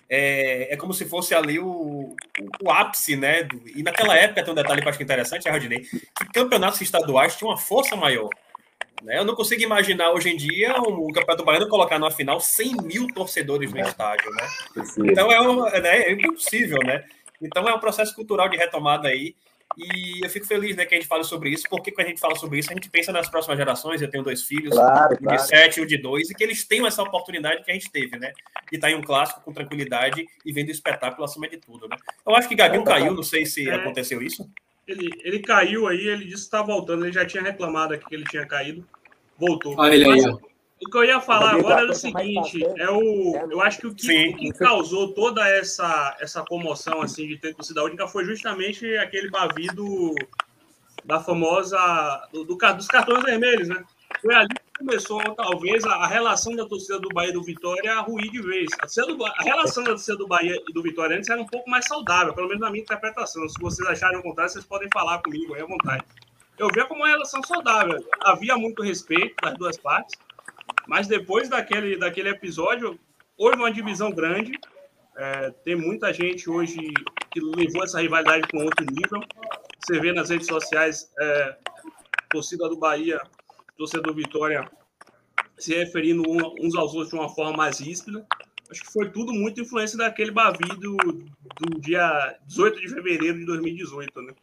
é, 0.09 0.73
é 0.73 0.77
como 0.77 0.93
se 0.93 1.03
fosse 1.03 1.35
ali 1.35 1.59
o, 1.59 1.67
o, 1.67 2.15
o 2.63 2.71
ápice, 2.71 3.17
né? 3.17 3.43
Do, 3.43 3.61
e 3.67 3.83
naquela 3.83 4.15
época, 4.15 4.41
tem 4.41 4.53
um 4.53 4.55
detalhe 4.55 4.81
que 4.81 4.87
eu 4.87 4.91
acho 4.91 5.03
interessante, 5.03 5.49
Rodinei, 5.49 5.81
que 5.81 6.31
campeonatos 6.33 6.79
estaduais 6.79 7.35
tinham 7.35 7.51
uma 7.51 7.57
força 7.57 7.97
maior. 7.97 8.29
Né? 9.03 9.19
Eu 9.19 9.25
não 9.25 9.35
consigo 9.35 9.61
imaginar 9.61 10.11
hoje 10.11 10.29
em 10.29 10.37
dia 10.37 10.73
o 10.77 11.11
Campeonato 11.11 11.43
Baiano 11.43 11.67
colocar 11.67 11.99
na 11.99 12.09
final 12.09 12.39
100 12.39 12.77
mil 12.81 13.07
torcedores 13.13 13.71
no 13.71 13.79
estádio, 13.81 14.31
né? 14.31 14.47
Então 14.99 15.29
é, 15.29 15.41
um, 15.41 15.63
né, 15.63 16.01
é 16.03 16.11
impossível, 16.13 16.79
né? 16.79 17.03
Então 17.41 17.67
é 17.67 17.73
um 17.75 17.79
processo 17.79 18.15
cultural 18.15 18.47
de 18.47 18.55
retomada 18.55 19.09
aí. 19.09 19.35
E 19.75 20.23
eu 20.23 20.29
fico 20.29 20.45
feliz 20.45 20.75
né, 20.75 20.85
que 20.85 20.95
a 20.95 20.97
gente 20.97 21.07
fale 21.07 21.23
sobre 21.23 21.49
isso, 21.49 21.65
porque 21.69 21.91
quando 21.91 22.07
a 22.07 22.09
gente 22.09 22.19
fala 22.19 22.35
sobre 22.35 22.59
isso, 22.59 22.71
a 22.71 22.73
gente 22.73 22.89
pensa 22.89 23.11
nas 23.11 23.29
próximas 23.29 23.57
gerações. 23.57 24.01
Eu 24.01 24.09
tenho 24.09 24.23
dois 24.23 24.43
filhos, 24.43 24.73
claro, 24.73 25.13
um 25.15 25.17
claro. 25.17 25.37
de 25.37 25.47
sete 25.47 25.79
e 25.79 25.83
um 25.83 25.85
de 25.85 25.97
dois, 25.97 26.29
e 26.29 26.33
que 26.33 26.43
eles 26.43 26.65
tenham 26.65 26.87
essa 26.87 27.03
oportunidade 27.03 27.63
que 27.63 27.71
a 27.71 27.73
gente 27.73 27.91
teve, 27.91 28.17
né? 28.17 28.31
De 28.69 28.77
estar 28.77 28.89
em 28.89 28.95
um 28.95 29.01
clássico 29.01 29.41
com 29.41 29.53
tranquilidade 29.53 30.25
e 30.45 30.53
vendo 30.53 30.69
o 30.69 30.71
espetáculo 30.71 31.25
acima 31.25 31.47
de 31.47 31.57
tudo, 31.57 31.87
né? 31.87 31.97
Eu 32.25 32.35
acho 32.35 32.47
que 32.47 32.55
Gabriel 32.55 32.83
caiu, 32.83 33.13
não 33.13 33.23
sei 33.23 33.45
se 33.45 33.69
é. 33.69 33.75
aconteceu 33.75 34.21
isso. 34.21 34.49
Ele, 34.87 35.09
ele 35.23 35.39
caiu 35.39 35.87
aí, 35.87 36.07
ele 36.07 36.25
disse 36.25 36.35
que 36.35 36.41
está 36.43 36.61
voltando, 36.61 37.05
ele 37.05 37.13
já 37.13 37.25
tinha 37.25 37.43
reclamado 37.43 37.93
aqui 37.93 38.05
que 38.05 38.15
ele 38.15 38.23
tinha 38.25 38.45
caído. 38.45 38.87
Voltou. 39.37 39.75
Olha 39.77 39.93
ele 39.93 40.05
aí, 40.05 40.21
O 40.81 40.89
que 40.89 40.97
eu 40.97 41.03
ia 41.03 41.19
falar 41.19 41.55
agora 41.55 41.81
era 41.81 41.91
o 41.91 41.95
seguinte, 41.95 42.63
é 42.63 42.89
o, 42.89 43.35
eu 43.49 43.61
acho 43.61 43.79
que 43.79 43.87
o 43.87 43.95
que, 43.95 44.29
o 44.29 44.37
que, 44.37 44.53
causou 44.53 45.11
toda 45.11 45.47
essa, 45.47 46.15
essa 46.19 46.43
comoção 46.43 47.01
assim 47.01 47.27
de 47.27 47.37
ter 47.37 47.55
torcida 47.55 47.83
única 47.83 48.07
foi 48.07 48.25
justamente 48.25 48.85
aquele 48.97 49.29
bavido 49.29 50.13
da 51.03 51.19
famosa 51.19 51.79
do, 52.31 52.43
do, 52.43 52.55
dos 52.55 52.87
cartões 52.87 53.23
vermelhos, 53.23 53.69
né? 53.69 53.83
Foi 54.21 54.35
ali 54.35 54.55
começou, 54.77 55.19
talvez, 55.35 55.83
a 55.83 56.05
relação 56.05 56.55
da 56.55 56.65
torcida 56.65 56.99
do 56.99 57.09
Bahia 57.09 57.31
e 57.31 57.33
do 57.33 57.41
Vitória 57.41 57.93
a 57.93 58.01
ruir 58.01 58.29
de 58.31 58.41
vez. 58.41 58.69
A, 58.79 59.05
do, 59.05 59.25
a, 59.25 59.43
relação 59.43 59.83
da 59.83 59.91
torcida 59.91 60.17
do 60.17 60.27
Bahia 60.27 60.55
e 60.69 60.73
do 60.73 60.83
Vitória 60.83 61.17
antes 61.17 61.29
era 61.29 61.41
um 61.41 61.47
pouco 61.47 61.69
mais 61.69 61.85
saudável, 61.85 62.33
pelo 62.33 62.47
menos 62.47 62.61
na 62.61 62.69
minha 62.69 62.83
interpretação. 62.83 63.47
Se 63.49 63.59
vocês 63.59 63.87
acharem 63.87 64.19
o 64.19 64.23
contrário, 64.23 64.51
vocês 64.51 64.65
podem 64.65 64.87
falar 64.93 65.19
comigo 65.19 65.55
aí 65.55 65.61
à 65.61 65.65
vontade. 65.65 66.03
Eu 66.57 66.69
via 66.73 66.85
como 66.85 67.01
uma 67.01 67.09
relação 67.09 67.41
saudável. 67.43 67.97
Havia 68.21 68.55
muito 68.55 68.83
respeito 68.83 69.35
das 69.41 69.57
duas 69.57 69.77
partes, 69.77 70.17
mas 70.87 71.07
depois 71.07 71.49
daquele, 71.49 71.97
daquele 71.97 72.29
episódio, 72.29 72.99
houve 73.37 73.57
uma 73.57 73.71
divisão 73.71 74.11
grande. 74.11 74.51
É, 75.17 75.51
tem 75.63 75.75
muita 75.75 76.13
gente 76.13 76.49
hoje 76.49 76.77
que 77.31 77.39
levou 77.39 77.83
essa 77.83 78.01
rivalidade 78.01 78.47
um 78.53 78.63
outro 78.63 78.85
nível. 78.85 79.21
Você 79.79 79.99
vê 79.99 80.13
nas 80.13 80.29
redes 80.29 80.47
sociais, 80.47 81.11
é, 81.19 81.57
torcida 82.29 82.67
do 82.69 82.77
Bahia 82.77 83.19
torcedor 83.77 84.13
do 84.13 84.15
Vitória 84.15 84.69
se 85.57 85.75
referindo 85.75 86.23
uns 86.61 86.75
aos 86.75 86.93
outros 86.93 87.09
de 87.09 87.15
uma 87.15 87.29
forma 87.29 87.55
mais 87.55 87.79
ríspida. 87.79 88.25
Acho 88.69 88.81
que 88.81 88.91
foi 88.91 89.09
tudo 89.09 89.31
muito 89.33 89.61
influência 89.61 89.97
daquele 89.97 90.31
Bavi 90.31 90.67
do, 90.79 90.97
do 90.97 91.79
dia 91.79 92.37
18 92.45 92.81
de 92.81 92.89
fevereiro 92.89 93.39
de 93.39 93.45
2018, 93.45 94.21
né? 94.23 94.33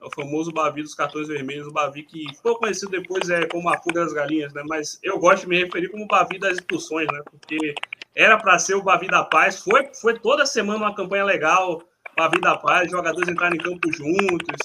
É 0.00 0.04
o 0.04 0.10
famoso 0.10 0.52
Bavi 0.52 0.82
dos 0.82 0.94
cartões 0.94 1.28
vermelhos, 1.28 1.66
o 1.66 1.72
Bavi 1.72 2.02
que 2.02 2.24
ficou 2.34 2.56
conhecido 2.56 2.90
depois 2.90 3.28
é, 3.28 3.46
como 3.46 3.68
a 3.68 3.78
fuga 3.78 4.00
das 4.00 4.12
galinhas, 4.12 4.52
né? 4.54 4.62
Mas 4.66 4.98
eu 5.02 5.18
gosto 5.18 5.42
de 5.42 5.48
me 5.48 5.62
referir 5.62 5.88
como 5.88 6.04
o 6.04 6.08
Bavi 6.08 6.38
das 6.38 6.54
expulsões, 6.54 7.06
né? 7.12 7.22
Porque 7.30 7.74
era 8.14 8.38
para 8.38 8.58
ser 8.58 8.74
o 8.74 8.82
Bavi 8.82 9.06
da 9.06 9.24
Paz. 9.24 9.62
Foi, 9.62 9.90
foi 9.94 10.18
toda 10.18 10.46
semana 10.46 10.78
uma 10.78 10.94
campanha 10.94 11.24
legal, 11.24 11.82
Bavi 12.16 12.40
da 12.40 12.56
Paz, 12.56 12.90
jogadores 12.90 13.28
entraram 13.28 13.56
em 13.56 13.58
campo 13.58 13.92
juntos. 13.92 14.56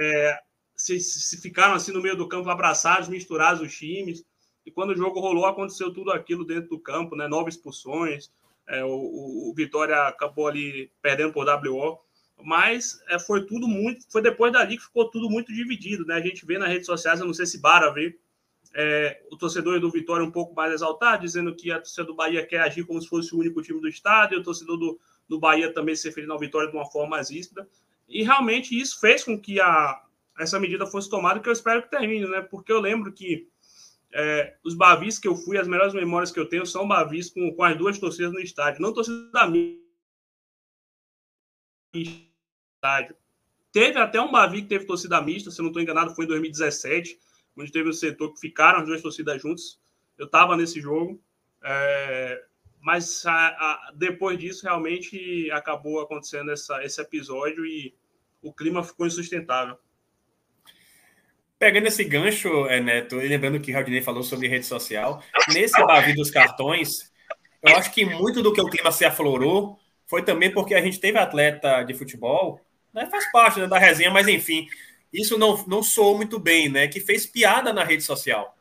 É, 0.00 0.38
se, 0.76 1.00
se 1.00 1.40
ficaram 1.40 1.74
assim 1.74 1.92
no 1.92 2.00
meio 2.00 2.16
do 2.16 2.28
campo 2.28 2.48
abraçados, 2.48 3.08
misturados 3.08 3.60
os 3.60 3.76
times. 3.76 4.24
E 4.64 4.70
quando 4.70 4.90
o 4.90 4.96
jogo 4.96 5.18
rolou, 5.18 5.46
aconteceu 5.46 5.92
tudo 5.92 6.12
aquilo 6.12 6.44
dentro 6.44 6.70
do 6.70 6.78
campo, 6.78 7.16
né? 7.16 7.26
Nove 7.26 7.50
expulsões. 7.50 8.30
É, 8.68 8.84
o, 8.84 8.90
o, 9.50 9.52
Vitória 9.56 9.96
acabou 10.06 10.46
ali 10.46 10.92
perdendo 11.00 11.32
por 11.32 11.46
WO. 11.46 11.98
Mas 12.42 13.00
é, 13.08 13.18
foi 13.18 13.44
tudo 13.46 13.66
muito. 13.66 14.10
Foi 14.10 14.22
depois 14.22 14.52
dali 14.52 14.76
que 14.76 14.84
ficou 14.84 15.10
tudo 15.10 15.28
muito 15.28 15.52
dividido, 15.52 16.04
né? 16.06 16.14
A 16.14 16.20
gente 16.20 16.46
vê 16.46 16.58
nas 16.58 16.68
redes 16.68 16.86
sociais, 16.86 17.20
eu 17.20 17.26
não 17.26 17.34
sei 17.34 17.46
se 17.46 17.60
Bara 17.60 17.90
vê, 17.90 18.16
é, 18.74 19.22
o 19.30 19.36
torcedor 19.36 19.80
do 19.80 19.90
Vitória 19.90 20.24
um 20.24 20.30
pouco 20.30 20.54
mais 20.54 20.72
exaltado, 20.72 21.22
dizendo 21.22 21.54
que 21.54 21.70
a 21.70 21.78
torcida 21.78 22.04
do 22.04 22.14
Bahia 22.14 22.46
quer 22.46 22.60
agir 22.60 22.84
como 22.84 23.00
se 23.00 23.08
fosse 23.08 23.34
o 23.34 23.38
único 23.38 23.62
time 23.62 23.80
do 23.80 23.88
estado, 23.88 24.34
e 24.34 24.38
o 24.38 24.42
torcedor 24.42 24.76
do, 24.76 25.00
do 25.28 25.38
Bahia 25.38 25.72
também 25.72 25.96
se 25.96 26.06
referindo 26.06 26.32
ao 26.32 26.38
Vitória 26.38 26.70
de 26.70 26.76
uma 26.76 26.86
forma 26.86 27.10
mais 27.10 27.30
ríspida. 27.30 27.68
E 28.08 28.22
realmente 28.22 28.78
isso 28.78 29.00
fez 29.00 29.24
com 29.24 29.38
que 29.38 29.60
a, 29.60 30.02
essa 30.38 30.60
medida 30.60 30.86
fosse 30.86 31.10
tomada, 31.10 31.40
que 31.40 31.48
eu 31.48 31.52
espero 31.52 31.82
que 31.82 31.90
termine, 31.90 32.28
né? 32.28 32.40
Porque 32.40 32.72
eu 32.72 32.80
lembro 32.80 33.12
que 33.12 33.48
é, 34.12 34.56
os 34.64 34.74
Bavis 34.74 35.18
que 35.18 35.28
eu 35.28 35.34
fui, 35.34 35.58
as 35.58 35.68
melhores 35.68 35.92
memórias 35.92 36.30
que 36.30 36.40
eu 36.40 36.48
tenho 36.48 36.64
são 36.64 36.88
Bavis 36.88 37.30
com, 37.30 37.52
com 37.54 37.62
as 37.62 37.76
duas 37.76 37.98
torcidas 37.98 38.32
no 38.32 38.40
estádio, 38.40 38.80
não 38.80 38.94
torcida 38.94 39.30
da 39.32 39.46
minha 39.46 39.76
estádio. 42.78 43.16
Teve 43.72 43.98
até 43.98 44.20
um 44.20 44.30
Bavi 44.30 44.62
que 44.62 44.68
teve 44.68 44.86
torcida 44.86 45.20
mista, 45.20 45.50
se 45.50 45.60
não 45.60 45.68
estou 45.68 45.82
enganado, 45.82 46.14
foi 46.14 46.24
em 46.24 46.28
2017, 46.28 47.18
onde 47.56 47.72
teve 47.72 47.88
o 47.88 47.90
um 47.90 47.94
setor 47.94 48.32
que 48.32 48.40
ficaram 48.40 48.80
as 48.80 48.86
duas 48.86 49.02
torcidas 49.02 49.42
juntas. 49.42 49.78
Eu 50.16 50.26
estava 50.26 50.56
nesse 50.56 50.80
jogo, 50.80 51.20
é, 51.62 52.42
mas 52.80 53.26
a, 53.26 53.32
a, 53.32 53.92
depois 53.94 54.38
disso 54.38 54.64
realmente 54.64 55.50
acabou 55.50 56.00
acontecendo 56.00 56.50
essa, 56.50 56.82
esse 56.82 57.00
episódio 57.00 57.66
e 57.66 57.94
o 58.40 58.52
clima 58.52 58.82
ficou 58.82 59.06
insustentável. 59.06 59.76
Pegando 61.58 61.88
esse 61.88 62.04
gancho, 62.04 62.66
é, 62.66 62.80
Neto, 62.80 63.20
e 63.20 63.26
lembrando 63.28 63.60
que 63.60 63.72
o 63.72 63.74
Raudinei 63.74 64.00
falou 64.00 64.22
sobre 64.22 64.46
rede 64.46 64.64
social, 64.64 65.22
nesse 65.52 65.78
Bavi 65.84 66.14
dos 66.14 66.30
cartões, 66.30 67.12
eu 67.60 67.76
acho 67.76 67.92
que 67.92 68.04
muito 68.04 68.42
do 68.42 68.52
que 68.52 68.60
o 68.60 68.70
clima 68.70 68.92
se 68.92 69.04
aflorou 69.04 69.78
foi 70.06 70.24
também 70.24 70.50
porque 70.50 70.74
a 70.74 70.80
gente 70.80 70.98
teve 70.98 71.18
atleta 71.18 71.82
de 71.82 71.94
futebol, 71.94 72.60
né, 72.92 73.06
faz 73.06 73.30
parte 73.30 73.60
né, 73.60 73.66
da 73.66 73.78
resenha, 73.78 74.10
mas 74.10 74.28
enfim, 74.28 74.68
isso 75.12 75.38
não, 75.38 75.64
não 75.66 75.82
soou 75.82 76.16
muito 76.16 76.38
bem, 76.38 76.68
né? 76.68 76.86
Que 76.86 77.00
fez 77.00 77.26
piada 77.26 77.72
na 77.72 77.84
rede 77.84 78.02
social, 78.02 78.56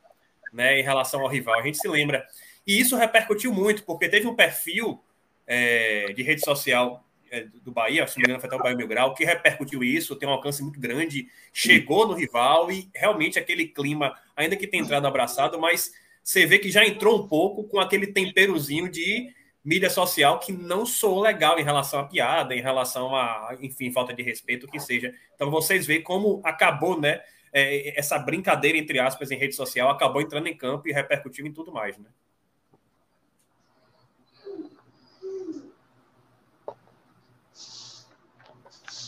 né? 0.54 0.80
Em 0.80 0.84
relação 0.84 1.22
ao 1.22 1.28
rival. 1.28 1.60
A 1.60 1.64
gente 1.64 1.78
se 1.78 1.88
lembra. 1.88 2.26
E 2.66 2.80
isso 2.80 2.96
repercutiu 2.96 3.54
muito, 3.54 3.84
porque 3.84 4.10
teve 4.10 4.28
um 4.28 4.36
perfil 4.36 5.02
é, 5.46 6.12
de 6.14 6.22
rede 6.24 6.42
social 6.42 7.06
é, 7.32 7.46
do 7.64 7.72
Bahia, 7.72 8.08
se 8.08 8.18
não 8.18 8.22
me 8.22 8.26
engano, 8.26 8.40
foi 8.40 8.48
até 8.48 8.56
o 8.56 8.64
Bahia 8.64 8.76
Mil 8.76 8.88
Grau, 8.88 9.14
que 9.14 9.26
repercutiu 9.26 9.84
isso, 9.84 10.16
tem 10.16 10.28
um 10.28 10.34
alcance 10.34 10.62
muito 10.62 10.80
grande, 10.80 11.28
chegou 11.54 12.08
no 12.08 12.14
rival 12.14 12.72
e 12.72 12.90
realmente 12.94 13.40
aquele 13.40 13.68
clima, 13.68 14.18
ainda 14.36 14.56
que 14.56 14.68
tenha 14.68 14.84
entrado 14.84 15.08
abraçado, 15.08 15.60
mas 15.60 15.94
você 16.24 16.46
vê 16.46 16.60
que 16.60 16.70
já 16.70 16.86
entrou 16.86 17.22
um 17.22 17.28
pouco 17.28 17.64
com 17.66 17.80
aquele 17.80 18.08
temperozinho 18.08 18.90
de 18.90 19.34
mídia 19.68 19.90
social 19.90 20.40
que 20.40 20.54
não 20.54 20.86
sou 20.86 21.20
legal 21.20 21.60
em 21.60 21.64
relação 21.64 22.00
à 22.00 22.06
piada, 22.06 22.56
em 22.56 22.62
relação 22.62 23.14
a, 23.14 23.54
enfim, 23.60 23.92
falta 23.92 24.14
de 24.14 24.24
respeito, 24.24 24.66
o 24.66 24.72
que 24.72 24.80
seja. 24.80 25.14
Então 25.36 25.52
vocês 25.52 25.86
veem 25.86 26.02
como 26.02 26.40
acabou, 26.42 26.98
né? 26.98 27.22
É, 27.52 28.00
essa 28.00 28.18
brincadeira, 28.18 28.78
entre 28.78 28.98
aspas, 28.98 29.30
em 29.30 29.38
rede 29.38 29.56
social 29.56 29.90
acabou 29.90 30.22
entrando 30.22 30.48
em 30.48 30.56
campo 30.56 30.88
e 30.88 30.94
repercutiu 30.94 31.46
em 31.46 31.52
tudo 31.52 31.74
mais, 31.74 31.98
né? 31.98 32.10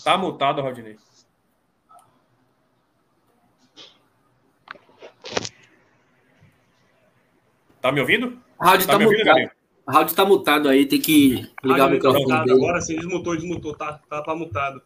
Tá 0.03 0.18
mutado, 0.18 0.62
Rodney. 0.62 0.97
Tá 7.82 7.93
me 7.93 8.01
ouvindo? 8.01 8.41
Rádio 8.60 8.88
tá, 8.88 8.93
tá 8.93 8.99
me 8.99 9.05
mutado. 9.05 9.59
Ouvindo, 9.89 9.99
Rádio 9.99 10.15
tá 10.15 10.25
mutado 10.25 10.69
aí, 10.69 10.85
tem 10.85 11.01
que 11.01 11.49
ligar 11.63 11.87
o 11.87 11.91
microfone. 11.91 12.27
Tá 12.27 12.41
Agora 12.41 12.81
sim, 12.81 12.95
desmutou, 12.95 13.35
desmutou, 13.35 13.75
tá, 13.75 13.99
tá, 14.09 14.21
tá 14.21 14.35
mutado. 14.35 14.81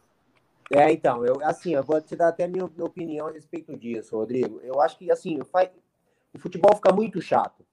É, 0.72 0.92
então, 0.92 1.26
eu, 1.26 1.44
assim, 1.44 1.76
eu 1.76 1.84
vou 1.84 2.02
te 2.02 2.16
dar 2.16 2.30
até 2.30 2.48
minha, 2.48 2.68
minha 2.68 2.86
opinião 2.86 3.28
a 3.28 3.32
respeito 3.32 3.78
disso, 3.78 4.18
Rodrigo. 4.18 4.60
Eu 4.64 4.82
acho 4.82 4.98
que, 4.98 5.12
assim, 5.12 5.40
faz, 5.52 5.70
o 6.34 6.40
futebol 6.40 6.76
fica 6.76 6.92
muito 6.92 7.22
chato. 7.22 7.64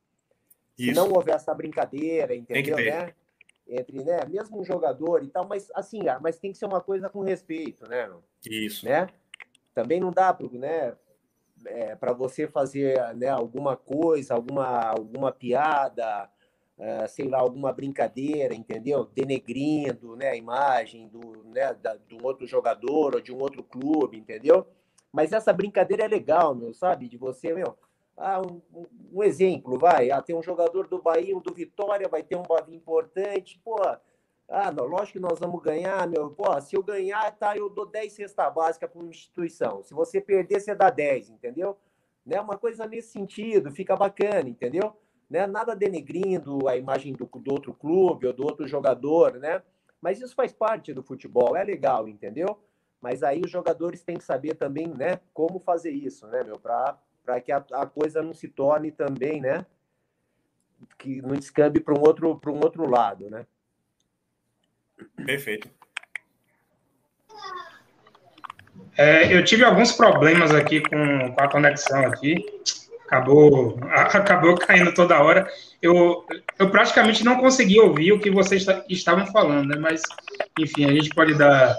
Isso. 0.78 0.90
Se 0.90 0.94
não 0.94 1.10
houver 1.12 1.34
essa 1.34 1.54
brincadeira, 1.54 2.34
entendeu, 2.34 2.76
né? 2.76 3.14
entre, 3.70 4.02
né, 4.02 4.24
mesmo 4.28 4.60
um 4.60 4.64
jogador 4.64 5.22
e 5.22 5.28
tal, 5.28 5.46
mas 5.46 5.70
assim, 5.74 6.08
ah, 6.08 6.18
mas 6.20 6.38
tem 6.38 6.50
que 6.50 6.58
ser 6.58 6.66
uma 6.66 6.80
coisa 6.80 7.08
com 7.08 7.22
respeito, 7.22 7.88
né? 7.88 8.10
Isso. 8.44 8.84
Né? 8.84 9.08
Também 9.72 10.00
não 10.00 10.10
dá 10.10 10.34
para, 10.34 10.48
né, 10.48 10.94
é, 11.64 11.94
para 11.94 12.12
você 12.12 12.48
fazer, 12.48 12.98
né, 13.14 13.28
alguma 13.28 13.76
coisa, 13.76 14.34
alguma 14.34 14.88
alguma 14.88 15.30
piada, 15.30 16.28
é, 16.80 17.06
sei 17.06 17.28
lá, 17.28 17.38
alguma 17.38 17.72
brincadeira, 17.72 18.54
entendeu? 18.54 19.04
Denegrindo, 19.04 20.16
né, 20.16 20.30
a 20.30 20.36
imagem 20.36 21.08
do, 21.08 21.44
né, 21.44 21.74
da, 21.74 21.94
do 21.94 22.24
outro 22.24 22.46
jogador 22.46 23.14
ou 23.14 23.20
de 23.20 23.32
um 23.32 23.38
outro 23.38 23.62
clube, 23.62 24.16
entendeu? 24.16 24.66
Mas 25.12 25.32
essa 25.32 25.52
brincadeira 25.52 26.04
é 26.04 26.08
legal, 26.08 26.54
meu, 26.54 26.72
sabe? 26.72 27.06
De 27.06 27.18
você, 27.18 27.52
meu, 27.52 27.76
ah, 28.16 28.40
um, 28.40 28.62
um, 29.12 29.22
exemplo, 29.22 29.78
vai. 29.78 30.10
Ah, 30.10 30.22
tem 30.22 30.34
um 30.34 30.42
jogador 30.42 30.86
do 30.86 31.02
Bahia, 31.02 31.36
um 31.36 31.40
do 31.40 31.52
Vitória, 31.52 32.08
vai 32.08 32.22
ter 32.22 32.36
um 32.36 32.42
Bavi 32.42 32.74
importante. 32.74 33.60
Pô, 33.62 33.76
ah, 34.48 34.72
não, 34.72 34.86
lógico 34.86 35.18
que 35.18 35.20
nós 35.20 35.38
vamos 35.38 35.62
ganhar, 35.62 36.08
meu. 36.08 36.30
Pô, 36.30 36.58
se 36.62 36.76
eu 36.76 36.82
ganhar, 36.82 37.30
tá, 37.36 37.56
eu 37.56 37.68
dou 37.68 37.84
10 37.84 38.12
cesta 38.12 38.48
básica 38.48 38.88
para 38.88 39.00
uma 39.00 39.10
instituição. 39.10 39.82
Se 39.82 39.92
você 39.92 40.18
perder, 40.18 40.60
você 40.60 40.74
dá 40.74 40.88
10, 40.88 41.28
entendeu? 41.28 41.76
Né? 42.24 42.40
Uma 42.40 42.56
coisa 42.56 42.86
nesse 42.86 43.10
sentido, 43.12 43.70
fica 43.70 43.96
bacana, 43.96 44.48
entendeu? 44.48 44.96
Né? 45.30 45.46
Nada 45.46 45.76
denegrindo 45.76 46.68
a 46.68 46.76
imagem 46.76 47.12
do, 47.12 47.24
do 47.24 47.52
outro 47.52 47.72
clube 47.72 48.26
ou 48.26 48.32
do 48.32 48.42
outro 48.42 48.66
jogador, 48.66 49.38
né? 49.38 49.62
Mas 50.00 50.20
isso 50.20 50.34
faz 50.34 50.52
parte 50.52 50.92
do 50.92 51.02
futebol, 51.02 51.56
é 51.56 51.62
legal, 51.62 52.08
entendeu? 52.08 52.58
Mas 53.00 53.22
aí 53.22 53.40
os 53.44 53.50
jogadores 53.50 54.02
têm 54.02 54.16
que 54.16 54.24
saber 54.24 54.54
também, 54.54 54.88
né, 54.88 55.20
como 55.32 55.58
fazer 55.60 55.90
isso, 55.90 56.26
né, 56.26 56.42
meu, 56.42 56.58
para 56.58 56.98
para 57.22 57.40
que 57.40 57.52
a, 57.52 57.64
a, 57.72 57.86
coisa 57.86 58.22
não 58.22 58.32
se 58.32 58.48
torne 58.48 58.90
também, 58.90 59.40
né? 59.40 59.64
Que 60.98 61.20
não 61.20 61.34
descambe 61.36 61.78
para 61.78 61.94
um 61.94 62.00
outro 62.00 62.34
para 62.40 62.50
um 62.50 62.56
outro 62.56 62.88
lado, 62.88 63.30
né? 63.30 63.46
Perfeito. 65.24 65.70
É, 68.96 69.32
eu 69.34 69.44
tive 69.44 69.64
alguns 69.64 69.92
problemas 69.92 70.50
aqui 70.50 70.80
com, 70.80 71.34
com 71.34 71.42
a 71.42 71.48
conexão 71.48 72.00
aqui. 72.06 72.36
Acabou, 73.10 73.76
acabou 73.90 74.56
caindo 74.56 74.94
toda 74.94 75.20
hora. 75.20 75.48
Eu, 75.82 76.24
eu 76.58 76.70
praticamente 76.70 77.24
não 77.24 77.38
consegui 77.38 77.80
ouvir 77.80 78.12
o 78.12 78.20
que 78.20 78.30
vocês 78.30 78.64
estavam 78.88 79.26
falando, 79.26 79.68
né? 79.68 79.76
Mas, 79.76 80.02
enfim, 80.58 80.84
a 80.84 80.92
gente 80.92 81.10
pode 81.10 81.34
dar, 81.34 81.76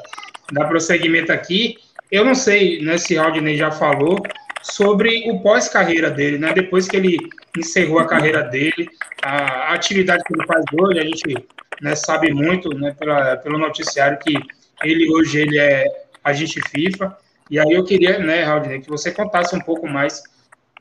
dar 0.51 0.67
prosseguimento 0.67 1.31
aqui. 1.31 1.77
Eu 2.11 2.25
não 2.25 2.35
sei 2.35 2.81
né, 2.81 2.97
se 2.97 3.17
Aldney 3.17 3.55
já 3.55 3.71
falou, 3.71 4.21
sobre 4.61 5.29
o 5.31 5.39
pós-carreira 5.39 6.09
dele, 6.09 6.37
né? 6.37 6.53
Depois 6.53 6.87
que 6.87 6.97
ele 6.97 7.17
encerrou 7.57 7.99
a 7.99 8.07
carreira 8.07 8.43
dele, 8.43 8.89
a 9.23 9.73
atividade 9.73 10.23
que 10.23 10.33
ele 10.33 10.45
faz 10.45 10.63
hoje, 10.73 10.99
a 10.99 11.03
gente 11.03 11.47
né, 11.81 11.95
sabe 11.95 12.31
muito, 12.33 12.69
né, 12.77 12.95
pela, 12.97 13.37
pelo 13.37 13.57
noticiário 13.57 14.19
que 14.19 14.37
ele 14.83 15.09
hoje 15.11 15.41
ele 15.41 15.59
é 15.59 15.85
agente 16.23 16.61
FIFA. 16.69 17.17
E 17.49 17.59
aí 17.59 17.71
eu 17.71 17.83
queria, 17.83 18.19
né, 18.19 18.43
Raul, 18.43 18.61
que 18.61 18.89
você 18.89 19.11
contasse 19.11 19.55
um 19.55 19.61
pouco 19.61 19.87
mais 19.87 20.23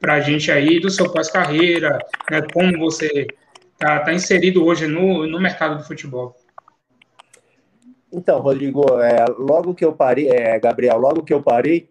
para 0.01 0.15
a 0.15 0.21
gente 0.21 0.51
aí 0.51 0.81
do 0.81 0.91
seu 0.91 1.13
pós-carreira, 1.13 1.99
né, 2.31 2.41
como 2.53 2.79
você 2.79 3.27
está 3.73 4.01
tá 4.01 4.13
inserido 4.13 4.65
hoje 4.65 4.87
no, 4.87 5.27
no 5.27 5.39
mercado 5.39 5.77
do 5.77 5.85
futebol. 5.85 6.35
Então, 8.11 8.41
Rodrigo, 8.41 8.83
é, 9.01 9.25
logo 9.39 9.75
que 9.75 9.85
eu 9.85 9.93
parei, 9.93 10.29
é, 10.31 10.59
Gabriel, 10.59 10.99
logo 10.99 11.23
que 11.23 11.33
eu 11.33 11.43
parei, 11.43 11.89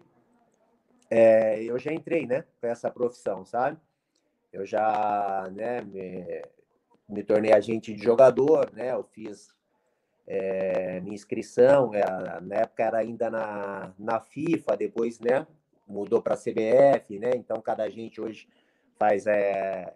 é, 1.08 1.62
eu 1.62 1.78
já 1.78 1.92
entrei, 1.92 2.26
né, 2.26 2.44
com 2.60 2.66
essa 2.66 2.90
profissão, 2.90 3.44
sabe? 3.46 3.78
Eu 4.52 4.66
já, 4.66 5.48
né, 5.52 5.80
me, 5.80 6.42
me 7.08 7.22
tornei 7.22 7.52
agente 7.52 7.94
de 7.94 8.02
jogador, 8.02 8.70
né? 8.72 8.92
Eu 8.92 9.04
fiz 9.04 9.54
é, 10.26 11.00
minha 11.00 11.14
inscrição, 11.14 11.94
é, 11.94 12.04
na 12.40 12.56
época 12.56 12.82
era 12.82 12.98
ainda 12.98 13.30
na, 13.30 13.92
na 13.98 14.20
FIFA, 14.20 14.76
depois, 14.76 15.18
né, 15.20 15.46
mudou 15.90 16.22
para 16.22 16.34
a 16.34 16.36
CBF, 16.36 17.18
né? 17.18 17.32
Então 17.34 17.60
cada 17.60 17.84
agente 17.84 18.20
hoje 18.20 18.48
faz 18.98 19.26
é, 19.26 19.94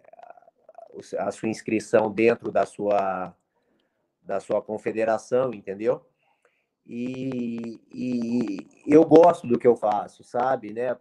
a 1.19 1.31
sua 1.31 1.49
inscrição 1.49 2.11
dentro 2.11 2.51
da 2.51 2.65
sua 2.65 3.33
da 4.21 4.39
sua 4.39 4.59
confederação, 4.59 5.53
entendeu? 5.53 6.03
E, 6.85 7.79
e, 7.93 8.57
eu 8.87 9.05
gosto 9.05 9.45
do 9.47 9.57
que 9.57 9.67
eu 9.67 9.75
faço, 9.75 10.23
sabe, 10.23 10.73
né? 10.73 10.97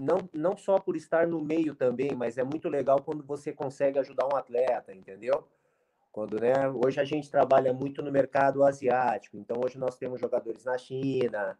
Não, 0.00 0.18
não 0.32 0.56
só 0.56 0.78
por 0.78 0.96
estar 0.96 1.26
no 1.26 1.40
meio 1.40 1.74
também, 1.74 2.12
mas 2.14 2.38
é 2.38 2.44
muito 2.44 2.68
legal 2.68 3.02
quando 3.02 3.24
você 3.24 3.52
consegue 3.52 3.98
ajudar 3.98 4.26
um 4.32 4.36
atleta, 4.36 4.94
entendeu? 4.94 5.46
Quando, 6.12 6.40
né, 6.40 6.68
hoje 6.68 7.00
a 7.00 7.04
gente 7.04 7.30
trabalha 7.30 7.72
muito 7.72 8.02
no 8.02 8.10
mercado 8.10 8.64
asiático, 8.64 9.36
então 9.36 9.60
hoje 9.64 9.78
nós 9.78 9.96
temos 9.96 10.20
jogadores 10.20 10.64
na 10.64 10.78
China, 10.78 11.56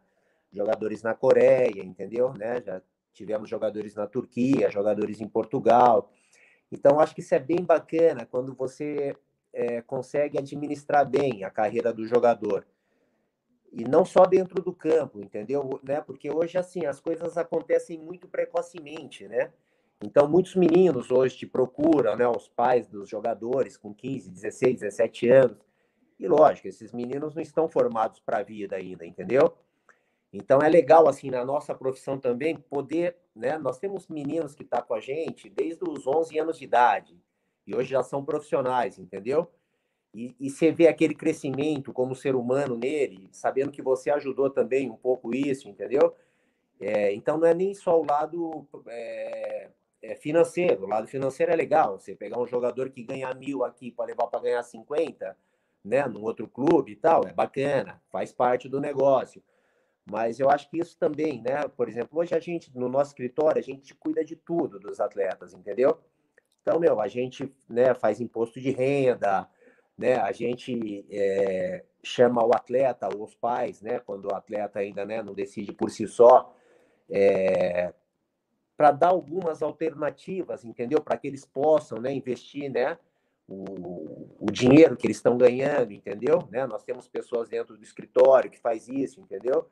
jogadores 0.51 1.01
na 1.01 1.13
Coreia, 1.13 1.83
entendeu? 1.83 2.33
Né? 2.33 2.61
Já 2.61 2.81
tivemos 3.13 3.49
jogadores 3.49 3.95
na 3.95 4.07
Turquia, 4.07 4.71
jogadores 4.71 5.21
em 5.21 5.27
Portugal. 5.27 6.11
Então, 6.71 6.99
acho 6.99 7.13
que 7.13 7.21
isso 7.21 7.35
é 7.35 7.39
bem 7.39 7.63
bacana 7.63 8.25
quando 8.25 8.53
você 8.53 9.15
é, 9.53 9.81
consegue 9.81 10.37
administrar 10.37 11.09
bem 11.09 11.43
a 11.43 11.49
carreira 11.49 11.91
do 11.91 12.05
jogador. 12.05 12.65
E 13.71 13.83
não 13.83 14.03
só 14.03 14.25
dentro 14.25 14.61
do 14.61 14.73
campo, 14.73 15.21
entendeu? 15.21 15.79
Né? 15.83 16.01
Porque 16.01 16.29
hoje, 16.29 16.57
assim, 16.57 16.85
as 16.85 16.99
coisas 16.99 17.37
acontecem 17.37 17.97
muito 17.97 18.27
precocemente, 18.27 19.27
né? 19.27 19.51
Então, 20.03 20.27
muitos 20.27 20.55
meninos 20.55 21.11
hoje 21.11 21.37
te 21.37 21.45
procuram, 21.45 22.15
né? 22.15 22.27
Os 22.27 22.49
pais 22.49 22.87
dos 22.87 23.07
jogadores 23.07 23.77
com 23.77 23.93
15, 23.93 24.29
16, 24.29 24.79
17 24.79 25.29
anos. 25.29 25.57
E, 26.19 26.27
lógico, 26.27 26.67
esses 26.67 26.91
meninos 26.91 27.35
não 27.35 27.41
estão 27.41 27.69
formados 27.69 28.19
para 28.19 28.39
a 28.39 28.43
vida 28.43 28.75
ainda, 28.75 29.05
entendeu? 29.05 29.55
Então 30.33 30.59
é 30.59 30.69
legal 30.69 31.07
assim 31.09 31.29
na 31.29 31.43
nossa 31.43 31.75
profissão 31.75 32.17
também 32.17 32.55
poder, 32.55 33.17
né? 33.35 33.57
Nós 33.57 33.77
temos 33.77 34.07
meninos 34.07 34.55
que 34.55 34.63
tá 34.63 34.81
com 34.81 34.93
a 34.93 34.99
gente 34.99 35.49
desde 35.49 35.83
os 35.83 36.07
11 36.07 36.39
anos 36.39 36.57
de 36.57 36.63
idade 36.63 37.19
e 37.67 37.75
hoje 37.75 37.89
já 37.89 38.01
são 38.01 38.23
profissionais, 38.23 38.97
entendeu? 38.97 39.51
E, 40.13 40.35
e 40.39 40.49
você 40.49 40.71
vê 40.71 40.87
aquele 40.87 41.15
crescimento 41.15 41.93
como 41.93 42.15
ser 42.15 42.35
humano 42.35 42.77
nele, 42.77 43.29
sabendo 43.31 43.71
que 43.71 43.81
você 43.81 44.09
ajudou 44.11 44.49
também 44.49 44.89
um 44.89 44.97
pouco 44.97 45.33
isso, 45.33 45.69
entendeu? 45.69 46.15
É, 46.79 47.13
então 47.13 47.37
não 47.37 47.47
é 47.47 47.53
nem 47.53 47.73
só 47.73 47.99
o 47.99 48.05
lado 48.05 48.67
é, 48.87 49.69
é 50.01 50.15
financeiro, 50.15 50.83
o 50.85 50.87
lado 50.87 51.07
financeiro 51.07 51.51
é 51.51 51.55
legal. 51.55 51.99
Você 51.99 52.15
pegar 52.15 52.39
um 52.39 52.47
jogador 52.47 52.89
que 52.89 53.03
ganha 53.03 53.33
mil 53.33 53.63
aqui 53.63 53.91
para 53.91 54.05
levar 54.05 54.27
para 54.27 54.41
ganhar 54.41 54.63
50, 54.63 55.37
né, 55.83 56.05
num 56.07 56.23
outro 56.23 56.47
clube 56.47 56.93
e 56.93 56.95
tal, 56.95 57.27
é 57.27 57.33
bacana, 57.33 58.01
faz 58.11 58.31
parte 58.31 58.67
do 58.67 58.81
negócio. 58.81 59.41
Mas 60.05 60.39
eu 60.39 60.49
acho 60.49 60.69
que 60.69 60.77
isso 60.77 60.97
também, 60.97 61.41
né? 61.41 61.67
Por 61.67 61.87
exemplo, 61.87 62.19
hoje 62.19 62.33
a 62.33 62.39
gente, 62.39 62.75
no 62.77 62.89
nosso 62.89 63.11
escritório, 63.11 63.59
a 63.59 63.63
gente 63.63 63.93
cuida 63.95 64.23
de 64.23 64.35
tudo 64.35 64.79
dos 64.79 64.99
atletas, 64.99 65.53
entendeu? 65.53 65.97
Então, 66.61 66.79
meu, 66.79 66.99
a 66.99 67.07
gente 67.07 67.53
né, 67.69 67.93
faz 67.93 68.19
imposto 68.19 68.59
de 68.59 68.71
renda, 68.71 69.47
né? 69.97 70.15
A 70.15 70.31
gente 70.31 71.05
é, 71.09 71.83
chama 72.03 72.43
o 72.45 72.53
atleta, 72.53 73.07
os 73.15 73.35
pais, 73.35 73.81
né? 73.81 73.99
Quando 73.99 74.25
o 74.25 74.35
atleta 74.35 74.79
ainda 74.79 75.05
né, 75.05 75.21
não 75.21 75.33
decide 75.33 75.71
por 75.71 75.89
si 75.89 76.07
só, 76.07 76.55
é, 77.09 77.93
para 78.75 78.91
dar 78.91 79.09
algumas 79.09 79.61
alternativas, 79.61 80.65
entendeu? 80.65 81.01
Para 81.01 81.17
que 81.17 81.27
eles 81.27 81.45
possam 81.45 81.99
né, 81.99 82.11
investir, 82.11 82.71
né? 82.71 82.97
O, 83.47 84.37
o 84.39 84.51
dinheiro 84.51 84.95
que 84.95 85.05
eles 85.05 85.17
estão 85.17 85.37
ganhando, 85.37 85.91
entendeu? 85.91 86.47
Né? 86.49 86.65
Nós 86.65 86.83
temos 86.83 87.07
pessoas 87.07 87.49
dentro 87.49 87.75
do 87.75 87.83
escritório 87.83 88.49
que 88.49 88.57
faz 88.57 88.87
isso, 88.87 89.19
entendeu? 89.19 89.67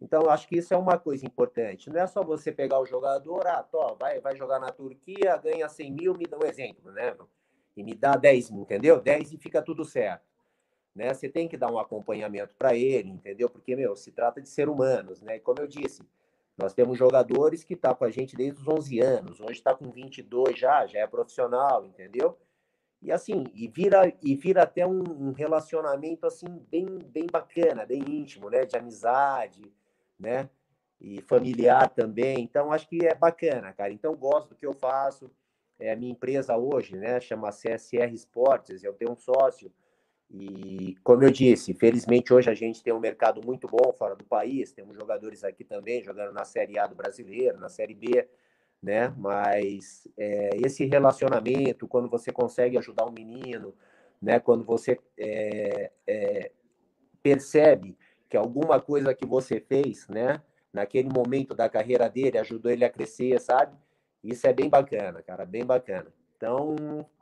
Então, 0.00 0.30
acho 0.30 0.46
que 0.46 0.56
isso 0.56 0.72
é 0.72 0.76
uma 0.76 0.96
coisa 0.98 1.26
importante. 1.26 1.90
Não 1.90 2.00
é 2.00 2.06
só 2.06 2.22
você 2.22 2.52
pegar 2.52 2.78
o 2.78 2.86
jogador, 2.86 3.46
ah, 3.46 3.62
tô, 3.62 3.96
vai, 3.96 4.20
vai 4.20 4.36
jogar 4.36 4.60
na 4.60 4.70
Turquia, 4.70 5.36
ganha 5.36 5.68
100 5.68 5.92
mil, 5.92 6.14
me 6.14 6.24
dá 6.24 6.38
um 6.38 6.46
exemplo, 6.46 6.92
né? 6.92 7.16
E 7.76 7.82
me 7.82 7.94
dá 7.94 8.12
10 8.12 8.50
mil, 8.50 8.62
entendeu? 8.62 9.00
10 9.00 9.32
e 9.32 9.38
fica 9.38 9.60
tudo 9.60 9.84
certo. 9.84 10.26
Né? 10.94 11.12
Você 11.12 11.28
tem 11.28 11.48
que 11.48 11.56
dar 11.56 11.70
um 11.70 11.78
acompanhamento 11.78 12.54
para 12.56 12.74
ele, 12.74 13.10
entendeu? 13.10 13.50
Porque, 13.50 13.74
meu, 13.74 13.96
se 13.96 14.12
trata 14.12 14.40
de 14.40 14.48
ser 14.48 14.68
humanos, 14.68 15.20
né? 15.20 15.36
E 15.36 15.40
como 15.40 15.60
eu 15.60 15.66
disse, 15.66 16.02
nós 16.56 16.74
temos 16.74 16.98
jogadores 16.98 17.64
que 17.64 17.74
estão 17.74 17.92
tá 17.92 17.96
com 17.96 18.04
a 18.04 18.10
gente 18.10 18.36
desde 18.36 18.60
os 18.60 18.68
11 18.68 19.00
anos, 19.00 19.40
hoje 19.40 19.52
está 19.52 19.74
com 19.74 19.90
22 19.90 20.58
já, 20.58 20.86
já 20.86 21.00
é 21.00 21.06
profissional, 21.06 21.84
entendeu? 21.84 22.36
E 23.00 23.12
assim, 23.12 23.44
e 23.54 23.68
vira, 23.68 24.12
e 24.20 24.34
vira 24.34 24.64
até 24.64 24.84
um, 24.84 25.02
um 25.28 25.32
relacionamento 25.32 26.26
assim 26.26 26.48
bem, 26.68 26.84
bem 26.84 27.26
bacana, 27.30 27.86
bem 27.86 28.02
íntimo, 28.08 28.50
né? 28.50 28.64
De 28.64 28.76
amizade, 28.76 29.72
né? 30.18 30.48
E 31.00 31.22
familiar 31.22 31.88
também. 31.90 32.40
Então, 32.40 32.72
acho 32.72 32.88
que 32.88 33.06
é 33.06 33.14
bacana, 33.14 33.72
cara. 33.72 33.92
Então, 33.92 34.14
gosto 34.16 34.50
do 34.50 34.56
que 34.56 34.66
eu 34.66 34.72
faço. 34.74 35.30
É, 35.78 35.92
a 35.92 35.96
minha 35.96 36.10
empresa 36.10 36.56
hoje, 36.56 36.96
né, 36.96 37.20
chama 37.20 37.52
CSR 37.52 38.12
Esportes, 38.12 38.82
eu 38.82 38.92
tenho 38.94 39.12
um 39.12 39.16
sócio. 39.16 39.72
E, 40.30 40.96
como 41.02 41.22
eu 41.22 41.30
disse, 41.30 41.72
felizmente 41.72 42.34
hoje 42.34 42.50
a 42.50 42.54
gente 42.54 42.82
tem 42.82 42.92
um 42.92 43.00
mercado 43.00 43.40
muito 43.44 43.66
bom 43.68 43.92
fora 43.92 44.14
do 44.14 44.24
país. 44.24 44.72
Temos 44.72 44.96
jogadores 44.96 45.44
aqui 45.44 45.64
também 45.64 46.02
jogando 46.02 46.32
na 46.32 46.44
Série 46.44 46.78
A 46.78 46.86
do 46.86 46.96
brasileiro, 46.96 47.58
na 47.58 47.68
Série 47.68 47.94
B, 47.94 48.28
né? 48.82 49.14
Mas 49.16 50.06
é, 50.18 50.50
esse 50.56 50.84
relacionamento, 50.84 51.88
quando 51.88 52.08
você 52.10 52.32
consegue 52.32 52.76
ajudar 52.76 53.06
um 53.06 53.12
menino, 53.12 53.74
né? 54.20 54.38
Quando 54.38 54.64
você 54.64 54.98
é, 55.16 55.92
é 56.06 56.52
percebe 57.22 57.96
que 58.28 58.36
alguma 58.36 58.80
coisa 58.80 59.14
que 59.14 59.26
você 59.26 59.60
fez, 59.60 60.06
né, 60.08 60.42
naquele 60.72 61.08
momento 61.08 61.54
da 61.54 61.68
carreira 61.68 62.08
dele, 62.08 62.38
ajudou 62.38 62.70
ele 62.70 62.84
a 62.84 62.90
crescer, 62.90 63.40
sabe? 63.40 63.76
Isso 64.22 64.46
é 64.46 64.52
bem 64.52 64.68
bacana, 64.68 65.22
cara, 65.22 65.46
bem 65.46 65.64
bacana. 65.64 66.12
Então, 66.36 66.76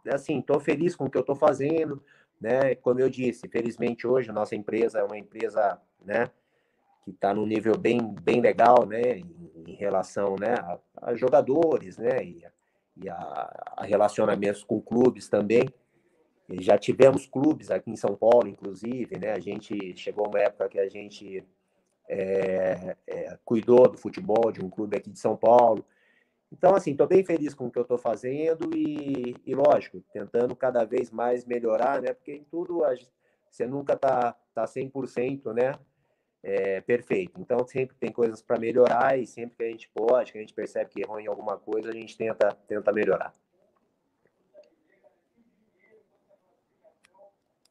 assim, 0.08 0.40
estou 0.40 0.60
feliz 0.60 0.94
com 0.94 1.04
o 1.04 1.10
que 1.10 1.16
eu 1.16 1.22
estou 1.22 1.36
fazendo, 1.36 2.02
né? 2.40 2.74
Como 2.74 3.00
eu 3.00 3.08
disse, 3.08 3.48
felizmente 3.48 4.06
hoje 4.06 4.30
a 4.30 4.32
nossa 4.32 4.54
empresa 4.54 4.98
é 4.98 5.04
uma 5.04 5.16
empresa, 5.16 5.80
né, 6.04 6.30
que 7.04 7.10
está 7.10 7.32
num 7.32 7.46
nível 7.46 7.78
bem, 7.78 8.14
bem 8.20 8.40
legal, 8.40 8.84
né, 8.84 9.18
em, 9.66 9.74
relação, 9.78 10.36
né, 10.38 10.54
a, 10.54 10.78
a, 11.02 11.14
jogadores, 11.14 11.98
né, 11.98 12.24
e, 12.24 12.44
e 12.96 13.08
a, 13.08 13.74
a 13.76 13.84
relacionamentos 13.84 14.64
com 14.64 14.80
clubes 14.80 15.28
também. 15.28 15.68
Já 16.48 16.78
tivemos 16.78 17.26
clubes 17.26 17.70
aqui 17.70 17.90
em 17.90 17.96
São 17.96 18.14
Paulo, 18.14 18.46
inclusive, 18.46 19.18
né? 19.18 19.32
A 19.32 19.40
gente 19.40 19.96
chegou 19.96 20.28
uma 20.28 20.38
época 20.38 20.68
que 20.68 20.78
a 20.78 20.88
gente 20.88 21.44
é, 22.08 22.96
é, 23.06 23.38
cuidou 23.44 23.88
do 23.88 23.98
futebol 23.98 24.52
de 24.52 24.64
um 24.64 24.70
clube 24.70 24.96
aqui 24.96 25.10
de 25.10 25.18
São 25.18 25.36
Paulo. 25.36 25.84
Então, 26.52 26.74
assim, 26.76 26.92
estou 26.92 27.06
bem 27.08 27.24
feliz 27.24 27.52
com 27.54 27.66
o 27.66 27.70
que 27.70 27.78
eu 27.78 27.82
estou 27.82 27.98
fazendo 27.98 28.70
e, 28.76 29.34
e, 29.44 29.54
lógico, 29.54 30.00
tentando 30.12 30.54
cada 30.54 30.84
vez 30.84 31.10
mais 31.10 31.44
melhorar, 31.44 32.00
né? 32.00 32.12
Porque 32.12 32.32
em 32.32 32.44
tudo 32.44 32.84
a, 32.84 32.94
você 33.50 33.66
nunca 33.66 33.94
está 33.94 34.32
tá 34.54 34.64
100%, 34.64 35.52
né? 35.52 35.74
É, 36.42 36.80
perfeito. 36.80 37.40
Então, 37.40 37.66
sempre 37.66 37.96
tem 37.96 38.12
coisas 38.12 38.40
para 38.40 38.60
melhorar 38.60 39.18
e 39.18 39.26
sempre 39.26 39.56
que 39.56 39.64
a 39.64 39.70
gente 39.70 39.90
pode, 39.92 40.30
que 40.30 40.38
a 40.38 40.40
gente 40.40 40.54
percebe 40.54 40.90
que 40.90 41.02
errou 41.02 41.18
em 41.18 41.26
alguma 41.26 41.58
coisa, 41.58 41.90
a 41.90 41.92
gente 41.92 42.16
tenta, 42.16 42.56
tenta 42.68 42.92
melhorar. 42.92 43.32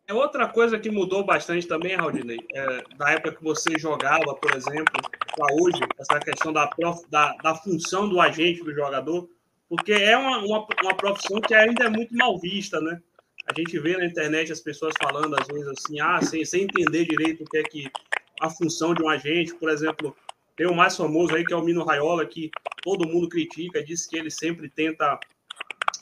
É 0.08 0.14
outra 0.14 0.48
coisa 0.48 0.78
que 0.78 0.92
mudou 0.92 1.24
bastante 1.24 1.68
também, 1.68 1.96
Raudinei, 1.96 2.38
é, 2.54 2.84
da 2.96 3.10
época 3.10 3.38
que 3.38 3.44
você 3.44 3.78
jogava, 3.80 4.36
por 4.36 4.56
exemplo, 4.56 4.94
para 5.36 5.56
hoje, 5.56 5.80
essa 5.98 6.20
questão 6.20 6.54
da, 6.54 6.68
prof, 6.68 7.02
da, 7.10 7.34
da, 7.38 7.56
função 7.56 8.08
do 8.08 8.22
agente 8.22 8.64
do 8.64 8.72
jogador, 8.72 9.28
porque 9.68 9.94
é 9.94 10.16
uma, 10.16 10.38
uma, 10.38 10.68
uma, 10.84 10.96
profissão 10.96 11.42
que 11.42 11.56
ainda 11.56 11.86
é 11.86 11.90
muito 11.90 12.16
mal 12.16 12.40
vista, 12.40 12.80
né? 12.80 13.02
A 13.48 13.60
gente 13.60 13.80
vê 13.80 13.98
na 13.98 14.06
internet 14.06 14.52
as 14.52 14.60
pessoas 14.60 14.94
falando, 15.02 15.36
às 15.40 15.48
vezes, 15.48 15.68
assim, 15.68 16.00
ah, 16.00 16.22
sem, 16.22 16.46
sem 16.46 16.64
entender 16.64 17.06
direito 17.06 17.44
o 17.44 17.50
que 17.50 17.58
é 17.58 17.64
que 17.64 17.92
a 18.40 18.50
função 18.50 18.94
de 18.94 19.02
um 19.02 19.10
agente, 19.10 19.56
por 19.56 19.70
exemplo, 19.70 20.16
tem 20.56 20.68
o 20.68 20.76
mais 20.76 20.96
famoso 20.96 21.36
aí, 21.36 21.44
que 21.44 21.54
é 21.54 21.58
o 21.58 21.64
Mino 21.64 21.84
Raiola, 21.84 22.26
que 22.28 22.52
todo 22.84 23.08
mundo 23.08 23.28
critica, 23.28 23.84
diz 23.84 24.06
que 24.06 24.18
ele 24.18 24.30
sempre 24.30 24.70
tenta 24.70 25.20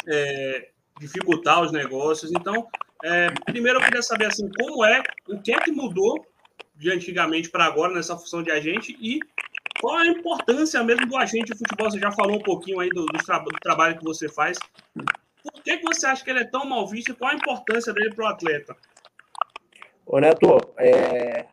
é, 0.07 0.69
dificultar 0.99 1.61
os 1.61 1.71
negócios. 1.71 2.31
Então, 2.31 2.67
é, 3.03 3.27
primeiro 3.45 3.79
eu 3.79 3.83
queria 3.83 4.01
saber 4.01 4.27
assim, 4.27 4.49
como 4.57 4.83
é, 4.85 5.03
o 5.27 5.39
que 5.39 5.53
é 5.53 5.59
que 5.59 5.71
mudou 5.71 6.25
de 6.75 6.91
antigamente 6.91 7.49
para 7.49 7.65
agora 7.65 7.93
nessa 7.93 8.17
função 8.17 8.41
de 8.41 8.51
agente 8.51 8.97
e 8.99 9.19
qual 9.79 9.97
a 9.97 10.07
importância 10.07 10.81
mesmo 10.83 11.05
do 11.07 11.17
agente 11.17 11.51
de 11.51 11.57
futebol? 11.57 11.91
Você 11.91 11.99
já 11.99 12.11
falou 12.11 12.37
um 12.37 12.41
pouquinho 12.41 12.79
aí 12.79 12.89
do, 12.89 13.05
do, 13.05 13.23
tra 13.25 13.39
do 13.39 13.51
trabalho 13.61 13.97
que 13.97 14.03
você 14.03 14.29
faz. 14.29 14.57
Por 14.95 15.61
que, 15.61 15.77
que 15.77 15.83
você 15.83 16.07
acha 16.07 16.23
que 16.23 16.29
ele 16.29 16.39
é 16.39 16.45
tão 16.45 16.65
mal 16.65 16.87
visto 16.87 17.11
e 17.11 17.13
qual 17.13 17.31
a 17.31 17.35
importância 17.35 17.91
dele 17.91 18.15
para 18.15 18.23
o 18.23 18.27
atleta? 18.29 18.77
Ô 20.05 20.19
Neto, 20.19 20.57
é, 20.77 21.47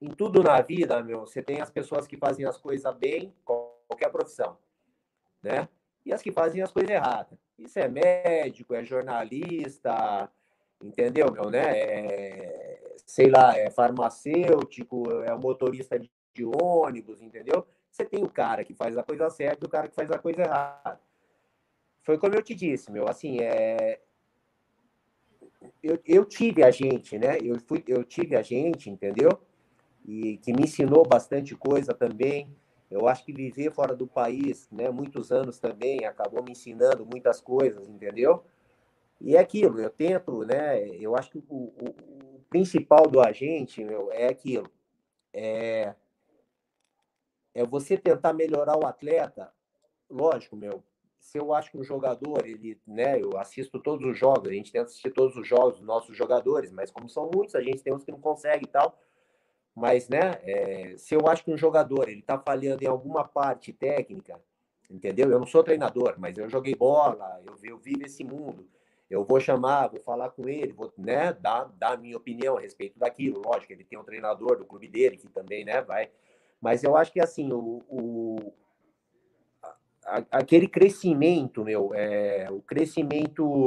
em 0.00 0.10
tudo 0.10 0.42
na 0.44 0.60
vida, 0.60 1.02
meu, 1.02 1.20
você 1.20 1.42
tem 1.42 1.60
as 1.60 1.70
pessoas 1.70 2.06
que 2.06 2.16
fazem 2.16 2.46
as 2.46 2.56
coisas 2.56 2.94
bem, 2.96 3.34
qualquer 3.44 4.10
profissão, 4.10 4.56
né? 5.42 5.68
E 6.04 6.12
as 6.12 6.22
que 6.22 6.30
fazem 6.30 6.62
as 6.62 6.70
coisas 6.70 6.90
erradas. 6.90 7.36
Isso 7.58 7.78
é 7.80 7.88
médico, 7.88 8.74
é 8.74 8.84
jornalista, 8.84 10.30
entendeu, 10.82 11.30
meu, 11.32 11.50
né? 11.50 11.78
É, 11.78 12.82
sei 13.04 13.28
lá, 13.28 13.56
é 13.56 13.70
farmacêutico, 13.70 15.10
é 15.22 15.34
motorista 15.36 15.98
de, 15.98 16.10
de 16.34 16.44
ônibus, 16.44 17.22
entendeu? 17.22 17.66
Você 17.90 18.04
tem 18.04 18.22
o 18.22 18.28
cara 18.28 18.64
que 18.64 18.74
faz 18.74 18.96
a 18.96 19.02
coisa 19.02 19.30
certa 19.30 19.64
e 19.64 19.66
o 19.66 19.70
cara 19.70 19.88
que 19.88 19.94
faz 19.94 20.10
a 20.10 20.18
coisa 20.18 20.42
errada. 20.42 21.00
Foi 22.02 22.18
como 22.18 22.34
eu 22.34 22.42
te 22.42 22.54
disse, 22.54 22.92
meu, 22.92 23.08
assim, 23.08 23.40
é, 23.40 24.00
eu, 25.82 25.98
eu 26.04 26.24
tive 26.24 26.62
a 26.62 26.70
gente, 26.70 27.18
né? 27.18 27.38
Eu, 27.42 27.58
fui, 27.60 27.82
eu 27.86 28.04
tive 28.04 28.36
a 28.36 28.42
gente, 28.42 28.90
entendeu? 28.90 29.30
E 30.06 30.36
que 30.38 30.52
me 30.52 30.64
ensinou 30.64 31.06
bastante 31.06 31.54
coisa 31.54 31.94
também. 31.94 32.48
Eu 32.90 33.08
acho 33.08 33.24
que 33.24 33.32
viver 33.32 33.72
fora 33.72 33.96
do 33.96 34.06
país, 34.06 34.68
né, 34.70 34.88
muitos 34.90 35.32
anos 35.32 35.58
também, 35.58 36.04
acabou 36.04 36.42
me 36.44 36.52
ensinando 36.52 37.04
muitas 37.04 37.40
coisas, 37.40 37.88
entendeu? 37.88 38.44
E 39.20 39.36
é 39.36 39.40
aquilo, 39.40 39.80
eu 39.80 39.90
tento, 39.90 40.44
né? 40.44 40.88
Eu 40.88 41.16
acho 41.16 41.30
que 41.30 41.38
o, 41.38 41.42
o, 41.48 42.36
o 42.36 42.40
principal 42.50 43.08
do 43.08 43.20
agente, 43.20 43.82
meu, 43.82 44.12
é 44.12 44.28
aquilo. 44.28 44.70
É, 45.32 45.94
é 47.54 47.64
você 47.64 47.96
tentar 47.96 48.32
melhorar 48.32 48.76
o 48.76 48.86
atleta, 48.86 49.52
lógico, 50.10 50.56
meu, 50.56 50.82
se 51.18 51.38
eu 51.38 51.52
acho 51.52 51.70
que 51.70 51.78
um 51.78 51.84
jogador, 51.84 52.46
ele, 52.46 52.80
né, 52.86 53.20
eu 53.20 53.36
assisto 53.36 53.80
todos 53.80 54.06
os 54.06 54.16
jogos, 54.16 54.48
a 54.48 54.52
gente 54.52 54.70
tenta 54.70 54.84
assistir 54.84 55.10
todos 55.10 55.36
os 55.36 55.46
jogos 55.46 55.78
dos 55.78 55.86
nossos 55.86 56.16
jogadores, 56.16 56.70
mas 56.70 56.90
como 56.90 57.08
são 57.08 57.30
muitos, 57.34 57.54
a 57.54 57.62
gente 57.62 57.82
tem 57.82 57.92
uns 57.92 58.04
que 58.04 58.12
não 58.12 58.20
consegue 58.20 58.64
e 58.64 58.68
tal. 58.68 58.96
Mas, 59.74 60.08
né, 60.08 60.38
é, 60.42 60.96
se 60.96 61.14
eu 61.14 61.26
acho 61.26 61.44
que 61.44 61.50
um 61.50 61.56
jogador 61.58 62.08
ele 62.08 62.22
tá 62.22 62.38
falhando 62.38 62.84
em 62.84 62.86
alguma 62.86 63.26
parte 63.26 63.72
técnica, 63.72 64.40
entendeu? 64.88 65.30
Eu 65.30 65.38
não 65.38 65.46
sou 65.46 65.64
treinador, 65.64 66.14
mas 66.18 66.38
eu 66.38 66.48
joguei 66.48 66.74
bola, 66.74 67.42
eu, 67.44 67.56
eu 67.62 67.78
vivo 67.78 68.06
esse 68.06 68.22
mundo. 68.22 68.66
Eu 69.08 69.24
vou 69.24 69.38
chamar, 69.38 69.88
vou 69.88 70.00
falar 70.00 70.30
com 70.30 70.48
ele, 70.48 70.72
vou, 70.72 70.92
né, 70.98 71.32
dar, 71.32 71.64
dar 71.78 71.94
a 71.94 71.96
minha 71.96 72.16
opinião 72.16 72.56
a 72.56 72.60
respeito 72.60 72.98
daquilo. 72.98 73.40
Lógico, 73.44 73.72
ele 73.72 73.84
tem 73.84 73.98
um 73.98 74.04
treinador 74.04 74.58
do 74.58 74.64
clube 74.64 74.88
dele 74.88 75.16
que 75.16 75.28
também, 75.28 75.64
né, 75.64 75.80
vai. 75.80 76.10
Mas 76.60 76.82
eu 76.82 76.96
acho 76.96 77.12
que, 77.12 77.20
assim, 77.20 77.52
o, 77.52 77.82
o 77.88 78.52
aquele 80.30 80.68
crescimento, 80.68 81.64
meu, 81.64 81.92
é, 81.94 82.48
o 82.50 82.62
crescimento 82.62 83.66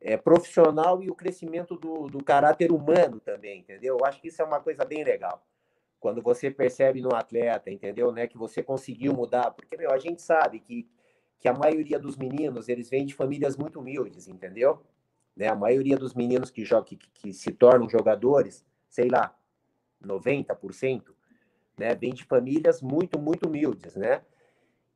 é, 0.00 0.16
profissional 0.16 1.02
e 1.02 1.10
o 1.10 1.14
crescimento 1.14 1.76
do, 1.76 2.06
do 2.06 2.22
caráter 2.22 2.70
humano 2.70 3.20
também, 3.20 3.60
entendeu? 3.60 3.98
Eu 3.98 4.04
acho 4.04 4.20
que 4.20 4.28
isso 4.28 4.42
é 4.42 4.44
uma 4.44 4.60
coisa 4.60 4.84
bem 4.84 5.02
legal. 5.02 5.44
Quando 5.98 6.22
você 6.22 6.50
percebe 6.50 7.00
no 7.00 7.14
atleta, 7.14 7.70
entendeu, 7.70 8.12
né, 8.12 8.26
que 8.26 8.38
você 8.38 8.62
conseguiu 8.62 9.12
mudar, 9.12 9.50
porque 9.50 9.76
meu, 9.76 9.90
a 9.90 9.98
gente 9.98 10.22
sabe 10.22 10.60
que, 10.60 10.88
que 11.38 11.48
a 11.48 11.54
maioria 11.54 11.98
dos 11.98 12.16
meninos, 12.16 12.68
eles 12.68 12.90
vêm 12.90 13.06
de 13.06 13.14
famílias 13.14 13.56
muito 13.56 13.80
humildes, 13.80 14.26
entendeu? 14.28 14.82
Né? 15.36 15.48
A 15.48 15.54
maioria 15.54 15.96
dos 15.96 16.14
meninos 16.14 16.50
que, 16.50 16.64
jogam, 16.64 16.84
que, 16.84 16.96
que 16.96 17.32
se 17.32 17.52
tornam 17.52 17.88
jogadores, 17.88 18.64
sei 18.88 19.08
lá, 19.08 19.34
90%, 20.04 21.14
né, 21.78 21.94
vem 21.94 22.12
de 22.12 22.24
famílias 22.24 22.82
muito, 22.82 23.18
muito 23.18 23.46
humildes, 23.46 23.94
né? 23.94 24.22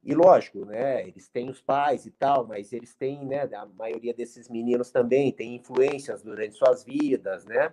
E 0.05 0.15
lógico, 0.15 0.65
né, 0.65 1.07
eles 1.07 1.29
têm 1.29 1.49
os 1.49 1.61
pais 1.61 2.07
e 2.07 2.11
tal, 2.11 2.45
mas 2.45 2.73
eles 2.73 2.93
têm, 2.93 3.25
né, 3.25 3.43
a 3.55 3.67
maioria 3.67 4.13
desses 4.13 4.49
meninos 4.49 4.91
também 4.91 5.31
tem 5.31 5.55
influências 5.55 6.23
durante 6.23 6.57
suas 6.57 6.83
vidas, 6.83 7.45
né, 7.45 7.73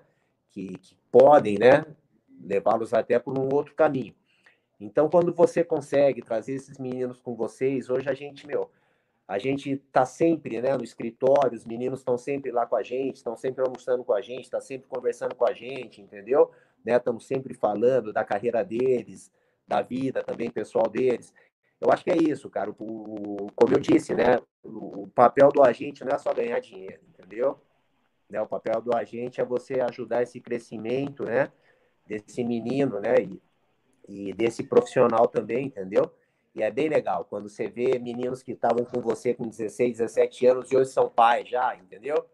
que, 0.52 0.78
que 0.78 0.96
podem, 1.12 1.58
né, 1.58 1.84
levá-los 2.40 2.94
até 2.94 3.18
por 3.18 3.38
um 3.38 3.50
outro 3.52 3.74
caminho. 3.74 4.14
Então, 4.80 5.10
quando 5.10 5.34
você 5.34 5.64
consegue 5.64 6.22
trazer 6.22 6.54
esses 6.54 6.78
meninos 6.78 7.20
com 7.20 7.36
vocês, 7.36 7.90
hoje 7.90 8.10
a 8.10 8.14
gente, 8.14 8.48
meu, 8.48 8.72
a 9.28 9.38
gente 9.38 9.72
está 9.72 10.06
sempre, 10.06 10.62
né, 10.62 10.76
no 10.78 10.84
escritório, 10.84 11.56
os 11.56 11.66
meninos 11.66 12.00
estão 12.00 12.18
sempre 12.18 12.52
lá 12.52 12.66
com 12.66 12.76
a 12.76 12.82
gente, 12.82 13.18
estão 13.18 13.36
sempre 13.36 13.62
almoçando 13.64 14.04
com 14.04 14.14
a 14.14 14.22
gente, 14.22 14.46
está 14.46 14.62
sempre 14.62 14.88
conversando 14.88 15.36
com 15.36 15.46
a 15.46 15.54
gente, 15.54 16.02
entendeu? 16.02 16.50
Né, 16.84 16.96
estamos 16.96 17.28
sempre 17.28 17.54
falando 17.54 18.14
da 18.14 18.24
carreira 18.24 18.64
deles, 18.64 19.32
da 19.68 19.82
vida 19.82 20.24
também 20.24 20.50
pessoal 20.50 20.90
deles. 20.90 21.34
Eu 21.80 21.92
acho 21.92 22.04
que 22.04 22.12
é 22.12 22.18
isso, 22.18 22.50
cara. 22.50 22.72
O, 22.72 23.48
como 23.56 23.74
eu 23.74 23.80
disse, 23.80 24.14
né? 24.16 24.40
O, 24.64 25.08
papel 25.08 25.50
do 25.52 25.64
agente 25.64 26.04
não 26.04 26.12
é 26.14 26.18
só 26.18 26.34
ganhar 26.34 26.60
dinheiro, 26.60 27.02
entendeu? 27.08 27.60
Né, 28.30 28.42
o 28.42 28.48
papel 28.48 28.82
do 28.82 28.96
agente 28.96 29.42
é 29.42 29.46
você 29.46 29.80
ajudar 29.82 30.24
esse 30.24 30.40
crescimento, 30.40 31.24
né? 31.26 31.52
Desse 32.06 32.44
menino, 32.44 33.00
né? 33.00 33.16
E, 33.22 33.42
e 34.10 34.34
desse 34.34 34.64
profissional 34.64 35.28
também, 35.28 35.68
entendeu? 35.68 36.12
E 36.56 36.64
é 36.64 36.72
bem 36.72 36.90
legal 36.90 37.26
quando 37.26 37.48
você 37.48 37.70
vê 37.70 38.00
meninos 38.00 38.42
que 38.44 38.54
estavam 38.54 38.84
com 38.86 39.02
você 39.02 39.34
com 39.34 39.48
16, 39.48 39.98
17 40.00 40.48
anos 40.48 40.72
e 40.72 40.78
hoje 40.78 40.90
são 40.92 41.10
pais 41.10 41.48
já, 41.48 41.76
entendeu? 41.76 42.26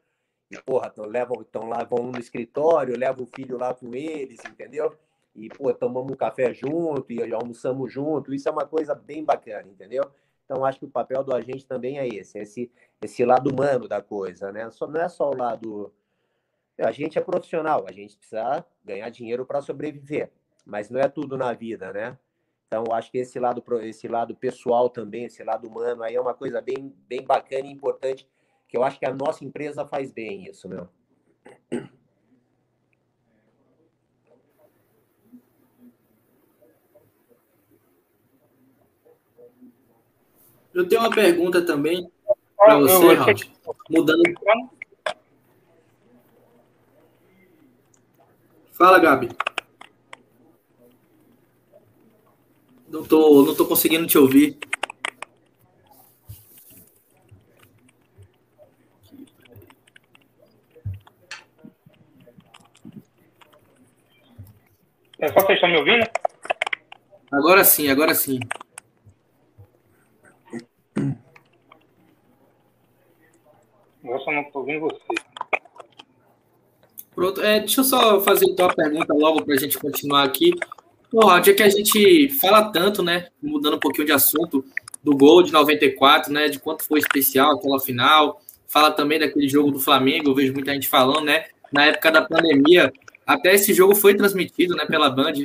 E, 0.49 0.57
porra, 0.61 0.93
levam, 0.97 1.43
tão 1.43 1.67
lá, 1.67 1.83
vão 1.83 2.11
no 2.11 2.19
escritório, 2.19 2.97
levam 2.97 3.23
o 3.25 3.27
filho 3.27 3.57
lá 3.57 3.73
com 3.73 3.93
eles, 3.93 4.39
entendeu? 4.45 4.97
e 5.35 5.49
pô, 5.49 5.73
tomamos 5.73 6.11
um 6.11 6.15
café 6.15 6.53
junto 6.53 7.11
e 7.11 7.33
almoçamos 7.33 7.91
junto. 7.91 8.33
Isso 8.33 8.47
é 8.47 8.51
uma 8.51 8.65
coisa 8.65 8.95
bem 8.95 9.23
bacana, 9.23 9.67
entendeu? 9.67 10.03
Então 10.45 10.63
acho 10.63 10.79
que 10.79 10.85
o 10.85 10.89
papel 10.89 11.23
do 11.23 11.35
agente 11.35 11.65
também 11.65 11.99
é 11.99 12.07
esse, 12.07 12.39
esse 12.39 12.71
esse 13.01 13.25
lado 13.25 13.51
humano 13.51 13.87
da 13.87 14.01
coisa, 14.01 14.51
né? 14.51 14.69
Só 14.71 14.87
não 14.87 15.01
é 15.01 15.09
só 15.09 15.29
o 15.29 15.35
lado 15.35 15.93
a 16.77 16.91
gente 16.91 17.17
é 17.17 17.21
profissional, 17.21 17.85
a 17.87 17.91
gente 17.91 18.17
precisa 18.17 18.65
ganhar 18.83 19.09
dinheiro 19.09 19.45
para 19.45 19.61
sobreviver, 19.61 20.31
mas 20.65 20.89
não 20.89 20.99
é 20.99 21.07
tudo 21.07 21.37
na 21.37 21.53
vida, 21.53 21.93
né? 21.93 22.17
Então 22.67 22.85
acho 22.93 23.11
que 23.11 23.19
esse 23.19 23.39
lado 23.39 23.63
esse 23.83 24.07
lado 24.07 24.35
pessoal 24.35 24.89
também, 24.89 25.25
esse 25.25 25.43
lado 25.43 25.67
humano 25.67 26.03
aí 26.03 26.15
é 26.15 26.21
uma 26.21 26.33
coisa 26.33 26.61
bem 26.61 26.93
bem 27.07 27.23
bacana 27.23 27.67
e 27.67 27.71
importante 27.71 28.27
que 28.67 28.75
eu 28.75 28.83
acho 28.83 28.99
que 28.99 29.05
a 29.05 29.13
nossa 29.13 29.45
empresa 29.45 29.85
faz 29.85 30.11
bem 30.11 30.47
isso, 30.49 30.67
meu. 30.67 30.89
Eu 40.73 40.85
tenho 40.89 41.01
uma 41.01 41.09
pergunta 41.09 41.65
também 41.65 42.11
para 42.57 42.77
você, 42.79 43.13
Raul. 43.13 43.33
Mudando. 43.89 44.23
Fala, 48.73 48.99
Gabi. 48.99 49.29
Não 52.87 53.03
tô, 53.03 53.43
não 53.43 53.55
tô 53.55 53.65
conseguindo 53.65 54.05
te 54.05 54.17
ouvir. 54.17 54.57
É 65.19 65.27
só 65.29 65.39
vocês 65.39 65.57
estão 65.57 65.69
me 65.69 65.77
ouvindo? 65.77 66.05
Agora 67.31 67.63
sim, 67.63 67.89
agora 67.89 68.13
sim. 68.13 68.39
Eu 74.03 74.19
só 74.19 74.31
não 74.31 74.41
estou 74.41 74.61
ouvindo 74.61 74.81
você. 74.81 74.99
Pronto, 77.15 77.41
é, 77.41 77.59
deixa 77.59 77.79
eu 77.79 77.83
só 77.83 78.21
fazer 78.21 78.45
então 78.49 78.67
a 78.69 78.73
pergunta 78.73 79.13
logo 79.13 79.43
para 79.43 79.55
a 79.55 79.57
gente 79.57 79.79
continuar 79.79 80.23
aqui. 80.23 80.51
Porra, 81.15 81.41
já 81.41 81.53
que 81.53 81.63
a 81.63 81.69
gente 81.69 82.27
fala 82.41 82.73
tanto, 82.73 83.01
né, 83.01 83.27
mudando 83.41 83.77
um 83.77 83.79
pouquinho 83.79 84.05
de 84.05 84.11
assunto, 84.11 84.65
do 85.01 85.15
gol 85.15 85.41
de 85.43 85.49
94, 85.49 86.29
né, 86.33 86.49
de 86.49 86.59
quanto 86.59 86.83
foi 86.83 86.99
especial 86.99 87.53
aquela 87.53 87.79
final, 87.79 88.41
fala 88.67 88.91
também 88.91 89.17
daquele 89.17 89.47
jogo 89.47 89.71
do 89.71 89.79
Flamengo, 89.79 90.29
eu 90.29 90.35
vejo 90.35 90.51
muita 90.51 90.73
gente 90.73 90.89
falando, 90.89 91.23
né, 91.23 91.45
na 91.71 91.85
época 91.85 92.11
da 92.11 92.21
pandemia, 92.21 92.91
até 93.25 93.55
esse 93.55 93.73
jogo 93.73 93.95
foi 93.95 94.13
transmitido, 94.13 94.75
né, 94.75 94.83
pela 94.85 95.09
Band 95.09 95.35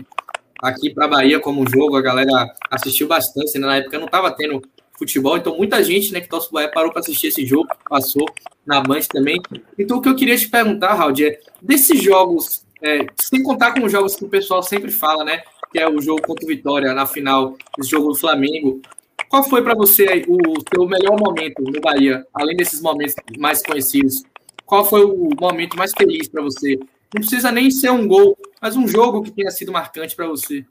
aqui 0.60 0.92
para 0.92 1.06
Bahia 1.06 1.38
como 1.38 1.70
jogo, 1.70 1.96
a 1.96 2.02
galera 2.02 2.52
assistiu 2.68 3.06
bastante, 3.06 3.56
né, 3.56 3.64
na 3.64 3.76
época 3.76 3.96
não 3.96 4.06
estava 4.06 4.32
tendo 4.32 4.60
futebol, 4.98 5.36
então 5.36 5.56
muita 5.56 5.84
gente, 5.84 6.12
né, 6.12 6.20
que 6.20 6.28
torce 6.28 6.48
o 6.48 6.52
Bahia 6.52 6.68
parou 6.68 6.90
para 6.90 6.98
assistir 6.98 7.28
esse 7.28 7.46
jogo, 7.46 7.68
passou 7.88 8.26
na 8.66 8.80
Band 8.80 9.02
também. 9.08 9.40
Então 9.78 9.98
o 9.98 10.02
que 10.02 10.08
eu 10.08 10.16
queria 10.16 10.36
te 10.36 10.48
perguntar, 10.48 10.94
Raul, 10.94 11.14
é 11.20 11.38
desses 11.62 12.02
jogos, 12.02 12.66
é, 12.82 13.06
sem 13.20 13.40
contar 13.40 13.72
com 13.72 13.84
os 13.86 13.92
jogos 13.92 14.16
que 14.16 14.24
o 14.24 14.28
pessoal 14.28 14.64
sempre 14.64 14.90
fala, 14.90 15.22
né, 15.22 15.44
que 15.70 15.78
é 15.78 15.88
o 15.88 16.00
jogo 16.00 16.22
contra 16.22 16.44
o 16.44 16.48
Vitória 16.48 16.92
na 16.92 17.06
final, 17.06 17.56
esse 17.78 17.90
jogo 17.90 18.08
do 18.08 18.14
Flamengo, 18.14 18.80
qual 19.28 19.44
foi 19.44 19.62
para 19.62 19.74
você 19.74 20.24
o 20.26 20.60
seu 20.74 20.86
melhor 20.88 21.16
momento 21.18 21.62
no 21.62 21.80
Bahia, 21.80 22.26
além 22.34 22.56
desses 22.56 22.80
momentos 22.80 23.14
mais 23.38 23.62
conhecidos? 23.62 24.24
Qual 24.66 24.84
foi 24.84 25.04
o 25.04 25.30
momento 25.40 25.76
mais 25.76 25.92
feliz 25.96 26.28
para 26.28 26.42
você? 26.42 26.76
Não 27.14 27.20
precisa 27.20 27.52
nem 27.52 27.70
ser 27.70 27.90
um 27.90 28.06
gol, 28.06 28.36
mas 28.60 28.76
um 28.76 28.86
jogo 28.86 29.22
que 29.22 29.30
tenha 29.30 29.50
sido 29.50 29.72
marcante 29.72 30.16
para 30.16 30.26
você. 30.26 30.64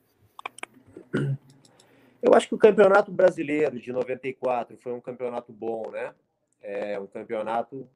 Eu 2.21 2.34
acho 2.34 2.49
que 2.49 2.55
o 2.55 2.57
Campeonato 2.57 3.11
Brasileiro 3.11 3.80
de 3.80 3.93
94 3.93 4.77
foi 4.77 4.91
um 4.91 4.99
campeonato 4.99 5.53
bom, 5.53 5.89
né? 5.91 6.13
É 6.61 6.99
um 6.99 7.07
campeonato 7.07 7.88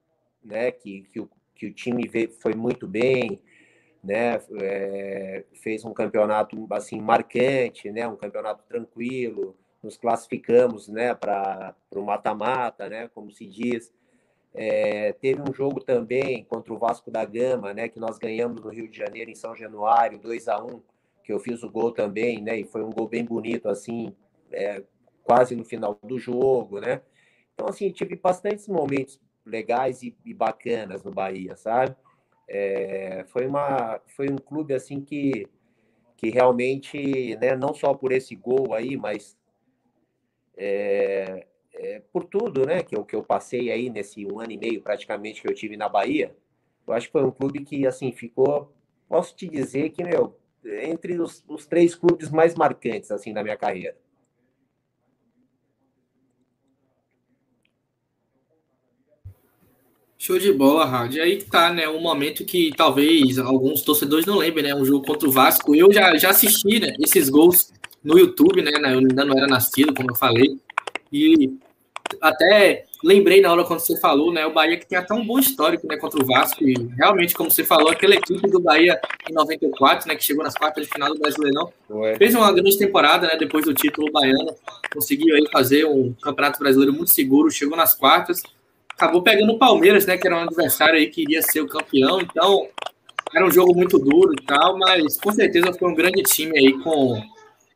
né, 0.43 0.71
que, 0.71 1.01
que, 1.11 1.19
o, 1.19 1.30
que 1.53 1.67
o 1.67 1.73
time 1.73 2.07
veio, 2.07 2.31
foi 2.31 2.53
muito 2.53 2.88
bem, 2.88 3.41
né? 4.03 4.39
É, 4.61 5.45
fez 5.61 5.85
um 5.85 5.93
campeonato 5.93 6.67
assim 6.71 6.99
marcante, 6.99 7.91
né? 7.91 8.07
Um 8.07 8.15
campeonato 8.15 8.63
tranquilo. 8.67 9.55
Nos 9.81 9.97
classificamos, 9.97 10.88
né? 10.88 11.13
Para 11.13 11.75
o 11.95 12.01
mata-mata, 12.01 12.89
né? 12.89 13.09
Como 13.13 13.31
se 13.31 13.45
diz. 13.45 13.93
É, 14.53 15.13
teve 15.13 15.41
um 15.41 15.53
jogo 15.53 15.80
também 15.80 16.43
contra 16.43 16.73
o 16.73 16.77
Vasco 16.77 17.09
da 17.09 17.25
Gama, 17.25 17.73
né? 17.73 17.88
Que 17.88 17.99
nós 17.99 18.17
ganhamos 18.17 18.61
no 18.61 18.69
Rio 18.69 18.88
de 18.88 18.97
Janeiro, 18.97 19.31
em 19.31 19.35
São 19.35 19.55
Januário, 19.55 20.19
2 20.19 20.47
a 20.47 20.63
1 20.63 20.81
que 21.23 21.31
eu 21.31 21.39
fiz 21.39 21.63
o 21.63 21.69
gol 21.69 21.91
também, 21.91 22.41
né? 22.41 22.59
E 22.59 22.65
foi 22.65 22.84
um 22.84 22.89
gol 22.89 23.07
bem 23.07 23.23
bonito, 23.23 23.69
assim, 23.69 24.13
é, 24.51 24.84
quase 25.23 25.55
no 25.55 25.63
final 25.63 25.97
do 26.03 26.19
jogo, 26.19 26.80
né? 26.80 27.01
Então, 27.53 27.67
assim, 27.67 27.89
tive 27.91 28.15
bastantes 28.15 28.67
momentos 28.67 29.19
legais 29.45 30.03
e, 30.03 30.15
e 30.25 30.34
bacanas 30.34 31.03
no 31.03 31.11
Bahia, 31.11 31.55
sabe? 31.55 31.95
É, 32.47 33.23
foi, 33.29 33.47
uma, 33.47 33.99
foi 34.07 34.29
um 34.29 34.37
clube, 34.37 34.73
assim, 34.73 35.01
que, 35.01 35.47
que 36.17 36.29
realmente, 36.29 37.35
né, 37.37 37.55
não 37.55 37.73
só 37.73 37.93
por 37.93 38.11
esse 38.11 38.35
gol 38.35 38.73
aí, 38.73 38.97
mas 38.97 39.37
é, 40.57 41.45
é, 41.73 42.01
por 42.11 42.23
tudo, 42.25 42.65
né, 42.65 42.83
que 42.83 42.95
eu, 42.95 43.03
que 43.03 43.15
eu 43.15 43.23
passei 43.23 43.71
aí 43.71 43.89
nesse 43.89 44.25
um 44.25 44.39
ano 44.39 44.51
e 44.51 44.57
meio 44.57 44.81
praticamente 44.81 45.41
que 45.41 45.49
eu 45.49 45.55
tive 45.55 45.77
na 45.77 45.89
Bahia, 45.89 46.35
eu 46.85 46.93
acho 46.93 47.07
que 47.07 47.13
foi 47.13 47.23
um 47.23 47.31
clube 47.31 47.63
que, 47.63 47.87
assim, 47.87 48.11
ficou, 48.11 48.73
posso 49.07 49.35
te 49.35 49.47
dizer 49.47 49.89
que, 49.91 50.03
meu, 50.03 50.37
entre 50.65 51.19
os, 51.19 51.43
os 51.47 51.65
três 51.65 51.95
clubes 51.95 52.29
mais 52.29 52.55
marcantes 52.55 53.11
assim 53.11 53.33
da 53.33 53.43
minha 53.43 53.57
carreira. 53.57 53.97
Show 60.23 60.39
de 60.39 60.53
bola. 60.53 61.09
E 61.11 61.19
aí 61.19 61.35
que 61.35 61.43
tá, 61.43 61.69
né? 61.69 61.85
Um 61.85 61.99
momento 61.99 62.45
que 62.45 62.71
talvez 62.77 63.37
alguns 63.37 63.81
torcedores 63.81 64.25
não 64.25 64.37
lembrem, 64.37 64.63
né? 64.63 64.73
Um 64.73 64.85
jogo 64.85 65.05
contra 65.05 65.27
o 65.27 65.31
Vasco. 65.33 65.75
Eu 65.75 65.91
já, 65.91 66.15
já 66.15 66.29
assisti 66.29 66.79
né, 66.79 66.95
esses 67.01 67.29
gols 67.29 67.73
no 68.01 68.17
YouTube, 68.17 68.61
né? 68.61 68.71
Eu 68.71 68.99
ainda 68.99 69.25
não 69.25 69.37
era 69.37 69.47
nascido, 69.47 69.93
como 69.93 70.11
eu 70.11 70.15
falei. 70.15 70.57
E 71.11 71.51
até 72.21 72.85
lembrei 73.03 73.41
na 73.41 73.51
hora 73.51 73.65
quando 73.65 73.81
você 73.81 73.99
falou, 73.99 74.31
né? 74.31 74.45
O 74.45 74.53
Bahia 74.53 74.77
que 74.77 74.87
tem 74.87 74.97
até 74.97 75.13
um 75.13 75.27
bom 75.27 75.39
histórico, 75.39 75.85
né, 75.87 75.97
contra 75.97 76.23
o 76.23 76.25
Vasco 76.25 76.63
e 76.63 76.73
realmente, 76.95 77.33
como 77.33 77.51
você 77.51 77.65
falou, 77.65 77.89
aquela 77.89 78.15
equipe 78.15 78.49
do 78.49 78.61
Bahia 78.61 78.97
em 79.29 79.33
94, 79.33 80.07
né, 80.07 80.15
que 80.15 80.23
chegou 80.23 80.41
nas 80.41 80.53
quartas 80.53 80.85
de 80.85 80.89
final 80.89 81.13
do 81.13 81.19
Brasileirão, 81.19 81.73
Ué. 81.89 82.15
fez 82.15 82.33
uma 82.33 82.49
grande 82.53 82.77
temporada, 82.77 83.27
né, 83.27 83.35
depois 83.37 83.65
do 83.65 83.73
título 83.73 84.09
baiano, 84.09 84.55
conseguiu 84.93 85.35
aí 85.35 85.45
fazer 85.51 85.83
um 85.83 86.13
Campeonato 86.13 86.59
Brasileiro 86.59 86.93
muito 86.93 87.11
seguro, 87.11 87.51
chegou 87.51 87.75
nas 87.75 87.93
quartas, 87.93 88.41
acabou 89.03 89.21
pegando 89.21 89.53
o 89.53 89.59
Palmeiras, 89.59 90.05
né, 90.05 90.17
que 90.17 90.25
era 90.25 90.38
um 90.38 90.43
adversário 90.43 90.95
aí 90.95 91.07
que 91.07 91.23
iria 91.23 91.41
ser 91.41 91.61
o 91.61 91.67
campeão, 91.67 92.21
então 92.21 92.69
era 93.35 93.45
um 93.45 93.51
jogo 93.51 93.75
muito 93.75 93.99
duro 93.99 94.34
e 94.34 94.45
tal, 94.45 94.77
mas 94.77 95.19
com 95.19 95.31
certeza 95.31 95.73
foi 95.73 95.91
um 95.91 95.95
grande 95.95 96.23
time 96.23 96.57
aí 96.57 96.81
com 96.81 97.21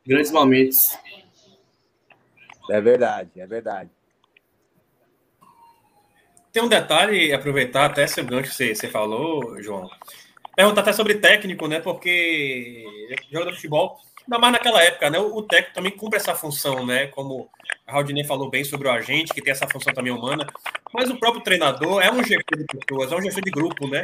grandes 0.06 0.32
momentos. 0.32 0.98
É 2.70 2.80
verdade, 2.80 3.30
é 3.36 3.46
verdade. 3.46 3.90
Tem 6.52 6.64
um 6.64 6.70
detalhe, 6.70 7.34
aproveitar 7.34 7.86
até 7.86 8.04
esse 8.04 8.22
gancho 8.24 8.50
que 8.50 8.56
você, 8.56 8.74
você 8.74 8.88
falou, 8.88 9.62
João. 9.62 9.90
Perguntar 10.56 10.82
até 10.82 10.94
sobre 10.94 11.16
técnico, 11.16 11.68
né? 11.68 11.80
Porque 11.80 12.84
jogador 13.32 13.52
de 13.52 13.58
futebol, 13.58 14.00
ainda 14.28 14.40
mais 14.40 14.54
naquela 14.54 14.84
época, 14.84 15.10
né? 15.10 15.18
O, 15.18 15.42
técnico 15.42 15.74
também 15.74 15.92
cumpre 15.92 16.18
essa 16.18 16.36
função, 16.36 16.86
né? 16.86 17.08
Como 17.08 17.50
a 17.88 17.94
Raudinei 17.94 18.26
falou 18.26 18.50
bem 18.50 18.64
sobre 18.64 18.88
o 18.88 18.92
agente, 18.92 19.34
que 19.34 19.42
tem 19.42 19.52
essa 19.52 19.68
função 19.68 19.94
também 19.94 20.12
humana. 20.12 20.46
Mas 20.94 21.10
o 21.10 21.18
próprio 21.18 21.42
treinador 21.42 22.02
é 22.02 22.12
um 22.12 22.24
gestor 22.24 22.58
de 22.58 22.66
pessoas, 22.66 23.12
é 23.12 23.16
um 23.16 23.22
gestor 23.22 23.44
de 23.44 23.52
grupo, 23.52 23.88
né? 23.88 24.04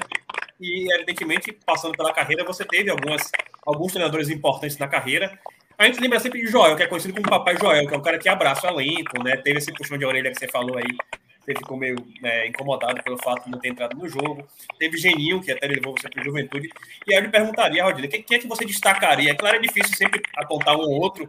E, 0.59 0.91
evidentemente, 0.93 1.51
passando 1.65 1.95
pela 1.95 2.13
carreira, 2.13 2.45
você 2.45 2.63
teve 2.63 2.89
algumas, 2.89 3.29
alguns 3.65 3.91
treinadores 3.91 4.29
importantes 4.29 4.77
na 4.77 4.87
carreira. 4.87 5.37
A 5.77 5.85
gente 5.85 5.99
lembra 5.99 6.19
sempre 6.19 6.39
de 6.39 6.47
Joel, 6.47 6.75
que 6.75 6.83
é 6.83 6.87
conhecido 6.87 7.13
como 7.13 7.29
Papai 7.29 7.57
Joel, 7.57 7.87
que 7.87 7.93
é 7.93 7.97
um 7.97 8.01
cara 8.01 8.17
que 8.17 8.29
abraça 8.29 8.71
o 8.71 8.79
elenco, 8.79 9.21
né? 9.21 9.35
Teve 9.37 9.57
esse 9.57 9.73
puxão 9.73 9.97
de 9.97 10.05
orelha 10.05 10.31
que 10.31 10.39
você 10.39 10.47
falou 10.47 10.77
aí 10.77 10.97
você 11.45 11.53
ficou 11.55 11.77
meio 11.77 11.95
né, 12.21 12.47
incomodado 12.47 13.03
pelo 13.03 13.17
fato 13.17 13.45
de 13.45 13.51
não 13.51 13.59
ter 13.59 13.69
entrado 13.69 13.97
no 13.97 14.07
jogo. 14.07 14.47
Teve 14.79 14.97
Geninho, 14.97 15.41
que 15.41 15.51
até 15.51 15.67
levou 15.67 15.93
você 15.97 16.09
para 16.09 16.21
o 16.21 16.23
Juventude. 16.23 16.69
E 17.05 17.13
aí 17.13 17.19
eu 17.19 17.23
lhe 17.23 17.29
perguntaria, 17.29 17.83
Rodrigo, 17.83 18.11
quem, 18.11 18.23
quem 18.23 18.37
é 18.37 18.39
que 18.39 18.47
você 18.47 18.65
destacaria? 18.65 19.35
Claro, 19.35 19.57
é 19.57 19.59
difícil 19.59 19.95
sempre 19.95 20.21
apontar 20.35 20.75
um 20.75 20.81
ou 20.81 21.01
outro, 21.01 21.27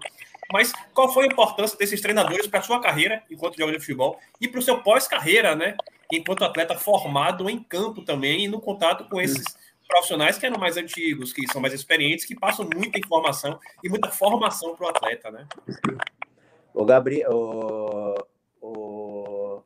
mas 0.53 0.73
qual 0.93 1.13
foi 1.13 1.25
a 1.25 1.29
importância 1.29 1.77
desses 1.77 2.01
treinadores 2.01 2.47
para 2.47 2.61
a 2.61 2.63
sua 2.63 2.81
carreira 2.81 3.23
enquanto 3.31 3.57
jogador 3.57 3.77
de 3.77 3.85
futebol 3.85 4.21
e 4.41 4.47
para 4.47 4.61
o 4.61 4.63
seu 4.63 4.83
pós-carreira, 4.83 5.57
né? 5.57 5.77
Enquanto 6.13 6.45
atleta 6.45 6.77
formado 6.77 7.51
em 7.51 7.59
campo 7.59 8.03
também 8.03 8.45
e 8.45 8.49
no 8.49 8.61
contato 8.61 9.09
com 9.09 9.21
esses 9.21 9.45
profissionais 9.89 10.39
que 10.39 10.47
eram 10.47 10.59
mais 10.59 10.77
antigos, 10.77 11.33
que 11.33 11.51
são 11.51 11.61
mais 11.61 11.75
experientes, 11.75 12.25
que 12.25 12.39
passam 12.39 12.69
muita 12.73 12.99
informação 12.99 13.59
e 13.83 13.89
muita 13.89 14.11
formação 14.11 14.77
para 14.77 14.87
o 14.87 14.89
atleta, 14.89 15.31
né? 15.31 15.47
O 16.73 16.85
Gabriel, 16.85 17.31
o 17.33 18.34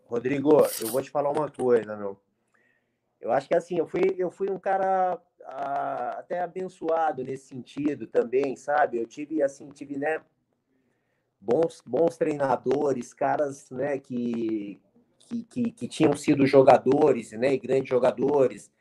Rodrigo, 0.08 0.66
eu 0.80 0.88
vou 0.88 1.02
te 1.02 1.10
falar 1.10 1.30
uma 1.30 1.50
coisa, 1.50 1.94
meu. 1.94 2.18
Eu 3.20 3.30
acho 3.30 3.46
que 3.46 3.54
assim, 3.54 3.78
eu 3.78 3.86
fui, 3.86 4.14
eu 4.16 4.30
fui 4.30 4.50
um 4.50 4.58
cara 4.58 5.20
ah, 5.44 6.16
até 6.18 6.40
abençoado 6.40 7.22
nesse 7.22 7.48
sentido 7.48 8.06
também, 8.06 8.56
sabe? 8.56 8.96
Eu 8.96 9.06
tive 9.06 9.42
assim, 9.42 9.68
tive, 9.68 9.98
né, 9.98 10.22
bons, 11.38 11.82
bons 11.86 12.16
treinadores, 12.16 13.12
caras, 13.12 13.70
né, 13.70 13.98
que, 13.98 14.80
que, 15.18 15.44
que, 15.44 15.72
que 15.72 15.88
tinham 15.88 16.16
sido 16.16 16.46
jogadores, 16.46 17.32
né, 17.32 17.52
e 17.52 17.58
grandes 17.58 17.90
jogadores, 17.90 18.72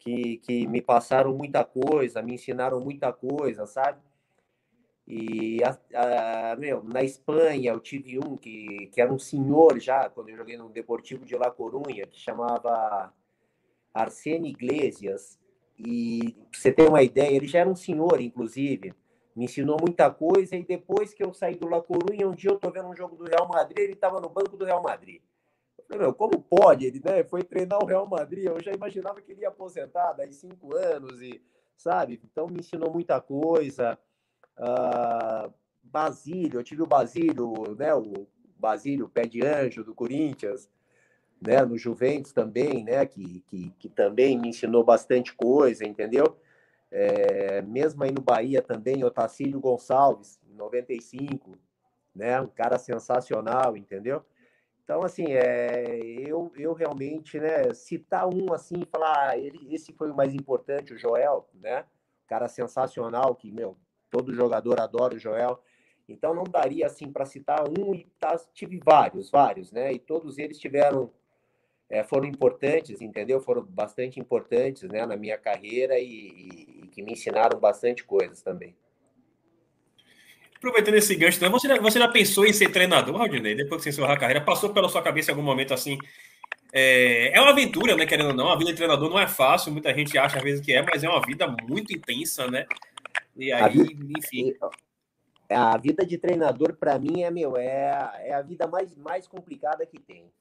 que, 0.00 0.38
que 0.38 0.66
me 0.66 0.82
passaram 0.82 1.32
muita 1.32 1.64
coisa, 1.64 2.20
me 2.22 2.34
ensinaram 2.34 2.80
muita 2.80 3.12
coisa, 3.12 3.66
sabe? 3.66 4.00
E 5.06 5.58
a, 5.64 6.52
a, 6.52 6.56
meu, 6.56 6.82
na 6.84 7.02
Espanha 7.02 7.72
eu 7.72 7.80
tive 7.80 8.18
um 8.18 8.36
que, 8.36 8.88
que 8.92 9.00
era 9.00 9.12
um 9.12 9.18
senhor 9.18 9.78
já, 9.80 10.08
quando 10.08 10.28
eu 10.28 10.36
joguei 10.36 10.56
no 10.56 10.68
Deportivo 10.68 11.24
de 11.24 11.36
La 11.36 11.50
Coruña, 11.50 12.06
que 12.06 12.18
chamava 12.18 13.12
Arsene 13.92 14.50
Iglesias. 14.50 15.38
E 15.78 16.36
pra 16.50 16.60
você 16.60 16.72
ter 16.72 16.88
uma 16.88 17.02
ideia, 17.02 17.34
ele 17.34 17.48
já 17.48 17.60
era 17.60 17.68
um 17.68 17.74
senhor, 17.74 18.20
inclusive. 18.20 18.94
Me 19.34 19.46
ensinou 19.46 19.76
muita 19.80 20.10
coisa. 20.10 20.54
E 20.54 20.64
depois 20.64 21.12
que 21.12 21.24
eu 21.24 21.32
saí 21.32 21.56
do 21.56 21.68
La 21.68 21.82
Coruña, 21.82 22.28
um 22.28 22.34
dia 22.34 22.50
eu 22.50 22.58
tô 22.58 22.70
vendo 22.70 22.88
um 22.88 22.96
jogo 22.96 23.16
do 23.16 23.24
Real 23.24 23.48
Madrid, 23.48 23.78
ele 23.78 23.92
estava 23.94 24.20
no 24.20 24.28
banco 24.28 24.56
do 24.56 24.64
Real 24.64 24.82
Madrid. 24.82 25.20
Eu 25.78 25.84
falei, 25.84 26.02
meu, 26.02 26.14
como 26.14 26.40
pode? 26.40 26.86
Ele 26.86 27.02
né, 27.04 27.24
foi 27.24 27.42
treinar 27.42 27.82
o 27.82 27.86
Real 27.86 28.06
Madrid. 28.06 28.44
Eu 28.44 28.62
já 28.62 28.72
imaginava 28.72 29.20
que 29.20 29.32
ele 29.32 29.40
ia 29.40 29.48
aposentar 29.48 30.12
daí 30.12 30.32
cinco 30.32 30.76
anos, 30.76 31.20
e 31.20 31.42
sabe? 31.76 32.20
Então 32.24 32.46
me 32.46 32.60
ensinou 32.60 32.92
muita 32.92 33.20
coisa. 33.20 33.98
Uh, 34.58 35.52
Basílio, 35.82 36.60
eu 36.60 36.64
tive 36.64 36.82
o 36.82 36.86
Basílio, 36.86 37.74
né, 37.76 37.94
o 37.94 38.26
Basílio, 38.56 39.08
pé 39.08 39.22
de 39.22 39.44
anjo 39.44 39.84
do 39.84 39.94
Corinthians, 39.94 40.70
né, 41.40 41.62
no 41.64 41.76
Juventus 41.76 42.32
também, 42.32 42.84
né, 42.84 43.04
que, 43.04 43.40
que, 43.40 43.70
que 43.78 43.88
também 43.88 44.38
me 44.38 44.48
ensinou 44.48 44.82
bastante 44.84 45.34
coisa, 45.34 45.84
entendeu? 45.84 46.38
É, 46.90 47.60
mesmo 47.62 48.04
aí 48.04 48.12
no 48.12 48.20
Bahia 48.20 48.62
também, 48.62 49.04
Otacílio 49.04 49.60
Gonçalves, 49.60 50.40
em 50.48 50.54
95, 50.54 51.58
né, 52.14 52.40
um 52.40 52.46
cara 52.46 52.78
sensacional, 52.78 53.76
entendeu? 53.76 54.24
Então, 54.84 55.02
assim, 55.02 55.26
é, 55.32 55.98
eu, 56.04 56.52
eu 56.56 56.72
realmente, 56.72 57.38
né, 57.38 57.72
citar 57.74 58.28
um 58.28 58.52
assim, 58.52 58.84
falar, 58.90 59.30
ah, 59.30 59.38
ele, 59.38 59.74
esse 59.74 59.92
foi 59.92 60.10
o 60.10 60.16
mais 60.16 60.34
importante, 60.34 60.94
o 60.94 60.98
Joel, 60.98 61.48
né, 61.54 61.84
cara 62.26 62.48
sensacional, 62.48 63.34
que, 63.34 63.50
meu, 63.50 63.76
todo 64.12 64.34
jogador 64.34 64.78
adora 64.78 65.14
o 65.14 65.18
Joel. 65.18 65.58
Então 66.06 66.34
não 66.34 66.44
daria 66.44 66.86
assim 66.86 67.10
para 67.10 67.24
citar 67.24 67.64
um 67.66 67.94
e 67.94 68.06
tá, 68.20 68.36
tive 68.52 68.78
vários, 68.84 69.30
vários, 69.30 69.72
né? 69.72 69.92
E 69.92 69.98
todos 69.98 70.38
eles 70.38 70.58
tiveram 70.58 71.10
é, 71.88 72.04
foram 72.04 72.26
importantes, 72.26 73.00
entendeu? 73.00 73.40
Foram 73.40 73.62
bastante 73.62 74.20
importantes, 74.20 74.82
né, 74.88 75.04
na 75.04 75.16
minha 75.16 75.36
carreira 75.36 75.98
e, 75.98 76.06
e, 76.06 76.80
e 76.84 76.88
que 76.88 77.02
me 77.02 77.12
ensinaram 77.12 77.58
bastante 77.58 78.02
coisas 78.02 78.40
também. 78.40 78.74
Aproveitando 80.56 80.94
esse 80.94 81.14
gancho, 81.16 81.36
então, 81.36 81.50
você, 81.50 81.68
já, 81.68 81.78
você 81.78 81.98
já 81.98 82.08
pensou 82.08 82.46
em 82.46 82.52
ser 82.52 82.70
treinador, 82.70 83.20
Aldinei? 83.20 83.54
Depois 83.54 83.80
que 83.80 83.84
você 83.84 83.90
encerrou 83.90 84.10
a 84.10 84.16
carreira, 84.16 84.40
passou 84.40 84.72
pela 84.72 84.88
sua 84.88 85.02
cabeça 85.02 85.30
em 85.30 85.34
algum 85.34 85.44
momento 85.44 85.74
assim? 85.74 85.98
É, 86.72 87.36
é 87.36 87.40
uma 87.40 87.50
aventura, 87.50 87.94
né? 87.94 88.06
Querendo 88.06 88.28
ou 88.28 88.34
não, 88.34 88.48
a 88.48 88.56
vida 88.56 88.70
de 88.70 88.76
treinador 88.76 89.10
não 89.10 89.20
é 89.20 89.26
fácil, 89.26 89.72
muita 89.72 89.92
gente 89.92 90.16
acha 90.16 90.38
às 90.38 90.42
vezes 90.42 90.64
que 90.64 90.72
é, 90.72 90.80
mas 90.80 91.04
é 91.04 91.08
uma 91.08 91.20
vida 91.20 91.46
muito 91.68 91.92
intensa, 91.92 92.50
né? 92.50 92.64
E 93.36 93.52
aí, 93.52 93.76
enfim. 94.18 94.54
A 95.48 95.76
vida 95.76 96.06
de 96.06 96.16
treinador, 96.16 96.76
para 96.76 96.98
mim, 96.98 97.22
é, 97.22 97.30
meu, 97.30 97.56
é, 97.56 98.28
é 98.28 98.34
a 98.34 98.40
vida 98.40 98.66
mais, 98.66 98.94
mais 98.96 99.26
complicada 99.26 99.84
que 99.84 100.00
tem. 100.00 100.32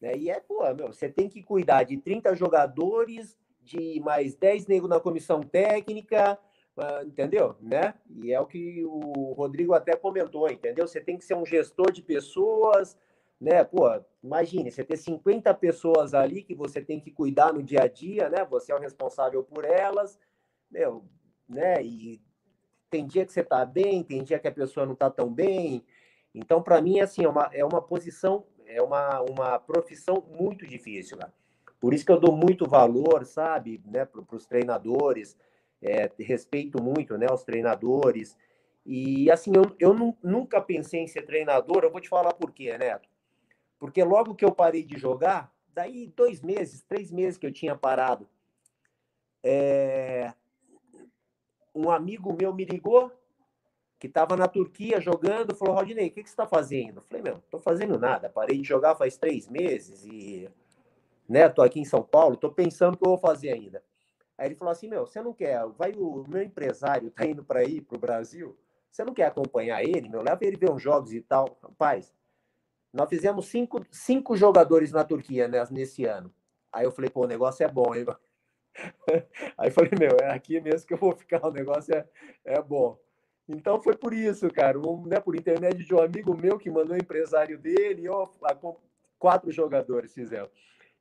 Né? 0.00 0.16
E 0.16 0.30
é, 0.30 0.40
pô, 0.40 0.62
meu, 0.74 0.88
você 0.88 1.08
tem 1.08 1.28
que 1.28 1.42
cuidar 1.42 1.84
de 1.84 1.96
30 1.96 2.34
jogadores, 2.34 3.38
de 3.62 4.00
mais 4.00 4.34
10 4.34 4.66
negros 4.66 4.90
na 4.90 5.00
comissão 5.00 5.40
técnica, 5.40 6.38
ah, 6.76 7.02
entendeu? 7.04 7.56
Né? 7.60 7.94
E 8.22 8.32
é 8.32 8.40
o 8.40 8.46
que 8.46 8.84
o 8.84 9.32
Rodrigo 9.32 9.74
até 9.74 9.94
comentou, 9.96 10.50
entendeu? 10.50 10.86
Você 10.86 11.00
tem 11.00 11.18
que 11.18 11.24
ser 11.24 11.34
um 11.34 11.44
gestor 11.44 11.92
de 11.92 12.02
pessoas, 12.02 12.96
né? 13.40 13.62
Pô, 13.64 13.86
imagine, 14.22 14.70
você 14.70 14.82
ter 14.82 14.96
50 14.96 15.52
pessoas 15.54 16.14
ali 16.14 16.42
que 16.42 16.54
você 16.54 16.80
tem 16.80 16.98
que 16.98 17.10
cuidar 17.10 17.52
no 17.52 17.62
dia 17.62 17.82
a 17.82 17.86
dia, 17.88 18.30
né? 18.30 18.44
Você 18.46 18.72
é 18.72 18.74
o 18.74 18.80
responsável 18.80 19.42
por 19.42 19.64
elas, 19.64 20.18
meu, 20.70 21.04
né? 21.50 21.82
E 21.82 22.20
tem 22.88 23.06
dia 23.06 23.26
que 23.26 23.32
você 23.32 23.42
tá 23.42 23.64
bem, 23.64 24.02
tem 24.02 24.22
dia 24.22 24.38
que 24.38 24.48
a 24.48 24.52
pessoa 24.52 24.86
não 24.86 24.94
tá 24.94 25.10
tão 25.10 25.32
bem. 25.32 25.84
Então, 26.34 26.62
para 26.62 26.80
mim, 26.80 27.00
assim, 27.00 27.24
é 27.24 27.28
uma, 27.28 27.50
é 27.52 27.64
uma 27.64 27.82
posição, 27.82 28.44
é 28.66 28.80
uma, 28.80 29.20
uma 29.22 29.58
profissão 29.58 30.24
muito 30.38 30.66
difícil, 30.66 31.16
né? 31.18 31.30
Por 31.80 31.94
isso 31.94 32.04
que 32.04 32.12
eu 32.12 32.20
dou 32.20 32.36
muito 32.36 32.68
valor, 32.68 33.24
sabe, 33.24 33.80
né, 33.86 34.04
para 34.04 34.22
os 34.36 34.46
treinadores, 34.46 35.36
é, 35.80 36.10
respeito 36.18 36.82
muito, 36.82 37.16
né, 37.16 37.26
os 37.32 37.42
treinadores. 37.42 38.36
E, 38.84 39.30
assim, 39.30 39.52
eu, 39.54 39.74
eu 39.78 40.16
nunca 40.22 40.60
pensei 40.60 41.00
em 41.00 41.06
ser 41.06 41.22
treinador, 41.22 41.82
eu 41.82 41.90
vou 41.90 42.00
te 42.00 42.08
falar 42.08 42.34
por 42.34 42.52
quê, 42.52 42.76
Neto. 42.76 43.08
Porque 43.78 44.04
logo 44.04 44.34
que 44.34 44.44
eu 44.44 44.52
parei 44.52 44.84
de 44.84 44.98
jogar, 44.98 45.50
daí 45.72 46.12
dois 46.14 46.42
meses, 46.42 46.82
três 46.82 47.10
meses 47.10 47.38
que 47.38 47.46
eu 47.46 47.52
tinha 47.52 47.74
parado, 47.74 48.28
é... 49.42 50.34
um 51.74 51.90
amigo 51.90 52.32
meu 52.32 52.54
me 52.54 52.64
ligou, 52.64 53.12
que 53.98 54.06
estava 54.06 54.36
na 54.36 54.48
Turquia 54.48 55.00
jogando, 55.00 55.54
falou, 55.54 55.74
Rodney, 55.74 56.08
o 56.08 56.10
que, 56.10 56.22
que 56.22 56.28
você 56.28 56.32
está 56.32 56.46
fazendo? 56.46 56.98
Eu 56.98 57.02
falei, 57.02 57.22
meu, 57.22 57.36
estou 57.36 57.60
fazendo 57.60 57.98
nada, 57.98 58.30
parei 58.30 58.58
de 58.58 58.66
jogar 58.66 58.94
faz 58.94 59.16
três 59.16 59.46
meses 59.46 60.06
e 60.06 60.50
né, 61.28 61.48
tô 61.48 61.62
aqui 61.62 61.78
em 61.78 61.84
São 61.84 62.02
Paulo, 62.02 62.36
tô 62.36 62.50
pensando 62.50 62.94
o 62.94 62.96
que 62.96 63.04
eu 63.04 63.10
vou 63.10 63.18
fazer 63.18 63.50
ainda. 63.50 63.82
Aí 64.38 64.48
ele 64.48 64.54
falou 64.54 64.72
assim, 64.72 64.88
meu, 64.88 65.06
você 65.06 65.20
não 65.22 65.34
quer, 65.34 65.64
vai 65.76 65.92
o 65.92 66.24
meu 66.26 66.42
empresário 66.42 67.10
tá 67.10 67.26
indo 67.26 67.44
para 67.44 67.62
ir 67.62 67.82
para 67.82 67.96
o 67.96 68.00
Brasil, 68.00 68.56
você 68.90 69.04
não 69.04 69.12
quer 69.12 69.26
acompanhar 69.26 69.82
ele, 69.84 70.08
meu, 70.08 70.22
leva 70.22 70.44
ele 70.44 70.56
ver 70.56 70.70
uns 70.70 70.82
jogos 70.82 71.12
e 71.12 71.20
tal. 71.20 71.58
Rapaz, 71.62 72.12
nós 72.92 73.08
fizemos 73.08 73.46
cinco, 73.46 73.84
cinco 73.90 74.34
jogadores 74.34 74.92
na 74.92 75.04
Turquia 75.04 75.46
né, 75.46 75.62
nesse 75.70 76.06
ano. 76.06 76.32
Aí 76.72 76.84
eu 76.84 76.90
falei, 76.90 77.10
pô, 77.10 77.24
o 77.24 77.28
negócio 77.28 77.64
é 77.64 77.68
bom, 77.68 77.94
hein? 77.94 78.06
Aí 79.58 79.68
eu 79.68 79.72
falei, 79.72 79.90
meu, 79.98 80.16
é 80.20 80.32
aqui 80.32 80.60
mesmo 80.60 80.86
que 80.86 80.94
eu 80.94 80.98
vou 80.98 81.14
ficar, 81.14 81.44
o 81.46 81.52
negócio 81.52 81.94
é, 81.94 82.06
é 82.44 82.62
bom. 82.62 82.98
Então 83.48 83.82
foi 83.82 83.96
por 83.96 84.12
isso, 84.12 84.48
cara, 84.50 84.78
um, 84.78 85.06
né, 85.06 85.18
por 85.18 85.34
intermédio 85.34 85.84
de 85.84 85.94
um 85.94 86.00
amigo 86.00 86.36
meu 86.36 86.56
que 86.58 86.70
mandou 86.70 86.94
o 86.94 87.00
empresário 87.00 87.58
dele, 87.58 88.08
ó, 88.08 88.28
quatro 89.18 89.50
jogadores 89.50 90.14
fizemos. 90.14 90.50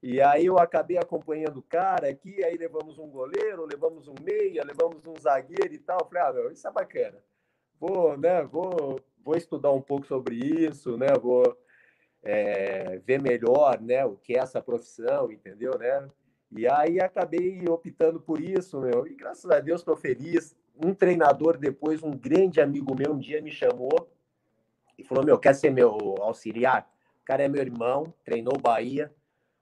E 0.02 0.22
aí 0.22 0.46
eu 0.46 0.58
acabei 0.58 0.98
acompanhando 0.98 1.58
o 1.58 1.64
cara 1.64 2.10
aqui, 2.10 2.44
aí 2.44 2.58
levamos 2.58 2.98
um 2.98 3.08
goleiro, 3.08 3.68
levamos 3.70 4.08
um 4.08 4.16
meia, 4.22 4.64
levamos 4.64 5.06
um 5.06 5.16
zagueiro 5.20 5.74
e 5.74 5.78
tal. 5.78 6.08
Falei, 6.08 6.24
ah, 6.24 6.34
meu, 6.34 6.52
isso 6.52 6.68
é 6.68 6.72
bacana. 6.72 7.22
Vou, 7.80 8.18
né, 8.18 8.44
vou, 8.44 9.00
vou 9.24 9.36
estudar 9.36 9.72
um 9.72 9.82
pouco 9.82 10.08
sobre 10.08 10.36
isso, 10.36 10.98
né, 10.98 11.08
vou 11.22 11.58
é, 12.24 12.98
ver 13.00 13.22
melhor, 13.22 13.80
né, 13.82 14.06
o 14.06 14.16
que 14.16 14.36
é 14.36 14.40
essa 14.40 14.62
profissão, 14.62 15.32
entendeu, 15.32 15.78
né? 15.78 16.10
E 16.52 16.68
aí 16.68 17.00
acabei 17.00 17.64
optando 17.68 18.20
por 18.20 18.42
isso, 18.42 18.80
meu, 18.80 19.06
e 19.06 19.14
graças 19.14 19.50
a 19.50 19.60
Deus 19.60 19.82
estou 19.82 19.96
feliz. 19.96 20.56
Um 20.84 20.94
treinador 20.94 21.58
depois, 21.58 22.02
um 22.02 22.12
grande 22.12 22.60
amigo 22.60 22.96
meu, 22.96 23.14
um 23.14 23.20
dia 23.20 23.42
me 23.42 23.52
chamou 23.52 24.10
e 24.98 25.04
falou, 25.04 25.24
meu, 25.24 25.38
quer 25.38 25.54
ser 25.54 25.70
meu 25.70 26.16
auxiliar? 26.22 26.90
O 27.22 27.26
cara 27.26 27.44
é 27.44 27.48
meu 27.48 27.62
irmão, 27.62 28.14
treinou 28.24 28.58
Bahia, 28.58 29.14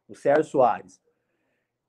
o 0.08 0.16
Sérgio 0.16 0.46
Soares, 0.46 1.02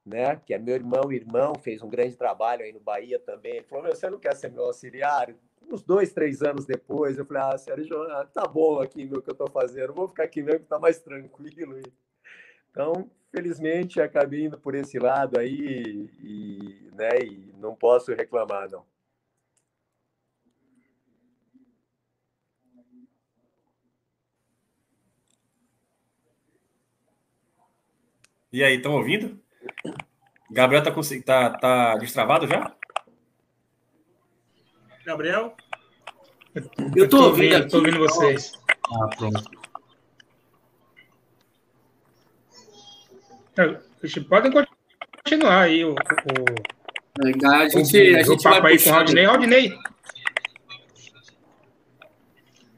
né? 0.05 0.37
Que 0.45 0.55
é 0.55 0.59
meu 0.59 0.75
irmão, 0.75 1.12
irmão, 1.12 1.55
fez 1.55 1.83
um 1.83 1.89
grande 1.89 2.16
trabalho 2.16 2.65
aí 2.65 2.73
no 2.73 2.81
Bahia 2.81 3.19
também. 3.20 3.57
Ele 3.57 3.66
falou: 3.66 3.87
você 3.87 4.11
não 4.11 4.19
quer 4.19 4.35
ser 4.35 4.51
meu 4.51 4.65
auxiliar? 4.65 5.33
Uns 5.70 5.83
dois, 5.83 6.12
três 6.12 6.43
anos 6.43 6.65
depois, 6.66 7.19
eu 7.19 7.25
falei: 7.25 7.43
Ah, 7.43 7.59
Sérgio, 7.59 8.03
ah, 8.11 8.27
tá 8.27 8.47
bom 8.47 8.81
aqui 8.81 9.05
meu 9.05 9.23
que 9.23 9.31
eu 9.31 9.33
estou 9.33 9.51
fazendo, 9.51 9.95
vou 9.95 10.09
ficar 10.09 10.25
aqui 10.25 10.43
mesmo 10.43 10.61
que 10.61 10.66
tá 10.66 10.79
mais 10.79 10.99
tranquilo. 10.99 11.81
Então, 12.70 13.09
felizmente, 13.31 14.01
acabei 14.01 14.45
indo 14.45 14.59
por 14.59 14.75
esse 14.75 14.99
lado 14.99 15.39
aí 15.39 16.09
e, 16.23 16.91
né, 16.95 17.19
e 17.23 17.53
não 17.59 17.75
posso 17.75 18.13
reclamar, 18.15 18.71
não. 18.71 18.85
E 28.51 28.65
aí, 28.65 28.77
estão 28.77 28.93
ouvindo? 28.93 29.39
Gabriel 30.51 30.83
tá, 30.83 30.93
tá, 31.25 31.59
tá 31.59 31.97
destravado 31.99 32.47
já? 32.47 32.75
Gabriel? 35.05 35.55
Eu 36.97 37.09
tô 37.09 37.25
ouvindo, 37.25 37.55
eu 37.55 37.69
tô 37.69 37.79
ouvindo 37.79 37.99
vocês. 37.99 38.53
Ah, 38.91 39.09
pronto. 39.17 39.68
Podem 44.28 44.52
continuar 45.24 45.62
aí 45.62 45.85
o, 45.85 45.93
o, 45.93 47.24
Legal, 47.24 47.55
a 47.55 47.68
gente, 47.68 48.12
o, 48.12 48.16
a 48.16 48.22
gente 48.22 48.30
o 48.30 48.43
papo 48.43 48.66
aí 48.66 48.78
com 48.82 48.90
o 48.90 48.93
Rodney. 48.93 49.24
Rodney, 49.24 49.78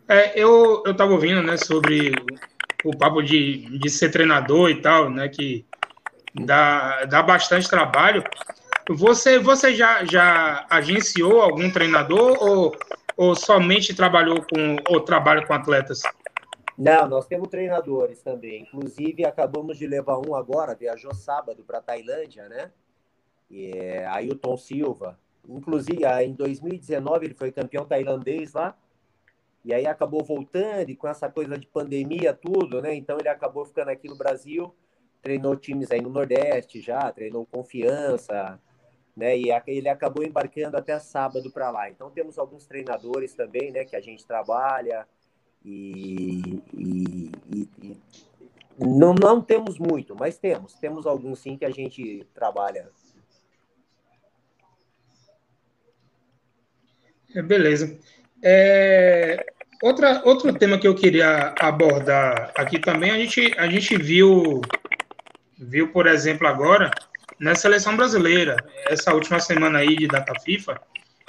é, 0.09 0.33
eu, 0.35 0.83
eu 0.87 0.95
tava 0.95 1.13
ouvindo, 1.13 1.43
né, 1.43 1.57
sobre 1.57 2.13
o 2.85 2.97
papo 2.97 3.23
de, 3.23 3.79
de 3.79 3.91
ser 3.91 4.11
treinador 4.11 4.71
e 4.71 4.81
tal, 4.81 5.11
né? 5.11 5.29
Que 5.29 5.65
dá, 6.35 7.05
dá 7.05 7.23
bastante 7.23 7.69
trabalho. 7.69 8.25
Você, 8.89 9.39
você 9.39 9.75
já, 9.75 10.05
já 10.05 10.67
agenciou 10.69 11.43
algum 11.43 11.71
treinador 11.71 12.37
ou, 12.41 12.75
ou 13.17 13.37
somente 13.37 13.95
trabalhou 13.95 14.43
com 14.43 14.77
ou 14.89 15.01
trabalha 15.01 15.47
com 15.47 15.53
atletas? 15.53 16.03
Não, 16.81 17.07
nós 17.07 17.27
temos 17.27 17.49
treinadores 17.49 18.23
também. 18.23 18.63
Inclusive, 18.63 19.27
acabamos 19.27 19.77
de 19.77 19.87
levar 19.87 20.17
um 20.19 20.35
agora, 20.35 20.75
viajou 20.75 21.15
sábado 21.15 21.63
para 21.63 21.83
Tailândia, 21.83 22.49
né? 22.49 22.73
E 23.51 23.67
é 23.67 24.07
Ailton 24.07 24.57
Silva. 24.57 25.21
Inclusive, 25.47 26.07
em 26.25 26.33
2019 26.33 27.27
ele 27.27 27.35
foi 27.35 27.53
campeão 27.53 27.85
tailandês 27.85 28.55
lá. 28.55 28.75
E 29.63 29.75
aí 29.75 29.87
acabou 29.87 30.25
voltando 30.25 30.89
e 30.89 30.97
com 30.97 31.07
essa 31.07 31.29
coisa 31.29 31.59
de 31.59 31.67
pandemia, 31.67 32.33
tudo, 32.33 32.81
né? 32.81 32.95
Então 32.95 33.19
ele 33.19 33.29
acabou 33.29 33.67
ficando 33.67 33.91
aqui 33.91 34.09
no 34.09 34.17
Brasil, 34.17 34.75
treinou 35.21 35.55
times 35.57 35.91
aí 35.91 36.01
no 36.01 36.09
Nordeste 36.09 36.81
já, 36.81 37.13
treinou 37.13 37.45
confiança, 37.45 38.59
né? 39.15 39.37
E 39.37 39.51
ele 39.67 39.91
acabou 39.91 40.25
embarcando 40.25 40.79
até 40.79 40.99
sábado 40.99 41.51
para 41.53 41.71
lá. 41.71 41.91
Então 41.91 42.11
temos 42.11 42.39
alguns 42.39 42.65
treinadores 42.65 43.35
também, 43.35 43.71
né? 43.71 43.85
Que 43.85 43.97
a 43.97 44.01
gente 44.01 44.27
trabalha 44.27 45.07
e, 45.65 46.63
e, 46.73 47.31
e, 47.53 47.97
não, 48.79 49.15
não 49.15 49.41
temos 49.41 49.79
muito, 49.79 50.17
mas 50.17 50.39
temos. 50.39 50.75
Temos 50.75 51.07
alguns 51.07 51.39
sim 51.39 51.57
que 51.57 51.65
a 51.65 51.71
gente 51.71 52.27
trabalha. 52.35 52.89
É, 57.35 57.43
beleza. 57.43 57.99
É, 58.43 59.45
outra, 59.83 60.23
outro 60.25 60.53
tema 60.55 60.79
que 60.79 60.89
eu 60.89 60.95
queria 60.95 61.55
abordar 61.61 62.53
aqui 62.57 62.79
também, 62.79 63.11
a 63.11 63.19
gente, 63.19 63.55
a 63.59 63.69
gente 63.69 63.97
viu, 63.97 64.63
viu, 65.59 65.93
por 65.93 66.07
exemplo, 66.07 66.47
agora, 66.47 66.91
na 67.39 67.55
seleção 67.55 67.97
brasileira, 67.97 68.57
essa 68.89 69.13
última 69.13 69.39
semana 69.39 69.81
aí 69.81 69.95
de 69.95 70.09
data 70.09 70.33
FIFA, 70.41 70.81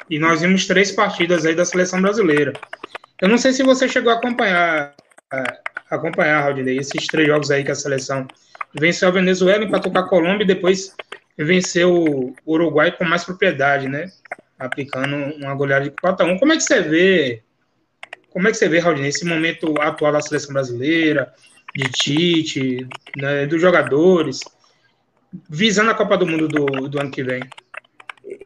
e 0.10 0.18
nós 0.18 0.42
vimos 0.42 0.66
três 0.66 0.92
partidas 0.92 1.46
aí 1.46 1.54
da 1.54 1.66
seleção 1.66 2.02
brasileira. 2.02 2.54
Eu 3.22 3.30
não 3.30 3.38
sei 3.38 3.54
se 3.54 3.64
você 3.64 3.88
chegou 3.88 4.12
a 4.12 4.16
acompanhar, 4.16 4.96
a 5.32 5.96
acompanhar, 5.96 6.42
Raudinei, 6.42 6.80
esses 6.80 7.06
três 7.08 7.28
jogos 7.28 7.52
aí 7.52 7.64
que 7.64 7.72
a 7.72 7.76
seleção 7.76 8.28
venceu 8.74 9.08
a 9.08 9.12
Venezuela, 9.12 9.64
empatou 9.64 9.92
com 9.92 10.00
a 10.00 10.08
Colômbia 10.08 10.44
e 10.44 10.48
depois 10.48 10.96
venceu 11.38 11.94
o 11.94 12.36
Uruguai 12.46 12.92
com 12.92 13.06
mais 13.06 13.24
propriedade, 13.24 13.88
né? 13.88 14.12
aplicando 14.62 15.16
uma 15.38 15.56
goleada 15.56 15.86
de 15.86 15.92
4 15.92 16.26
a 16.26 16.30
1 16.30 16.38
Como 16.38 16.54
é 16.54 16.58
que 16.58 16.64
você 16.64 16.82
vê, 16.82 17.42
como 18.30 18.48
é 18.48 18.52
que 18.52 18.58
você 18.58 18.70
vê, 18.70 18.80
Raul, 18.80 18.98
nesse 18.98 19.26
momento 19.26 19.74
atual 19.82 20.12
da 20.12 20.22
seleção 20.22 20.54
brasileira, 20.54 21.34
de 21.76 21.90
Tite, 21.90 22.88
né, 23.18 23.48
dos 23.48 23.60
jogadores, 23.60 24.40
visando 25.50 25.90
a 25.90 25.96
Copa 25.96 26.18
do 26.18 26.28
Mundo 26.28 26.48
do, 26.48 26.66
do 26.88 27.00
ano 27.00 27.10
que 27.10 27.24
vem? 27.24 27.42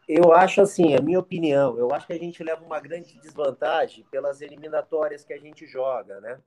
Eu 0.07 0.33
acho 0.33 0.61
assim, 0.61 0.95
a 0.95 1.01
minha 1.01 1.19
opinião, 1.19 1.79
eu 1.79 1.91
acho 1.91 2.05
que 2.05 2.13
a 2.13 2.19
gente 2.19 2.43
leva 2.43 2.63
uma 2.63 2.79
grande 2.79 3.19
desvantagem 3.19 4.05
pelas 4.11 4.39
eliminatórias 4.39 5.25
que 5.25 5.33
a 5.33 5.39
gente 5.39 5.65
joga, 5.65 6.21
né? 6.21 6.39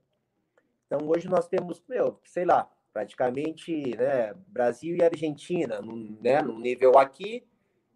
Então 0.87 1.07
hoje 1.09 1.29
nós 1.29 1.49
temos, 1.49 1.83
meu, 1.89 2.21
sei 2.25 2.45
lá, 2.45 2.71
praticamente, 2.93 3.97
né, 3.97 4.33
Brasil 4.47 4.97
e 4.97 5.03
Argentina, 5.03 5.81
no, 5.81 5.97
né, 6.23 6.41
no 6.41 6.59
nível 6.59 6.99
aqui, 6.99 7.45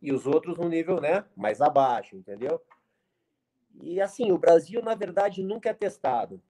e 0.01 0.13
os 0.13 0.27
outros 0.27 0.59
no 0.59 0.69
nível 0.69 1.01
né, 1.01 1.25
mais 1.37 1.61
abaixo, 1.61 2.17
entendeu? 2.17 2.61
E 3.81 4.01
assim, 4.01 4.33
o 4.33 4.39
Brasil, 4.39 4.83
na 4.83 4.97
verdade, 4.97 5.43
nunca 5.45 5.71
é 5.71 5.75
testado. 5.75 6.43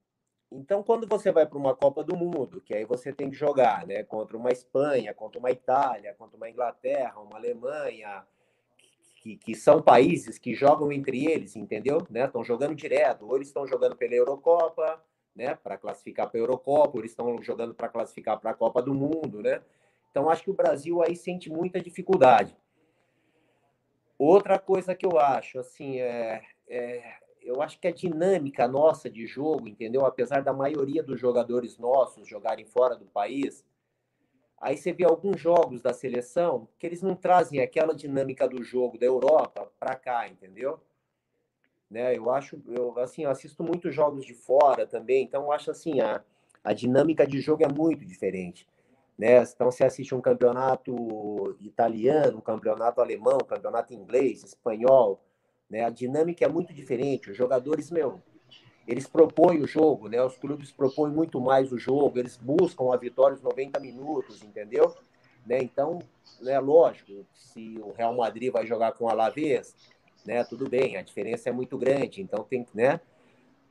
Então, 0.50 0.82
quando 0.82 1.06
você 1.06 1.30
vai 1.30 1.46
para 1.46 1.58
uma 1.58 1.74
Copa 1.74 2.02
do 2.02 2.16
Mundo, 2.16 2.60
que 2.60 2.74
aí 2.74 2.84
você 2.84 3.12
tem 3.12 3.30
que 3.30 3.36
jogar 3.36 3.86
né, 3.86 4.02
contra 4.04 4.36
uma 4.36 4.50
Espanha, 4.50 5.14
contra 5.14 5.38
uma 5.38 5.50
Itália, 5.50 6.14
contra 6.14 6.36
uma 6.36 6.48
Inglaterra, 6.48 7.20
uma 7.20 7.36
Alemanha, 7.36 8.26
que, 9.22 9.36
que, 9.36 9.54
são 9.54 9.80
países 9.80 10.36
que 10.36 10.52
jogam 10.52 10.90
entre 10.90 11.26
eles, 11.26 11.54
entendeu? 11.54 11.98
Estão 11.98 12.40
né? 12.40 12.46
jogando 12.46 12.74
direto, 12.74 13.24
ou 13.24 13.36
eles 13.36 13.46
estão 13.46 13.64
jogando 13.68 13.94
pela 13.94 14.14
Eurocopa, 14.14 15.00
né? 15.34 15.54
Para 15.54 15.78
classificar 15.78 16.28
para 16.28 16.40
a 16.40 16.42
Eurocopa, 16.42 16.96
ou 16.96 17.00
eles 17.00 17.12
estão 17.12 17.40
jogando 17.40 17.72
para 17.72 17.88
classificar 17.88 18.40
para 18.40 18.50
a 18.50 18.54
Copa 18.54 18.82
do 18.82 18.92
Mundo, 18.92 19.40
né? 19.40 19.62
Então 20.10 20.28
acho 20.28 20.42
que 20.42 20.50
o 20.50 20.54
Brasil 20.54 21.00
aí 21.00 21.14
sente 21.14 21.48
muita 21.48 21.80
dificuldade. 21.80 22.56
Outra 24.18 24.58
coisa 24.58 24.92
que 24.92 25.06
eu 25.06 25.16
acho, 25.18 25.60
assim, 25.60 26.00
é, 26.00 26.42
é 26.68 27.14
eu 27.40 27.62
acho 27.62 27.78
que 27.78 27.86
a 27.86 27.92
dinâmica 27.92 28.66
nossa 28.66 29.08
de 29.08 29.24
jogo, 29.24 29.68
entendeu? 29.68 30.04
Apesar 30.04 30.42
da 30.42 30.52
maioria 30.52 31.02
dos 31.02 31.20
jogadores 31.20 31.78
nossos 31.78 32.28
jogarem 32.28 32.64
fora 32.64 32.96
do 32.96 33.06
país, 33.06 33.64
Aí 34.62 34.76
você 34.76 34.92
vê 34.92 35.04
alguns 35.04 35.40
jogos 35.40 35.82
da 35.82 35.92
seleção 35.92 36.68
que 36.78 36.86
eles 36.86 37.02
não 37.02 37.16
trazem 37.16 37.60
aquela 37.60 37.92
dinâmica 37.92 38.48
do 38.48 38.62
jogo 38.62 38.96
da 38.96 39.04
Europa 39.04 39.68
para 39.80 39.96
cá, 39.96 40.28
entendeu? 40.28 40.78
Né? 41.90 42.16
Eu 42.16 42.30
acho, 42.30 42.62
eu 42.68 42.96
assim, 43.00 43.24
eu 43.24 43.30
assisto 43.30 43.64
muitos 43.64 43.92
jogos 43.92 44.24
de 44.24 44.34
fora 44.34 44.86
também, 44.86 45.24
então 45.24 45.42
eu 45.42 45.52
acho 45.52 45.72
assim, 45.72 46.00
a, 46.00 46.22
a 46.62 46.72
dinâmica 46.72 47.26
de 47.26 47.40
jogo 47.40 47.64
é 47.64 47.68
muito 47.68 48.06
diferente. 48.06 48.68
Né? 49.18 49.42
Então 49.42 49.68
você 49.68 49.82
assiste 49.82 50.14
um 50.14 50.20
campeonato 50.20 51.56
italiano, 51.58 52.38
um 52.38 52.40
campeonato 52.40 53.00
alemão, 53.00 53.38
um 53.42 53.46
campeonato 53.46 53.92
inglês, 53.92 54.44
espanhol, 54.44 55.20
né? 55.68 55.84
A 55.84 55.90
dinâmica 55.90 56.44
é 56.44 56.48
muito 56.48 56.72
diferente. 56.72 57.30
Os 57.30 57.36
jogadores, 57.36 57.90
meu, 57.90 58.22
eles 58.86 59.06
propõem 59.06 59.60
o 59.60 59.66
jogo, 59.66 60.08
né? 60.08 60.22
Os 60.22 60.36
clubes 60.36 60.70
propõem 60.72 61.12
muito 61.12 61.40
mais 61.40 61.72
o 61.72 61.78
jogo, 61.78 62.18
eles 62.18 62.36
buscam 62.36 62.92
a 62.92 62.96
vitória 62.96 63.34
os 63.34 63.42
90 63.42 63.78
minutos, 63.80 64.42
entendeu? 64.42 64.94
Né? 65.46 65.58
Então, 65.62 66.00
né, 66.40 66.58
lógico, 66.58 67.24
se 67.34 67.78
o 67.80 67.92
Real 67.92 68.14
Madrid 68.14 68.52
vai 68.52 68.66
jogar 68.66 68.92
com 68.92 69.04
o 69.04 69.08
Alavés, 69.08 69.74
né, 70.24 70.44
tudo 70.44 70.68
bem, 70.68 70.96
a 70.96 71.02
diferença 71.02 71.48
é 71.48 71.52
muito 71.52 71.76
grande, 71.76 72.22
então 72.22 72.44
tem, 72.44 72.66
né? 72.74 73.00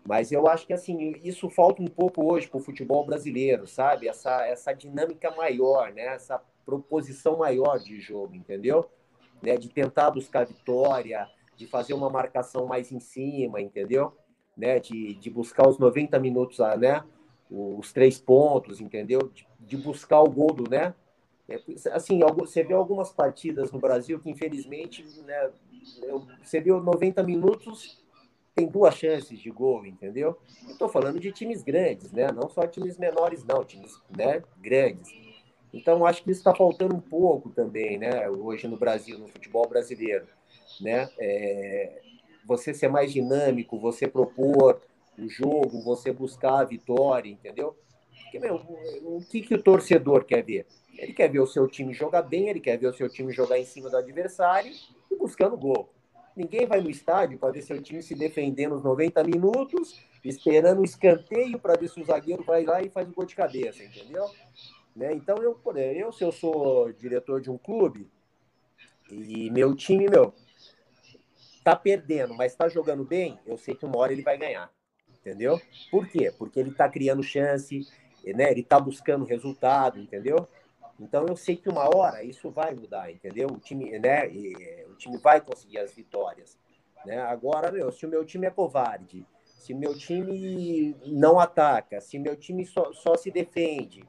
Mas 0.06 0.32
eu 0.32 0.48
acho 0.48 0.66
que 0.66 0.74
assim, 0.74 1.16
isso 1.24 1.50
falta 1.50 1.82
um 1.82 1.88
pouco 1.88 2.32
hoje 2.32 2.48
para 2.48 2.58
o 2.58 2.64
futebol 2.64 3.06
brasileiro, 3.06 3.68
sabe? 3.68 4.08
Essa 4.08 4.46
essa 4.48 4.74
dinâmica 4.74 5.30
maior, 5.32 5.94
né? 5.94 6.06
Essa 6.08 6.42
proposição 6.66 7.38
maior 7.38 7.78
de 7.78 8.00
jogo, 8.00 8.36
entendeu? 8.36 8.90
Né? 9.42 9.58
De 9.58 9.70
tentar 9.70 10.10
buscar 10.10 10.46
vitória, 10.46 11.30
de 11.56 11.68
fazer 11.68 11.94
uma 11.94 12.10
marcação 12.10 12.66
mais 12.66 12.92
em 12.92 13.00
cima, 13.00 13.62
entendeu? 13.62 14.18
Né, 14.56 14.80
de, 14.80 15.16
de 15.16 15.30
buscar 15.30 15.68
os 15.68 15.78
90 15.78 16.20
minutos, 16.20 16.60
né, 16.78 17.04
os 17.50 17.92
três 17.92 18.20
pontos, 18.20 18.80
entendeu? 18.80 19.30
De, 19.34 19.48
de 19.60 19.78
buscar 19.78 20.22
o 20.22 20.30
gol 20.30 20.54
do, 20.54 20.70
né? 20.70 20.94
É, 21.50 21.60
assim, 21.92 22.20
você 22.36 22.64
vê 22.64 22.74
algumas 22.74 23.12
partidas 23.12 23.72
no 23.72 23.80
Brasil 23.80 24.20
que, 24.20 24.30
infelizmente, 24.30 25.04
né, 25.26 25.52
você 26.42 26.62
viu 26.62 26.82
90 26.82 27.22
minutos, 27.24 28.02
tem 28.56 28.68
duas 28.68 28.96
chances 28.96 29.40
de 29.40 29.50
gol, 29.50 29.86
entendeu? 29.86 30.38
Estou 30.68 30.88
falando 30.88 31.20
de 31.20 31.32
times 31.32 31.64
grandes, 31.64 32.12
né? 32.12 32.32
Não 32.32 32.50
só 32.50 32.68
times 32.68 32.98
menores, 32.98 33.44
não, 33.44 33.64
times 33.64 34.00
né, 34.16 34.44
grandes. 34.62 35.10
Então, 35.74 36.06
acho 36.06 36.24
que 36.24 36.32
isso 36.32 36.42
está 36.42 36.54
faltando 36.54 36.96
um 36.96 37.02
pouco 37.02 37.50
também, 37.50 37.98
né? 37.98 38.30
Hoje 38.30 38.68
no 38.68 38.78
Brasil, 38.78 39.18
no 39.18 39.28
futebol 39.28 39.68
brasileiro, 39.68 40.28
né? 40.82 41.10
É, 41.18 42.02
você 42.46 42.74
ser 42.74 42.88
mais 42.88 43.12
dinâmico, 43.12 43.80
você 43.80 44.08
propor 44.08 44.82
o 45.18 45.28
jogo, 45.28 45.82
você 45.82 46.12
buscar 46.12 46.62
a 46.62 46.66
vitória, 46.66 47.30
entendeu? 47.30 47.76
Porque, 48.24 48.40
meu, 48.40 48.56
o 48.56 49.20
que, 49.30 49.42
que 49.42 49.56
o 49.56 49.62
torcedor 49.62 50.24
quer 50.26 50.44
ver? 50.44 50.66
Ele 50.98 51.14
quer 51.14 51.30
ver 51.30 51.40
o 51.40 51.48
seu 51.48 51.68
time 51.68 51.94
jogar 51.94 52.22
bem, 52.22 52.50
ele 52.50 52.60
quer 52.60 52.78
ver 52.78 52.88
o 52.88 52.94
seu 52.94 53.10
time 53.10 53.32
jogar 53.32 53.60
em 53.60 53.66
cima 53.66 53.90
do 53.90 53.98
adversário 53.98 54.72
e 55.10 55.16
buscando 55.16 55.58
gol. 55.58 55.90
Ninguém 56.36 56.66
vai 56.66 56.80
no 56.80 56.90
estádio 56.90 57.38
para 57.38 57.52
ver 57.52 57.62
seu 57.62 57.82
time 57.82 58.02
se 58.02 58.16
defendendo 58.16 58.76
nos 58.76 58.84
90 58.84 59.24
minutos, 59.24 60.00
esperando 60.24 60.80
um 60.80 60.84
escanteio 60.84 61.60
para 61.60 61.78
ver 61.78 61.90
se 61.90 62.00
o 62.00 62.06
zagueiro 62.06 62.44
vai 62.44 62.64
lá 62.64 62.82
e 62.82 62.90
faz 62.90 63.08
o 63.10 63.14
gol 63.14 63.26
de 63.26 63.36
cabeça, 63.36 63.84
entendeu? 63.84 64.26
Né? 64.96 65.14
Então, 65.14 65.38
eu, 65.38 65.60
eu, 65.76 66.12
se 66.12 66.24
eu 66.24 66.32
sou 66.32 66.92
diretor 66.94 67.42
de 67.42 67.50
um 67.50 67.58
clube 67.58 68.10
e 69.10 69.50
meu 69.50 69.76
time, 69.76 70.08
meu, 70.10 70.34
tá 71.64 71.76
perdendo, 71.76 72.34
mas 72.34 72.56
tá 72.56 72.68
jogando 72.68 73.04
bem, 73.04 73.40
eu 73.46 73.58
sei 73.58 73.76
que 73.76 73.86
uma 73.86 73.98
hora 73.98 74.12
ele 74.12 74.24
vai 74.24 74.38
ganhar. 74.38 74.72
Entendeu? 75.20 75.62
Por 75.92 76.08
quê? 76.08 76.34
Porque 76.36 76.60
ele 76.60 76.72
tá 76.72 76.90
criando 76.90 77.22
chance, 77.22 77.88
né? 78.26 78.52
Ele 78.52 78.64
tá 78.64 78.80
buscando 78.80 79.26
resultado, 79.26 80.00
entendeu? 80.00 80.48
Então 81.00 81.26
eu 81.28 81.36
sei 81.36 81.56
que 81.56 81.70
uma 81.70 81.96
hora 81.96 82.24
isso 82.24 82.50
vai 82.50 82.74
mudar, 82.74 83.12
entendeu? 83.12 83.48
O 83.48 83.60
time, 83.60 83.98
né? 84.00 84.30
E, 84.30 84.86
o 84.90 84.96
time 84.96 85.18
vai 85.18 85.42
conseguir 85.42 85.80
as 85.80 85.94
vitórias, 85.94 86.58
né? 87.06 87.20
Agora, 87.22 87.72
meu, 87.72 87.92
se 87.92 88.06
o 88.06 88.10
meu 88.10 88.26
time 88.26 88.48
é 88.48 88.52
covarde, 88.52 89.26
se 89.46 89.74
meu 89.74 89.96
time 89.96 90.96
não 91.06 91.40
ataca, 91.40 92.02
se 92.02 92.18
meu 92.18 92.36
time 92.36 92.66
só, 92.66 92.92
só 92.94 93.16
se 93.16 93.30
defende, 93.30 94.04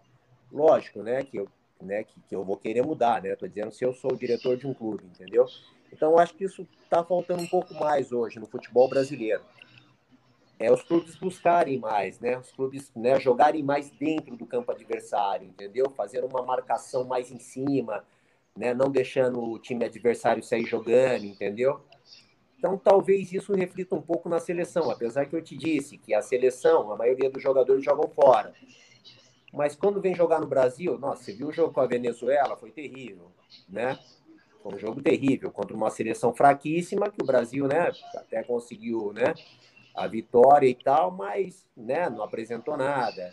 lógico, 0.51 1.03
né? 1.03 1.23
Que 1.23 1.39
eu, 1.39 1.49
né? 1.81 2.05
Que, 2.05 2.21
que 2.23 2.35
eu 2.35 2.45
vou 2.45 2.57
querer 2.57 2.83
mudar, 2.83 3.23
né? 3.23 3.37
Tô 3.37 3.47
dizendo 3.47 3.73
se 3.73 3.85
eu 3.85 3.93
sou 3.93 4.13
o 4.13 4.17
diretor 4.17 4.57
de 4.57 4.67
um 4.67 4.75
clube, 4.75 5.05
entendeu? 5.05 5.47
Então, 5.93 6.19
acho 6.19 6.35
que 6.35 6.45
isso 6.45 6.67
está 6.83 7.05
faltando 7.05 7.43
um 7.43 7.47
pouco 7.47 7.75
mais 7.75 8.13
hoje 8.13 8.41
no 8.41 8.47
futebol 8.47 8.89
brasileiro. 8.89 9.43
É 10.59 10.73
os 10.73 10.83
clubes 10.83 11.17
buscarem 11.17 11.79
mais, 11.79 12.21
né? 12.21 12.39
Os 12.39 12.51
clubes 12.53 12.91
né, 12.95 13.19
jogarem 13.21 13.63
mais 13.63 13.91
dentro 13.91 14.37
do 14.37 14.47
campo 14.47 14.71
adversário, 14.71 15.47
entendeu? 15.47 15.91
Fazer 15.91 16.25
uma 16.25 16.43
marcação 16.43 17.05
mais 17.05 17.31
em 17.31 17.39
cima, 17.39 18.05
né? 18.57 18.73
Não 18.73 18.91
deixando 18.91 19.43
o 19.43 19.59
time 19.59 19.85
adversário 19.85 20.43
sair 20.43 20.65
jogando, 20.65 21.25
entendeu? 21.25 21.81
Então, 22.57 22.79
talvez 22.79 23.33
isso 23.33 23.53
reflita 23.53 23.97
um 23.97 24.01
pouco 24.01 24.29
na 24.29 24.39
seleção, 24.39 24.89
apesar 24.89 25.27
que 25.27 25.35
eu 25.35 25.43
te 25.43 25.57
disse 25.57 25.99
que 25.99 26.15
a 26.15 26.23
seleção, 26.23 26.93
a 26.93 26.97
maioria 26.97 27.29
dos 27.29 27.43
jogadores 27.43 27.85
jogam 27.85 28.09
fora. 28.09 28.55
Mas 29.53 29.75
quando 29.75 30.01
vem 30.01 30.15
jogar 30.15 30.41
no 30.41 30.47
Brasil, 30.47 30.97
nossa, 30.97 31.25
você 31.25 31.33
viu 31.33 31.49
o 31.49 31.53
jogo 31.53 31.75
com 31.75 31.81
a 31.81 31.87
Venezuela? 31.87 32.57
Foi 32.57 32.71
terrível, 32.71 33.33
né? 33.69 33.99
Foi 34.63 34.75
um 34.75 34.79
jogo 34.79 35.03
terrível 35.03 35.51
contra 35.51 35.77
uma 35.77 35.91
seleção 35.91 36.33
fraquíssima 36.33 37.11
que 37.11 37.23
o 37.23 37.27
Brasil, 37.27 37.67
né, 37.67 37.91
até 38.15 38.43
conseguiu, 38.45 39.13
né, 39.13 39.35
a 39.95 40.07
vitória 40.07 40.69
e 40.69 40.75
tal, 40.75 41.11
mas, 41.11 41.67
né, 41.77 42.09
não 42.09 42.23
apresentou 42.23 42.77
nada. 42.77 43.31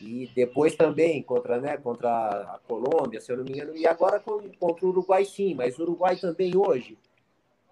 E 0.00 0.30
depois 0.34 0.74
também 0.74 1.22
contra, 1.22 1.60
né, 1.60 1.76
contra 1.76 2.08
a 2.08 2.60
Colômbia, 2.66 3.20
se 3.20 3.30
eu 3.30 3.36
não 3.36 3.44
me 3.44 3.52
engano, 3.52 3.76
e 3.76 3.86
agora 3.86 4.20
contra 4.20 4.86
o 4.86 4.88
Uruguai 4.88 5.24
sim, 5.24 5.54
mas 5.54 5.78
o 5.78 5.82
Uruguai 5.82 6.16
também 6.16 6.56
hoje. 6.56 6.98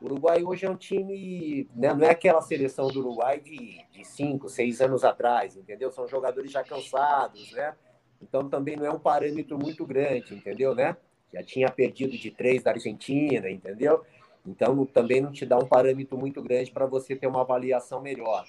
O 0.00 0.06
Uruguai 0.06 0.42
hoje 0.44 0.66
é 0.66 0.70
um 0.70 0.76
time, 0.76 1.68
né, 1.74 1.92
não 1.92 2.06
é 2.06 2.10
aquela 2.10 2.40
seleção 2.40 2.88
do 2.88 3.00
Uruguai 3.00 3.40
de, 3.40 3.80
de 3.90 4.04
cinco, 4.04 4.48
seis 4.48 4.80
anos 4.80 5.04
atrás, 5.04 5.56
entendeu? 5.56 5.90
São 5.90 6.06
jogadores 6.06 6.52
já 6.52 6.62
cansados, 6.62 7.50
né? 7.52 7.74
Então 8.20 8.48
também 8.48 8.76
não 8.76 8.84
é 8.84 8.90
um 8.90 8.98
parâmetro 8.98 9.58
muito 9.58 9.86
grande, 9.86 10.34
entendeu, 10.34 10.74
né? 10.74 10.96
Já 11.32 11.42
tinha 11.42 11.70
perdido 11.70 12.16
de 12.16 12.30
três 12.30 12.62
da 12.62 12.72
Argentina, 12.72 13.50
entendeu? 13.50 14.04
Então 14.46 14.86
também 14.86 15.20
não 15.20 15.32
te 15.32 15.44
dá 15.44 15.58
um 15.58 15.66
parâmetro 15.66 16.16
muito 16.16 16.40
grande 16.42 16.70
para 16.70 16.86
você 16.86 17.16
ter 17.16 17.26
uma 17.26 17.40
avaliação 17.40 18.00
melhor, 18.00 18.46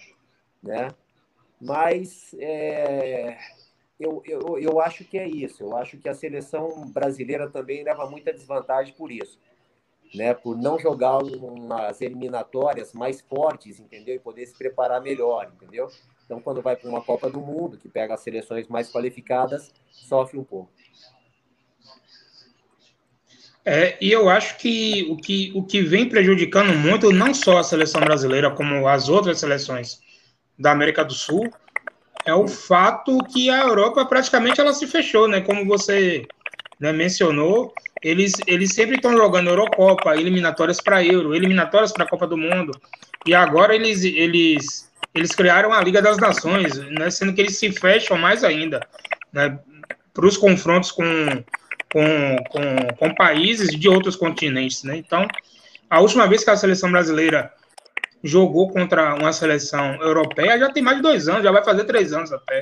né? 0.61 0.89
Mas 1.59 2.35
é, 2.39 3.37
eu, 3.99 4.21
eu, 4.25 4.59
eu 4.59 4.79
acho 4.79 5.03
que 5.03 5.17
é 5.17 5.27
isso. 5.27 5.63
Eu 5.63 5.75
acho 5.75 5.97
que 5.97 6.07
a 6.07 6.13
seleção 6.13 6.87
brasileira 6.91 7.49
também 7.49 7.83
leva 7.83 8.07
muita 8.09 8.31
desvantagem 8.31 8.93
por 8.93 9.11
isso, 9.11 9.39
né? 10.13 10.33
Por 10.33 10.55
não 10.55 10.77
jogar 10.77 11.17
umas 11.17 11.99
eliminatórias 11.99 12.93
mais 12.93 13.21
fortes, 13.21 13.79
entendeu? 13.79 14.15
E 14.15 14.19
poder 14.19 14.45
se 14.45 14.55
preparar 14.55 15.01
melhor, 15.01 15.51
entendeu? 15.55 15.89
Então, 16.25 16.41
quando 16.41 16.61
vai 16.61 16.75
para 16.75 16.89
uma 16.89 17.01
Copa 17.01 17.29
do 17.29 17.39
Mundo, 17.39 17.77
que 17.77 17.87
pega 17.87 18.13
as 18.13 18.19
seleções 18.19 18.67
mais 18.67 18.91
qualificadas, 18.91 19.73
sofre 19.89 20.37
um 20.37 20.43
pouco. 20.43 20.69
É, 23.69 23.97
e 23.99 24.09
eu 24.09 24.29
acho 24.29 24.57
que 24.57 25.05
o, 25.09 25.17
que 25.17 25.51
o 25.53 25.61
que 25.61 25.81
vem 25.81 26.07
prejudicando 26.07 26.73
muito, 26.73 27.11
não 27.11 27.33
só 27.33 27.57
a 27.57 27.63
seleção 27.63 27.99
brasileira, 27.99 28.49
como 28.49 28.87
as 28.87 29.09
outras 29.09 29.41
seleções 29.41 29.99
da 30.57 30.71
América 30.71 31.03
do 31.03 31.13
Sul, 31.13 31.51
é 32.25 32.33
o 32.33 32.47
fato 32.47 33.17
que 33.25 33.49
a 33.49 33.63
Europa 33.63 34.05
praticamente 34.05 34.61
ela 34.61 34.73
se 34.73 34.87
fechou, 34.87 35.27
né? 35.27 35.41
Como 35.41 35.65
você 35.65 36.25
né, 36.79 36.93
mencionou, 36.93 37.73
eles, 38.01 38.35
eles 38.47 38.73
sempre 38.73 38.95
estão 38.95 39.17
jogando 39.17 39.49
Eurocopa, 39.49 40.15
eliminatórias 40.15 40.79
para 40.79 41.03
Euro, 41.03 41.35
eliminatórias 41.35 41.91
para 41.91 42.05
a 42.05 42.09
Copa 42.09 42.25
do 42.25 42.37
Mundo, 42.37 42.71
e 43.25 43.35
agora 43.35 43.75
eles, 43.75 44.01
eles, 44.05 44.89
eles 45.13 45.35
criaram 45.35 45.73
a 45.73 45.83
Liga 45.83 46.01
das 46.01 46.17
Nações, 46.19 46.77
né, 46.77 47.09
sendo 47.09 47.33
que 47.33 47.41
eles 47.41 47.57
se 47.57 47.69
fecham 47.73 48.17
mais 48.17 48.45
ainda 48.45 48.79
né, 49.33 49.59
para 50.13 50.25
os 50.25 50.37
confrontos 50.37 50.89
com 50.89 51.03
com, 51.91 52.35
com, 52.49 52.95
com 52.97 53.15
países 53.15 53.69
de 53.69 53.87
outros 53.87 54.15
continentes, 54.15 54.83
né? 54.83 54.97
Então, 54.97 55.27
a 55.89 55.99
última 55.99 56.27
vez 56.27 56.43
que 56.43 56.49
a 56.49 56.57
seleção 56.57 56.91
brasileira 56.91 57.51
jogou 58.23 58.69
contra 58.69 59.15
uma 59.15 59.31
seleção 59.31 59.95
europeia 60.01 60.59
já 60.59 60.71
tem 60.71 60.83
mais 60.83 60.97
de 60.97 61.03
dois 61.03 61.27
anos, 61.27 61.43
já 61.43 61.51
vai 61.51 61.63
fazer 61.63 61.85
três 61.85 62.13
anos 62.13 62.31
até, 62.33 62.59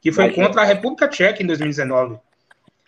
que 0.00 0.10
foi 0.10 0.30
contra 0.30 0.62
a 0.62 0.64
República 0.64 1.08
Tcheca 1.08 1.42
em 1.42 1.46
2019. 1.46 2.18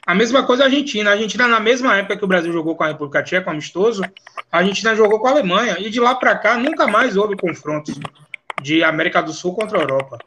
A 0.06 0.14
mesma 0.14 0.44
coisa 0.44 0.64
a 0.64 0.66
Argentina. 0.66 1.10
A 1.10 1.12
Argentina, 1.14 1.48
na 1.48 1.60
mesma 1.60 1.96
época 1.96 2.16
que 2.16 2.24
o 2.24 2.28
Brasil 2.28 2.52
jogou 2.52 2.76
com 2.76 2.84
a 2.84 2.88
República 2.88 3.22
Tcheca, 3.22 3.50
amistoso, 3.50 4.02
a 4.52 4.58
Argentina 4.58 4.94
jogou 4.94 5.18
com 5.18 5.28
a 5.28 5.30
Alemanha. 5.30 5.76
E 5.78 5.88
de 5.88 5.98
lá 5.98 6.14
para 6.14 6.36
cá, 6.36 6.58
nunca 6.58 6.86
mais 6.86 7.16
houve 7.16 7.36
confrontos 7.36 7.98
de 8.62 8.84
América 8.84 9.22
do 9.22 9.32
Sul 9.32 9.54
contra 9.54 9.78
a 9.78 9.80
Europa. 9.80 10.18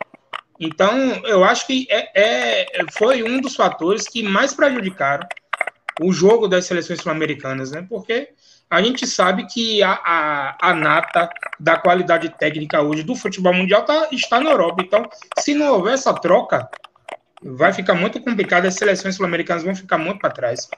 Então, 0.60 0.98
eu 1.26 1.44
acho 1.44 1.68
que 1.68 1.88
é, 1.92 2.10
é 2.16 2.86
foi 2.98 3.22
um 3.22 3.40
dos 3.40 3.56
fatores 3.56 4.08
que 4.08 4.24
mais 4.24 4.54
prejudicaram 4.54 5.28
o 6.02 6.12
jogo 6.12 6.48
das 6.48 6.66
seleções 6.66 7.02
sul-americanas, 7.02 7.72
né? 7.72 7.86
Porque 7.88 8.30
a 8.70 8.82
gente 8.82 9.08
sabe 9.08 9.46
que 9.48 9.82
a, 9.82 9.92
a, 10.04 10.70
a, 10.70 10.74
nata 10.74 11.30
da 11.60 11.78
qualidade 11.78 12.30
técnica 12.38 12.82
hoje 12.82 13.04
do 13.04 13.16
futebol 13.16 13.54
mundial 13.54 13.84
tá, 13.86 14.10
está 14.12 14.40
na 14.40 14.52
Europa. 14.52 14.84
Então, 14.86 15.10
se 15.40 15.54
não 15.54 15.74
houver 15.74 15.94
essa 15.94 16.14
troca, 16.14 16.70
vai 17.42 17.72
ficar 17.72 17.94
muito 17.94 18.20
complicado. 18.22 18.66
As 18.66 18.76
seleções 18.76 19.16
sul-americanas 19.16 19.64
vão 19.64 19.76
ficar 19.76 19.98
muito 19.98 20.20
para 20.20 20.32
trás. 20.32 20.70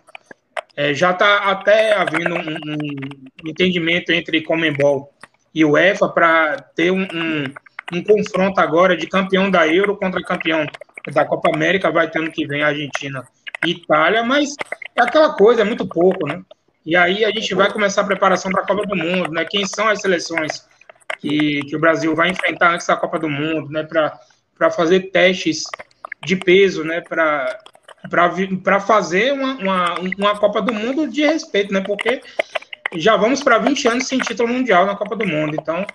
É, 0.76 0.94
já 0.94 1.12
está 1.12 1.50
até 1.50 1.94
havendo 1.94 2.36
um, 2.36 2.56
um, 2.74 3.50
entendimento 3.50 4.12
entre 4.12 4.41
Comembol 4.41 5.12
e 5.54 5.66
UEFA 5.66 6.10
para 6.10 6.58
ter 6.76 6.91
um, 6.91 7.02
um, 7.02 7.44
um, 7.91 8.04
confronto 8.04 8.62
agora 8.62 8.96
de 8.96 9.08
campeão 9.08 9.50
da 9.50 9.68
Euro 9.68 9.98
contra 9.98 10.22
campeão 10.22 10.66
da 11.12 11.26
Copa 11.26 11.50
América. 11.54 11.91
Vai 11.91 12.10
ter 12.10 12.20
ano 12.20 12.32
que 12.32 12.46
vem 12.46 12.62
a 12.62 12.68
Argentina 12.68 13.28
Itália, 13.65 14.23
mas 14.23 14.56
é 14.95 15.02
aquela 15.02 15.34
coisa, 15.34 15.61
é 15.61 15.65
muito 15.65 15.88
pouco, 15.88 16.27
né? 16.27 16.41
E 16.86 16.95
aí 16.95 17.26
a 17.26 17.31
gente 17.31 17.53
vai 17.53 17.72
começar 17.72 18.02
a 18.02 18.06
preparação 18.06 18.52
para 18.52 18.64
a 18.64 18.65
Copa 18.65 18.86
do 18.86 18.95
Mundo, 18.95 19.31
né? 19.31 19.45
Quem 19.45 19.65
são 19.65 19.88
as 19.88 20.02
seleções 20.02 20.68
que, 21.19 21.61
que 21.61 21.76
o 21.76 21.80
Brasil 21.80 22.15
vai 22.15 22.30
enfrentar 22.30 22.73
antes 22.73 22.88
da 22.88 22.95
Copa 22.95 23.19
do 23.19 23.30
Mundo, 23.30 23.69
né? 23.69 23.84
Para 23.84 24.72
fazer 24.72 25.11
testes 25.11 25.64
de 26.26 26.36
peso, 26.36 26.84
né? 26.84 27.02
Para 27.02 27.60
fazer 28.80 29.34
uma, 29.34 29.53
uma, 29.56 29.99
uma 29.99 30.40
Copa 30.40 30.61
do 30.61 30.73
Mundo 30.73 31.07
de 31.07 31.26
respeito, 31.26 31.73
né? 31.73 31.81
Porque 31.81 32.22
já 32.95 33.15
vamos 33.15 33.44
para 33.44 33.57
20 33.57 33.88
anos 33.88 34.07
sem 34.07 34.19
título 34.19 34.49
mundial 34.49 34.86
na 34.86 34.95
Copa 34.95 35.15
do 35.15 35.27
Mundo. 35.27 35.56
Então, 35.60 35.86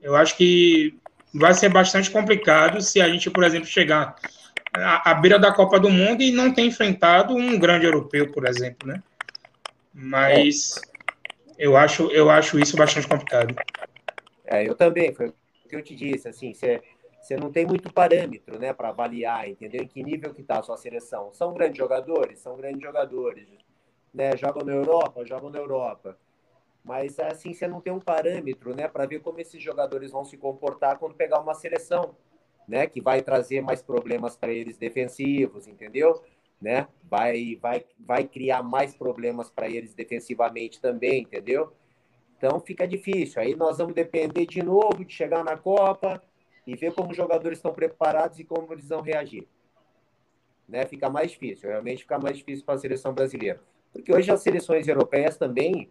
eu 0.00 0.14
acho 0.14 0.36
que 0.36 0.94
vai 1.34 1.54
ser 1.54 1.70
bastante 1.70 2.10
complicado 2.10 2.80
se 2.80 3.00
a 3.00 3.08
gente, 3.08 3.30
por 3.30 3.42
exemplo, 3.42 3.66
chegar 3.66 4.14
à, 4.72 5.10
à 5.10 5.14
beira 5.14 5.38
da 5.38 5.52
Copa 5.52 5.78
do 5.78 5.90
Mundo 5.90 6.22
e 6.22 6.32
não 6.32 6.52
ter 6.52 6.62
enfrentado 6.62 7.34
um 7.34 7.58
grande 7.58 7.86
europeu, 7.86 8.30
por 8.30 8.46
exemplo, 8.46 8.88
né? 8.88 9.02
Mas 9.92 10.80
eu 11.58 11.76
acho, 11.76 12.10
eu 12.10 12.30
acho 12.30 12.58
isso 12.58 12.76
bastante 12.76 13.06
complicado. 13.06 13.54
É, 14.44 14.66
eu 14.66 14.74
também, 14.74 15.14
foi 15.14 15.28
o 15.28 15.34
que 15.68 15.76
eu 15.76 15.82
te 15.82 15.94
disse, 15.94 16.28
assim, 16.28 16.52
você, 16.52 16.82
você 17.20 17.36
não 17.36 17.52
tem 17.52 17.66
muito 17.66 17.92
parâmetro, 17.92 18.58
né, 18.58 18.72
para 18.72 18.88
avaliar, 18.88 19.48
entendeu? 19.48 19.82
Em 19.82 19.86
que 19.86 20.02
nível 20.02 20.34
que 20.34 20.40
está 20.40 20.58
a 20.58 20.62
sua 20.62 20.76
seleção. 20.76 21.32
São 21.32 21.52
grandes 21.52 21.78
jogadores? 21.78 22.38
São 22.40 22.56
grandes 22.56 22.82
jogadores, 22.82 23.46
né? 24.12 24.36
Jogam 24.36 24.64
na 24.64 24.72
Europa? 24.72 25.24
Jogam 25.24 25.50
na 25.50 25.58
Europa. 25.58 26.18
Mas, 26.84 27.18
assim, 27.20 27.54
você 27.54 27.68
não 27.68 27.80
tem 27.80 27.92
um 27.92 28.00
parâmetro, 28.00 28.74
né, 28.74 28.88
para 28.88 29.06
ver 29.06 29.20
como 29.20 29.38
esses 29.38 29.62
jogadores 29.62 30.10
vão 30.10 30.24
se 30.24 30.36
comportar 30.36 30.98
quando 30.98 31.14
pegar 31.14 31.38
uma 31.38 31.54
seleção, 31.54 32.16
né, 32.66 32.86
que 32.86 33.00
vai 33.00 33.22
trazer 33.22 33.60
mais 33.60 33.82
problemas 33.82 34.36
para 34.36 34.52
eles 34.52 34.76
defensivos, 34.76 35.66
entendeu? 35.66 36.22
né? 36.62 36.86
Vai, 37.02 37.58
vai, 37.60 37.84
vai 37.98 38.24
criar 38.24 38.62
mais 38.62 38.94
problemas 38.94 39.50
para 39.50 39.68
eles 39.68 39.92
defensivamente 39.92 40.80
também, 40.80 41.22
entendeu? 41.22 41.72
Então 42.38 42.60
fica 42.60 42.86
difícil. 42.86 43.42
Aí 43.42 43.56
nós 43.56 43.78
vamos 43.78 43.94
depender 43.94 44.46
de 44.46 44.62
novo 44.62 45.04
de 45.04 45.12
chegar 45.12 45.42
na 45.42 45.56
Copa 45.56 46.22
e 46.64 46.76
ver 46.76 46.94
como 46.94 47.10
os 47.10 47.16
jogadores 47.16 47.58
estão 47.58 47.74
preparados 47.74 48.38
e 48.38 48.44
como 48.44 48.72
eles 48.72 48.88
vão 48.88 49.00
reagir. 49.00 49.48
Né? 50.68 50.86
Fica 50.86 51.10
mais 51.10 51.32
difícil, 51.32 51.68
realmente 51.68 52.02
fica 52.02 52.18
mais 52.18 52.38
difícil 52.38 52.64
para 52.64 52.76
a 52.76 52.78
seleção 52.78 53.12
brasileira. 53.12 53.60
Porque 53.92 54.14
hoje 54.14 54.30
as 54.30 54.40
seleções 54.40 54.86
europeias 54.86 55.36
também, 55.36 55.90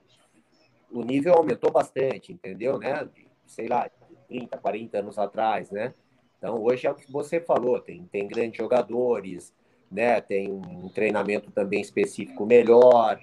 o 0.90 1.04
nível 1.04 1.34
aumentou 1.34 1.70
bastante, 1.70 2.32
entendeu? 2.32 2.80
Né? 2.80 3.08
Sei 3.46 3.68
lá, 3.68 3.92
30, 4.30 4.58
40 4.58 5.00
anos 5.00 5.20
atrás, 5.20 5.70
né? 5.70 5.94
Então 6.42 6.60
hoje 6.60 6.88
é 6.88 6.92
o 6.92 6.96
que 6.96 7.12
você 7.12 7.40
falou, 7.40 7.80
tem, 7.80 8.04
tem 8.12 8.28
grandes 8.28 8.58
jogadores, 8.58 9.54
né? 9.92 10.20
Tem 10.20 10.52
um 10.52 10.90
treinamento 10.90 11.52
também 11.52 11.80
específico 11.80 12.48
melhor. 12.48 13.22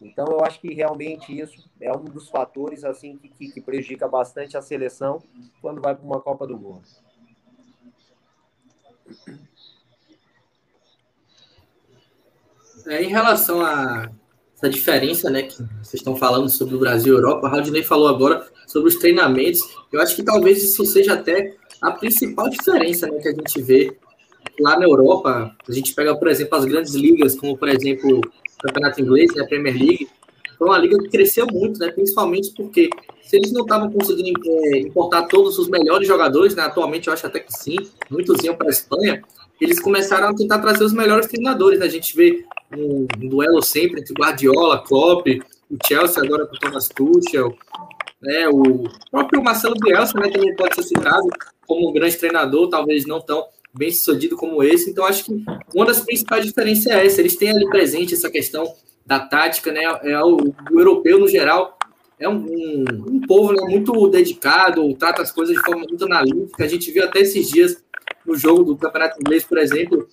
Então, 0.00 0.26
eu 0.26 0.44
acho 0.44 0.60
que 0.60 0.72
realmente 0.72 1.36
isso 1.36 1.68
é 1.80 1.92
um 1.92 2.04
dos 2.04 2.28
fatores 2.28 2.84
assim 2.84 3.18
que, 3.18 3.50
que 3.50 3.60
prejudica 3.60 4.06
bastante 4.06 4.56
a 4.56 4.62
seleção 4.62 5.20
quando 5.60 5.80
vai 5.80 5.94
para 5.94 6.04
uma 6.04 6.20
Copa 6.20 6.46
do 6.46 6.56
Mundo. 6.56 6.82
É, 12.86 13.02
em 13.02 13.08
relação 13.08 13.60
a 13.60 14.10
essa 14.62 14.70
diferença, 14.70 15.28
né, 15.28 15.42
que 15.42 15.56
vocês 15.82 15.94
estão 15.94 16.14
falando 16.14 16.48
sobre 16.48 16.76
o 16.76 16.78
Brasil 16.78 17.14
e 17.14 17.16
Europa, 17.16 17.48
a 17.48 17.50
Raudinei 17.50 17.82
falou 17.82 18.06
agora 18.06 18.46
sobre 18.68 18.88
os 18.88 18.96
treinamentos. 18.96 19.60
Eu 19.92 20.00
acho 20.00 20.14
que 20.14 20.22
talvez 20.22 20.62
isso 20.62 20.84
seja 20.84 21.14
até 21.14 21.56
a 21.80 21.90
principal 21.90 22.48
diferença 22.48 23.08
né, 23.08 23.18
que 23.18 23.28
a 23.28 23.32
gente 23.32 23.60
vê 23.60 23.96
lá 24.60 24.78
na 24.78 24.84
Europa, 24.84 25.52
a 25.68 25.72
gente 25.72 25.92
pega, 25.94 26.16
por 26.16 26.28
exemplo, 26.28 26.56
as 26.56 26.64
grandes 26.64 26.94
ligas, 26.94 27.34
como, 27.34 27.56
por 27.56 27.68
exemplo, 27.68 28.18
o 28.18 28.62
Campeonato 28.62 29.00
Inglês, 29.00 29.34
né, 29.34 29.42
a 29.42 29.46
Premier 29.46 29.74
League, 29.74 30.08
foi 30.56 30.68
uma 30.68 30.78
liga 30.78 30.96
que 30.98 31.08
cresceu 31.08 31.44
muito, 31.50 31.80
né, 31.80 31.90
principalmente 31.90 32.52
porque 32.52 32.88
se 33.20 33.36
eles 33.36 33.50
não 33.50 33.62
estavam 33.62 33.90
conseguindo 33.90 34.40
é, 34.46 34.78
importar 34.78 35.22
todos 35.22 35.58
os 35.58 35.68
melhores 35.68 36.06
jogadores, 36.06 36.54
né, 36.54 36.62
atualmente 36.62 37.08
eu 37.08 37.12
acho 37.12 37.26
até 37.26 37.40
que 37.40 37.52
sim, 37.52 37.76
muitos 38.08 38.44
iam 38.44 38.54
para 38.54 38.68
a 38.68 38.70
Espanha, 38.70 39.22
eles 39.60 39.80
começaram 39.80 40.28
a 40.28 40.34
tentar 40.34 40.58
trazer 40.58 40.84
os 40.84 40.92
melhores 40.92 41.26
treinadores. 41.26 41.78
Né? 41.78 41.86
A 41.86 41.88
gente 41.88 42.16
vê 42.16 42.44
um, 42.76 43.06
duelo 43.28 43.62
sempre 43.62 44.00
entre 44.00 44.14
Guardiola, 44.14 44.82
Klopp, 44.82 45.26
o 45.70 45.76
Chelsea 45.86 46.22
agora 46.22 46.46
com 46.46 46.56
o 46.56 46.58
Thomas 46.58 46.88
Tuchel, 46.88 47.56
né, 48.20 48.48
o 48.48 48.84
próprio 49.10 49.42
Marcelo 49.42 49.74
Bielsa 49.80 50.18
né, 50.18 50.30
também 50.30 50.54
pode 50.54 50.74
ser 50.74 50.82
citado 50.82 51.28
como 51.66 51.88
um 51.88 51.92
grande 51.92 52.16
treinador, 52.16 52.68
talvez 52.68 53.06
não 53.06 53.20
tão 53.20 53.44
bem 53.74 53.90
sucedido 53.90 54.36
como 54.36 54.62
esse. 54.62 54.90
Então, 54.90 55.04
acho 55.04 55.24
que 55.24 55.44
uma 55.74 55.86
das 55.86 56.00
principais 56.00 56.44
diferenças 56.44 56.86
é 56.86 57.06
essa. 57.06 57.20
Eles 57.20 57.36
têm 57.36 57.50
ali 57.50 57.68
presente 57.68 58.14
essa 58.14 58.30
questão 58.30 58.64
da 59.06 59.18
tática, 59.18 59.72
né? 59.72 59.82
É 60.02 60.22
o, 60.22 60.36
o 60.70 60.78
europeu, 60.78 61.18
no 61.18 61.26
geral, 61.26 61.78
é 62.18 62.28
um, 62.28 62.46
um, 62.46 62.84
um 63.08 63.20
povo 63.22 63.52
né, 63.52 63.62
muito 63.68 64.08
dedicado, 64.08 64.94
trata 64.94 65.22
as 65.22 65.32
coisas 65.32 65.56
de 65.56 65.62
forma 65.62 65.84
muito 65.88 66.04
analítica. 66.04 66.64
A 66.64 66.68
gente 66.68 66.90
viu 66.90 67.04
até 67.04 67.20
esses 67.20 67.48
dias 67.50 67.82
no 68.24 68.36
jogo 68.36 68.62
do 68.62 68.76
Campeonato 68.76 69.18
Inglês, 69.20 69.44
por 69.44 69.58
exemplo, 69.58 70.06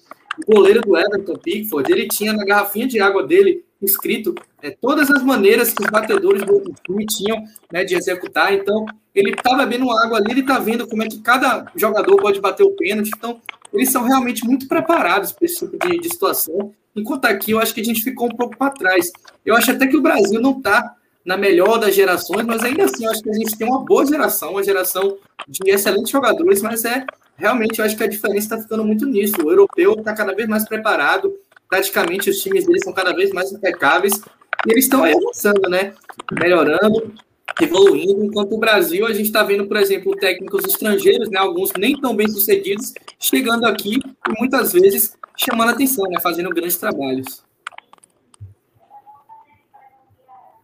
o 0.48 0.56
goleiro 0.56 0.82
do 0.82 0.98
Everton, 0.98 1.36
Pickford, 1.36 1.92
ele 1.92 2.08
tinha 2.08 2.34
na 2.34 2.46
garrafinha 2.46 2.88
de 2.88 3.00
água 3.00 3.26
dele 3.26 3.64
escrito 3.82 4.36
é, 4.62 4.72
todas 4.72 5.10
as 5.10 5.24
maneiras 5.24 5.74
que 5.74 5.84
os 5.84 5.90
batedores 5.90 6.44
do 6.44 6.54
outro 6.54 6.74
time 6.86 7.06
tinham 7.06 7.44
né, 7.72 7.84
de 7.84 7.96
executar. 7.96 8.54
Então, 8.54 8.86
ele 9.16 9.32
está 9.32 9.56
bebendo 9.56 9.90
água 9.92 10.18
ali, 10.18 10.32
ele 10.32 10.42
está 10.42 10.60
vendo 10.60 10.88
como 10.88 11.04
é 11.04 11.08
que 11.08 11.22
cada 11.22 11.72
jogador 11.76 12.18
pode 12.18 12.42
bater 12.42 12.64
o 12.64 12.72
pênalti. 12.72 13.12
Então, 13.16 13.40
eles 13.74 13.90
são 13.90 14.04
realmente 14.04 14.46
muito 14.46 14.68
preparados 14.68 15.32
para 15.32 15.46
esse 15.46 15.60
tipo 15.60 15.88
de, 15.88 16.00
de, 16.00 16.10
situação. 16.10 16.74
Enquanto 16.96 17.26
aqui, 17.26 17.52
eu 17.52 17.60
acho 17.60 17.74
que 17.74 17.82
a 17.82 17.86
gente 17.86 18.04
ficou 18.04 18.28
um 18.28 18.36
pouco 18.36 18.58
para 18.58 18.72
trás. 18.72 19.12
Eu 19.46 19.56
acho 19.56 19.72
até 19.72 19.88
que 19.88 19.96
o 19.96 20.02
Brasil 20.02 20.42
não 20.42 20.58
está 20.58 20.96
na 21.24 21.38
melhor 21.38 21.78
das 21.78 21.94
gerações, 21.94 22.46
mas 22.46 22.64
ainda 22.64 22.86
assim, 22.86 23.06
eu 23.06 23.12
acho 23.12 23.22
que 23.22 23.30
a 23.30 23.34
gente 23.34 23.58
tem 23.58 23.68
uma 23.68 23.86
boa 23.86 24.06
geração, 24.06 24.52
uma 24.52 24.64
geração 24.64 25.18
de 25.48 25.70
excelentes 25.70 26.10
jogadores, 26.10 26.62
mas 26.62 26.84
é 26.86 27.06
realmente, 27.40 27.80
eu 27.80 27.86
acho 27.86 27.96
que 27.96 28.04
a 28.04 28.08
diferença 28.08 28.40
está 28.40 28.58
ficando 28.62 28.84
muito 28.84 29.06
nisso. 29.06 29.36
O 29.44 29.50
europeu 29.50 29.94
está 29.94 30.14
cada 30.14 30.36
vez 30.36 30.48
mais 30.48 30.68
preparado, 30.68 31.34
praticamente 31.68 32.30
os 32.30 32.40
times 32.42 32.66
deles 32.66 32.84
são 32.84 32.94
cada 32.94 33.14
vez 33.14 33.32
mais 33.32 33.52
impecáveis, 33.52 34.22
e 34.68 34.72
eles 34.72 34.86
estão 34.86 35.04
avançando, 35.04 35.70
né? 35.70 35.94
Melhorando, 36.32 37.14
evoluindo, 37.62 38.24
enquanto 38.24 38.54
o 38.54 38.60
Brasil, 38.60 39.06
a 39.06 39.14
gente 39.14 39.28
está 39.28 39.44
vendo, 39.44 39.68
por 39.68 39.78
exemplo, 39.78 40.16
técnicos 40.16 40.66
estrangeiros, 40.66 41.30
né, 41.30 41.40
alguns 41.40 41.72
nem 41.78 42.00
tão 42.00 42.16
bem 42.16 42.28
sucedidos, 42.28 42.94
chegando 43.18 43.66
aqui 43.66 43.98
e 43.98 44.40
muitas 44.40 44.72
vezes 44.74 45.18
chamando 45.36 45.72
atenção, 45.72 46.10
né, 46.10 46.20
fazendo 46.22 46.50
grandes 46.50 46.78
trabalhos. 46.78 47.44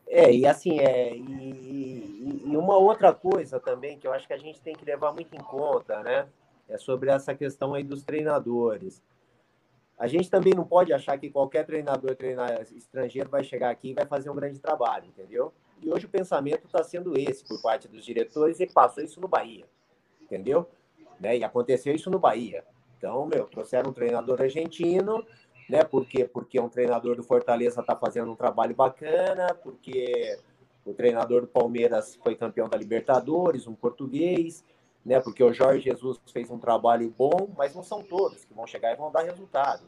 É, 0.08 0.32
e 0.34 0.46
assim, 0.46 0.80
é, 0.80 1.14
e, 1.14 2.42
e, 2.46 2.56
uma 2.56 2.78
outra 2.78 3.14
coisa 3.14 3.60
também 3.60 3.98
que 3.98 4.08
eu 4.08 4.14
acho 4.14 4.26
que 4.26 4.34
a 4.34 4.38
gente 4.38 4.62
tem 4.62 4.74
que 4.74 4.86
levar 4.86 5.12
muito 5.12 5.36
em 5.36 5.44
conta, 5.44 6.02
né, 6.04 6.26
é 6.68 6.78
sobre 6.78 7.10
essa 7.10 7.34
questão 7.36 7.74
aí 7.74 7.84
dos 7.84 8.04
treinadores. 8.04 9.02
A 9.98 10.08
gente 10.08 10.30
também 10.30 10.54
não 10.54 10.66
pode 10.66 10.92
achar 10.92 11.18
que 11.18 11.30
qualquer 11.30 11.66
treinador 11.66 12.18
estrangeiro 12.76 13.30
vai 13.30 13.44
chegar 13.44 13.70
aqui 13.70 13.92
e 13.92 13.94
vai 13.94 14.06
fazer 14.06 14.30
um 14.30 14.36
grande 14.36 14.60
trabalho, 14.60 15.06
entendeu? 15.06 15.54
E 15.82 15.92
hoje 15.92 16.06
o 16.06 16.10
pensamento 16.10 16.66
está 16.66 16.84
sendo 16.84 17.18
esse 17.18 17.46
por 17.46 17.62
parte 17.62 17.88
dos 17.88 18.04
diretores 18.04 18.60
e 18.60 18.68
passou 18.68 19.04
isso 19.04 19.22
no 19.22 19.28
Bahia, 19.28 19.66
entendeu? 20.22 20.68
Né? 21.20 21.38
E 21.38 21.44
aconteceu 21.44 21.96
isso 21.96 22.10
no 22.10 22.20
Bahia. 22.20 22.64
Então, 22.98 23.26
meu, 23.26 23.46
trouxeram 23.46 23.92
um 23.92 23.94
treinador 23.94 24.42
argentino, 24.42 25.26
né? 25.70 25.84
Porque 25.84 26.26
porque 26.26 26.60
um 26.60 26.70
treinador 26.70 27.16
do 27.16 27.24
Fortaleza 27.24 27.82
está 27.82 27.96
fazendo 27.96 28.32
um 28.32 28.36
trabalho 28.36 28.76
bacana, 28.76 29.54
porque 29.54 30.38
o 30.86 30.94
treinador 30.94 31.42
do 31.42 31.48
Palmeiras 31.48 32.16
foi 32.16 32.36
campeão 32.36 32.68
da 32.68 32.78
Libertadores, 32.78 33.68
um 33.68 33.74
português, 33.74 34.64
né? 35.06 35.20
Porque 35.20 35.44
o 35.44 35.54
Jorge 35.54 35.84
Jesus 35.84 36.20
fez 36.34 36.50
um 36.50 36.58
trabalho 36.58 37.14
bom, 37.16 37.54
mas 37.56 37.76
não 37.76 37.84
são 37.84 38.02
todos 38.02 38.44
que 38.44 38.54
vão 38.54 38.66
chegar 38.66 38.92
e 38.92 38.96
vão 38.96 39.12
dar 39.12 39.22
resultado, 39.22 39.84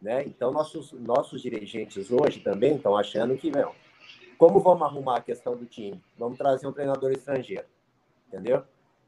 Né? 0.00 0.22
Então, 0.26 0.52
nossos, 0.52 0.92
nossos 0.92 1.42
dirigentes 1.42 2.10
hoje 2.12 2.38
também 2.38 2.76
estão 2.76 2.96
achando 2.96 3.36
que, 3.36 3.50
meu, 3.50 3.74
como 4.36 4.60
vamos 4.60 4.82
arrumar 4.82 5.16
a 5.16 5.20
questão 5.20 5.56
do 5.56 5.66
time? 5.66 6.00
Vamos 6.16 6.38
trazer 6.38 6.68
um 6.68 6.72
treinador 6.72 7.10
estrangeiro, 7.10 7.66
entendeu? 8.28 8.62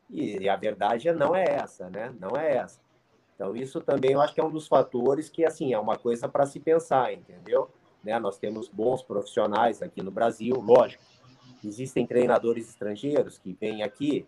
E, 0.09 0.49
a 0.49 0.57
verdade 0.57 1.13
não 1.13 1.37
é 1.37 1.45
essa, 1.45 1.89
né? 1.89 2.13
Não 2.19 2.37
é 2.37 2.57
essa. 2.57 2.81
Então, 3.37 3.55
isso 3.55 3.81
também 3.81 4.13
eu 4.13 4.21
acho 4.21 4.35
que 4.35 4.41
é 4.41 4.45
um 4.45 4.51
dos 4.51 4.67
fatores 4.67 5.29
que, 5.29 5.45
assim, 5.45 5.73
é 5.73 5.79
uma 5.79 5.97
coisa 5.97 6.29
para 6.29 6.45
se 6.45 6.59
pensar, 6.59 7.13
entendeu? 7.13 7.71
Né? 8.03 8.19
Nós 8.19 8.37
temos 8.37 8.69
bons 8.69 9.03
profissionais 9.03 9.81
aqui 9.81 10.03
no 10.03 10.11
Brasil, 10.11 10.57
lógico. 10.57 11.05
Existem 11.65 12.05
treinadores 12.05 12.69
estrangeiros 12.69 13.39
que 13.39 13.53
vêm 13.53 13.85
aqui 13.85 14.27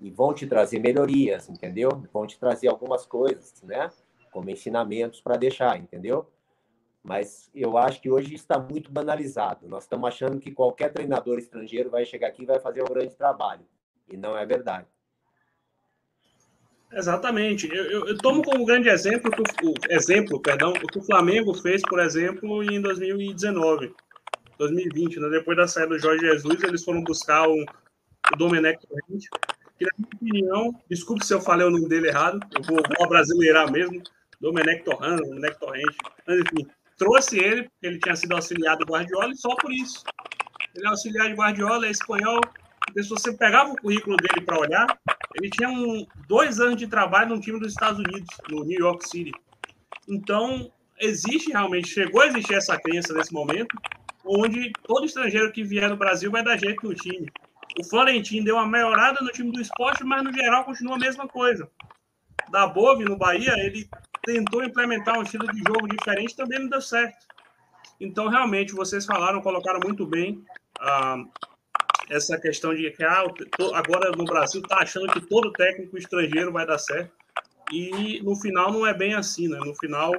e 0.00 0.10
vão 0.10 0.32
te 0.32 0.46
trazer 0.46 0.78
melhorias, 0.78 1.48
entendeu? 1.48 1.90
Vão 2.12 2.26
te 2.26 2.38
trazer 2.38 2.68
algumas 2.68 3.04
coisas, 3.04 3.62
né? 3.62 3.90
Como 4.32 4.48
ensinamentos 4.48 5.20
para 5.20 5.36
deixar, 5.36 5.78
entendeu? 5.78 6.26
Mas 7.02 7.50
eu 7.54 7.76
acho 7.76 8.00
que 8.00 8.10
hoje 8.10 8.34
está 8.34 8.58
muito 8.58 8.90
banalizado. 8.90 9.68
Nós 9.68 9.84
estamos 9.84 10.08
achando 10.08 10.38
que 10.38 10.50
qualquer 10.50 10.92
treinador 10.92 11.38
estrangeiro 11.38 11.90
vai 11.90 12.04
chegar 12.04 12.28
aqui 12.28 12.42
e 12.42 12.46
vai 12.46 12.60
fazer 12.60 12.82
um 12.82 12.92
grande 12.92 13.14
trabalho. 13.14 13.64
E 14.08 14.16
não 14.16 14.36
é 14.36 14.44
verdade. 14.44 14.86
Exatamente. 16.92 17.68
Eu, 17.72 17.84
eu, 17.90 18.06
eu 18.08 18.18
tomo 18.18 18.42
como 18.42 18.64
grande 18.64 18.88
exemplo, 18.88 19.30
o, 19.62 19.92
exemplo, 19.92 20.40
perdão, 20.40 20.72
o 20.72 20.86
que 20.86 20.98
o 20.98 21.02
Flamengo 21.02 21.54
fez, 21.54 21.82
por 21.82 22.00
exemplo, 22.00 22.62
em 22.64 22.80
2019, 22.80 23.94
2020, 24.58 25.20
né? 25.20 25.28
depois 25.28 25.56
da 25.56 25.68
saída 25.68 25.90
do 25.90 25.98
Jorge 25.98 26.26
Jesus, 26.26 26.62
eles 26.64 26.84
foram 26.84 27.02
buscar 27.02 27.48
o, 27.48 27.54
o 27.54 28.36
Domenech 28.36 28.78
que 29.80 29.86
na 29.86 29.92
minha 29.96 30.08
opinião, 30.14 30.82
desculpe 30.90 31.24
se 31.24 31.32
eu 31.32 31.40
falei 31.40 31.66
o 31.66 31.70
nome 31.70 31.88
dele 31.88 32.08
errado, 32.08 32.38
eu 32.54 32.62
vou, 32.62 32.82
vou 32.98 33.08
brasileirar 33.08 33.72
mesmo, 33.72 34.02
Domenech 34.38 34.84
Torrano, 34.84 35.22
Domenech 35.22 35.58
Torrente, 35.58 35.96
mas 36.26 36.38
enfim, 36.40 36.66
trouxe 36.98 37.38
ele, 37.38 37.62
porque 37.62 37.86
ele 37.86 37.98
tinha 37.98 38.14
sido 38.14 38.34
auxiliado 38.34 38.84
do 38.84 38.92
Guardiola, 38.92 39.32
e 39.32 39.36
só 39.36 39.56
por 39.56 39.72
isso. 39.72 40.04
Ele 40.74 40.86
é 40.86 40.90
auxiliar 40.90 41.28
de 41.28 41.34
Guardiola, 41.34 41.86
é 41.86 41.90
espanhol, 41.90 42.40
porque 42.86 43.02
se 43.02 43.08
você 43.08 43.32
pegava 43.32 43.72
o 43.72 43.76
currículo 43.76 44.18
dele 44.18 44.44
para 44.44 44.60
olhar, 44.60 44.86
ele 45.34 45.48
tinha 45.48 45.70
um, 45.70 46.06
dois 46.28 46.60
anos 46.60 46.76
de 46.76 46.86
trabalho 46.86 47.34
no 47.34 47.40
time 47.40 47.58
dos 47.58 47.72
Estados 47.72 47.98
Unidos, 47.98 48.28
no 48.50 48.64
New 48.64 48.78
York 48.78 49.08
City. 49.08 49.32
Então, 50.06 50.70
existe 50.98 51.52
realmente, 51.52 51.88
chegou 51.88 52.20
a 52.20 52.26
existir 52.26 52.54
essa 52.54 52.78
crença 52.78 53.14
nesse 53.14 53.32
momento, 53.32 53.74
onde 54.26 54.70
todo 54.82 55.06
estrangeiro 55.06 55.50
que 55.52 55.64
vier 55.64 55.88
no 55.88 55.96
Brasil 55.96 56.30
vai 56.30 56.44
dar 56.44 56.58
jeito 56.58 56.86
no 56.86 56.94
time. 56.94 57.26
O 57.78 57.84
Florentino 57.84 58.44
deu 58.44 58.56
uma 58.56 58.66
melhorada 58.66 59.20
no 59.20 59.30
time 59.30 59.52
do 59.52 59.60
esporte, 59.60 60.02
mas 60.04 60.22
no 60.22 60.32
geral 60.32 60.64
continua 60.64 60.96
a 60.96 60.98
mesma 60.98 61.28
coisa. 61.28 61.70
Da 62.50 62.66
Bove, 62.66 63.04
no 63.04 63.16
Bahia, 63.16 63.54
ele 63.58 63.88
tentou 64.24 64.64
implementar 64.64 65.18
um 65.18 65.22
estilo 65.22 65.46
de 65.52 65.58
jogo 65.58 65.86
diferente, 65.88 66.36
também 66.36 66.58
não 66.58 66.68
deu 66.68 66.80
certo. 66.80 67.26
Então, 68.00 68.28
realmente, 68.28 68.72
vocês 68.72 69.04
falaram, 69.04 69.40
colocaram 69.40 69.78
muito 69.84 70.06
bem 70.06 70.42
ah, 70.80 71.22
essa 72.08 72.38
questão 72.38 72.74
de 72.74 72.90
que 72.90 73.04
ah, 73.04 73.24
agora 73.74 74.10
no 74.10 74.24
Brasil 74.24 74.60
está 74.60 74.78
achando 74.78 75.12
que 75.12 75.20
todo 75.20 75.52
técnico 75.52 75.96
estrangeiro 75.96 76.52
vai 76.52 76.66
dar 76.66 76.78
certo. 76.78 77.12
E 77.72 78.20
no 78.22 78.34
final 78.34 78.72
não 78.72 78.86
é 78.86 78.92
bem 78.92 79.14
assim, 79.14 79.48
né? 79.48 79.58
No 79.58 79.74
final 79.76 80.12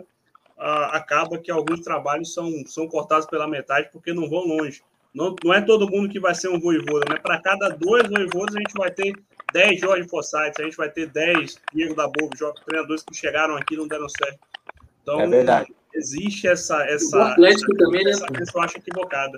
ah, 0.58 0.98
acaba 0.98 1.38
que 1.38 1.52
alguns 1.52 1.82
trabalhos 1.82 2.34
são, 2.34 2.50
são 2.66 2.88
cortados 2.88 3.26
pela 3.26 3.48
metade 3.48 3.90
porque 3.92 4.14
não 4.14 4.30
vão 4.30 4.46
longe. 4.46 4.82
Não, 5.14 5.36
não 5.44 5.54
é 5.54 5.62
todo 5.62 5.90
mundo 5.90 6.10
que 6.10 6.20
vai 6.20 6.34
ser 6.34 6.50
um 6.50 6.60
voivoda, 6.60 7.06
né? 7.10 7.20
Para 7.22 7.42
cada 7.42 7.70
dois 7.70 8.08
voivodas, 8.08 8.56
a 8.56 8.60
gente 8.60 8.74
vai 8.78 8.92
ter 8.92 9.14
10 9.54 9.80
Jorge 9.80 10.08
Fossati, 10.08 10.62
a 10.62 10.66
gente 10.66 10.78
vai 10.78 10.90
ter 10.90 11.08
10 11.08 11.60
Diego 11.74 11.96
da 11.96 12.08
Bobo, 12.08 12.30
treinadores 12.66 13.04
que 13.04 13.14
chegaram 13.14 13.58
aqui 13.58 13.74
e 13.74 13.78
não 13.78 13.88
deram 13.88 14.08
certo. 14.08 14.40
Então, 15.02 15.20
é 15.20 15.28
verdade. 15.28 15.74
existe 15.94 16.48
essa. 16.48 16.82
essa 16.84 17.18
o 17.18 17.22
Atlético 17.22 17.74
essa, 17.74 17.86
também, 17.86 18.06
né? 18.06 18.12
essa 18.12 18.28
pessoa 18.28 18.66
acha 18.66 18.78
equivocada. 18.78 19.38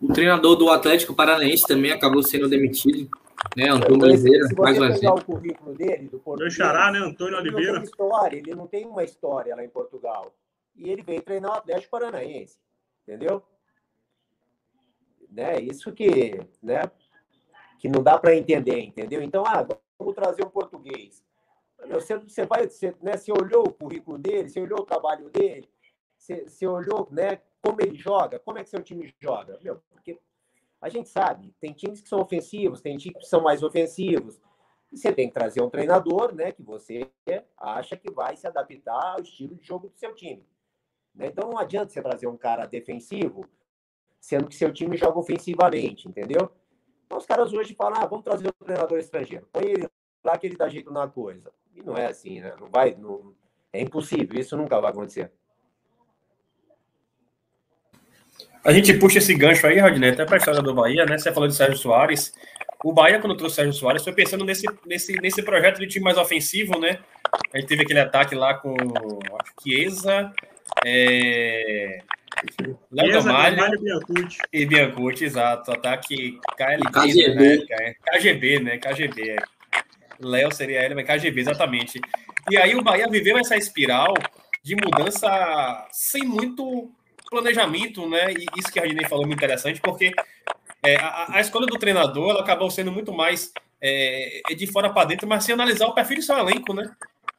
O 0.00 0.12
treinador 0.12 0.56
do 0.56 0.70
Atlético 0.70 1.14
Paranaense 1.14 1.66
também 1.66 1.92
acabou 1.92 2.22
sendo 2.22 2.48
demitido. 2.48 3.08
Né, 3.56 3.68
Antônio 3.68 4.04
Oliveira, 4.04 4.46
mais 4.56 4.78
um 4.78 4.84
exemplo. 4.84 5.18
o 5.18 5.24
currículo 5.24 5.74
dele, 5.74 6.08
do 6.08 6.22
Meu 6.36 6.50
xará, 6.50 6.92
né, 6.92 7.00
Antônio 7.00 7.36
ele 7.38 7.48
Oliveira. 7.48 7.72
Não 7.72 7.80
tem 7.80 7.90
história, 7.90 8.36
ele 8.36 8.54
não 8.54 8.66
tem 8.68 8.86
uma 8.86 9.04
história 9.04 9.56
lá 9.56 9.64
em 9.64 9.68
Portugal. 9.68 10.32
E 10.76 10.88
ele 10.88 11.02
veio 11.02 11.20
treinar 11.22 11.50
o 11.50 11.54
Atlético 11.54 11.90
Paranaense, 11.90 12.56
entendeu? 13.02 13.42
Né, 15.32 15.58
isso 15.60 15.90
que, 15.92 16.46
né, 16.62 16.82
que 17.78 17.88
não 17.88 18.02
dá 18.02 18.18
para 18.18 18.36
entender, 18.36 18.80
entendeu? 18.80 19.22
Então, 19.22 19.42
ah, 19.46 19.66
vamos 19.98 20.14
trazer 20.14 20.44
um 20.44 20.50
português. 20.50 21.24
Você, 21.88 22.18
você 22.18 22.44
vai, 22.44 22.68
você, 22.68 22.94
né, 23.00 23.16
você 23.16 23.32
olhou 23.32 23.66
o 23.66 23.72
currículo 23.72 24.18
dele, 24.18 24.50
você 24.50 24.60
olhou 24.60 24.80
o 24.80 24.84
trabalho 24.84 25.30
dele, 25.30 25.66
você, 26.18 26.46
você 26.46 26.66
olhou, 26.66 27.08
né, 27.10 27.40
como 27.62 27.80
ele 27.80 27.96
joga, 27.96 28.38
como 28.40 28.58
é 28.58 28.62
que 28.62 28.68
seu 28.68 28.82
time 28.82 29.12
joga? 29.18 29.58
Meu, 29.62 29.80
porque 29.90 30.20
a 30.82 30.90
gente 30.90 31.08
sabe, 31.08 31.54
tem 31.58 31.72
times 31.72 32.02
que 32.02 32.08
são 32.10 32.20
ofensivos, 32.20 32.82
tem 32.82 32.98
times 32.98 33.22
que 33.22 33.28
são 33.28 33.40
mais 33.40 33.62
ofensivos. 33.62 34.38
E 34.92 34.98
você 34.98 35.10
tem 35.10 35.28
que 35.28 35.34
trazer 35.34 35.62
um 35.62 35.70
treinador, 35.70 36.34
né, 36.34 36.52
que 36.52 36.62
você 36.62 37.10
acha 37.56 37.96
que 37.96 38.12
vai 38.12 38.36
se 38.36 38.46
adaptar 38.46 39.14
ao 39.14 39.22
estilo 39.22 39.56
de 39.56 39.66
jogo 39.66 39.88
do 39.88 39.96
seu 39.96 40.14
time. 40.14 40.46
Né? 41.14 41.28
Então 41.28 41.48
não 41.48 41.58
adianta 41.58 41.90
você 41.90 42.02
trazer 42.02 42.26
um 42.26 42.36
cara 42.36 42.66
defensivo, 42.66 43.48
sendo 44.22 44.46
que 44.46 44.54
seu 44.54 44.72
time 44.72 44.96
joga 44.96 45.18
ofensivamente, 45.18 46.08
entendeu? 46.08 46.48
Então, 47.04 47.18
os 47.18 47.26
caras 47.26 47.52
hoje 47.52 47.74
falam, 47.74 48.00
ah, 48.00 48.06
vamos 48.06 48.24
trazer 48.24 48.48
um 48.48 48.64
treinador 48.64 48.98
estrangeiro. 48.98 49.48
Põe 49.52 49.64
ele 49.64 49.88
lá 50.24 50.38
que 50.38 50.46
ele 50.46 50.56
dá 50.56 50.68
jeito 50.68 50.92
na 50.92 51.08
coisa. 51.08 51.50
E 51.74 51.82
não 51.82 51.98
é 51.98 52.06
assim, 52.06 52.40
né? 52.40 52.54
Não 52.58 52.68
vai, 52.70 52.94
não... 52.94 53.34
é 53.72 53.80
impossível, 53.80 54.38
isso 54.38 54.56
nunca 54.56 54.80
vai 54.80 54.92
acontecer. 54.92 55.32
A 58.64 58.72
gente 58.72 58.96
puxa 58.96 59.18
esse 59.18 59.34
gancho 59.34 59.66
aí, 59.66 59.80
Rodney, 59.80 60.10
até 60.10 60.24
para 60.24 60.36
a 60.36 60.38
história 60.38 60.62
do 60.62 60.72
Bahia, 60.72 61.04
né? 61.04 61.18
Você 61.18 61.32
falou 61.32 61.48
de 61.48 61.54
Sérgio 61.56 61.76
Soares. 61.76 62.32
O 62.84 62.92
Bahia, 62.92 63.20
quando 63.20 63.36
trouxe 63.36 63.54
o 63.54 63.56
Sérgio 63.56 63.72
Soares, 63.74 64.04
foi 64.04 64.12
pensando 64.12 64.44
nesse, 64.44 64.66
nesse, 64.86 65.20
nesse 65.20 65.42
projeto 65.42 65.80
de 65.80 65.88
time 65.88 66.04
mais 66.04 66.16
ofensivo, 66.16 66.78
né? 66.78 67.00
A 67.52 67.58
gente 67.58 67.68
teve 67.68 67.82
aquele 67.82 67.98
ataque 67.98 68.36
lá 68.36 68.54
com 68.54 68.76
que 69.60 69.70
Chiesa, 69.70 70.32
é... 70.86 72.02
Léo 72.90 73.12
Gamalho 73.12 73.80
e 74.52 74.66
Biancucci, 74.66 75.24
exato. 75.24 75.72
Ataque 75.72 76.38
KLB, 76.56 76.90
KGB. 76.92 77.66
Né? 77.68 77.94
KGB, 78.04 78.60
né? 78.60 78.78
KGB. 78.78 79.36
Léo 80.20 80.52
seria 80.52 80.84
ele, 80.84 80.94
mas 80.94 81.06
KGB, 81.06 81.40
exatamente. 81.40 82.00
E 82.50 82.56
aí 82.56 82.74
o 82.74 82.82
Bahia 82.82 83.08
viveu 83.08 83.38
essa 83.38 83.56
espiral 83.56 84.14
de 84.62 84.76
mudança 84.76 85.88
sem 85.90 86.24
muito 86.24 86.90
planejamento, 87.30 88.08
né? 88.08 88.32
E 88.32 88.46
isso 88.58 88.70
que 88.70 88.78
a 88.78 88.82
Radinei 88.82 89.08
falou 89.08 89.24
é 89.24 89.26
muito 89.26 89.38
interessante, 89.38 89.80
porque 89.80 90.12
é, 90.82 90.96
a, 90.96 91.36
a, 91.36 91.40
escolha 91.40 91.66
do 91.66 91.78
treinador 91.78 92.30
ela 92.30 92.40
acabou 92.40 92.70
sendo 92.70 92.92
muito 92.92 93.12
mais 93.12 93.52
é, 93.80 94.42
de 94.56 94.66
fora 94.66 94.90
para 94.90 95.08
dentro, 95.08 95.26
mas 95.26 95.44
sem 95.44 95.54
analisar 95.54 95.86
o 95.86 95.94
perfil 95.94 96.18
do 96.18 96.22
seu 96.22 96.36
elenco, 96.38 96.74
né? 96.74 96.90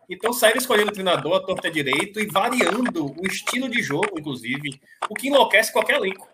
Então 0.10 0.34
saíram 0.34 0.58
escolhendo 0.58 0.90
o 0.90 0.94
treinador, 0.94 1.36
a 1.36 1.46
torta 1.46 1.72
direito 1.72 2.20
e 2.20 2.26
variando 2.26 3.06
o 3.06 3.28
estilo 3.28 3.70
de 3.70 3.82
jogo, 3.82 4.20
inclusive, 4.20 4.80
o 5.10 5.16
que 5.16 5.28
enlouquece 5.28 5.72
qualquer 5.72 5.98
elenco. 5.98 6.28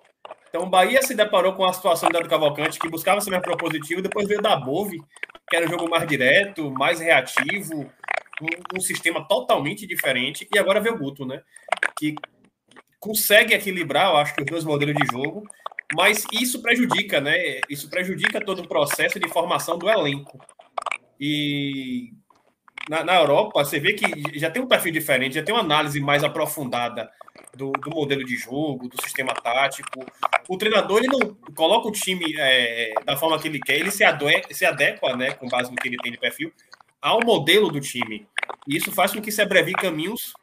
Então 0.50 0.64
o 0.64 0.70
Bahia 0.70 1.02
se 1.02 1.14
deparou 1.14 1.54
com 1.54 1.64
a 1.64 1.74
situação 1.74 2.10
do 2.10 2.28
Cavalcante, 2.28 2.80
que 2.80 2.90
buscava 2.90 3.22
ser 3.22 3.30
mais 3.30 3.44
propositivo, 3.44 4.02
depois 4.02 4.28
veio 4.28 4.42
da 4.42 4.56
Bove, 4.56 5.00
que 5.48 5.56
era 5.56 5.66
um 5.66 5.70
jogo 5.70 5.90
mais 5.90 6.08
direto, 6.08 6.72
mais 6.72 7.00
reativo, 7.00 7.90
um, 8.42 8.78
um 8.78 8.82
sistema 8.82 9.28
totalmente 9.28 9.86
diferente, 9.86 10.48
e 10.54 10.58
agora 10.58 10.80
veio 10.80 10.96
o 10.96 10.98
Guto, 10.98 11.26
né? 11.26 11.42
Que 11.98 12.16
consegue 13.00 13.54
equilibrar, 13.54 14.10
eu 14.10 14.18
acho 14.18 14.34
os 14.40 14.46
dois 14.46 14.64
modelos 14.64 14.96
de 14.96 15.06
jogo, 15.12 15.48
mas 15.96 16.26
isso 16.32 16.62
prejudica, 16.62 17.22
né? 17.22 17.62
Isso 17.70 17.90
prejudica 17.90 18.44
todo 18.44 18.64
o 18.64 18.68
processo 18.68 19.20
de 19.20 19.30
formação 19.30 19.78
do 19.78 19.90
elenco. 19.90 20.40
E 21.20 22.14
na, 22.90 23.04
na, 23.04 23.16
Europa, 23.16 23.64
você 23.64 23.80
vê 23.80 23.94
que 23.94 24.40
já 24.40 24.50
tem 24.50 24.62
um 24.62 24.68
perfil 24.68 24.92
diferente, 24.92 25.36
já 25.36 25.44
tem 25.44 25.54
uma 25.54 25.62
análise 25.62 26.00
mais 26.02 26.24
aprofundada 26.24 27.10
do, 27.56 27.72
do 27.72 27.92
modelo 27.92 28.26
de 28.26 28.36
jogo, 28.36 28.90
do 28.90 29.02
sistema 29.02 29.34
tático. 29.34 30.04
O 30.48 30.58
treinador 30.58 30.98
ele 30.98 31.08
não 31.08 31.36
coloca 31.54 31.88
o 31.88 31.92
time 31.92 32.36
é, 32.38 32.94
da 33.06 33.16
forma 33.16 33.40
que 33.40 33.48
ele 33.48 33.60
quer, 33.60 33.76
ele 33.80 33.92
se, 33.92 34.04
adequa, 34.04 34.54
se 34.54 34.66
adequa, 34.66 35.16
né, 35.16 35.32
com 35.32 35.48
base 35.48 35.70
no 35.70 35.78
que 35.78 35.88
ele 35.88 35.98
tem 35.98 36.12
de 36.12 36.18
perfil, 36.18 36.52
ao 37.00 37.20
modelo 37.24 37.70
do 37.70 37.80
time. 37.80 38.28
E 38.68 38.76
isso 38.76 38.92
faz 38.92 39.14
com 39.14 39.22
que 39.22 39.32
se 39.32 39.42
abrevie 39.42 39.74
caminhos 39.74 40.34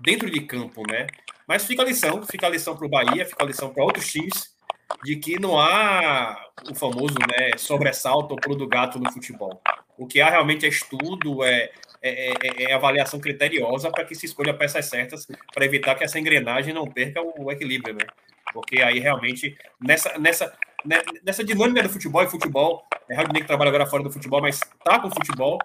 dentro 0.00 0.30
de 0.30 0.40
campo, 0.40 0.82
né? 0.86 1.06
Mas 1.46 1.64
fica 1.64 1.82
a 1.82 1.86
lição, 1.86 2.22
fica 2.22 2.46
a 2.46 2.50
lição 2.50 2.76
para 2.76 2.86
o 2.86 2.90
Bahia, 2.90 3.26
fica 3.26 3.42
a 3.42 3.46
lição 3.46 3.72
para 3.72 3.84
outros 3.84 4.10
times, 4.10 4.54
de 5.02 5.16
que 5.16 5.38
não 5.38 5.58
há 5.58 6.50
o 6.70 6.74
famoso 6.74 7.14
né, 7.14 7.56
sobressalto 7.56 8.34
ou 8.34 8.40
pulo 8.40 8.56
do 8.56 8.68
gato 8.68 8.98
no 8.98 9.10
futebol. 9.10 9.60
O 9.96 10.06
que 10.06 10.20
há 10.20 10.30
realmente 10.30 10.66
é 10.66 10.68
estudo, 10.68 11.44
é, 11.44 11.70
é, 12.04 12.30
é, 12.32 12.62
é 12.64 12.72
avaliação 12.74 13.18
criteriosa 13.18 13.90
para 13.90 14.04
que 14.04 14.14
se 14.14 14.26
escolha 14.26 14.52
peças 14.52 14.86
certas 14.86 15.26
para 15.54 15.64
evitar 15.64 15.94
que 15.94 16.04
essa 16.04 16.18
engrenagem 16.18 16.74
não 16.74 16.86
perca 16.86 17.22
o, 17.22 17.44
o 17.44 17.50
equilíbrio, 17.50 17.94
né? 17.94 18.06
Porque 18.52 18.82
aí 18.82 19.00
realmente, 19.00 19.56
nessa, 19.80 20.18
nessa, 20.18 20.56
né, 20.84 21.02
nessa 21.24 21.42
dinâmica 21.42 21.82
do 21.82 21.88
futebol 21.88 22.22
e 22.22 22.28
futebol, 22.28 22.84
é 23.08 23.14
Raul 23.14 23.28
que 23.28 23.44
trabalha 23.44 23.70
agora 23.70 23.86
fora 23.86 24.02
do 24.02 24.12
futebol, 24.12 24.40
mas 24.40 24.60
tá 24.84 25.00
com 25.00 25.08
o 25.08 25.14
futebol, 25.14 25.58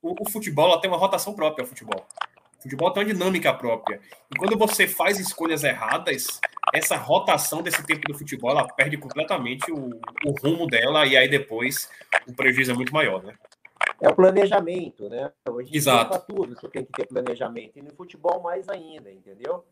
o, 0.00 0.14
o 0.20 0.30
futebol 0.30 0.80
tem 0.80 0.90
uma 0.90 0.96
rotação 0.96 1.34
própria 1.34 1.62
ao 1.62 1.68
futebol. 1.68 2.06
O 2.58 2.62
futebol 2.62 2.90
tem 2.92 3.02
uma 3.02 3.12
dinâmica 3.12 3.52
própria. 3.52 4.00
E 4.30 4.36
quando 4.36 4.56
você 4.56 4.86
faz 4.86 5.18
escolhas 5.18 5.62
erradas, 5.62 6.40
essa 6.72 6.96
rotação 6.96 7.62
desse 7.62 7.84
tempo 7.84 8.06
do 8.08 8.16
futebol, 8.16 8.50
ela 8.50 8.66
perde 8.66 8.96
completamente 8.96 9.70
o, 9.70 9.90
o 10.24 10.30
rumo 10.40 10.66
dela 10.66 11.06
e 11.06 11.16
aí 11.16 11.28
depois 11.28 11.88
o 12.26 12.32
prejuízo 12.32 12.70
é 12.70 12.74
muito 12.74 12.92
maior, 12.92 13.22
né? 13.22 13.34
É 14.02 14.08
o 14.08 14.16
planejamento, 14.16 15.08
né? 15.08 15.32
Hoje 15.48 15.76
Exato. 15.76 16.26
tudo, 16.26 16.56
você 16.56 16.68
tem 16.68 16.84
que 16.84 16.90
ter 16.90 17.06
planejamento. 17.06 17.78
E 17.78 17.82
no 17.82 17.94
futebol 17.94 18.42
mais 18.42 18.68
ainda, 18.68 19.12
entendeu? 19.12 19.64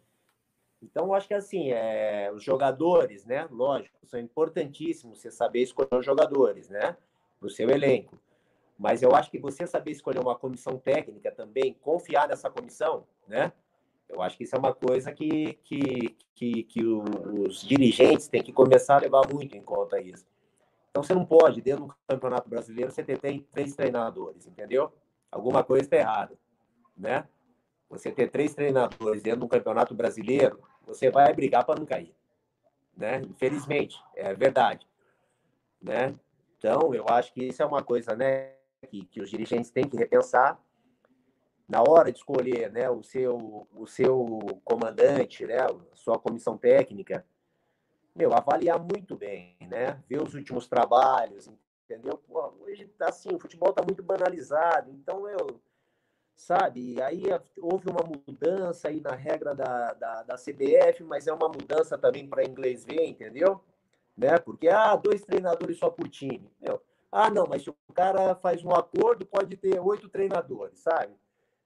Então, 0.81 1.07
eu 1.07 1.15
acho 1.15 1.27
que 1.27 1.35
assim, 1.35 1.73
é, 1.73 2.31
os 2.32 2.40
jogadores, 2.40 3.27
né? 3.27 3.48
Lógico, 3.51 3.98
são 4.07 4.20
importantíssimos 4.20 5.19
você 5.19 5.32
saber 5.32 5.62
escolher 5.62 5.97
os 5.98 6.07
jogadores, 6.07 6.69
né? 6.69 6.97
Para 7.40 7.47
o 7.48 7.51
seu 7.51 7.69
elenco. 7.69 8.16
Mas 8.78 9.02
eu 9.02 9.16
acho 9.16 9.32
que 9.32 9.39
você 9.39 9.66
saber 9.66 9.90
escolher 9.90 10.20
uma 10.20 10.36
comissão 10.36 10.78
técnica 10.78 11.32
também, 11.32 11.74
confiar 11.74 12.28
nessa 12.28 12.48
comissão, 12.48 13.05
né? 13.27 13.52
Eu 14.09 14.23
acho 14.23 14.36
que 14.36 14.44
isso 14.44 14.55
é 14.55 14.59
uma 14.61 14.73
coisa 14.73 15.11
que, 15.11 15.55
que, 15.65 16.16
que, 16.36 16.62
que 16.62 16.85
os 16.85 17.62
dirigentes 17.62 18.28
têm 18.28 18.44
que 18.44 18.52
começar 18.52 18.94
a 18.94 19.01
levar 19.01 19.23
muito 19.28 19.57
em 19.57 19.62
conta 19.62 20.01
isso. 20.01 20.24
Então 20.91 21.03
você 21.03 21.15
não 21.15 21.25
pode, 21.25 21.61
dentro 21.61 21.87
do 21.87 21.97
Campeonato 22.09 22.49
Brasileiro, 22.49 22.91
você 22.91 23.03
ter 23.03 23.19
três 23.53 23.75
treinadores, 23.75 24.47
entendeu? 24.47 24.93
Alguma 25.31 25.62
coisa 25.62 25.85
está 25.85 25.97
errada, 25.97 26.37
né? 26.97 27.29
Você 27.89 28.11
ter 28.11 28.29
três 28.31 28.55
treinadores 28.55 29.23
dentro 29.23 29.41
do 29.41 29.49
Campeonato 29.49 29.95
Brasileiro, 29.95 30.61
você 30.85 31.11
vai 31.11 31.33
brigar 31.33 31.65
para 31.65 31.79
não 31.79 31.87
cair, 31.87 32.15
né? 32.97 33.23
Infelizmente, 33.23 34.03
é 34.17 34.35
verdade, 34.35 34.87
né? 35.81 36.15
Então, 36.59 36.93
eu 36.93 37.07
acho 37.09 37.33
que 37.33 37.45
isso 37.45 37.62
é 37.62 37.67
uma 37.67 37.83
coisa, 37.83 38.15
né? 38.15 38.55
que, 38.89 39.05
que 39.07 39.21
os 39.21 39.31
dirigentes 39.31 39.71
têm 39.71 39.89
que 39.89 39.97
repensar 39.97 40.61
na 41.69 41.83
hora 41.83 42.11
de 42.11 42.19
escolher 42.19 42.71
né, 42.73 42.91
o, 42.91 43.03
seu, 43.03 43.69
o 43.73 43.87
seu 43.87 44.27
comandante, 44.65 45.47
né, 45.47 45.59
sua 45.95 46.19
comissão 46.19 46.59
técnica, 46.59 47.25
meu, 48.15 48.32
avaliar 48.32 48.78
muito 48.78 49.16
bem, 49.16 49.57
né? 49.62 50.03
Ver 50.09 50.23
os 50.23 50.35
últimos 50.35 50.66
trabalhos, 50.66 51.51
entendeu? 51.85 52.19
Pô, 52.19 52.53
hoje 52.61 52.87
tá 52.99 53.09
assim, 53.09 53.35
o 53.35 53.39
futebol 53.39 53.73
tá 53.73 53.82
muito 53.82 54.03
banalizado, 54.03 54.91
então 54.91 55.28
eu, 55.28 55.61
sabe, 56.37 57.01
aí 57.03 57.24
houve 57.59 57.89
uma 57.89 58.03
mudança 58.03 58.89
aí 58.89 59.01
na 59.01 59.15
regra 59.15 59.55
da, 59.55 59.93
da, 59.95 60.23
da 60.23 60.35
CBF, 60.37 61.03
mas 61.05 61.27
é 61.27 61.32
uma 61.32 61.49
mudança 61.49 61.99
também 61.99 62.28
para 62.28 62.45
inglês 62.45 62.85
ver, 62.85 63.07
entendeu? 63.07 63.61
Né? 64.16 64.39
Porque, 64.39 64.69
ah, 64.69 64.97
dois 64.97 65.23
treinadores 65.23 65.78
só 65.78 65.91
por 65.91 66.09
time. 66.09 66.51
Meu, 66.61 66.82
ah, 67.11 67.31
não, 67.31 67.47
mas 67.47 67.62
se 67.62 67.70
o 67.70 67.77
cara 67.95 68.35
faz 68.37 68.65
um 68.65 68.70
acordo, 68.70 69.27
pode 69.27 69.57
ter 69.57 69.81
oito 69.81 70.09
treinadores, 70.09 70.78
sabe? 70.81 71.15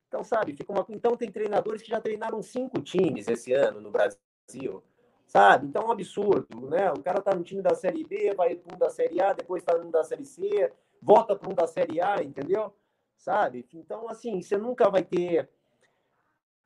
Então, 0.09 0.23
sabe, 0.23 0.55
fica 0.55 0.73
uma... 0.73 0.87
então 0.91 1.16
tem 1.16 1.31
treinadores 1.31 1.83
que 1.83 1.91
já 1.91 2.01
treinaram 2.01 2.41
cinco 2.41 2.81
times 2.81 3.27
esse 3.27 3.53
ano 3.53 3.81
no 3.81 3.91
Brasil, 3.91 4.83
sabe? 5.27 5.67
Então 5.67 5.83
é 5.83 5.87
um 5.87 5.93
absurdo, 5.93 6.69
né? 6.69 6.93
O 6.93 7.03
cara 7.03 7.21
tá 7.21 7.35
no 7.35 7.43
time 7.43 7.63
da 7.63 7.75
Série 7.75 8.05
B, 8.05 8.35
vai 8.35 8.55
para 8.55 8.75
um 8.75 8.79
da 8.79 8.91
Série 8.91 9.21
A, 9.21 9.33
depois 9.33 9.63
tá 9.63 9.77
no 9.77 9.91
da 9.91 10.05
Série 10.05 10.25
C, 10.25 10.73
volta 11.01 11.37
para 11.37 11.51
um 11.51 11.55
da 11.55 11.67
Série 11.67 12.01
A, 12.01 12.23
entendeu? 12.23 12.73
Sabe? 13.17 13.67
Então, 13.73 14.09
assim, 14.09 14.43
você 14.43 14.57
nunca 14.57 14.89
vai 14.91 15.03
ter 15.03 15.49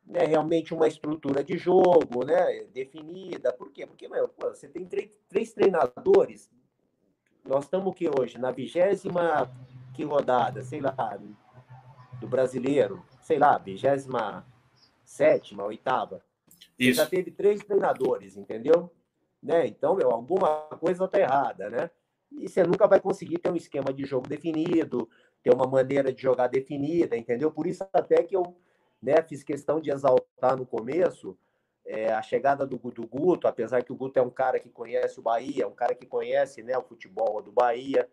né, 0.06 0.24
realmente 0.24 0.72
uma 0.72 0.89
estrutura 0.89 1.44
de 1.44 1.59
jogo, 1.59 2.24
né, 2.24 2.64
definida. 2.72 3.52
Por 3.52 3.70
quê? 3.70 3.86
Porque, 3.86 4.09
meu, 4.09 4.28
pô, 4.28 4.48
você 4.48 4.66
tem 4.68 4.86
três, 4.86 5.10
três 5.28 5.52
treinadores 5.52 6.51
nós 7.48 7.64
estamos 7.64 7.93
aqui 7.93 8.06
hoje 8.06 8.36
na 8.39 8.51
vigésima 8.51 9.51
que 9.94 10.05
rodada, 10.05 10.62
sei 10.62 10.82
lá, 10.82 11.18
do 12.20 12.28
brasileiro, 12.28 13.02
sei 13.22 13.39
lá, 13.39 13.56
vigésima 13.56 14.47
sétima, 15.02 15.64
oitava. 15.64 16.22
Já 16.92 17.06
teve 17.06 17.30
três 17.30 17.60
treinadores, 17.60 18.36
entendeu? 18.36 18.90
Né? 19.42 19.66
Então, 19.66 19.96
meu, 19.96 20.10
alguma 20.10 20.62
coisa 20.78 21.05
está 21.05 21.18
errada, 21.18 21.68
né? 21.68 21.90
E 22.30 22.48
você 22.48 22.62
nunca 22.62 22.86
vai 22.86 23.00
conseguir 23.00 23.38
ter 23.38 23.50
um 23.50 23.56
esquema 23.56 23.92
de 23.92 24.05
jogo 24.05 24.28
definido, 24.28 25.09
ter 25.42 25.55
uma 25.55 25.66
maneira 25.66 26.12
de 26.12 26.20
jogar 26.20 26.46
definida, 26.46 27.16
entendeu? 27.16 27.50
Por 27.50 27.66
isso 27.66 27.86
até 27.92 28.22
que 28.22 28.36
eu 28.36 28.56
né, 29.00 29.22
fiz 29.22 29.42
questão 29.42 29.80
de 29.80 29.90
exaltar 29.90 30.56
no 30.56 30.66
começo 30.66 31.38
é, 31.86 32.12
a 32.12 32.20
chegada 32.20 32.66
do, 32.66 32.76
do 32.76 33.06
Guto, 33.06 33.48
apesar 33.48 33.82
que 33.82 33.92
o 33.92 33.96
Guto 33.96 34.18
é 34.18 34.22
um 34.22 34.30
cara 34.30 34.60
que 34.60 34.68
conhece 34.68 35.18
o 35.18 35.22
Bahia, 35.22 35.66
um 35.66 35.74
cara 35.74 35.94
que 35.94 36.06
conhece 36.06 36.62
né, 36.62 36.76
o 36.76 36.82
futebol 36.82 37.40
do 37.40 37.50
Bahia, 37.50 38.09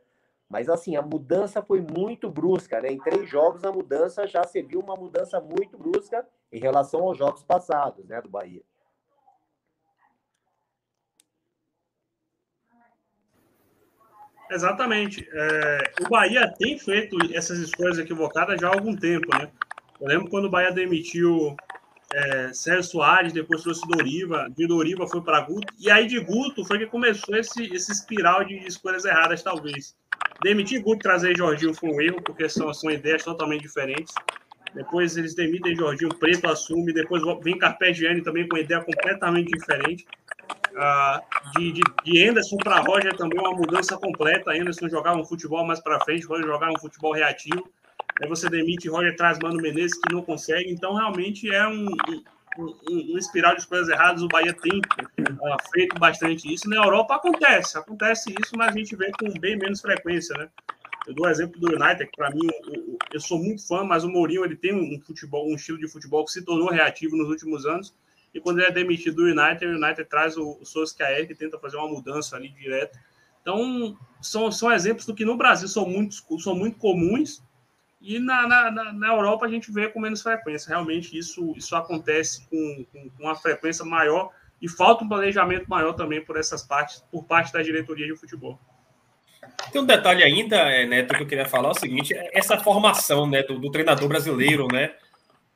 mas 0.50 0.70
assim, 0.70 0.96
a 0.96 1.02
mudança 1.02 1.62
foi 1.62 1.82
muito 1.82 2.30
brusca, 2.30 2.80
né? 2.80 2.92
Em 2.92 2.98
três 2.98 3.28
jogos 3.30 3.64
a 3.64 3.72
mudança 3.72 4.28
já 4.28 4.44
se 4.44 4.62
viu 4.62 4.80
uma 4.80 4.96
mudança 4.96 5.40
muito 5.42 5.78
brusca 5.78 6.26
em 6.52 6.60
relação 6.60 7.02
aos 7.02 7.18
jogos 7.18 7.44
passados, 7.44 8.06
né, 8.06 8.22
do 8.22 8.30
Bahia. 8.30 8.62
Exatamente. 14.50 15.28
É, 15.34 15.78
o 16.06 16.10
Bahia 16.10 16.54
tem 16.58 16.78
feito 16.78 17.18
essas 17.34 17.58
escolhas 17.60 17.98
equivocadas 17.98 18.62
já 18.62 18.70
há 18.70 18.74
algum 18.74 18.96
tempo, 18.96 19.28
né? 19.38 19.52
Eu 20.00 20.08
lembro 20.08 20.30
quando 20.30 20.46
o 20.46 20.50
Bahia 20.50 20.72
demitiu 20.72 21.56
é, 22.14 22.54
Sérgio 22.54 22.84
Soares, 22.84 23.34
depois 23.34 23.64
trouxe 23.64 23.82
Doriva, 23.88 24.48
de 24.56 24.68
Doriva 24.68 25.08
foi 25.08 25.22
para 25.22 25.42
Guto, 25.42 25.74
e 25.80 25.90
aí 25.90 26.06
de 26.06 26.20
Guto 26.20 26.64
foi 26.64 26.78
que 26.78 26.88
começou 26.88 27.36
esse, 27.36 27.64
esse 27.74 27.92
espiral 27.92 28.44
de 28.46 28.56
escolhas 28.68 29.04
erradas, 29.04 29.42
talvez. 29.42 29.96
Demitir 30.46 30.84
Guto 30.84 31.02
trazer 31.02 31.36
Jorginho 31.36 31.74
foi 31.74 31.90
um 31.90 32.00
erro, 32.00 32.22
porque 32.22 32.48
são, 32.48 32.72
são 32.72 32.92
ideias 32.92 33.24
totalmente 33.24 33.64
diferentes. 33.64 34.14
Depois 34.76 35.18
eles 35.18 35.34
demitem 35.34 35.76
Jorginho, 35.76 36.14
Preto 36.14 36.48
assume, 36.48 36.94
depois 36.94 37.24
vem 37.42 37.58
Carpegiani 37.58 38.22
também 38.22 38.48
com 38.48 38.56
ideia 38.56 38.80
completamente 38.80 39.50
diferente. 39.50 40.06
Ah, 40.78 41.20
de, 41.58 41.72
de, 41.72 41.82
de 42.04 42.30
Anderson 42.30 42.58
para 42.58 42.80
Roger 42.82 43.18
também 43.18 43.40
uma 43.40 43.54
mudança 43.54 43.98
completa. 43.98 44.52
Anderson 44.52 44.88
jogava 44.88 45.18
um 45.18 45.26
futebol 45.26 45.66
mais 45.66 45.80
para 45.80 46.00
frente, 46.02 46.28
Roger 46.28 46.46
jogava 46.46 46.74
um 46.74 46.80
futebol 46.80 47.14
reativo. 47.14 47.68
Aí 48.22 48.30
você 48.30 48.48
demite 48.48 48.88
Roger 48.88 49.16
traz 49.16 49.40
Mano 49.40 49.60
Menezes 49.60 49.98
que 49.98 50.14
não 50.14 50.22
consegue. 50.22 50.70
Então, 50.70 50.94
realmente 50.94 51.50
é 51.50 51.68
um, 51.68 51.88
um, 52.57 52.76
um, 52.90 53.18
espiral 53.18 53.56
de 53.56 53.68
coisas 53.68 53.90
erradas. 53.90 54.22
O 54.22 54.27
Bahia 54.27 54.53
tem 54.53 54.80
uh, 54.80 55.72
feito 55.73 55.99
bastante 55.99 56.52
isso. 56.53 56.69
Na 56.69 56.77
Europa 56.77 57.15
acontece, 57.15 57.77
acontece 57.77 58.34
isso, 58.41 58.56
mas 58.57 58.69
a 58.69 58.77
gente 58.77 58.95
vê 58.95 59.11
com 59.11 59.30
bem 59.40 59.57
menos 59.57 59.82
frequência, 59.82 60.38
né? 60.38 60.49
Eu 61.07 61.14
dou 61.14 61.26
o 61.26 61.30
exemplo 61.30 61.60
do 61.60 61.68
United, 61.68 62.10
que 62.10 62.18
para 62.18 62.32
mim 62.32 62.48
eu, 62.64 62.98
eu, 63.14 63.19
sou 63.19 63.38
muito 63.38 63.65
fã, 63.68 63.84
mas 63.84 64.03
o 64.03 64.10
Mourinho 64.10 64.44
ele 64.44 64.56
tem 64.56 64.73
um 64.73 64.99
futebol, 65.02 65.48
um 65.48 65.56
estilo 65.56 65.77
de 65.77 65.88
futebol 65.88 66.26
que 66.26 66.32
se 66.32 66.44
tornou 66.44 66.69
reativo 66.69 67.15
nos 67.15 67.30
últimos 67.30 67.65
anos. 67.65 67.94
E 68.34 68.40
quando 68.40 68.60
ele 68.60 68.68
é 68.68 68.72
demitido 68.72 69.18
do 69.18 69.23
United, 69.23 69.65
o 69.65 69.77
United 69.77 70.10
traz 70.10 70.36
o, 70.36 70.57
o 70.60 70.65
Solskjaer, 70.65 71.27
que 71.27 71.36
tenta 71.36 71.60
fazer 71.60 71.77
uma 71.77 71.88
mudança 71.88 72.36
ali 72.36 72.49
direto. 72.49 72.98
Então, 73.41 73.95
são, 74.19 74.52
são 74.52 74.72
exemplos 74.72 75.06
do 75.06 75.14
que 75.14 75.23
no 75.23 75.38
Brasil 75.38 75.68
são 75.68 75.88
muito, 75.88 76.15
são 76.40 76.56
muito 76.56 76.80
comuns, 76.80 77.44
e 78.06 78.19
na, 78.19 78.48
na, 78.48 78.94
na 78.94 79.07
Europa 79.07 79.48
a 79.48 79.49
gente 79.49 79.72
vê 79.72 79.88
com 79.90 79.99
menos 79.99 80.22
frequência. 80.22 80.69
Realmente 80.69 81.18
isso, 81.18 81.53
isso 81.57 81.76
acontece 81.76 82.48
com, 82.48 82.86
com, 82.91 83.10
com 83.10 83.23
uma 83.23 83.36
frequência 83.36 83.84
maior 83.84 84.30
e 84.61 84.69
falta 84.69 85.03
um 85.03 85.10
planejamento 85.10 85.68
maior 85.68 85.94
também 85.94 86.23
por 86.23 86.38
essas 86.38 86.61
partes, 86.61 87.03
por 87.11 87.23
parte 87.23 87.52
da 87.52 87.64
diretoria 87.64 88.06
de 88.06 88.15
futebol. 88.15 88.60
Tem 89.72 89.82
um 89.82 89.86
detalhe 89.86 90.23
ainda, 90.23 90.57
é, 90.57 90.86
Neto, 90.86 91.15
que 91.15 91.23
eu 91.23 91.27
queria 91.27 91.45
falar, 91.45 91.69
é 91.69 91.72
o 91.72 91.80
seguinte, 91.80 92.14
é 92.14 92.30
essa 92.34 92.57
formação 92.57 93.27
né, 93.27 93.41
do, 93.41 93.60
do, 93.60 93.72
treinador 93.72 94.07
brasileiro, 94.07 94.68
né? 94.72 94.94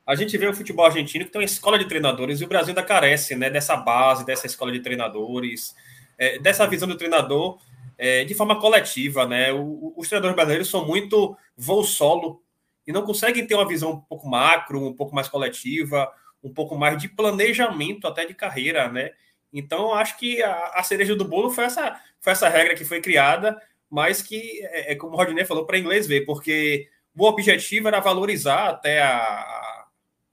A 0.04 0.16
gente 0.16 0.36
vê 0.36 0.46
o 0.48 0.54
futebol 0.54 0.86
argentino 0.86 1.24
que 1.24 1.30
tem 1.30 1.40
uma 1.40 1.44
escola 1.44 1.78
de 1.78 1.86
treinadores 1.86 2.40
e 2.40 2.44
o 2.44 2.48
Brasil 2.48 2.70
ainda 2.70 2.82
carece 2.82 3.36
né, 3.36 3.48
dessa 3.48 3.76
base, 3.76 4.26
dessa 4.26 4.46
escola 4.46 4.72
de 4.72 4.80
treinadores, 4.80 5.74
é, 6.18 6.38
dessa 6.40 6.66
visão 6.66 6.88
do 6.88 6.96
treinador 6.96 7.58
é, 8.02 8.24
de 8.24 8.34
forma 8.34 8.58
coletiva, 8.58 9.26
né? 9.26 9.52
O, 9.52 9.92
os 9.94 10.08
treinadores 10.08 10.34
brasileiros 10.34 10.70
são 10.70 10.86
muito 10.86 11.36
voo 11.54 11.84
solo 11.84 12.42
e 12.86 12.92
não 12.92 13.02
conseguem 13.02 13.46
ter 13.46 13.54
uma 13.54 13.68
visão 13.68 13.90
um 13.90 14.00
pouco 14.00 14.26
macro, 14.26 14.86
um 14.86 14.94
pouco 14.94 15.14
mais 15.14 15.28
coletiva, 15.28 16.10
um 16.42 16.50
pouco 16.50 16.78
mais 16.78 16.96
de 16.96 17.10
planejamento 17.10 18.06
até 18.06 18.24
de 18.24 18.32
carreira, 18.32 18.90
né? 18.90 19.10
Então, 19.52 19.92
acho 19.92 20.16
que 20.16 20.42
a, 20.42 20.72
a 20.76 20.82
cereja 20.82 21.14
do 21.14 21.26
bolo 21.26 21.50
foi 21.50 21.64
essa, 21.64 22.00
foi 22.22 22.32
essa 22.32 22.48
regra 22.48 22.74
que 22.74 22.86
foi 22.86 23.02
criada, 23.02 23.60
mas 23.90 24.22
que, 24.22 24.64
é, 24.64 24.92
é 24.92 24.94
como 24.94 25.12
o 25.12 25.16
Rodney 25.18 25.44
falou, 25.44 25.66
para 25.66 25.76
inglês 25.76 26.06
ver, 26.06 26.24
porque 26.24 26.88
o 27.14 27.26
objetivo 27.26 27.88
era 27.88 28.00
valorizar 28.00 28.68
até 28.70 29.02
a, 29.02 29.84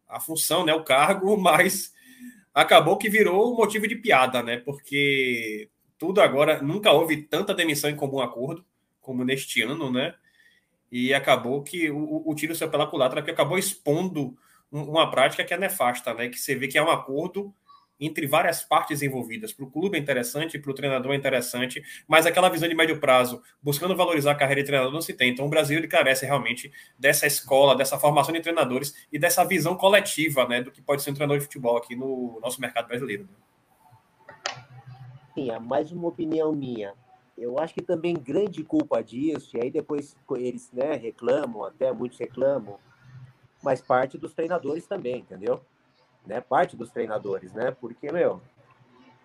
a 0.07 0.19
função, 0.22 0.65
né, 0.65 0.73
o 0.73 0.85
cargo, 0.85 1.35
mas 1.38 1.91
acabou 2.53 2.98
que 2.98 3.10
virou 3.10 3.57
motivo 3.57 3.89
de 3.89 3.95
piada, 3.98 4.41
né? 4.41 4.56
Porque 4.56 5.69
tudo 5.98 6.22
agora, 6.22 6.61
nunca 6.61 6.91
houve 6.91 7.24
tanta 7.24 7.53
demissão 7.53 7.90
em 7.90 7.95
comum 7.95 8.19
acordo 8.19 8.65
como 9.02 9.24
neste 9.24 9.61
ano, 9.61 9.91
né? 9.91 10.14
E 10.91 11.14
acabou 11.14 11.64
que 11.64 11.90
o, 11.90 12.24
o 12.26 12.36
tiro 12.36 12.56
saiu 12.56 12.69
pela 12.69 12.88
culatra, 12.88 13.22
que 13.22 13.32
acabou 13.32 13.57
expondo 13.57 14.38
uma 14.72 15.10
prática 15.10 15.44
que 15.44 15.53
é 15.53 15.57
nefasta, 15.57 16.14
né? 16.14 16.30
Que 16.30 16.40
você 16.40 16.56
vê 16.56 16.68
que 16.68 16.78
é 16.78 16.84
um 16.84 16.91
acordo 16.91 17.53
entre 17.99 18.28
várias 18.28 18.64
partes 18.64 19.02
envolvidas. 19.02 19.52
Para 19.52 19.65
o 19.65 19.72
clube 19.72 19.98
é 19.98 20.02
interessante, 20.02 20.60
para 20.60 20.72
o 20.72 20.74
treinador 20.74 21.14
é 21.14 21.15
interessante, 21.15 21.84
mas 22.07 22.26
aquela 22.26 22.49
visão 22.49 22.68
de 22.69 22.76
médio 22.76 22.99
prazo, 22.99 23.41
buscando 23.61 23.95
valorizar 23.95 24.32
a 24.32 24.36
carreira 24.36 24.61
de 24.61 24.68
treinador, 24.68 24.94
não 24.94 25.02
se 25.02 25.14
tem. 25.14 25.32
Então 25.32 25.45
o 25.45 25.49
Brasil 25.49 25.78
ele 25.78 25.88
carece 25.88 26.26
realmente 26.26 26.72
dessa 26.98 27.26
escola, 27.26 27.76
dessa 27.76 27.98
formação 27.98 28.34
de 28.34 28.41
treinadores 28.41 28.94
e 29.11 29.18
dessa 29.18 29.44
visão 29.44 29.76
coletiva 29.76 30.48
né, 30.48 30.61
do 30.61 30.72
que 30.72 30.82
pode 30.82 31.02
ser 31.02 31.11
um 31.11 31.14
treinador 31.14 31.40
de 31.40 31.45
futebol 31.45 31.78
aqui 31.78 31.95
no 31.95 32.40
nosso 32.41 32.61
mercado 32.61 32.88
brasileiro. 32.88 33.24
Sim, 33.24 33.36
é 35.40 35.60
mais 35.60 35.92
uma 35.92 36.08
opinião 36.08 36.52
minha. 36.52 36.94
Eu 37.38 37.60
acho 37.60 37.74
que 37.74 37.82
também 37.82 38.16
grande 38.16 38.64
culpa 38.64 39.04
disso, 39.04 39.56
e 39.56 39.62
aí 39.62 39.70
depois 39.70 40.16
eles 40.32 40.72
né, 40.72 40.94
reclamam, 40.96 41.64
até 41.64 41.92
muitos 41.92 42.18
reclamam, 42.18 42.80
mas 43.62 43.82
parte 43.82 44.18
dos 44.18 44.34
treinadores 44.34 44.88
também, 44.88 45.20
entendeu? 45.20 45.62
né? 46.28 46.42
Parte 46.42 46.76
dos 46.76 46.92
treinadores, 46.92 47.54
né? 47.54 47.72
Porque, 47.72 48.12
meu, 48.12 48.42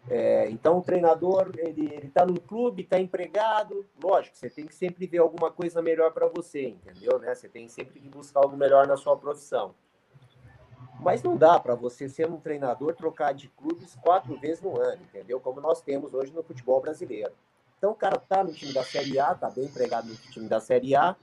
é, 0.09 0.49
então 0.51 0.79
o 0.79 0.83
treinador, 0.83 1.51
ele, 1.57 1.93
ele 1.93 2.09
tá 2.09 2.25
no 2.25 2.41
clube, 2.41 2.85
tá 2.85 2.99
empregado, 2.99 3.85
lógico, 4.03 4.37
você 4.37 4.49
tem 4.49 4.67
que 4.67 4.75
sempre 4.75 5.07
ver 5.07 5.19
alguma 5.19 5.51
coisa 5.51 5.83
melhor 5.83 6.13
para 6.13 6.29
você, 6.29 6.69
entendeu? 6.69 7.19
Né? 7.19 7.35
Você 7.35 7.49
tem 7.49 7.69
sempre 7.69 8.01
que 8.01 8.09
buscar 8.09 8.41
algo 8.41 8.57
melhor 8.57 8.87
na 8.87 8.97
sua 8.97 9.17
profissão. 9.17 9.75
Mas 11.03 11.23
não 11.23 11.37
dá 11.37 11.59
para 11.59 11.75
você 11.75 12.09
ser 12.09 12.31
um 12.31 12.39
treinador 12.39 12.95
trocar 12.95 13.35
de 13.35 13.49
clubes 13.49 13.97
quatro 13.97 14.39
vezes 14.39 14.63
no 14.63 14.81
ano, 14.81 15.03
entendeu? 15.03 15.41
Como 15.41 15.61
nós 15.61 15.83
temos 15.83 16.15
hoje 16.15 16.33
no 16.33 16.43
futebol 16.43 16.81
brasileiro. 16.81 17.33
Então 17.77 17.91
o 17.91 17.95
cara 17.97 18.17
tá 18.17 18.45
no 18.45 18.53
time 18.53 18.73
da 18.73 18.85
Série 18.85 19.19
A, 19.19 19.35
tá 19.35 19.51
bem 19.51 19.65
empregado 19.65 20.07
no 20.07 20.15
time 20.15 20.49
da 20.49 20.61
Série 20.61 20.95
A, 20.95 21.17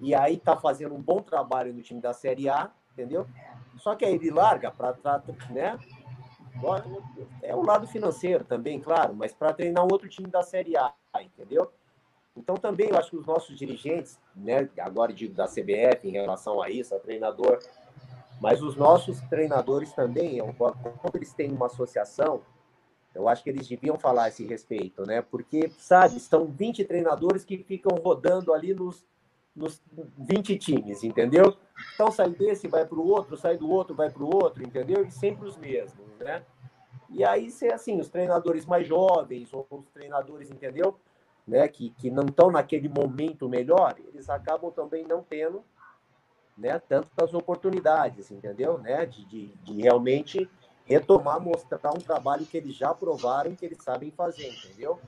e 0.00 0.14
aí 0.14 0.38
tá 0.38 0.56
fazendo 0.56 0.94
um 0.94 1.02
bom 1.02 1.20
trabalho 1.20 1.74
no 1.74 1.82
time 1.82 2.00
da 2.00 2.14
Série 2.14 2.48
A, 2.48 2.70
entendeu? 2.92 3.26
Só 3.76 3.94
que 3.94 4.04
aí 4.04 4.14
ele 4.14 4.30
larga 4.30 4.70
para 4.70 4.96
né? 5.50 5.78
É 7.42 7.54
o 7.54 7.62
lado 7.62 7.86
financeiro 7.86 8.44
também, 8.44 8.80
claro, 8.80 9.14
mas 9.14 9.34
para 9.34 9.52
treinar 9.52 9.84
outro 9.84 10.08
time 10.08 10.28
da 10.28 10.42
Série 10.42 10.76
A, 10.78 10.94
entendeu? 11.20 11.70
Então 12.34 12.56
também 12.56 12.88
eu 12.88 12.96
acho 12.96 13.10
que 13.10 13.16
os 13.16 13.26
nossos 13.26 13.58
dirigentes, 13.58 14.18
né, 14.34 14.68
agora 14.78 15.12
digo 15.12 15.34
da 15.34 15.46
CBF 15.46 16.08
em 16.08 16.12
relação 16.12 16.62
a 16.62 16.70
isso, 16.70 16.94
a 16.94 16.98
treinador, 16.98 17.58
mas 18.40 18.62
os 18.62 18.74
nossos 18.74 19.20
treinadores 19.22 19.92
também, 19.92 20.38
quando 20.56 21.16
eles 21.16 21.32
têm 21.34 21.50
uma 21.52 21.66
associação, 21.66 22.40
eu 23.14 23.28
acho 23.28 23.42
que 23.42 23.50
eles 23.50 23.68
deviam 23.68 23.98
falar 23.98 24.24
a 24.24 24.28
esse 24.28 24.46
respeito, 24.46 25.04
né? 25.04 25.20
Porque, 25.20 25.70
sabe, 25.78 26.18
são 26.20 26.46
20 26.46 26.84
treinadores 26.84 27.44
que 27.44 27.58
ficam 27.58 27.96
rodando 27.98 28.54
ali 28.54 28.72
nos 28.72 29.04
nos 29.54 29.82
20 30.16 30.56
times, 30.58 31.02
entendeu? 31.02 31.56
Então 31.94 32.10
sai 32.10 32.30
desse, 32.30 32.68
vai 32.68 32.86
para 32.86 32.98
o 32.98 33.06
outro, 33.06 33.36
sai 33.36 33.56
do 33.56 33.68
outro, 33.68 33.94
vai 33.94 34.10
para 34.10 34.22
o 34.22 34.34
outro, 34.34 34.62
entendeu? 34.62 35.04
E 35.04 35.10
sempre 35.10 35.46
os 35.46 35.56
mesmos, 35.56 36.06
né? 36.18 36.42
E 37.10 37.24
aí, 37.24 37.50
se 37.50 37.66
assim, 37.68 38.00
os 38.00 38.08
treinadores 38.08 38.64
mais 38.64 38.86
jovens, 38.86 39.52
ou 39.52 39.66
os 39.70 39.90
treinadores, 39.90 40.50
entendeu? 40.50 40.96
Né, 41.46 41.66
que, 41.66 41.90
que 41.90 42.10
não 42.10 42.26
estão 42.26 42.48
naquele 42.50 42.88
momento 42.88 43.48
melhor, 43.48 43.96
eles 43.98 44.30
acabam 44.30 44.70
também 44.70 45.04
não 45.04 45.20
tendo 45.22 45.64
né, 46.60 46.78
tantas 46.78 47.32
oportunidades, 47.32 48.30
entendeu? 48.30 48.78
Né, 48.78 49.06
de, 49.06 49.24
de, 49.24 49.46
de 49.46 49.80
realmente 49.80 50.48
retomar, 50.84 51.40
mostrar 51.40 51.90
um 51.92 52.00
trabalho 52.00 52.44
que 52.44 52.56
eles 52.56 52.74
já 52.74 52.92
provaram 52.92 53.54
que 53.54 53.64
eles 53.64 53.82
sabem 53.82 54.10
fazer, 54.10 54.48
entendeu? 54.48 54.98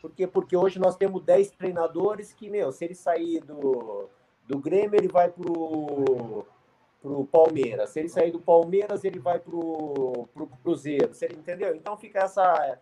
Por 0.00 0.10
quê? 0.10 0.26
Porque 0.26 0.56
hoje 0.56 0.78
nós 0.78 0.96
temos 0.96 1.22
10 1.22 1.52
treinadores 1.52 2.32
que, 2.32 2.48
meu, 2.48 2.72
se 2.72 2.84
ele 2.84 2.94
sair 2.94 3.40
do, 3.40 4.08
do 4.46 4.58
Grêmio, 4.58 4.96
ele 4.98 5.08
vai 5.08 5.30
pro, 5.30 6.44
pro 7.00 7.24
Palmeiras. 7.26 7.90
Se 7.90 8.00
ele 8.00 8.08
sair 8.08 8.30
do 8.30 8.40
Palmeiras, 8.40 9.04
ele 9.04 9.18
vai 9.18 9.38
pro, 9.38 10.28
pro 10.34 10.46
Cruzeiro. 10.62 11.12
Ele, 11.20 11.34
entendeu? 11.34 11.74
Então 11.74 11.96
fica 11.96 12.18
essa, 12.18 12.78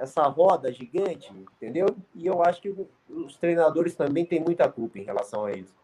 essa 0.00 0.24
roda 0.24 0.72
gigante, 0.72 1.32
entendeu? 1.32 1.86
E 2.14 2.26
eu 2.26 2.42
acho 2.42 2.60
que 2.60 2.74
os 3.08 3.36
treinadores 3.36 3.94
também 3.94 4.26
têm 4.26 4.40
muita 4.40 4.68
culpa 4.68 4.98
em 4.98 5.04
relação 5.04 5.44
a 5.44 5.52
isso. 5.52 5.74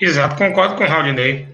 Exato, 0.00 0.36
concordo 0.36 0.76
com 0.76 0.84
o 0.84 0.86
Raudinei. 0.86 1.48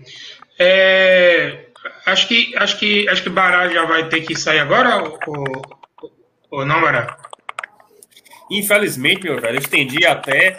É, 0.58 1.64
Acho 2.06 2.28
que, 2.28 2.54
acho 2.56 2.78
que, 2.78 3.08
acho 3.08 3.22
que 3.22 3.30
Bará 3.30 3.68
já 3.68 3.84
vai 3.86 4.08
ter 4.08 4.20
que 4.20 4.36
sair 4.36 4.58
agora, 4.58 5.02
ou, 5.26 5.62
ou 6.50 6.64
não, 6.66 6.80
Bará? 6.80 7.18
Infelizmente, 8.50 9.24
meu 9.24 9.40
velho, 9.40 9.56
eu 9.56 9.60
estendi 9.60 10.06
até. 10.06 10.54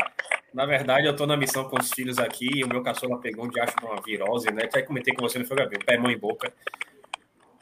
Na 0.51 0.65
verdade, 0.65 1.05
eu 1.05 1.11
estou 1.11 1.27
na 1.27 1.37
missão 1.37 1.65
com 1.65 1.79
os 1.79 1.91
filhos 1.91 2.17
aqui 2.17 2.49
e 2.55 2.63
o 2.63 2.67
meu 2.67 2.81
cachorro 2.81 3.19
pegou 3.19 3.45
um 3.45 3.49
diacho 3.49 3.75
de 3.77 3.85
uma 3.85 4.01
virose, 4.01 4.51
né? 4.51 4.63
Até 4.63 4.81
comentei 4.81 5.13
com 5.13 5.21
você 5.21 5.37
no 5.37 5.45
Foi 5.45 5.57
Gabriel, 5.57 5.83
pé, 5.85 5.97
mão 5.97 6.09
e 6.09 6.15
boca. 6.15 6.51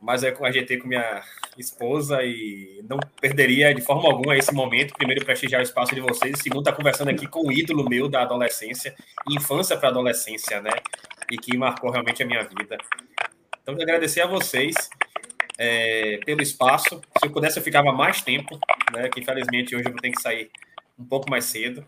Mas 0.03 0.21
é 0.21 0.31
com 0.31 0.45
a 0.45 0.51
GT 0.51 0.79
com 0.79 0.87
minha 0.89 1.23
esposa 1.57 2.21
e 2.23 2.83
não 2.89 2.99
perderia 3.21 3.73
de 3.73 3.81
forma 3.81 4.09
alguma 4.09 4.35
esse 4.35 4.53
momento. 4.53 4.93
Primeiro, 4.95 5.23
prestigiar 5.23 5.61
o 5.61 5.63
espaço 5.63 5.95
de 5.95 6.01
vocês. 6.01 6.39
Segundo, 6.39 6.59
estar 6.59 6.71
tá 6.71 6.77
conversando 6.77 7.07
aqui 7.07 7.25
com 7.25 7.47
o 7.47 7.51
ídolo 7.53 7.87
meu 7.89 8.09
da 8.09 8.23
adolescência, 8.23 8.93
infância 9.29 9.77
para 9.77 9.87
adolescência, 9.87 10.61
né? 10.61 10.71
E 11.31 11.37
que 11.37 11.55
marcou 11.55 11.89
realmente 11.89 12.21
a 12.21 12.25
minha 12.25 12.43
vida. 12.43 12.77
Então, 13.61 13.75
agradecer 13.75 14.19
a 14.19 14.27
vocês 14.27 14.75
é, 15.57 16.19
pelo 16.25 16.41
espaço. 16.41 16.99
Se 17.17 17.25
eu 17.25 17.31
pudesse, 17.31 17.57
eu 17.57 17.63
ficava 17.63 17.93
mais 17.93 18.21
tempo, 18.21 18.59
né? 18.91 19.07
Que 19.07 19.21
infelizmente 19.21 19.73
hoje 19.73 19.85
eu 19.85 19.91
vou 19.91 20.01
ter 20.01 20.11
que 20.11 20.21
sair 20.21 20.51
um 20.99 21.05
pouco 21.05 21.29
mais 21.29 21.45
cedo. 21.45 21.85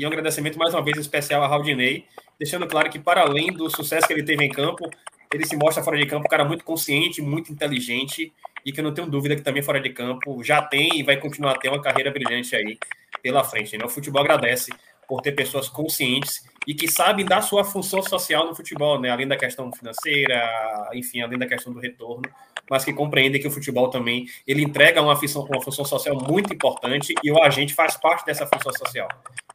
E 0.00 0.06
um 0.06 0.08
agradecimento 0.08 0.58
mais 0.58 0.72
uma 0.72 0.82
vez 0.82 0.96
especial 0.96 1.42
a 1.42 1.46
Raudinei, 1.46 2.06
deixando 2.38 2.66
claro 2.66 2.88
que, 2.88 2.98
para 2.98 3.20
além 3.20 3.52
do 3.52 3.68
sucesso 3.68 4.06
que 4.06 4.14
ele 4.14 4.22
teve 4.22 4.42
em 4.42 4.48
campo, 4.48 4.88
ele 5.32 5.46
se 5.46 5.56
mostra 5.56 5.82
fora 5.82 5.96
de 5.98 6.06
campo 6.06 6.26
um 6.26 6.30
cara 6.30 6.44
muito 6.44 6.64
consciente, 6.64 7.20
muito 7.20 7.52
inteligente 7.52 8.32
e 8.64 8.72
que 8.72 8.80
eu 8.80 8.84
não 8.84 8.92
tenho 8.92 9.08
dúvida 9.08 9.36
que 9.36 9.42
também 9.42 9.62
fora 9.62 9.80
de 9.80 9.90
campo 9.90 10.42
já 10.42 10.62
tem 10.62 10.98
e 10.98 11.02
vai 11.02 11.16
continuar 11.16 11.52
a 11.52 11.58
ter 11.58 11.68
uma 11.68 11.80
carreira 11.80 12.10
brilhante 12.10 12.54
aí 12.56 12.78
pela 13.22 13.44
frente. 13.44 13.76
Né? 13.76 13.84
O 13.84 13.88
futebol 13.88 14.22
agradece 14.22 14.72
por 15.06 15.22
ter 15.22 15.32
pessoas 15.32 15.68
conscientes 15.68 16.46
e 16.66 16.74
que 16.74 16.86
sabem 16.86 17.24
da 17.24 17.40
sua 17.40 17.64
função 17.64 18.02
social 18.02 18.46
no 18.46 18.54
futebol, 18.54 19.00
né? 19.00 19.10
além 19.10 19.26
da 19.26 19.36
questão 19.36 19.72
financeira, 19.72 20.90
enfim, 20.92 21.22
além 21.22 21.38
da 21.38 21.46
questão 21.46 21.72
do 21.72 21.80
retorno, 21.80 22.22
mas 22.70 22.84
que 22.84 22.92
compreendem 22.92 23.40
que 23.40 23.48
o 23.48 23.50
futebol 23.50 23.88
também 23.88 24.26
ele 24.46 24.62
entrega 24.62 25.00
uma 25.00 25.16
função, 25.16 25.44
uma 25.44 25.62
função 25.62 25.84
social 25.84 26.16
muito 26.16 26.52
importante 26.52 27.14
e 27.22 27.30
o 27.30 27.42
agente 27.42 27.74
faz 27.74 27.96
parte 27.96 28.26
dessa 28.26 28.46
função 28.46 28.72
social. 28.72 29.08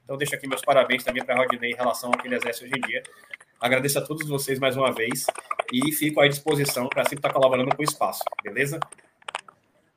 Então, 0.04 0.18
deixo 0.18 0.36
aqui 0.36 0.48
meus 0.48 0.62
parabéns 0.62 1.04
também 1.04 1.24
para 1.24 1.36
Rodney 1.36 1.72
em 1.72 1.76
relação 1.76 2.12
ao 2.12 2.18
que 2.18 2.28
ele 2.28 2.36
exerce 2.36 2.64
hoje 2.64 2.74
em 2.76 2.82
dia. 2.88 3.04
Agradeço 3.64 3.98
a 3.98 4.02
todos 4.02 4.28
vocês 4.28 4.60
mais 4.60 4.76
uma 4.76 4.92
vez 4.92 5.26
e 5.72 5.90
fico 5.94 6.20
à 6.20 6.28
disposição 6.28 6.90
para 6.90 7.04
sempre 7.06 7.20
estar 7.20 7.32
colaborando 7.32 7.74
com 7.74 7.82
o 7.82 7.86
espaço, 7.86 8.22
beleza? 8.44 8.78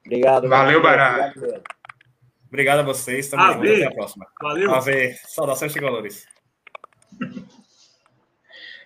Obrigado. 0.04 0.48
Valeu, 0.48 0.80
Bará. 0.80 1.34
Obrigado 2.46 2.78
a 2.78 2.82
vocês. 2.84 3.28
Tamo 3.28 3.42
junto. 3.54 3.64
Até 3.64 3.86
a 3.86 3.90
próxima. 3.90 4.24
Valeu. 4.40 4.72
Ave. 4.72 5.14
Saudações 5.26 5.72
tricolores. 5.72 6.28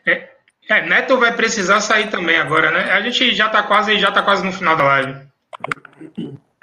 É, 0.07 0.31
é, 0.70 0.86
Neto 0.89 1.19
vai 1.19 1.36
precisar 1.36 1.82
sair 1.82 2.09
também 2.09 2.39
agora, 2.39 2.70
né? 2.70 2.90
A 2.90 3.02
gente 3.02 3.35
já 3.35 3.48
está 3.48 3.62
quase, 3.62 3.98
já 3.98 4.11
tá 4.11 4.23
quase 4.23 4.43
no 4.47 4.51
final 4.51 4.78
da 4.78 4.85
live. 4.85 5.28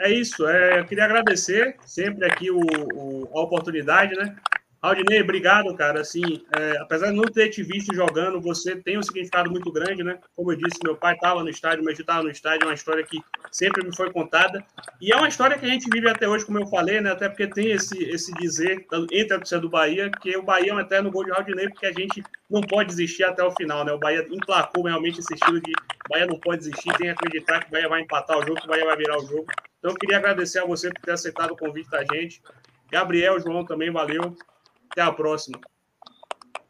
É 0.01 0.11
isso. 0.11 0.47
É, 0.47 0.79
eu 0.79 0.85
queria 0.85 1.05
agradecer 1.05 1.75
sempre 1.85 2.25
aqui 2.25 2.49
o, 2.49 2.61
o 2.95 3.29
a 3.37 3.43
oportunidade, 3.43 4.15
né? 4.15 4.35
Aldinei, 4.81 5.21
obrigado, 5.21 5.73
cara. 5.75 6.01
Assim, 6.01 6.45
é, 6.55 6.77
apesar 6.79 7.07
de 7.07 7.15
não 7.15 7.23
ter 7.23 7.49
te 7.49 7.63
visto 7.63 7.93
jogando, 7.95 8.39
você 8.39 8.75
tem 8.75 8.97
um 8.97 9.01
significado 9.01 9.49
muito 9.49 9.71
grande, 9.71 10.03
né? 10.03 10.19
Como 10.35 10.51
eu 10.51 10.57
disse, 10.57 10.79
meu 10.83 10.95
pai 10.95 11.15
estava 11.15 11.43
no 11.43 11.49
estádio, 11.49 11.83
tio 11.83 12.01
estava 12.01 12.23
no 12.23 12.29
estádio, 12.29 12.63
é 12.63 12.67
uma 12.67 12.73
história 12.73 13.03
que 13.03 13.19
sempre 13.51 13.83
me 13.83 13.95
foi 13.95 14.11
contada. 14.11 14.63
E 15.01 15.11
é 15.11 15.15
uma 15.15 15.27
história 15.27 15.57
que 15.57 15.65
a 15.65 15.69
gente 15.69 15.87
vive 15.91 16.07
até 16.07 16.27
hoje, 16.27 16.45
como 16.45 16.59
eu 16.59 16.67
falei, 16.67 17.01
né? 17.01 17.11
Até 17.11 17.27
porque 17.27 17.47
tem 17.47 17.71
esse, 17.71 18.03
esse 18.03 18.31
dizer 18.33 18.85
entre 19.11 19.33
a 19.33 19.39
torcida 19.39 19.61
do 19.61 19.69
Bahia 19.69 20.11
que 20.21 20.37
o 20.37 20.43
Bahia 20.43 20.71
é 20.71 20.75
um 20.75 20.79
eterno 20.79 21.11
gol 21.11 21.25
de 21.25 21.31
Aldinei, 21.31 21.69
porque 21.69 21.87
a 21.87 21.93
gente 21.93 22.23
não 22.49 22.61
pode 22.61 22.89
desistir 22.89 23.23
até 23.23 23.43
o 23.43 23.51
final, 23.51 23.83
né? 23.83 23.91
O 23.91 23.99
Bahia 23.99 24.25
emplacou 24.29 24.83
realmente 24.83 25.19
esse 25.19 25.33
estilo 25.33 25.59
de 25.59 25.73
Bahia 26.09 26.27
não 26.27 26.39
pode 26.39 26.59
desistir, 26.59 26.89
tem 26.97 27.07
que 27.07 27.09
acreditar 27.09 27.59
que 27.61 27.67
o 27.67 27.71
Bahia 27.71 27.89
vai 27.89 28.01
empatar 28.01 28.37
o 28.37 28.45
jogo, 28.45 28.59
que 28.59 28.67
o 28.67 28.69
Bahia 28.69 28.85
vai 28.85 28.95
virar 28.95 29.17
o 29.17 29.25
jogo. 29.25 29.45
Então, 29.79 29.91
eu 29.91 29.95
queria 29.95 30.17
agradecer 30.17 30.59
a 30.59 30.65
você 30.65 30.89
por 30.89 31.01
ter 31.01 31.11
aceitado 31.11 31.51
o 31.51 31.57
convite 31.57 31.89
da 31.89 32.03
gente. 32.03 32.41
Gabriel, 32.91 33.39
João 33.39 33.65
também, 33.65 33.91
valeu. 33.91 34.35
Até 34.91 35.01
a 35.01 35.11
próxima. 35.11 35.59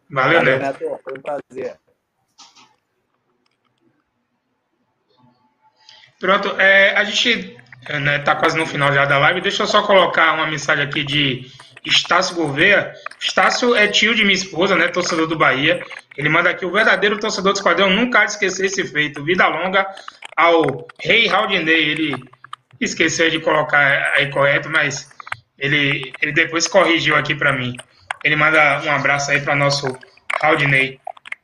Valeu, 0.09 0.39
Valeu 0.39 0.59
Neto. 0.59 0.99
Foi 1.03 1.17
um 1.17 1.21
prazer. 1.21 1.77
Pronto, 6.19 6.59
é, 6.59 6.95
a 6.95 7.03
gente 7.03 7.55
está 7.81 7.99
né, 7.99 8.19
tá 8.19 8.35
quase 8.35 8.57
no 8.57 8.65
final 8.65 8.91
já 8.93 9.05
da 9.05 9.17
live. 9.19 9.41
Deixa 9.41 9.63
eu 9.63 9.67
só 9.67 9.83
colocar 9.83 10.33
uma 10.33 10.47
mensagem 10.47 10.83
aqui 10.83 11.03
de 11.03 11.51
Estácio 11.85 12.35
Gouveia. 12.35 12.93
Estácio 13.19 13.75
é 13.75 13.87
tio 13.87 14.15
de 14.15 14.23
minha 14.23 14.35
esposa, 14.35 14.75
né, 14.75 14.87
torcedor 14.87 15.27
do 15.27 15.37
Bahia. 15.37 15.83
Ele 16.17 16.29
manda 16.29 16.49
aqui: 16.49 16.65
o 16.65 16.71
verdadeiro 16.71 17.19
torcedor 17.19 17.53
do 17.53 17.57
Esquadrão 17.57 17.89
nunca 17.89 18.25
esquecer 18.25 18.65
esse 18.65 18.85
feito. 18.87 19.23
Vida 19.23 19.47
longa 19.47 19.87
ao 20.35 20.87
Rei 20.99 21.27
Raudinei. 21.27 21.89
Ele 21.89 22.15
esqueceu 22.79 23.29
de 23.29 23.39
colocar 23.39 24.13
aí 24.15 24.29
correto, 24.31 24.69
mas 24.69 25.09
ele, 25.57 26.11
ele 26.21 26.31
depois 26.31 26.67
corrigiu 26.67 27.15
aqui 27.15 27.35
para 27.35 27.53
mim. 27.53 27.75
Ele 28.27 28.35
manda 28.35 28.81
um 28.83 28.91
abraço 28.91 29.31
aí 29.31 29.39
para 29.39 29.55
nosso 29.55 29.87
Aldinei. 30.41 30.99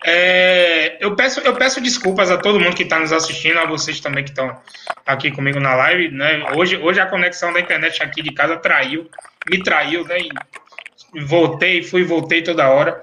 É, 0.05 0.97
eu, 0.99 1.15
peço, 1.15 1.39
eu 1.39 1.55
peço 1.55 1.80
desculpas 1.80 2.30
a 2.30 2.38
todo 2.38 2.60
mundo 2.60 2.76
que 2.76 2.84
está 2.84 2.99
nos 2.99 3.14
assistindo, 3.14 3.57
a 3.57 3.65
vocês 3.65 4.01
também 4.01 4.22
que 4.22 4.31
estão 4.31 4.53
aqui 5.05 5.31
comigo 5.31 5.61
na 5.61 5.76
live. 5.76 6.10
Né? 6.10 6.43
Hoje, 6.57 6.76
hoje 6.76 6.99
a 6.99 7.05
conexão 7.05 7.53
da 7.53 7.61
internet 7.61 8.03
aqui 8.03 8.22
de 8.22 8.34
casa 8.34 8.57
traiu, 8.57 9.10
me 9.49 9.64
traiu, 9.64 10.03
né? 10.03 10.18
E 11.15 11.22
voltei, 11.22 11.81
fui 11.81 12.03
voltei 12.03 12.43
toda 12.43 12.69
hora. 12.69 13.01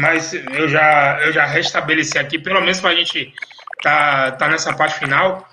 Mas 0.00 0.32
eu 0.32 0.66
já, 0.66 1.20
eu 1.20 1.30
já 1.30 1.44
restabeleci 1.44 2.18
aqui, 2.18 2.38
pelo 2.38 2.60
menos 2.60 2.80
para 2.80 2.90
a 2.90 2.94
gente 2.94 3.34
tá, 3.82 4.32
tá 4.32 4.48
nessa 4.48 4.72
parte 4.72 4.98
final. 4.98 5.46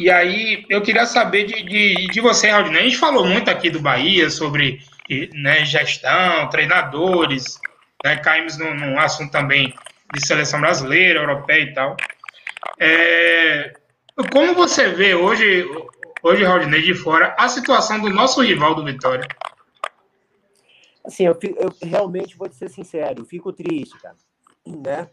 E 0.00 0.08
aí 0.08 0.64
eu 0.70 0.80
queria 0.82 1.04
saber 1.04 1.46
de, 1.46 1.64
de, 1.64 2.06
de 2.06 2.20
você, 2.20 2.48
Raul. 2.48 2.66
A 2.66 2.82
gente 2.82 2.96
falou 2.96 3.26
muito 3.26 3.50
aqui 3.50 3.70
do 3.70 3.80
Bahia 3.80 4.30
sobre 4.30 4.80
né, 5.34 5.64
gestão, 5.64 6.48
treinadores, 6.50 7.58
né, 8.04 8.16
caímos 8.16 8.56
num, 8.58 8.74
num 8.74 8.98
assunto 8.98 9.32
também 9.32 9.74
de 10.12 10.26
seleção 10.26 10.60
brasileira, 10.60 11.20
europeia 11.20 11.62
e 11.62 11.72
tal. 11.72 11.96
É, 12.78 13.72
como 14.32 14.54
você 14.54 14.88
vê 14.88 15.14
hoje, 15.14 15.64
hoje, 16.22 16.44
Raudinei, 16.44 16.82
de 16.82 16.94
fora, 16.94 17.34
a 17.38 17.48
situação 17.48 18.00
do 18.00 18.10
nosso 18.10 18.40
rival 18.42 18.74
do 18.74 18.84
Vitória? 18.84 19.26
Assim, 21.04 21.24
eu, 21.24 21.38
eu 21.56 21.74
realmente 21.88 22.36
vou 22.36 22.48
te 22.48 22.56
ser 22.56 22.68
sincero, 22.68 23.24
fico 23.24 23.52
triste, 23.52 23.98
cara, 24.00 24.16
né? 24.66 25.08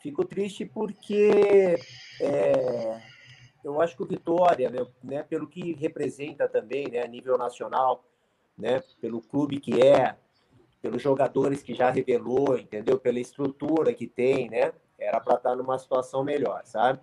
Fico 0.00 0.24
triste 0.24 0.64
porque 0.64 1.76
é, 2.20 3.00
eu 3.64 3.80
acho 3.80 3.96
que 3.96 4.02
o 4.02 4.06
Vitória, 4.06 4.70
né, 5.02 5.22
pelo 5.22 5.46
que 5.46 5.72
representa 5.74 6.48
também 6.48 6.88
né, 6.88 7.02
a 7.02 7.08
nível 7.08 7.36
nacional, 7.36 8.04
né, 8.56 8.82
pelo 9.00 9.20
clube 9.20 9.60
que 9.60 9.80
é, 9.80 10.16
pelos 10.80 11.02
jogadores 11.02 11.62
que 11.62 11.74
já 11.74 11.90
revelou, 11.90 12.56
entendeu? 12.56 12.98
Pela 12.98 13.18
estrutura 13.18 13.92
que 13.92 14.06
tem, 14.06 14.48
né? 14.48 14.72
Era 14.98 15.20
para 15.20 15.34
estar 15.34 15.50
tá 15.50 15.56
numa 15.56 15.78
situação 15.78 16.22
melhor, 16.24 16.62
sabe? 16.64 17.00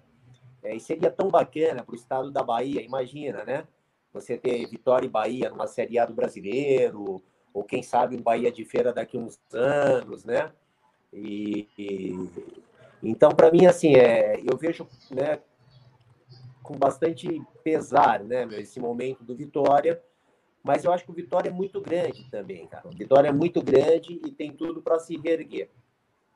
É, 0.63 0.75
e 0.75 0.79
seria 0.79 1.11
tão 1.11 1.29
bacana 1.29 1.83
para 1.83 1.93
o 1.93 1.95
estado 1.95 2.31
da 2.31 2.41
Bahia, 2.41 2.81
imagina, 2.81 3.43
né? 3.43 3.67
Você 4.13 4.37
ter 4.37 4.65
Vitória 4.67 5.05
e 5.05 5.09
Bahia 5.09 5.49
numa 5.49 5.67
Série 5.67 5.99
A 5.99 6.05
do 6.05 6.13
Brasileiro, 6.13 7.21
ou 7.53 7.63
quem 7.63 7.83
sabe 7.83 8.15
um 8.15 8.21
Bahia 8.21 8.51
de 8.51 8.63
Feira 8.65 8.93
daqui 8.93 9.17
a 9.17 9.21
uns 9.21 9.39
anos, 9.53 10.23
né? 10.23 10.51
E, 11.13 11.67
e 11.77 12.29
então, 13.03 13.29
para 13.29 13.51
mim, 13.51 13.65
assim, 13.65 13.95
é, 13.95 14.39
eu 14.39 14.57
vejo, 14.57 14.87
né, 15.11 15.39
com 16.65 16.77
bastante 16.77 17.41
pesar, 17.63 18.23
né, 18.23 18.47
esse 18.59 18.79
momento 18.79 19.23
do 19.23 19.35
Vitória, 19.35 20.01
mas 20.63 20.83
eu 20.83 20.91
acho 20.91 21.05
que 21.05 21.11
o 21.11 21.13
Vitória 21.13 21.49
é 21.49 21.53
muito 21.53 21.79
grande 21.79 22.27
também, 22.31 22.65
cara. 22.65 22.87
O 22.87 22.91
Vitória 22.91 23.29
é 23.29 23.31
muito 23.31 23.61
grande 23.61 24.19
e 24.25 24.31
tem 24.31 24.51
tudo 24.51 24.81
para 24.81 24.97
se 24.97 25.15
reerguer. 25.15 25.69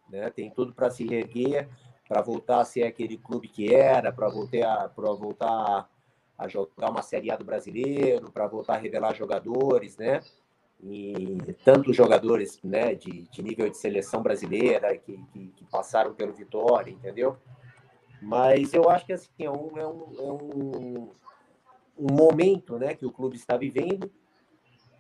Né? 0.08 0.30
Tem 0.30 0.52
tudo 0.52 0.72
para 0.72 0.92
se 0.92 1.04
reerguer, 1.04 1.68
para 2.08 2.22
voltar 2.22 2.62
a 2.62 2.66
ser 2.66 2.84
aquele 2.84 3.18
clube 3.18 3.48
que 3.48 3.74
era, 3.74 4.12
para 4.12 4.30
voltar, 4.30 4.84
a, 4.86 4.88
voltar 5.16 5.90
a 6.38 6.48
jogar 6.48 6.92
uma 6.92 7.02
Série 7.02 7.32
A 7.32 7.36
do 7.36 7.44
brasileiro, 7.44 8.32
para 8.32 8.46
voltar 8.46 8.76
a 8.76 8.78
revelar 8.78 9.16
jogadores, 9.16 9.98
né? 9.98 10.22
E 10.82 11.38
tantos 11.66 11.96
jogadores 11.96 12.62
né, 12.64 12.96
de, 12.96 13.24
de 13.24 13.44
nível 13.44 13.70
de 13.70 13.78
seleção 13.78 14.24
brasileira 14.24 14.96
que, 14.96 15.18
que, 15.34 15.48
que 15.48 15.66
passaram 15.66 16.14
pelo 16.14 16.34
Vitória, 16.34 16.92
entendeu? 16.92 17.36
Mas 18.22 18.74
eu 18.74 18.90
acho 18.90 19.06
que 19.06 19.14
assim, 19.14 19.30
é 19.40 19.50
um, 19.50 19.78
é 19.78 19.88
um, 19.88 20.16
é 20.18 20.32
um, 20.32 21.12
um 21.98 22.14
momento 22.14 22.78
né, 22.78 22.94
que 22.94 23.06
o 23.06 23.12
clube 23.12 23.36
está 23.36 23.56
vivendo 23.58 24.12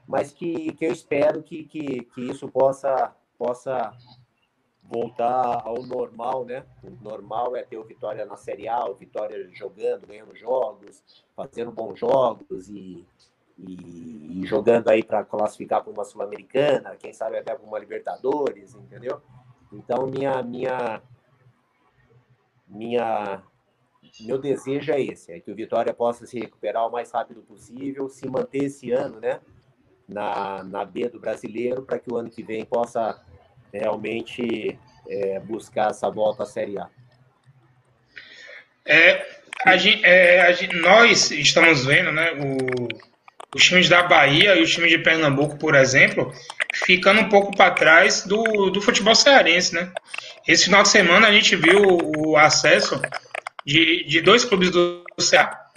mas 0.09 0.31
que, 0.31 0.73
que 0.73 0.87
eu 0.87 0.91
espero 0.91 1.43
que, 1.43 1.65
que, 1.65 2.03
que 2.05 2.21
isso 2.21 2.47
possa, 2.47 3.13
possa 3.37 3.95
voltar 4.81 5.61
ao 5.63 5.83
normal, 5.83 6.43
né? 6.45 6.65
O 6.83 6.89
normal 7.03 7.55
é 7.55 7.61
ter 7.61 7.77
o 7.77 7.83
Vitória 7.83 8.25
na 8.25 8.35
Série 8.35 8.67
A, 8.67 8.85
o 8.85 8.95
Vitória 8.95 9.47
jogando, 9.51 10.07
ganhando 10.07 10.35
jogos, 10.35 11.03
fazendo 11.35 11.71
bons 11.71 11.99
jogos 11.99 12.69
e, 12.69 13.05
e, 13.55 14.41
e 14.41 14.47
jogando 14.47 14.89
aí 14.89 15.03
para 15.03 15.23
classificar 15.23 15.83
para 15.83 15.93
uma 15.93 16.03
Sul-Americana, 16.03 16.95
quem 16.95 17.13
sabe 17.13 17.37
até 17.37 17.53
para 17.53 17.63
uma 17.63 17.77
Libertadores, 17.77 18.73
entendeu? 18.73 19.21
Então, 19.71 20.07
minha, 20.07 20.41
minha, 20.41 21.03
minha, 22.69 23.41
meu 24.21 24.37
desejo 24.37 24.91
é 24.91 25.01
esse, 25.01 25.31
é 25.31 25.39
que 25.39 25.51
o 25.51 25.55
Vitória 25.55 25.93
possa 25.93 26.25
se 26.25 26.39
recuperar 26.39 26.87
o 26.87 26.91
mais 26.91 27.11
rápido 27.11 27.41
possível, 27.41 28.07
se 28.07 28.27
manter 28.29 28.65
esse 28.65 28.91
ano, 28.91 29.19
né? 29.19 29.39
na, 30.09 30.63
na 30.63 30.83
B 30.83 31.07
do 31.07 31.19
brasileiro 31.19 31.83
para 31.83 31.99
que 31.99 32.11
o 32.11 32.17
ano 32.17 32.29
que 32.29 32.41
vem 32.41 32.65
possa 32.65 33.21
realmente 33.71 34.77
é, 35.07 35.39
buscar 35.39 35.91
essa 35.91 36.09
volta 36.09 36.43
à 36.43 36.45
Série 36.45 36.79
A. 36.79 36.89
É, 38.85 39.25
a 39.63 39.77
gente, 39.77 40.03
é, 40.03 40.41
a 40.41 40.51
gente, 40.51 40.75
nós 40.77 41.29
estamos 41.29 41.85
vendo 41.85 42.11
né, 42.11 42.31
o, 42.33 42.87
os 43.55 43.63
times 43.63 43.89
da 43.89 44.03
Bahia 44.03 44.55
e 44.55 44.61
os 44.61 44.71
times 44.71 44.91
de 44.91 44.99
Pernambuco, 44.99 45.57
por 45.57 45.75
exemplo, 45.75 46.33
ficando 46.73 47.21
um 47.21 47.29
pouco 47.29 47.55
para 47.55 47.71
trás 47.71 48.23
do, 48.25 48.69
do 48.69 48.81
futebol 48.81 49.15
cearense. 49.15 49.73
Né? 49.73 49.91
Esse 50.47 50.65
final 50.65 50.83
de 50.83 50.89
semana 50.89 51.27
a 51.27 51.31
gente 51.31 51.55
viu 51.55 51.81
o 52.17 52.37
acesso 52.37 53.01
de, 53.65 54.03
de 54.05 54.21
dois 54.21 54.45
clubes 54.45 54.69
do 54.69 55.03
Ceará, 55.19 55.67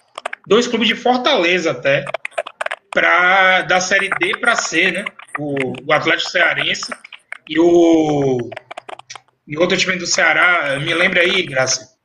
dois 0.47 0.67
clubes 0.67 0.89
de 0.89 0.95
Fortaleza 0.95 1.71
até, 1.71 2.05
para 2.91 3.63
da 3.63 3.81
série 3.81 4.11
D 4.21 4.37
para 4.39 4.55
C, 4.55 4.91
né? 4.91 5.05
O, 5.39 5.55
o, 5.87 5.93
Atlético 5.93 6.31
Cearense 6.31 6.93
e 7.49 7.59
o 7.59 8.51
e 9.49 9.57
outro 9.57 9.77
time 9.79 9.97
do 9.97 10.07
Ceará, 10.07 10.79
me 10.79 10.93
lembra 10.95 11.23
aí, 11.23 11.43
Graça. 11.43 11.97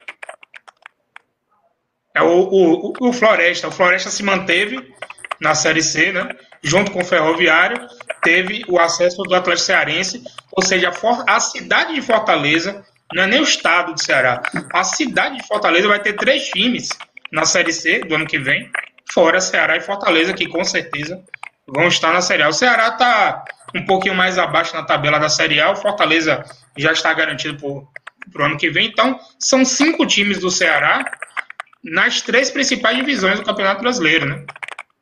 É 2.15 2.21
o, 2.21 2.49
o, 2.49 2.93
o 2.99 3.13
Floresta. 3.13 3.67
O 3.67 3.71
Floresta 3.71 4.09
se 4.09 4.23
manteve 4.23 4.91
na 5.39 5.55
série 5.55 5.81
C, 5.81 6.11
né? 6.11 6.29
Junto 6.63 6.91
com 6.91 7.01
o 7.01 7.05
Ferroviário, 7.05 7.87
teve 8.21 8.63
o 8.67 8.79
acesso 8.79 9.21
do 9.23 9.35
Atlético 9.35 9.65
Cearense, 9.65 10.23
ou 10.51 10.63
seja, 10.63 10.91
a 11.27 11.39
cidade 11.39 11.93
de 11.93 12.01
Fortaleza, 12.01 12.83
não 13.13 13.23
é 13.23 13.27
nem 13.27 13.39
o 13.39 13.43
estado 13.43 13.93
do 13.93 14.01
Ceará, 14.01 14.41
a 14.73 14.83
cidade 14.83 15.37
de 15.37 15.47
Fortaleza 15.47 15.87
vai 15.87 15.99
ter 15.99 16.13
três 16.13 16.49
times 16.49 16.89
na 17.31 17.45
Série 17.45 17.71
C 17.71 17.99
do 17.99 18.15
ano 18.15 18.25
que 18.25 18.39
vem, 18.39 18.69
fora 19.13 19.39
Ceará 19.39 19.77
e 19.77 19.81
Fortaleza, 19.81 20.33
que 20.33 20.47
com 20.47 20.63
certeza 20.63 21.21
vão 21.67 21.87
estar 21.87 22.13
na 22.13 22.21
Série 22.21 22.43
A. 22.43 22.49
O 22.49 22.53
Ceará 22.53 22.89
está 22.89 23.43
um 23.75 23.85
pouquinho 23.85 24.15
mais 24.15 24.37
abaixo 24.37 24.73
na 24.73 24.83
tabela 24.83 25.19
da 25.19 25.29
Série 25.29 25.59
A, 25.59 25.71
o 25.71 25.75
Fortaleza 25.75 26.43
já 26.77 26.91
está 26.91 27.13
garantido 27.13 27.87
para 28.31 28.41
o 28.41 28.45
ano 28.45 28.57
que 28.57 28.69
vem. 28.69 28.87
Então, 28.87 29.19
são 29.39 29.63
cinco 29.65 30.05
times 30.05 30.39
do 30.39 30.49
Ceará 30.49 31.03
nas 31.83 32.21
três 32.21 32.49
principais 32.49 32.97
divisões 32.97 33.39
do 33.39 33.45
Campeonato 33.45 33.81
Brasileiro, 33.81 34.25
né? 34.25 34.45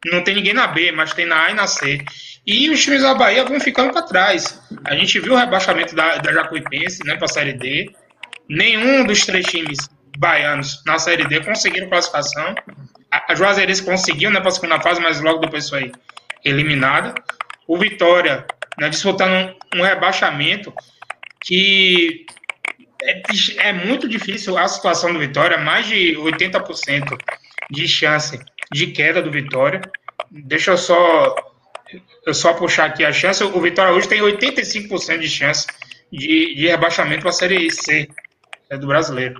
Não 0.06 0.24
tem 0.24 0.36
ninguém 0.36 0.54
na 0.54 0.68
B, 0.68 0.92
mas 0.92 1.14
tem 1.14 1.26
na 1.26 1.46
A 1.46 1.52
e 1.52 1.54
na 1.54 1.68
C. 1.68 2.04
E 2.46 2.70
os 2.70 2.84
times 2.84 3.02
da 3.02 3.16
Bahia 3.16 3.44
vão 3.44 3.60
ficando 3.60 3.92
para 3.92 4.04
trás. 4.04 4.62
A 4.86 4.96
gente 4.96 5.20
viu 5.20 5.34
o 5.34 5.38
rebaixamento 5.38 5.96
da, 5.96 6.18
da 6.18 6.32
Jacuipense 6.32 7.04
né, 7.06 7.16
para 7.16 7.26
a 7.26 7.30
Série 7.30 7.54
D. 7.54 7.92
Nenhum 8.48 9.04
dos 9.06 9.26
três 9.26 9.46
times 9.46 9.78
baianos 10.18 10.84
na 10.86 11.00
Série 11.00 11.28
D 11.28 11.42
conseguiram 11.42 11.90
classificação 11.90 12.56
a 13.28 13.36
Juazeirense 13.36 13.84
conseguiu 13.84 14.30
né, 14.30 14.40
para 14.40 14.50
a 14.50 14.52
segunda 14.52 14.80
fase, 14.82 15.00
mas 15.00 15.22
logo 15.22 15.40
depois 15.40 15.70
foi 15.70 15.92
eliminada. 16.44 17.14
O 17.68 17.78
Vitória 17.78 18.46
né, 18.78 18.90
disputando 18.90 19.32
um, 19.32 19.80
um 19.80 19.84
rebaixamento 19.84 20.74
que 21.42 22.26
é, 23.02 23.22
é, 23.70 23.74
muito 23.74 24.08
difícil 24.08 24.58
a 24.58 24.68
situação 24.68 25.14
do 25.14 25.20
Vitória, 25.20 25.58
mais 25.58 25.88
de 25.88 26.16
80% 26.18 27.18
de 27.72 27.88
chance 27.88 28.40
de 28.76 28.88
queda 28.88 29.22
do 29.22 29.32
Vitória. 29.32 29.82
Deixa 30.30 30.72
eu 30.72 30.78
só 30.78 31.36
eu 32.26 32.34
só 32.34 32.54
puxar 32.54 32.86
aqui 32.88 33.06
a 33.06 33.14
chance. 33.14 33.42
O 33.42 33.62
Vitória 33.62 33.94
hoje 33.94 34.10
tem 34.10 34.20
85% 34.22 35.20
de 35.20 35.30
chance 35.30 35.66
de, 36.12 36.56
de 36.56 36.68
rebaixamento 36.68 37.22
para 37.22 37.30
a 37.30 37.34
Série 37.34 37.72
C 37.72 38.10
é, 38.70 38.78
do 38.78 38.86
brasileiro. 38.86 39.40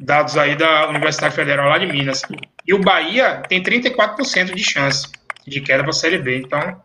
Dados 0.00 0.38
aí 0.38 0.54
da 0.54 0.88
Universidade 0.88 1.34
Federal 1.34 1.68
lá 1.68 1.78
de 1.78 1.86
Minas. 1.86 2.22
E 2.64 2.72
o 2.72 2.78
Bahia 2.78 3.42
tem 3.48 3.60
34% 3.60 4.54
de 4.54 4.62
chance 4.62 5.08
de 5.44 5.60
queda 5.60 5.82
para 5.82 5.90
a 5.90 5.94
Série 5.94 6.18
B. 6.18 6.38
Então, 6.38 6.80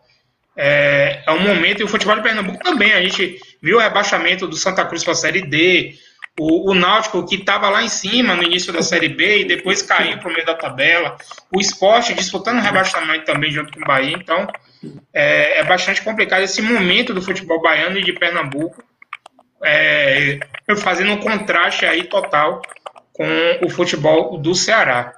é, 0.57 1.22
é, 1.28 1.32
um 1.32 1.41
momento, 1.41 1.82
e 1.82 1.84
o 1.84 1.88
futebol 1.88 2.15
de 2.15 2.23
Pernambuco 2.23 2.64
também. 2.64 2.94
A 2.94 3.02
gente 3.02 3.40
viu 3.61 3.78
o 3.78 3.82
rebaixamento 3.82 4.48
do 4.48 4.56
Santa 4.56 4.86
Cruz 4.86 5.03
para 5.03 5.14
a 5.14 5.15
Série 5.15 5.41
D, 5.41 5.94
o, 6.40 6.72
o 6.72 6.74
Náutico, 6.74 7.26
que 7.26 7.36
estava 7.36 7.70
lá 7.70 7.84
em 7.84 7.90
cima 7.90 8.36
no 8.36 8.44
início 8.44 8.72
da 8.72 8.82
Série 8.82 9.10
B 9.10 9.41
e 9.41 9.45
depois 9.45 9.82
caiu 9.82 10.18
para 10.18 10.30
o 10.30 10.34
meio 10.34 10.45
da 10.45 10.56
tabela, 10.56 11.18
o 11.53 11.60
esporte 11.60 12.14
disputando 12.14 12.58
o 12.58 12.62
rebaixamento 12.62 13.26
também 13.26 13.52
junto 13.52 13.74
com 13.74 13.82
o 13.82 13.88
Bahia. 13.88 14.16
Então, 14.16 14.48
é, 15.14 15.60
é 15.60 15.64
bastante 15.64 16.02
complicado 16.02 16.44
esse 16.44 16.62
momento 16.62 17.14
do 17.14 17.22
futebol 17.22 17.62
baiano 17.62 17.98
e 17.98 18.03
de 18.03 18.14
Pernambuco, 18.14 18.84
é, 19.64 20.40
fazendo 20.78 21.12
um 21.12 21.18
contraste 21.18 21.86
aí 21.86 22.06
total 22.06 22.62
com 23.14 23.66
o 23.66 23.70
futebol 23.70 24.38
do 24.38 24.56
Ceará. 24.56 25.14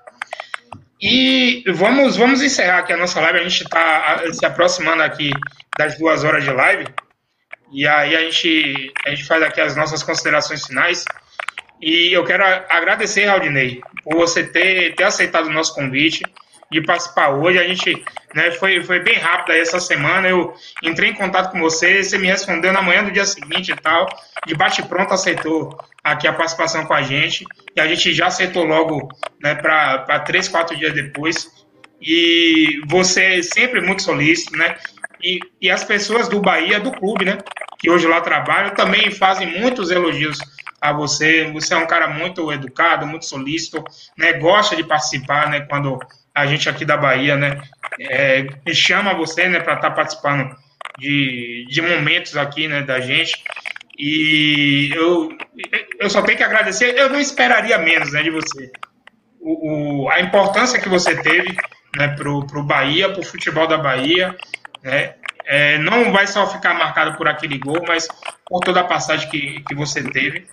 E 0.99 1.63
vamos, 1.67 2.15
vamos 2.15 2.41
encerrar 2.41 2.79
aqui 2.79 2.93
a 2.93 2.97
nossa 2.97 3.19
live. 3.19 3.39
A 3.39 3.43
gente 3.43 3.63
está 3.63 4.23
se 4.31 4.45
aproximando 4.45 5.03
aqui 5.03 5.31
das 5.77 5.97
duas 5.97 6.23
horas 6.23 6.43
de 6.43 6.49
live. 6.49 6.85
E 7.73 7.87
aí 7.87 8.15
a 8.15 8.21
gente, 8.21 8.93
a 9.05 9.09
gente 9.09 9.25
faz 9.25 9.41
aqui 9.41 9.59
as 9.59 9.75
nossas 9.75 10.03
considerações 10.03 10.65
finais. 10.65 11.03
E 11.81 12.13
eu 12.13 12.23
quero 12.23 12.43
agradecer, 12.69 13.27
Aldinei, 13.27 13.81
por 14.03 14.15
você 14.15 14.43
ter, 14.43 14.95
ter 14.95 15.03
aceitado 15.03 15.47
o 15.47 15.53
nosso 15.53 15.73
convite 15.73 16.23
de 16.71 16.81
participar 16.81 17.29
hoje. 17.31 17.59
A 17.59 17.67
gente 17.67 18.03
né, 18.33 18.51
foi, 18.51 18.83
foi 18.83 18.99
bem 18.99 19.15
rápido 19.15 19.53
aí 19.53 19.59
essa 19.59 19.79
semana. 19.79 20.29
Eu 20.29 20.53
entrei 20.83 21.09
em 21.09 21.15
contato 21.15 21.51
com 21.51 21.59
você, 21.59 22.03
você 22.03 22.17
me 22.17 22.27
respondeu 22.27 22.71
na 22.71 22.81
manhã 22.81 23.03
do 23.03 23.11
dia 23.11 23.25
seguinte 23.25 23.71
e 23.71 23.75
tal. 23.75 24.07
De 24.45 24.55
bate-pronto 24.55 25.13
aceitou 25.13 25.77
aqui 26.03 26.27
a 26.27 26.33
participação 26.33 26.85
com 26.85 26.93
a 26.93 27.01
gente. 27.01 27.43
E 27.75 27.81
a 27.81 27.87
gente 27.87 28.13
já 28.13 28.27
aceitou 28.27 28.63
logo 28.63 29.09
né, 29.41 29.55
para 29.55 30.19
três, 30.19 30.47
quatro 30.47 30.77
dias 30.77 30.93
depois. 30.93 31.49
E 31.99 32.81
você 32.87 33.39
é 33.39 33.41
sempre 33.41 33.81
muito 33.81 34.03
solícito, 34.03 34.55
né? 34.57 34.77
E, 35.23 35.39
e 35.61 35.71
as 35.71 35.85
pessoas 35.85 36.27
do 36.27 36.41
Bahia, 36.41 36.79
do 36.79 36.91
clube, 36.91 37.23
né? 37.23 37.37
Que 37.83 37.89
hoje 37.89 38.07
lá 38.07 38.21
trabalham, 38.21 38.73
também 38.73 39.11
fazem 39.11 39.59
muitos 39.59 39.91
elogios 39.91 40.39
a 40.79 40.93
você. 40.93 41.51
Você 41.51 41.73
é 41.73 41.77
um 41.77 41.85
cara 41.85 42.07
muito 42.07 42.49
educado, 42.49 43.05
muito 43.05 43.25
solícito, 43.25 43.83
né? 44.17 44.31
Gosta 44.39 44.73
de 44.73 44.85
participar, 44.85 45.49
né? 45.49 45.59
Quando 45.69 45.99
a 46.33 46.45
gente 46.45 46.69
aqui 46.69 46.85
da 46.85 46.95
Bahia, 46.95 47.35
né? 47.35 47.61
É, 47.99 48.47
chama 48.73 49.13
você, 49.13 49.49
né? 49.49 49.59
Para 49.59 49.73
estar 49.73 49.89
tá 49.89 49.95
participando 49.95 50.55
de, 50.97 51.67
de 51.69 51.81
momentos 51.81 52.37
aqui, 52.37 52.69
né? 52.69 52.83
Da 52.83 53.01
gente. 53.01 53.43
E 53.99 54.89
eu, 54.95 55.27
eu 55.99 56.09
só 56.09 56.21
tenho 56.21 56.37
que 56.37 56.43
agradecer. 56.43 56.97
Eu 56.97 57.09
não 57.09 57.19
esperaria 57.19 57.77
menos, 57.79 58.13
né? 58.13 58.23
De 58.23 58.29
você. 58.29 58.71
O, 59.41 60.03
o 60.05 60.09
a 60.09 60.21
importância 60.21 60.79
que 60.79 60.87
você 60.87 61.21
teve 61.21 61.53
né, 61.97 62.07
para 62.15 62.29
o 62.29 62.63
Bahia, 62.63 63.09
para 63.09 63.19
o 63.19 63.25
futebol 63.25 63.67
da 63.67 63.77
Bahia. 63.77 64.33
Né? 64.81 65.15
É, 65.45 65.77
não 65.77 66.11
vai 66.11 66.27
só 66.27 66.47
ficar 66.47 66.73
marcado 66.73 67.17
por 67.17 67.27
aquele 67.27 67.57
gol, 67.57 67.83
mas 67.87 68.07
por 68.45 68.59
toda 68.61 68.81
a 68.81 68.85
passagem 68.85 69.29
que, 69.29 69.61
que 69.67 69.75
você 69.75 70.03
teve 70.03 70.47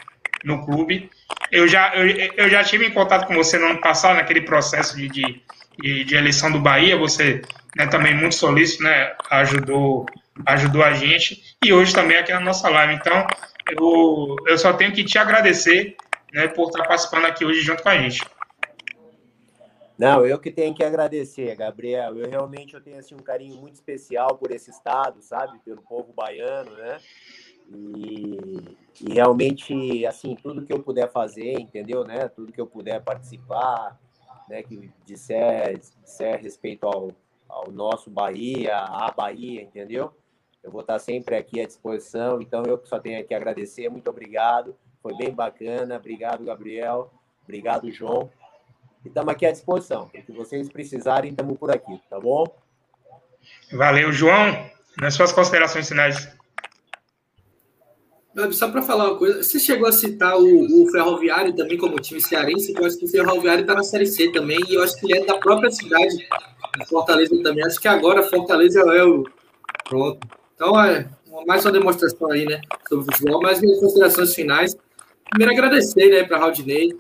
no 0.45 0.65
clube. 0.65 1.11
Eu 1.51 1.69
já, 1.69 1.95
eu, 1.95 2.09
eu 2.37 2.49
já 2.49 2.63
tive 2.65 2.87
em 2.87 2.91
contato 2.91 3.27
com 3.27 3.35
você 3.35 3.59
no 3.59 3.67
ano 3.67 3.81
passado, 3.81 4.17
naquele 4.17 4.43
processo 4.43 4.97
de, 4.97 5.09
de, 5.09 6.05
de 6.05 6.15
eleição 6.15 6.51
do 6.51 6.61
Bahia. 6.61 6.97
Você 6.97 7.43
né, 7.77 7.87
também 7.87 8.15
muito 8.15 8.35
solícito, 8.35 8.83
né, 8.83 9.15
ajudou, 9.31 10.07
ajudou 10.47 10.83
a 10.83 10.93
gente. 10.93 11.43
E 11.65 11.73
hoje 11.73 11.95
também 11.95 12.17
aqui 12.17 12.33
na 12.33 12.41
nossa 12.41 12.69
live. 12.69 12.95
Então, 12.95 13.27
eu, 13.71 14.37
eu 14.47 14.59
só 14.59 14.73
tenho 14.73 14.93
que 14.93 15.05
te 15.05 15.19
agradecer 15.19 15.97
né, 16.33 16.49
por 16.49 16.69
estar 16.69 16.85
participando 16.87 17.27
aqui 17.27 17.45
hoje 17.45 17.61
junto 17.61 17.83
com 17.83 17.89
a 17.89 17.99
gente. 17.99 18.21
Não, 20.01 20.25
eu 20.25 20.39
que 20.39 20.51
tenho 20.51 20.75
que 20.75 20.83
agradecer, 20.83 21.55
Gabriel. 21.55 22.17
Eu 22.17 22.27
realmente 22.27 22.73
eu 22.73 22.81
tenho 22.81 22.99
assim, 22.99 23.15
um 23.15 23.19
carinho 23.19 23.61
muito 23.61 23.75
especial 23.75 24.35
por 24.39 24.51
esse 24.51 24.71
estado, 24.71 25.21
sabe? 25.21 25.59
Pelo 25.59 25.83
povo 25.83 26.11
baiano, 26.15 26.71
né? 26.71 26.99
E, 27.69 28.79
e, 29.03 29.13
realmente, 29.13 30.07
assim, 30.07 30.35
tudo 30.35 30.65
que 30.65 30.73
eu 30.73 30.83
puder 30.83 31.13
fazer, 31.13 31.53
entendeu, 31.61 32.03
né? 32.03 32.29
Tudo 32.29 32.51
que 32.51 32.59
eu 32.59 32.67
puder 32.67 33.03
participar, 33.03 34.01
né? 34.49 34.63
Que 34.63 34.91
disser, 35.05 35.79
disser 35.79 36.41
respeito 36.41 36.87
ao, 36.87 37.13
ao 37.47 37.71
nosso 37.71 38.09
Bahia, 38.09 38.79
à 38.79 39.13
Bahia, 39.15 39.61
entendeu? 39.61 40.15
Eu 40.63 40.71
vou 40.71 40.81
estar 40.81 40.99
sempre 40.99 41.37
aqui 41.37 41.61
à 41.61 41.67
disposição. 41.67 42.41
Então, 42.41 42.63
eu 42.65 42.81
só 42.87 42.99
tenho 42.99 43.23
que 43.23 43.35
agradecer. 43.35 43.91
Muito 43.91 44.09
obrigado. 44.09 44.75
Foi 45.03 45.15
bem 45.15 45.31
bacana. 45.31 45.97
Obrigado, 45.97 46.43
Gabriel. 46.43 47.13
Obrigado, 47.43 47.91
João. 47.91 48.31
E 49.05 49.09
estamos 49.09 49.33
aqui 49.33 49.47
à 49.47 49.53
disposição. 49.53 50.05
O 50.05 50.09
que 50.11 50.33
vocês 50.33 50.69
precisarem, 50.69 51.31
estamos 51.31 51.59
por 51.59 51.71
aqui, 51.71 52.01
tá 52.09 52.21
bom? 52.21 52.45
Valeu, 53.73 54.13
João. 54.13 54.71
Nas 55.01 55.15
suas 55.15 55.33
considerações 55.33 55.89
finais. 55.89 56.29
Só 58.53 58.71
para 58.71 58.83
falar 58.83 59.11
uma 59.11 59.19
coisa, 59.19 59.43
você 59.43 59.59
chegou 59.59 59.89
a 59.89 59.93
citar 59.93 60.37
o, 60.37 60.85
o 60.85 60.91
Ferroviário 60.91 61.55
também 61.55 61.77
como 61.77 61.99
time 61.99 62.21
cearense, 62.21 62.73
que 62.73 62.81
eu 62.81 62.87
acho 62.87 62.99
que 62.99 63.05
o 63.05 63.09
Ferroviário 63.09 63.63
está 63.63 63.75
na 63.75 63.83
Série 63.83 64.07
C 64.07 64.31
também, 64.31 64.59
e 64.69 64.75
eu 64.75 64.83
acho 64.83 64.99
que 64.99 65.07
ele 65.07 65.19
é 65.19 65.27
da 65.27 65.37
própria 65.39 65.71
cidade, 65.71 66.17
de 66.17 66.87
Fortaleza 66.89 67.43
também. 67.43 67.65
Acho 67.65 67.81
que 67.81 67.89
agora 67.89 68.23
Fortaleza 68.23 68.81
é 68.81 69.05
o. 69.05 69.25
Pronto. 69.89 70.27
Então, 70.55 70.81
é 70.81 71.09
mais 71.47 71.65
uma 71.65 71.73
demonstração 71.73 72.31
aí, 72.31 72.45
né, 72.45 72.61
sobre 72.89 73.05
o 73.05 73.13
futebol, 73.13 73.43
mas 73.43 73.61
minhas 73.61 73.81
considerações 73.81 74.35
finais. 74.35 74.77
Primeiro, 75.31 75.53
agradecer, 75.53 76.11
né, 76.11 76.25
para 76.25 76.39
Raudinei, 76.39 76.97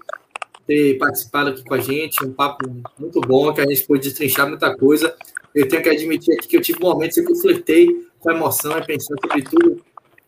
ter 0.70 0.98
participado 0.98 1.50
aqui 1.50 1.64
com 1.64 1.74
a 1.74 1.80
gente, 1.80 2.24
um 2.24 2.32
papo 2.32 2.64
muito 2.96 3.20
bom, 3.20 3.52
que 3.52 3.60
a 3.60 3.66
gente 3.66 3.82
pôde 3.82 4.02
destrinchar 4.02 4.48
muita 4.48 4.76
coisa. 4.76 5.12
Eu 5.52 5.68
tenho 5.68 5.82
que 5.82 5.88
admitir 5.88 6.32
aqui 6.34 6.46
que 6.46 6.56
eu 6.56 6.60
tive 6.60 6.78
momentos 6.78 7.18
em 7.18 7.24
que 7.24 7.32
eu 7.32 7.36
flertei 7.36 7.88
com 8.20 8.30
emoção, 8.30 8.76
né, 8.76 8.82
pensando 8.86 9.18
sobre 9.20 9.42
tudo, 9.42 9.82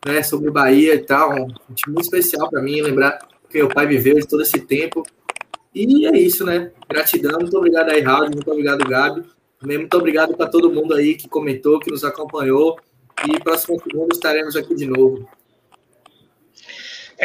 né, 0.05 0.20
sobre 0.24 0.51
Bahia 0.51 0.97
e 0.97 0.98
tal, 0.98 1.32
um 1.32 1.74
time 1.74 1.94
muito 1.94 2.02
especial 2.02 2.51
para 2.51 2.60
mim, 2.60 2.82
lembrar 2.82 3.20
que 3.48 3.59
meu 3.59 3.69
pai 3.69 3.86
viveu 3.86 4.16
de 4.16 4.27
todo 4.27 4.43
esse 4.43 4.59
tempo. 4.60 5.05
E 5.73 6.06
é 6.06 6.19
isso, 6.19 6.44
né? 6.44 6.73
Gratidão, 6.89 7.39
muito 7.39 7.56
obrigado 7.56 7.90
aí, 7.90 8.01
Raul, 8.01 8.28
muito 8.31 8.51
obrigado, 8.51 8.85
Gabi. 8.85 9.23
Também 9.60 9.78
muito 9.78 9.97
obrigado 9.97 10.36
para 10.36 10.51
todo 10.51 10.73
mundo 10.73 10.93
aí 10.93 11.14
que 11.14 11.28
comentou, 11.28 11.78
que 11.78 11.90
nos 11.90 12.02
acompanhou. 12.02 12.78
E 13.28 13.39
próximo 13.39 13.81
segundo 13.81 14.12
estaremos 14.12 14.56
aqui 14.56 14.74
de 14.74 14.86
novo. 14.86 15.28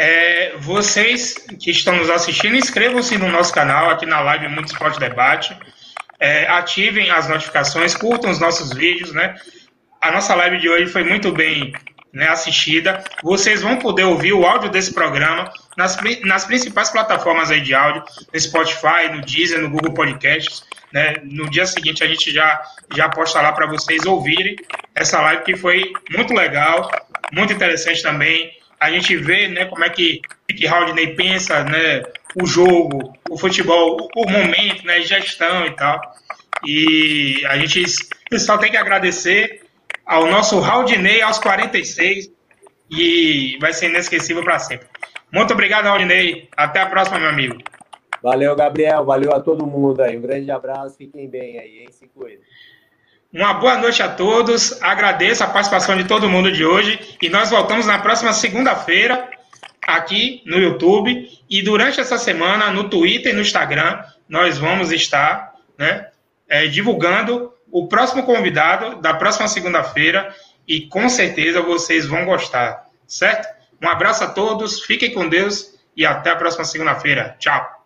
É, 0.00 0.52
vocês 0.58 1.34
que 1.58 1.72
estão 1.72 1.96
nos 1.96 2.08
assistindo, 2.08 2.54
inscrevam-se 2.54 3.18
no 3.18 3.28
nosso 3.32 3.52
canal 3.52 3.90
aqui 3.90 4.06
na 4.06 4.20
live 4.20 4.46
Muito 4.46 4.68
Esporte 4.68 5.00
Debate. 5.00 5.58
É, 6.20 6.46
ativem 6.46 7.10
as 7.10 7.28
notificações, 7.28 7.96
curtam 7.96 8.30
os 8.30 8.38
nossos 8.38 8.72
vídeos, 8.72 9.12
né? 9.12 9.34
A 10.00 10.12
nossa 10.12 10.36
live 10.36 10.58
de 10.58 10.68
hoje 10.68 10.86
foi 10.86 11.02
muito 11.02 11.32
bem 11.32 11.72
né, 12.12 12.28
assistida. 12.28 13.02
Vocês 13.24 13.60
vão 13.60 13.80
poder 13.80 14.04
ouvir 14.04 14.32
o 14.34 14.46
áudio 14.46 14.70
desse 14.70 14.94
programa 14.94 15.52
nas, 15.76 15.98
nas 16.22 16.44
principais 16.44 16.90
plataformas 16.90 17.50
aí 17.50 17.60
de 17.60 17.74
áudio, 17.74 18.04
no 18.32 18.38
Spotify, 18.38 19.08
no 19.12 19.20
Deezer, 19.22 19.60
no 19.60 19.68
Google 19.68 19.94
Podcasts. 19.94 20.62
Né? 20.92 21.16
No 21.24 21.50
dia 21.50 21.66
seguinte 21.66 22.04
a 22.04 22.06
gente 22.06 22.32
já, 22.32 22.62
já 22.94 23.08
posta 23.08 23.40
lá 23.40 23.50
para 23.50 23.66
vocês 23.66 24.06
ouvirem 24.06 24.54
essa 24.94 25.20
live 25.22 25.42
que 25.42 25.56
foi 25.56 25.92
muito 26.08 26.32
legal, 26.32 26.88
muito 27.32 27.52
interessante 27.52 28.00
também 28.00 28.56
a 28.80 28.90
gente 28.90 29.16
vê 29.16 29.48
né, 29.48 29.64
como 29.66 29.84
é 29.84 29.90
que, 29.90 30.20
que 30.48 30.66
Haldney 30.66 31.14
pensa 31.14 31.64
né, 31.64 32.02
o 32.40 32.46
jogo, 32.46 33.12
o 33.28 33.38
futebol, 33.38 34.08
o, 34.16 34.30
momento, 34.30 34.86
né, 34.86 35.00
gestão 35.02 35.66
e 35.66 35.74
tal. 35.74 36.00
E 36.66 37.44
a 37.46 37.58
gente 37.58 37.84
só 38.38 38.58
tem 38.58 38.70
que 38.70 38.76
agradecer 38.76 39.62
ao 40.04 40.26
nosso 40.26 40.58
Haldney 40.58 41.20
aos 41.22 41.38
46 41.38 42.30
e 42.90 43.58
vai 43.60 43.72
ser 43.72 43.90
inesquecível 43.90 44.42
para 44.42 44.58
sempre. 44.58 44.88
Muito 45.32 45.52
obrigado, 45.52 45.86
Haldney. 45.86 46.48
Até 46.56 46.80
a 46.80 46.86
próxima, 46.86 47.18
meu 47.18 47.28
amigo. 47.28 47.58
Valeu, 48.22 48.56
Gabriel. 48.56 49.04
Valeu 49.04 49.32
a 49.32 49.40
todo 49.40 49.66
mundo 49.66 50.02
aí. 50.02 50.16
Um 50.16 50.22
grande 50.22 50.50
abraço. 50.50 50.96
Fiquem 50.96 51.28
bem 51.28 51.58
aí, 51.58 51.78
hein? 51.80 51.88
Se 51.90 52.08
cuidem. 52.08 52.40
Uma 53.30 53.52
boa 53.52 53.76
noite 53.76 54.02
a 54.02 54.08
todos. 54.08 54.80
Agradeço 54.82 55.44
a 55.44 55.48
participação 55.48 55.94
de 55.94 56.04
todo 56.04 56.30
mundo 56.30 56.50
de 56.50 56.64
hoje 56.64 56.98
e 57.20 57.28
nós 57.28 57.50
voltamos 57.50 57.84
na 57.84 57.98
próxima 57.98 58.32
segunda-feira 58.32 59.28
aqui 59.86 60.42
no 60.46 60.56
YouTube 60.56 61.28
e 61.48 61.60
durante 61.62 62.00
essa 62.00 62.16
semana 62.16 62.70
no 62.70 62.88
Twitter 62.88 63.32
e 63.32 63.34
no 63.34 63.42
Instagram 63.42 64.02
nós 64.26 64.56
vamos 64.56 64.92
estar, 64.92 65.52
né, 65.76 66.08
é, 66.48 66.66
divulgando 66.68 67.52
o 67.70 67.86
próximo 67.86 68.22
convidado 68.22 68.98
da 69.02 69.12
próxima 69.12 69.46
segunda-feira 69.46 70.34
e 70.66 70.86
com 70.86 71.06
certeza 71.10 71.60
vocês 71.60 72.06
vão 72.06 72.24
gostar, 72.24 72.86
certo? 73.06 73.46
Um 73.82 73.88
abraço 73.88 74.24
a 74.24 74.28
todos, 74.28 74.82
fiquem 74.82 75.12
com 75.12 75.28
Deus 75.28 75.78
e 75.94 76.06
até 76.06 76.30
a 76.30 76.36
próxima 76.36 76.64
segunda-feira. 76.64 77.36
Tchau. 77.38 77.77